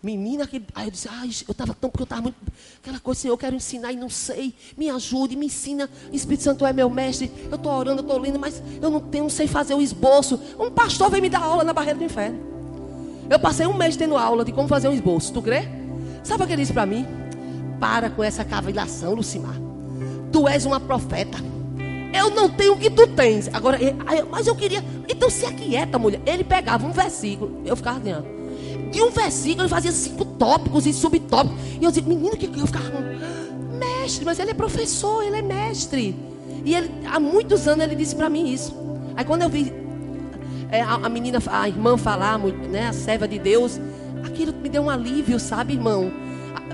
Menina 0.00 0.46
que. 0.46 0.62
Aí 0.74 0.86
eu 0.86 0.90
disse, 0.92 1.08
ai, 1.10 1.28
eu 1.46 1.52
estava 1.52 1.74
tão, 1.74 1.90
porque 1.90 2.02
eu 2.02 2.04
estava 2.04 2.22
muito. 2.22 2.36
Aquela 2.80 3.00
coisa, 3.00 3.20
Senhor, 3.20 3.34
eu 3.34 3.38
quero 3.38 3.56
ensinar 3.56 3.92
e 3.92 3.96
não 3.96 4.08
sei. 4.08 4.54
Me 4.76 4.88
ajude, 4.88 5.34
me 5.34 5.46
ensina. 5.46 5.90
Espírito 6.12 6.44
Santo 6.44 6.64
é 6.64 6.72
meu 6.72 6.88
mestre. 6.88 7.30
Eu 7.50 7.56
estou 7.56 7.72
orando, 7.72 7.98
eu 7.98 8.02
estou 8.02 8.18
lendo, 8.18 8.38
mas 8.38 8.62
eu 8.80 8.88
não 8.88 9.00
tenho, 9.00 9.24
não 9.24 9.30
sei 9.30 9.48
fazer 9.48 9.74
o 9.74 9.82
esboço. 9.82 10.40
Um 10.56 10.70
pastor 10.70 11.10
veio 11.10 11.20
me 11.20 11.28
dar 11.28 11.42
aula 11.42 11.64
na 11.64 11.72
barreira 11.72 11.98
do 11.98 12.04
inferno. 12.04 12.38
Eu 13.28 13.40
passei 13.40 13.66
um 13.66 13.74
mês 13.74 13.96
tendo 13.96 14.16
aula 14.16 14.44
de 14.44 14.52
como 14.52 14.68
fazer 14.68 14.88
um 14.88 14.92
esboço. 14.92 15.32
Tu 15.32 15.42
crê? 15.42 15.62
Sabe 16.22 16.44
o 16.44 16.46
que 16.46 16.52
ele 16.52 16.62
disse 16.62 16.72
para 16.72 16.86
mim? 16.86 17.04
Para 17.80 18.08
com 18.08 18.22
essa 18.22 18.44
cavilação, 18.44 19.14
Lucimar. 19.14 19.56
Tu 20.30 20.46
és 20.46 20.64
uma 20.64 20.78
profeta. 20.78 21.38
Eu 22.12 22.30
não 22.30 22.48
tenho 22.48 22.74
o 22.74 22.78
que 22.78 22.90
tu 22.90 23.06
tens. 23.06 23.48
Agora, 23.52 23.78
mas 24.30 24.46
eu 24.46 24.54
queria. 24.54 24.82
Então 25.08 25.28
se 25.28 25.44
aquieta, 25.44 25.98
mulher. 25.98 26.20
Ele 26.26 26.44
pegava 26.44 26.86
um 26.86 26.92
versículo. 26.92 27.62
Eu 27.64 27.76
ficava 27.76 28.00
ó. 28.10 28.90
De 28.90 29.02
um 29.02 29.10
versículo 29.10 29.62
ele 29.62 29.68
fazia 29.68 29.92
cinco 29.92 30.24
tópicos 30.24 30.86
e 30.86 30.92
subtópicos. 30.92 31.58
E 31.80 31.84
eu 31.84 31.90
dizia, 31.90 32.08
menino, 32.08 32.36
que 32.36 32.46
eu 32.46 32.66
ficava. 32.66 33.00
Mestre, 33.78 34.24
mas 34.24 34.38
ele 34.38 34.50
é 34.50 34.54
professor, 34.54 35.22
ele 35.22 35.36
é 35.36 35.42
mestre. 35.42 36.16
E 36.64 36.74
ele, 36.74 36.90
há 37.06 37.20
muitos 37.20 37.68
anos 37.68 37.84
ele 37.84 37.94
disse 37.94 38.16
para 38.16 38.28
mim 38.28 38.52
isso. 38.52 38.74
Aí 39.14 39.24
quando 39.24 39.42
eu 39.42 39.48
vi 39.48 39.72
é, 40.70 40.80
a, 40.80 40.94
a, 40.94 41.08
menina, 41.08 41.38
a 41.46 41.68
irmã 41.68 41.96
falar, 41.96 42.38
né, 42.38 42.88
a 42.88 42.92
serva 42.92 43.28
de 43.28 43.38
Deus, 43.38 43.80
aquilo 44.24 44.52
me 44.52 44.68
deu 44.68 44.82
um 44.82 44.90
alívio, 44.90 45.38
sabe, 45.38 45.74
irmão? 45.74 46.10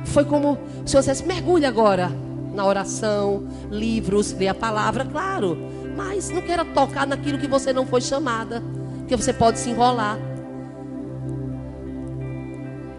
Foi 0.06 0.24
como 0.24 0.58
o 0.84 0.88
Senhor 0.88 1.00
dissesse, 1.00 1.24
mergulhe 1.26 1.64
agora 1.64 2.10
na 2.54 2.64
oração, 2.64 3.46
livros, 3.70 4.32
ler 4.32 4.48
a 4.48 4.54
palavra, 4.54 5.04
claro. 5.04 5.56
Mas 5.96 6.30
não 6.30 6.42
queira 6.42 6.64
tocar 6.64 7.06
naquilo 7.06 7.38
que 7.38 7.46
você 7.46 7.72
não 7.72 7.86
foi 7.86 8.00
chamada. 8.00 8.62
Porque 8.98 9.16
você 9.16 9.32
pode 9.32 9.58
se 9.58 9.70
enrolar. 9.70 10.18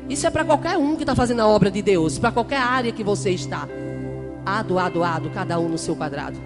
Isso 0.07 0.27
é 0.27 0.29
para 0.29 0.45
qualquer 0.45 0.77
um 0.77 0.95
que 0.95 1.03
está 1.03 1.15
fazendo 1.15 1.41
a 1.41 1.47
obra 1.47 1.71
de 1.71 1.81
Deus, 1.81 2.19
para 2.19 2.31
qualquer 2.31 2.59
área 2.59 2.91
que 2.91 3.03
você 3.03 3.31
está. 3.31 3.67
Ado, 4.45 4.77
ado, 4.77 5.03
ado, 5.03 5.29
cada 5.31 5.59
um 5.59 5.67
no 5.67 5.77
seu 5.77 5.95
quadrado. 5.95 6.37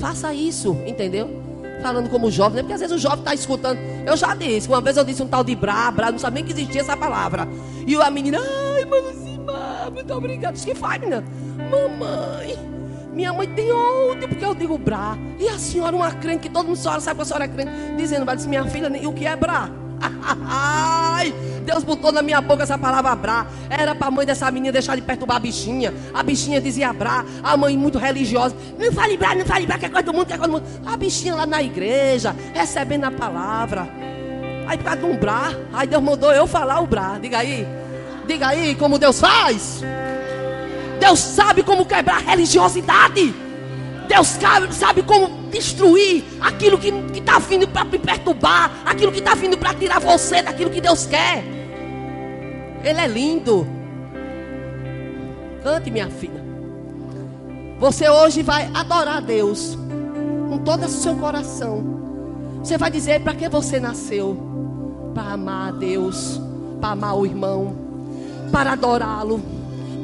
Faça 0.00 0.34
isso, 0.34 0.76
entendeu? 0.86 1.40
Falando 1.80 2.10
como 2.10 2.30
jovem, 2.30 2.56
né? 2.56 2.62
porque 2.62 2.74
às 2.74 2.80
vezes 2.80 2.94
o 2.94 2.98
jovem 2.98 3.20
está 3.20 3.32
escutando. 3.32 3.78
Eu 4.04 4.16
já 4.16 4.34
disse, 4.34 4.68
uma 4.68 4.80
vez 4.80 4.96
eu 4.96 5.04
disse 5.04 5.22
um 5.22 5.28
tal 5.28 5.44
de 5.44 5.54
bra, 5.54 5.90
bra, 5.90 6.10
não 6.10 6.18
sabia 6.18 6.42
nem 6.42 6.44
que 6.44 6.52
existia 6.52 6.80
essa 6.80 6.96
palavra. 6.96 7.48
E 7.86 7.94
a 7.96 8.10
menina, 8.10 8.38
ai, 8.38 8.84
mano, 8.84 9.12
Simba, 9.22 9.90
muito 9.92 10.12
obrigado. 10.12 10.54
Disse 10.54 10.66
que 10.66 10.74
faz, 10.74 11.00
menina. 11.00 11.24
Mamãe, 11.70 12.58
minha 13.12 13.32
mãe 13.32 13.46
tem 13.46 13.72
onde? 13.72 14.26
Porque 14.26 14.44
eu 14.44 14.54
digo 14.54 14.76
bra. 14.76 15.16
E 15.38 15.48
a 15.48 15.58
senhora, 15.58 15.94
uma 15.94 16.10
crente, 16.12 16.40
que 16.40 16.50
todo 16.50 16.66
mundo 16.66 16.76
sabe 16.76 17.14
que 17.14 17.22
a 17.22 17.24
senhora 17.24 17.44
é 17.44 17.48
crente, 17.48 17.70
dizendo, 17.96 18.26
disse, 18.34 18.48
minha 18.48 18.64
filha, 18.66 18.90
e 18.96 19.06
o 19.06 19.12
que 19.12 19.26
é 19.26 19.36
bra? 19.36 19.70
Ai, 20.48 21.32
Deus 21.64 21.84
botou 21.84 22.10
na 22.10 22.22
minha 22.22 22.40
boca 22.40 22.62
essa 22.62 22.78
palavra 22.78 23.14
brá. 23.14 23.46
Era 23.68 23.94
para 23.94 24.08
a 24.08 24.10
mãe 24.10 24.26
dessa 24.26 24.50
menina 24.50 24.72
deixar 24.72 24.96
de 24.96 25.02
perturbar 25.02 25.36
a 25.36 25.40
bichinha. 25.40 25.92
A 26.12 26.22
bichinha 26.22 26.60
dizia 26.60 26.92
brá. 26.92 27.24
A 27.42 27.56
mãe 27.56 27.76
muito 27.76 27.98
religiosa. 27.98 28.54
Não 28.78 28.92
fale 28.92 29.16
brá, 29.16 29.34
não 29.34 29.44
fale 29.44 29.66
brá, 29.66 29.78
que 29.78 29.86
é 29.86 29.88
coisa 29.88 30.04
do 30.04 30.12
mundo, 30.12 30.26
que 30.26 30.32
é 30.32 30.38
coisa 30.38 30.52
do 30.52 30.60
mundo. 30.60 30.68
A 30.86 30.96
bichinha 30.96 31.34
lá 31.34 31.46
na 31.46 31.62
igreja, 31.62 32.34
recebendo 32.52 33.04
a 33.04 33.10
palavra. 33.10 33.88
Aí 34.66 34.78
por 34.78 34.84
causa 34.84 35.00
de 35.00 35.06
um 35.06 35.16
brá, 35.16 35.52
aí 35.72 35.86
Deus 35.86 36.02
mandou 36.02 36.32
eu 36.32 36.46
falar 36.46 36.80
o 36.80 36.86
brá. 36.86 37.18
Diga 37.20 37.38
aí. 37.38 37.66
Diga 38.26 38.48
aí 38.48 38.74
como 38.74 38.98
Deus 38.98 39.20
faz. 39.20 39.82
Deus 41.00 41.18
sabe 41.18 41.62
como 41.62 41.86
quebrar 41.86 42.20
religiosidade. 42.20 43.34
Deus 44.06 44.38
sabe 44.70 45.02
como 45.02 45.28
destruir 45.50 46.24
aquilo 46.40 46.78
que 46.78 46.92
está 47.18 47.38
vindo 47.38 47.66
para 47.66 47.84
me 47.84 47.98
perturbar, 47.98 48.70
aquilo 48.84 49.10
que 49.10 49.20
está 49.20 49.34
vindo 49.34 49.56
para 49.56 49.72
tirar 49.74 49.98
você 50.00 50.42
daquilo 50.42 50.70
que 50.70 50.80
Deus 50.80 51.06
quer. 51.06 51.42
Ele 52.84 53.00
é 53.00 53.06
lindo. 53.06 53.66
Cante, 55.62 55.90
minha 55.90 56.10
filha. 56.10 56.44
Você 57.78 58.08
hoje 58.08 58.42
vai 58.42 58.70
adorar 58.74 59.18
a 59.18 59.20
Deus 59.20 59.78
com 60.48 60.58
todo 60.58 60.84
o 60.84 60.88
seu 60.88 61.16
coração. 61.16 62.00
Você 62.62 62.76
vai 62.76 62.90
dizer 62.90 63.22
para 63.22 63.34
que 63.34 63.48
você 63.48 63.80
nasceu? 63.80 64.36
Para 65.14 65.32
amar 65.32 65.68
a 65.68 65.72
Deus, 65.72 66.40
para 66.80 66.90
amar 66.90 67.16
o 67.16 67.24
irmão, 67.24 67.74
para 68.52 68.72
adorá-lo, 68.72 69.40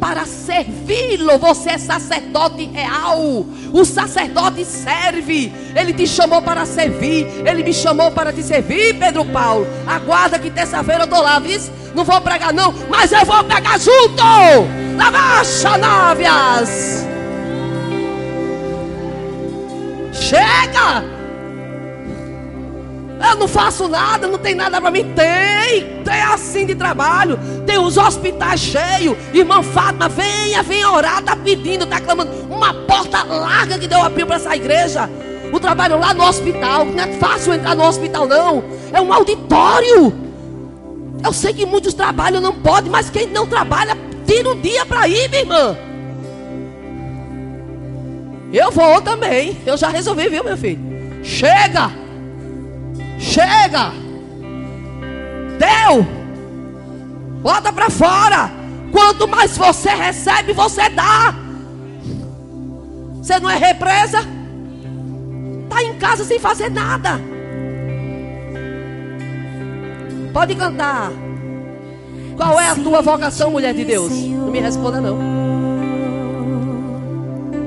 para 0.01 0.25
servi-lo. 0.25 1.39
Você 1.39 1.71
é 1.71 1.79
sacerdote 1.79 2.65
real. 2.67 3.47
O 3.73 3.85
sacerdote 3.85 4.65
serve. 4.65 5.53
Ele 5.75 5.93
te 5.93 6.07
chamou 6.07 6.43
para 6.43 6.65
servir. 6.67 7.27
Ele 7.47 7.63
me 7.63 7.73
chamou 7.73 8.11
para 8.11 8.33
te 8.33 8.43
servir, 8.43 8.99
Pedro 8.99 9.25
Paulo. 9.25 9.67
Aguarda 9.87 10.39
que 10.39 10.51
terça-feira 10.51 11.03
eu 11.03 11.05
estou 11.05 11.23
lá, 11.23 11.39
viu? 11.39 11.61
Não 11.95 12.05
vou 12.05 12.21
pregar, 12.21 12.53
não, 12.53 12.75
mas 12.91 13.11
eu 13.11 13.25
vou 13.25 13.43
pegar 13.45 13.79
junto. 13.79 14.23
Lavacha 14.97 15.79
návias. 15.79 17.07
Chega! 20.13 21.16
Eu 23.19 23.37
não 23.37 23.49
faço 23.49 23.89
nada, 23.89 24.27
não 24.27 24.39
tem 24.39 24.55
nada 24.55 24.81
para 24.81 24.91
mim. 24.91 25.05
Tem, 25.15 26.03
tem 26.03 26.23
assim 26.23 26.67
de 26.67 26.75
trabalho. 26.75 27.39
Tem 27.67 27.79
os 27.79 27.97
hospitais 27.97 28.61
cheios. 28.61 29.17
Irmã 29.33 29.63
Fátima, 29.63 30.09
venha, 30.09 30.63
venha 30.63 30.91
orar. 30.91 31.21
Está 31.21 31.35
pedindo, 31.35 31.85
está 31.85 32.01
clamando. 32.01 32.31
Uma 32.51 32.75
porta 32.75 33.23
larga 33.25 33.79
que 33.79 33.87
Deus 33.89 34.03
abriu 34.03 34.27
para 34.27 34.37
essa 34.37 34.55
igreja. 34.55 35.09
O 35.53 35.59
trabalho 35.59 35.99
lá 35.99 36.13
no 36.13 36.25
hospital. 36.25 36.85
Não 36.85 37.03
é 37.03 37.07
fácil 37.15 37.55
entrar 37.55 37.75
no 37.75 37.85
hospital, 37.85 38.27
não. 38.27 38.63
É 38.93 39.01
um 39.01 39.13
auditório. 39.13 40.13
Eu 41.25 41.33
sei 41.33 41.55
que 41.55 41.65
muitos 41.65 41.95
trabalham, 41.95 42.41
não 42.41 42.55
pode, 42.55 42.91
mas 42.91 43.09
quem 43.09 43.27
não 43.27 43.47
trabalha, 43.47 43.97
tira 44.27 44.51
um 44.51 44.61
dia 44.61 44.85
para 44.85 45.09
ir, 45.09 45.29
minha 45.31 45.41
irmã. 45.41 45.77
Eu 48.53 48.71
vou 48.71 49.01
também. 49.01 49.57
Eu 49.67 49.77
já 49.77 49.89
resolvi, 49.89 50.29
viu, 50.29 50.45
meu 50.45 50.57
filho? 50.57 50.79
Chega! 51.25 52.06
Chega! 53.19 53.93
Deu! 55.59 56.07
Bota 57.43 57.73
para 57.73 57.91
fora! 57.91 58.51
Quanto 58.93 59.29
mais 59.29 59.57
você 59.57 59.91
recebe, 59.91 60.53
você 60.53 60.89
dá. 60.89 61.35
Você 63.17 63.39
não 63.41 63.51
é 63.51 63.57
represa? 63.57 64.21
Está 65.65 65.83
em 65.83 65.95
casa 65.99 66.25
sem 66.25 66.39
fazer 66.39 66.71
nada. 66.71 67.21
Pode 70.33 70.55
cantar. 70.55 71.11
Qual 72.37 72.61
é 72.61 72.69
a 72.69 72.75
tua 72.75 73.03
vocação, 73.03 73.51
mulher 73.51 73.75
de 73.75 73.85
Deus? 73.85 74.13
Não 74.13 74.51
me 74.51 74.61
responda 74.61 75.01
não. 75.01 75.19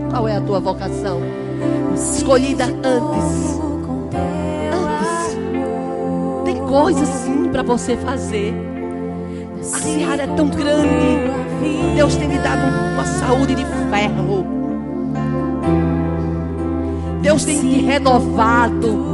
Qual 0.09 0.27
é 0.27 0.37
a 0.37 0.41
tua 0.41 0.59
vocação? 0.59 1.21
Escolhida 1.95 2.65
antes 2.65 3.59
coisa 6.69 7.03
sim 7.03 7.49
para 7.51 7.63
você 7.63 7.97
fazer. 7.97 8.53
A 9.59 9.63
seara 9.63 10.23
é 10.23 10.27
tão 10.27 10.47
grande. 10.47 11.31
Deus 11.95 12.15
tem 12.15 12.27
lhe 12.27 12.37
dado 12.37 12.61
uma 12.93 13.05
saúde 13.05 13.55
de 13.55 13.65
ferro. 13.65 14.45
Deus 17.23 17.43
tem 17.43 17.59
te 17.59 17.81
renovado. 17.81 19.09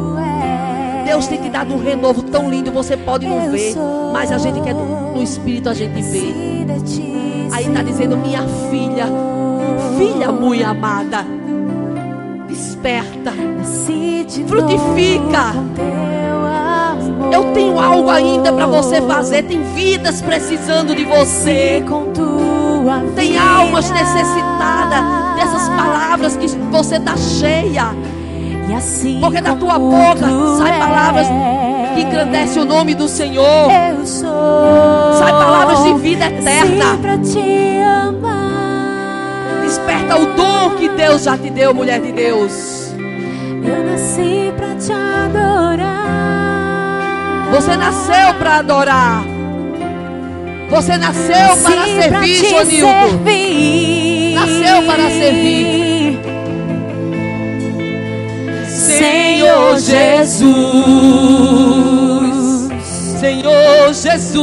Deus 1.06 1.27
tem 1.27 1.41
te 1.41 1.49
dado 1.49 1.73
um 1.73 1.82
renovo 1.82 2.23
tão 2.23 2.49
lindo. 2.49 2.72
Você 2.73 2.98
pode 2.98 3.26
não 3.26 3.49
ver, 3.49 3.73
mas 4.11 4.34
a 4.34 4.38
gente 4.38 4.60
quer 4.60 4.73
no 4.73 5.23
espírito 5.23 5.69
a 5.69 5.73
gente 5.73 6.02
vê. 6.02 6.65
Aí 7.53 7.68
está 7.68 7.82
dizendo 7.82 8.18
minha 8.18 8.41
filha, 8.69 9.06
filha 9.98 10.30
muito 10.30 10.65
amada, 10.65 11.26
desperta, 12.49 13.32
frutifica. 14.45 15.53
Eu 17.31 17.53
tenho 17.53 17.80
algo 17.80 18.10
ainda 18.10 18.52
para 18.52 18.68
você 18.68 19.02
fazer. 19.02 19.43
Tem 19.43 19.61
vidas 19.73 20.22
precisando 20.22 20.95
de 20.95 21.03
você. 21.06 21.84
Tem 23.15 23.38
almas 23.38 23.89
necessitadas 23.89 25.35
dessas 25.35 25.68
palavras 25.69 26.38
que 26.38 26.47
você 26.47 26.95
está 26.97 27.15
cheia. 27.18 27.95
Assim 28.76 29.19
Porque 29.22 29.39
da 29.39 29.56
tua 29.56 29.80
boca 29.80 30.27
sai 30.57 30.77
palavras 30.77 31.27
que 31.95 32.02
engrandecem 32.02 32.61
o 32.61 32.65
nome 32.65 32.93
do 32.93 33.07
Senhor. 33.07 33.69
Sai 34.03 35.31
palavras 35.31 35.84
de 35.84 35.93
vida 35.93 36.26
eterna. 36.26 36.97
Desperta 39.64 40.18
o 40.18 40.26
dom 40.35 40.72
que 40.77 40.89
Deus 40.89 41.23
já 41.23 41.38
te 41.38 41.49
deu, 41.49 41.73
mulher 41.73 42.02
de 42.02 42.11
Deus. 42.11 42.93
Eu 43.64 43.84
nasci 43.85 44.53
para 44.57 44.76
te 44.76 44.91
adorar. 44.91 46.35
Você 47.51 47.76
nasceu 47.77 48.34
para 48.39 48.57
adorar. 48.57 49.23
Você 50.69 50.97
nasceu 50.97 51.55
para 51.63 51.85
servir, 51.85 52.45
Jonildo. 52.49 53.22
Nasceu 54.34 54.84
para 54.84 55.09
servir. 55.09 56.19
Senhor 58.67 59.80
Jesus. 59.80 60.45
Senhor 63.19 63.93
Jesus. 63.93 64.39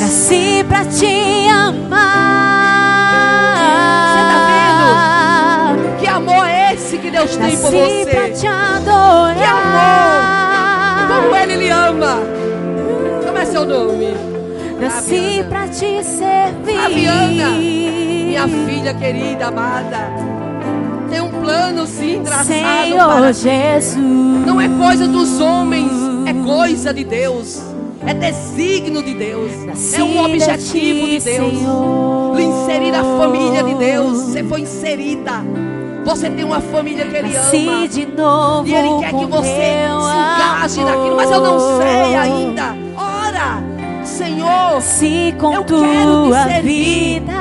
Nasci 0.00 0.64
para 0.68 0.84
te 0.84 1.48
amar. 1.48 1.96
Você 4.08 4.20
está 4.22 4.38
vendo? 5.72 5.96
Que 5.98 6.06
amor 6.06 6.46
é 6.46 6.74
esse 6.74 6.98
que 6.98 7.10
Deus 7.10 7.36
tem 7.36 7.56
por 7.56 7.70
você? 7.70 8.04
Nasci 8.04 8.06
para 8.10 8.30
te 8.30 8.46
adorar. 8.46 9.36
Que 9.36 9.44
amor 9.44 10.35
como 11.16 11.36
Ele 11.36 11.56
lhe 11.56 11.70
ama. 11.70 12.18
Como 13.24 13.38
é 13.38 13.44
seu 13.44 13.64
nome? 13.64 14.14
Nasci 14.80 15.44
para 15.48 15.68
te 15.68 16.04
servir. 16.04 16.76
Fabiana, 16.76 17.50
minha 17.50 18.46
filha 18.46 18.94
querida, 18.94 19.46
amada. 19.46 20.10
Tem 21.10 21.20
um 21.20 21.30
plano 21.30 21.86
sim 21.86 22.20
traçado 22.22 22.46
Senhor 22.46 23.06
para 23.06 23.32
Jesus. 23.32 23.96
Não 23.96 24.60
é 24.60 24.68
coisa 24.68 25.08
dos 25.08 25.40
homens, 25.40 25.90
é 26.26 26.34
coisa 26.44 26.92
de 26.92 27.04
Deus. 27.04 27.62
É 28.06 28.12
desígnio 28.12 29.02
de 29.02 29.14
Deus. 29.14 29.50
Nasci 29.64 30.00
é 30.00 30.04
um 30.04 30.24
objetivo 30.24 31.06
de, 31.06 31.18
ti, 31.18 31.24
Deus. 31.24 31.58
Senhor. 31.58 32.36
Lhe 32.36 32.44
inserir 32.44 32.92
na 32.92 33.02
família 33.02 33.62
de 33.62 33.74
Deus. 33.74 34.18
Você 34.18 34.44
foi 34.44 34.60
inserida. 34.60 35.42
Você 36.06 36.30
tem 36.30 36.44
uma 36.44 36.60
família 36.60 37.04
que 37.04 37.16
Ele 37.16 37.36
ama. 37.36 37.88
De 37.88 38.06
novo 38.06 38.68
e 38.68 38.74
Ele 38.76 39.00
quer 39.00 39.12
que 39.12 39.26
você 39.26 39.48
se 39.48 40.78
engaje 40.78 40.84
naquilo. 40.84 41.16
Mas 41.16 41.30
eu 41.32 41.40
não 41.40 41.58
sei 41.78 42.14
ainda. 42.14 42.76
Ora, 42.96 43.60
Senhor, 44.04 44.80
se 44.80 45.34
com 45.36 45.52
eu 45.52 45.64
tua 45.64 45.80
quero 45.80 46.28
te 46.28 46.52
servir. 46.52 47.20
vida. 47.20 47.32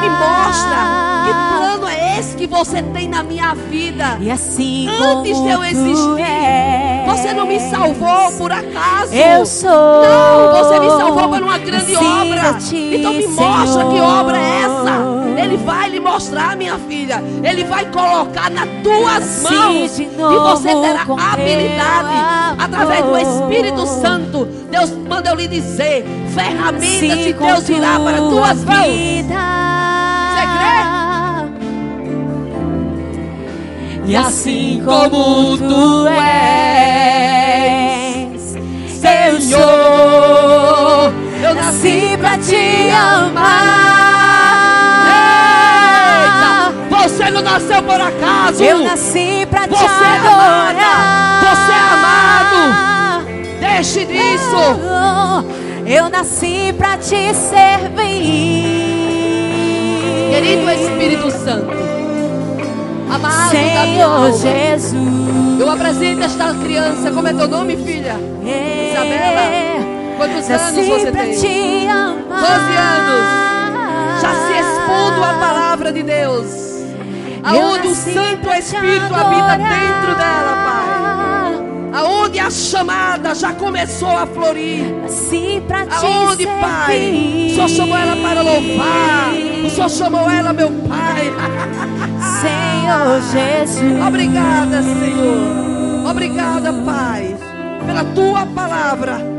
Me 0.00 0.08
mostra 0.08 1.04
que 1.26 1.58
plano 1.58 1.86
é 1.86 2.18
esse 2.18 2.34
que 2.34 2.46
você 2.46 2.82
tem 2.82 3.08
na 3.08 3.22
minha 3.22 3.54
vida. 3.54 4.16
E 4.18 4.30
assim 4.30 4.88
Antes 4.88 5.42
de 5.42 5.50
eu 5.50 5.62
existir, 5.62 7.04
você 7.06 7.34
não 7.34 7.46
me 7.46 7.60
salvou 7.60 8.32
por 8.38 8.50
acaso. 8.50 9.12
Eu 9.14 9.44
sou. 9.44 9.68
Não, 9.70 10.64
você 10.64 10.80
me 10.80 10.88
salvou 10.88 11.28
por 11.28 11.42
uma 11.42 11.58
grande 11.58 11.94
obra. 11.94 12.56
Então 12.72 13.12
me 13.12 13.26
mostra 13.26 13.66
Senhor. 13.66 13.92
que 13.92 14.00
obra 14.00 14.38
é 14.38 14.62
essa. 14.62 15.13
Ele 15.54 15.64
vai 15.64 15.88
lhe 15.88 16.00
mostrar, 16.00 16.56
minha 16.56 16.76
filha. 16.78 17.22
Ele 17.44 17.62
vai 17.62 17.84
colocar 17.86 18.50
nas 18.50 18.68
tuas 18.82 19.42
mãos. 19.42 19.96
E 20.00 20.04
você 20.04 20.74
terá 20.74 21.02
habilidade 21.02 22.08
através 22.58 23.04
do 23.04 23.16
Espírito 23.16 23.86
Santo. 23.86 24.46
Deus 24.68 24.90
manda 25.08 25.30
eu 25.30 25.36
lhe 25.36 25.46
dizer: 25.46 26.04
ferramentas 26.34 27.18
de 27.18 27.32
Deus 27.32 27.68
virá 27.68 28.00
para 28.00 28.18
tuas 28.18 28.64
mãos. 28.64 28.86
Você 30.34 30.42
crê? 30.58 30.82
E 34.06 34.16
assim 34.16 34.82
como 34.84 35.56
tu 35.56 36.08
és, 36.08 36.34
Senhor, 39.00 39.62
eu 41.42 41.54
nasci 41.54 42.18
para 42.20 42.38
te 42.38 42.90
amar. 42.90 43.83
Nasceu 47.54 47.82
por 47.82 48.00
acaso. 48.00 48.64
Eu 48.64 48.78
nasci 48.80 49.46
para 49.48 49.62
te 49.62 49.74
Você 49.74 49.84
adorar. 49.84 50.74
É 50.74 50.82
amada. 50.82 51.46
Você 51.54 51.72
é 51.72 51.78
amado. 51.94 53.26
deixe 53.60 54.04
disso. 54.06 54.56
Eu 55.86 56.08
nasci 56.08 56.74
pra 56.76 56.96
te 56.96 57.32
servir. 57.34 58.74
Querido 60.32 60.68
Espírito 60.70 61.30
Santo, 61.30 61.70
amado 63.08 63.50
Senhor 63.50 64.32
Jesus. 64.32 65.60
eu 65.60 65.70
apresento 65.70 66.24
esta 66.24 66.52
criança. 66.54 67.10
Como 67.12 67.28
é 67.28 67.32
teu 67.32 67.46
nome, 67.46 67.76
filha? 67.76 68.16
Isabela, 68.42 69.42
quantos 70.16 70.50
anos 70.50 70.86
você 70.88 71.12
tem? 71.12 71.38
te 71.38 71.86
amar. 71.88 72.40
12 72.40 72.76
anos. 72.76 74.20
Já 74.20 74.34
se 74.34 74.52
expondo 74.58 75.22
à 75.22 75.34
palavra 75.34 75.92
de 75.92 76.02
Deus. 76.02 76.63
Aonde 77.44 77.88
o 77.88 77.94
Santo 77.94 78.50
Espírito 78.52 79.14
habita 79.14 79.56
dentro 79.58 80.14
dela, 80.16 80.54
Pai. 80.64 82.00
Aonde 82.00 82.40
a 82.40 82.50
chamada 82.50 83.34
já 83.34 83.52
começou 83.52 84.08
a 84.08 84.26
florir. 84.26 84.94
Aonde, 86.02 86.46
Pai? 86.46 87.48
O 87.50 87.54
Senhor 87.54 87.68
chamou 87.68 87.96
ela 87.96 88.16
para 88.16 88.42
louvar. 88.42 89.32
O 89.64 89.70
Senhor 89.70 89.90
chamou 89.90 90.30
ela, 90.30 90.52
meu 90.52 90.70
Pai. 90.88 91.32
Senhor 92.40 93.20
Jesus. 93.30 94.06
Obrigada, 94.06 94.82
Senhor. 94.82 96.10
Obrigada, 96.10 96.72
Pai, 96.72 97.36
pela 97.86 98.04
tua 98.04 98.46
palavra 98.46 99.33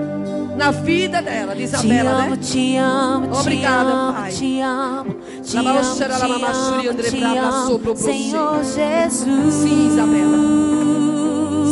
na 0.56 0.72
vida 0.72 1.22
dela, 1.22 1.56
de 1.56 1.64
Isabela, 1.64 2.12
amo, 2.12 2.30
né? 2.32 2.38
te 2.38 2.78
amo, 2.78 3.28
te 3.28 3.38
Obrigada, 3.40 3.92
amo, 3.92 4.14
Pai. 4.14 4.32
te 4.32 4.62
amo, 4.62 5.16
te 5.44 5.58
amo, 5.58 5.74
te 5.96 6.04
amo, 6.04 6.94
te 6.94 7.26
amo, 7.26 7.96
Senhor 7.96 8.64
Jesus. 8.64 9.54
Sim, 9.54 9.88
Isabela. 9.88 10.38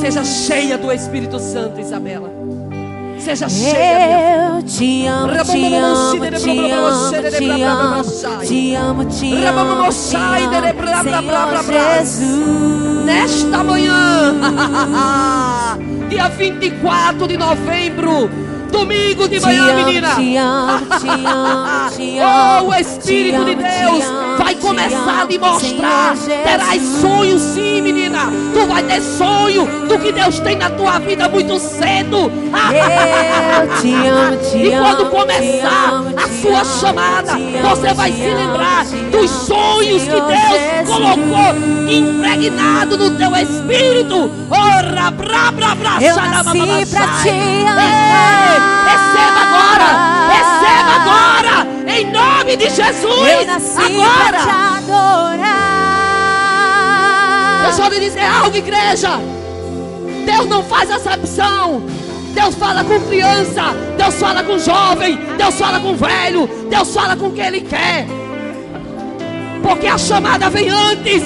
Seja 0.02 0.24
cheia 0.24 0.78
do 0.78 0.92
Espírito 0.92 1.40
Santo, 1.40 1.80
Isabela. 1.80 2.30
Seja 3.20 3.48
cheia, 3.48 4.58
Eu 4.58 4.64
te 4.64 5.08
amo, 5.08 5.32
te 5.32 5.76
amo, 5.76 6.12
te 6.12 6.72
amo, 6.74 7.12
te 7.32 7.62
amo, 7.64 8.04
te 8.04 8.74
amo, 8.76 9.06
te 9.06 9.48
amo, 9.48 9.92
Senhor 9.92 10.44
Jesus. 11.94 13.06
Nesta 13.06 13.64
manhã, 13.64 14.34
dia 16.10 16.28
24 16.28 17.28
de 17.28 17.38
novembro, 17.38 18.30
domingo 18.74 19.28
de 19.28 19.40
manhã, 19.40 19.74
menina. 19.74 20.16
te 20.16 20.38
amo, 20.38 20.86
te 21.00 21.28
amo, 21.28 21.92
te 21.96 22.20
Oh, 22.24 22.68
o 22.68 22.74
Espírito 22.74 23.46
de 23.46 23.56
Deus 23.56 24.04
começar 24.74 25.22
a 25.22 25.26
lhe 25.26 25.38
mostrar. 25.38 26.16
Terás 26.44 26.82
Jesus. 26.82 27.02
sonho, 27.02 27.40
sim, 27.40 27.82
menina. 27.82 28.32
Tu 28.54 28.66
vai 28.66 28.84
ter 28.84 29.02
sonho 29.02 29.66
do 29.88 30.00
que 30.00 30.12
Deus 30.12 30.40
tem 30.40 30.56
na 30.56 30.70
tua 30.72 31.00
vida 31.00 31.30
muito 31.30 31.60
cedo. 31.60 32.18
Eu 32.18 33.82
te 33.82 33.94
amo, 33.94 34.38
te 34.52 34.58
E 34.58 34.72
quando 34.72 35.10
começar 35.10 35.90
amo, 35.90 36.16
a 36.18 36.42
sua 36.42 36.60
amo, 36.60 36.80
chamada, 36.80 37.34
você 37.62 37.94
vai 37.94 38.12
se 38.12 38.30
lembrar 38.30 38.86
dos 39.12 39.30
sonhos 39.30 40.04
que 40.04 40.10
Deus 40.10 40.88
colocou 40.88 41.56
impregnado 41.88 42.98
no 42.98 43.12
teu 43.18 43.36
espírito. 43.36 44.32
Ora, 44.50 45.12
bra, 45.12 45.52
bra, 45.52 45.76
bra, 45.76 45.98
Eu 46.02 46.16
nasci 46.16 46.86
pra 46.92 47.08
te 47.22 47.30
amar. 47.30 48.74
Receba 48.84 49.40
agora, 49.42 49.90
receba 50.30 50.92
agora, 51.02 51.63
em 52.00 52.12
nome 52.12 52.58
de 52.58 52.70
Jesus. 52.70 53.06
Eu 53.06 53.46
nasci 53.46 53.76
pra 53.76 53.86
te 53.86 54.00
agora. 54.00 54.78
adorar. 54.78 55.74
Deixa 57.64 57.82
eu 57.84 57.90
lhe 57.90 58.00
dizer 58.00 58.26
algo, 58.26 58.58
igreja. 58.58 59.20
Deus 60.26 60.48
não 60.48 60.64
faz 60.64 60.90
acepção. 60.92 61.84
Deus 62.34 62.56
fala 62.56 62.84
com 62.84 63.00
criança, 63.02 63.62
Deus 63.96 64.16
fala 64.16 64.44
com 64.44 64.58
jovem, 64.58 65.20
Deus 65.38 65.54
fala 65.54 65.80
com 65.80 65.96
velho, 65.96 66.50
Deus 66.68 66.92
fala 66.92 67.16
com 67.16 67.32
quem 67.32 67.46
Ele 67.46 67.62
quer. 67.62 68.08
Porque 69.62 69.86
a 69.86 70.00
chamada 70.00 70.50
vem 70.50 70.68
antes. 70.68 71.24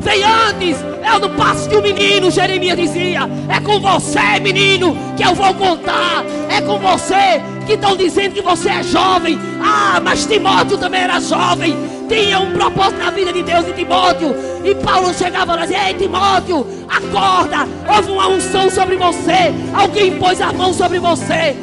Vem 0.00 0.22
antes. 0.22 0.76
Eu 1.12 1.20
não 1.20 1.30
passo 1.30 1.68
de 1.68 1.76
um 1.76 1.82
menino, 1.82 2.30
Jeremias 2.30 2.76
dizia. 2.78 3.20
É 3.48 3.60
com 3.60 3.80
você, 3.80 4.38
menino, 4.40 4.96
que 5.16 5.24
eu 5.24 5.34
vou 5.34 5.54
contar. 5.54 6.24
É 6.50 6.60
com 6.60 6.78
você 6.78 7.42
que 7.66 7.72
estão 7.74 7.96
dizendo 7.96 8.34
que 8.34 8.42
você 8.42 8.68
é 8.68 8.82
jovem. 8.82 9.38
Ah, 9.60 10.00
mas 10.02 10.26
Timóteo 10.26 10.76
também 10.76 11.00
era 11.00 11.18
jovem. 11.20 11.74
Tinha 12.08 12.38
um 12.40 12.52
propósito 12.52 12.98
na 12.98 13.10
vida 13.10 13.32
de 13.32 13.42
Deus 13.42 13.66
em 13.68 13.72
Timóteo. 13.72 14.34
E 14.64 14.74
Paulo 14.76 15.12
chegava 15.14 15.54
lá 15.54 15.64
e 15.64 15.68
dizia: 15.68 15.88
Ei, 15.88 15.94
Timóteo, 15.94 16.66
acorda. 16.88 17.66
Houve 17.88 18.10
uma 18.10 18.28
unção 18.28 18.70
sobre 18.70 18.96
você. 18.96 19.52
Alguém 19.74 20.18
pôs 20.18 20.40
a 20.40 20.52
mão 20.52 20.72
sobre 20.72 20.98
você. 20.98 21.56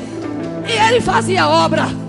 E 0.68 0.88
ele 0.88 1.02
fazia 1.02 1.48
obra. 1.48 2.05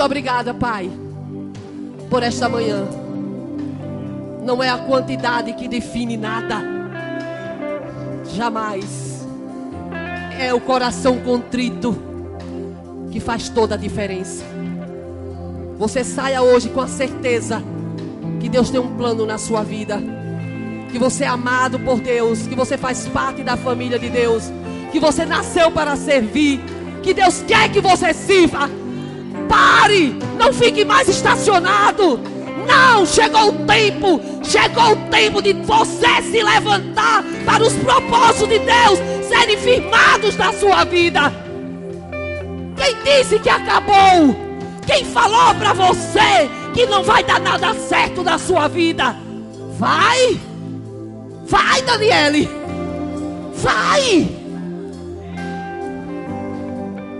Muito 0.00 0.12
obrigada, 0.12 0.54
Pai, 0.54 0.90
por 2.08 2.22
esta 2.22 2.48
manhã. 2.48 2.88
Não 4.42 4.62
é 4.62 4.70
a 4.70 4.78
quantidade 4.78 5.52
que 5.52 5.68
define 5.68 6.16
nada. 6.16 6.62
Jamais. 8.34 9.26
É 10.38 10.54
o 10.54 10.60
coração 10.62 11.18
contrito 11.18 11.94
que 13.12 13.20
faz 13.20 13.50
toda 13.50 13.74
a 13.74 13.76
diferença. 13.76 14.42
Você 15.76 16.02
saia 16.02 16.40
hoje 16.40 16.70
com 16.70 16.80
a 16.80 16.88
certeza 16.88 17.62
que 18.40 18.48
Deus 18.48 18.70
tem 18.70 18.80
um 18.80 18.96
plano 18.96 19.26
na 19.26 19.36
sua 19.36 19.62
vida. 19.62 19.98
Que 20.90 20.98
você 20.98 21.24
é 21.24 21.28
amado 21.28 21.78
por 21.78 22.00
Deus, 22.00 22.46
que 22.46 22.54
você 22.54 22.78
faz 22.78 23.06
parte 23.06 23.42
da 23.42 23.54
família 23.54 23.98
de 23.98 24.08
Deus, 24.08 24.50
que 24.92 24.98
você 24.98 25.26
nasceu 25.26 25.70
para 25.70 25.94
servir, 25.94 26.58
que 27.02 27.12
Deus 27.12 27.44
quer 27.46 27.70
que 27.70 27.82
você 27.82 28.14
sirva. 28.14 28.80
Pare! 29.48 30.16
Não 30.38 30.52
fique 30.52 30.84
mais 30.84 31.08
estacionado! 31.08 32.20
Não! 32.66 33.04
Chegou 33.06 33.48
o 33.48 33.66
tempo! 33.66 34.20
Chegou 34.42 34.92
o 34.92 34.96
tempo 35.10 35.42
de 35.42 35.52
você 35.52 36.22
se 36.22 36.42
levantar 36.42 37.24
para 37.44 37.62
os 37.62 37.72
propósitos 37.74 38.48
de 38.48 38.58
Deus 38.58 38.98
serem 39.28 39.56
firmados 39.56 40.36
na 40.36 40.52
sua 40.52 40.84
vida. 40.84 41.32
Quem 42.76 42.96
disse 43.04 43.38
que 43.38 43.48
acabou? 43.48 44.36
Quem 44.86 45.04
falou 45.04 45.54
para 45.54 45.72
você 45.72 46.50
que 46.74 46.86
não 46.86 47.02
vai 47.02 47.22
dar 47.22 47.40
nada 47.40 47.74
certo 47.74 48.22
na 48.22 48.38
sua 48.38 48.68
vida? 48.68 49.16
Vai! 49.78 50.40
Vai, 51.46 51.82
Daniele! 51.82 52.48
Vai! 53.54 54.28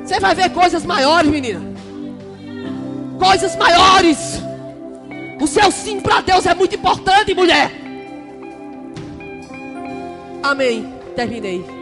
Você 0.04 0.18
vai 0.18 0.34
ver 0.34 0.50
coisas 0.50 0.84
maiores, 0.84 1.30
menina 1.30 1.69
coisas 3.20 3.54
maiores. 3.54 4.42
O 5.40 5.46
seu 5.46 5.70
sim 5.70 6.00
para 6.00 6.22
Deus 6.22 6.46
é 6.46 6.54
muito 6.54 6.74
importante, 6.74 7.34
mulher. 7.34 7.70
Amém. 10.42 10.92
Terminei. 11.14 11.79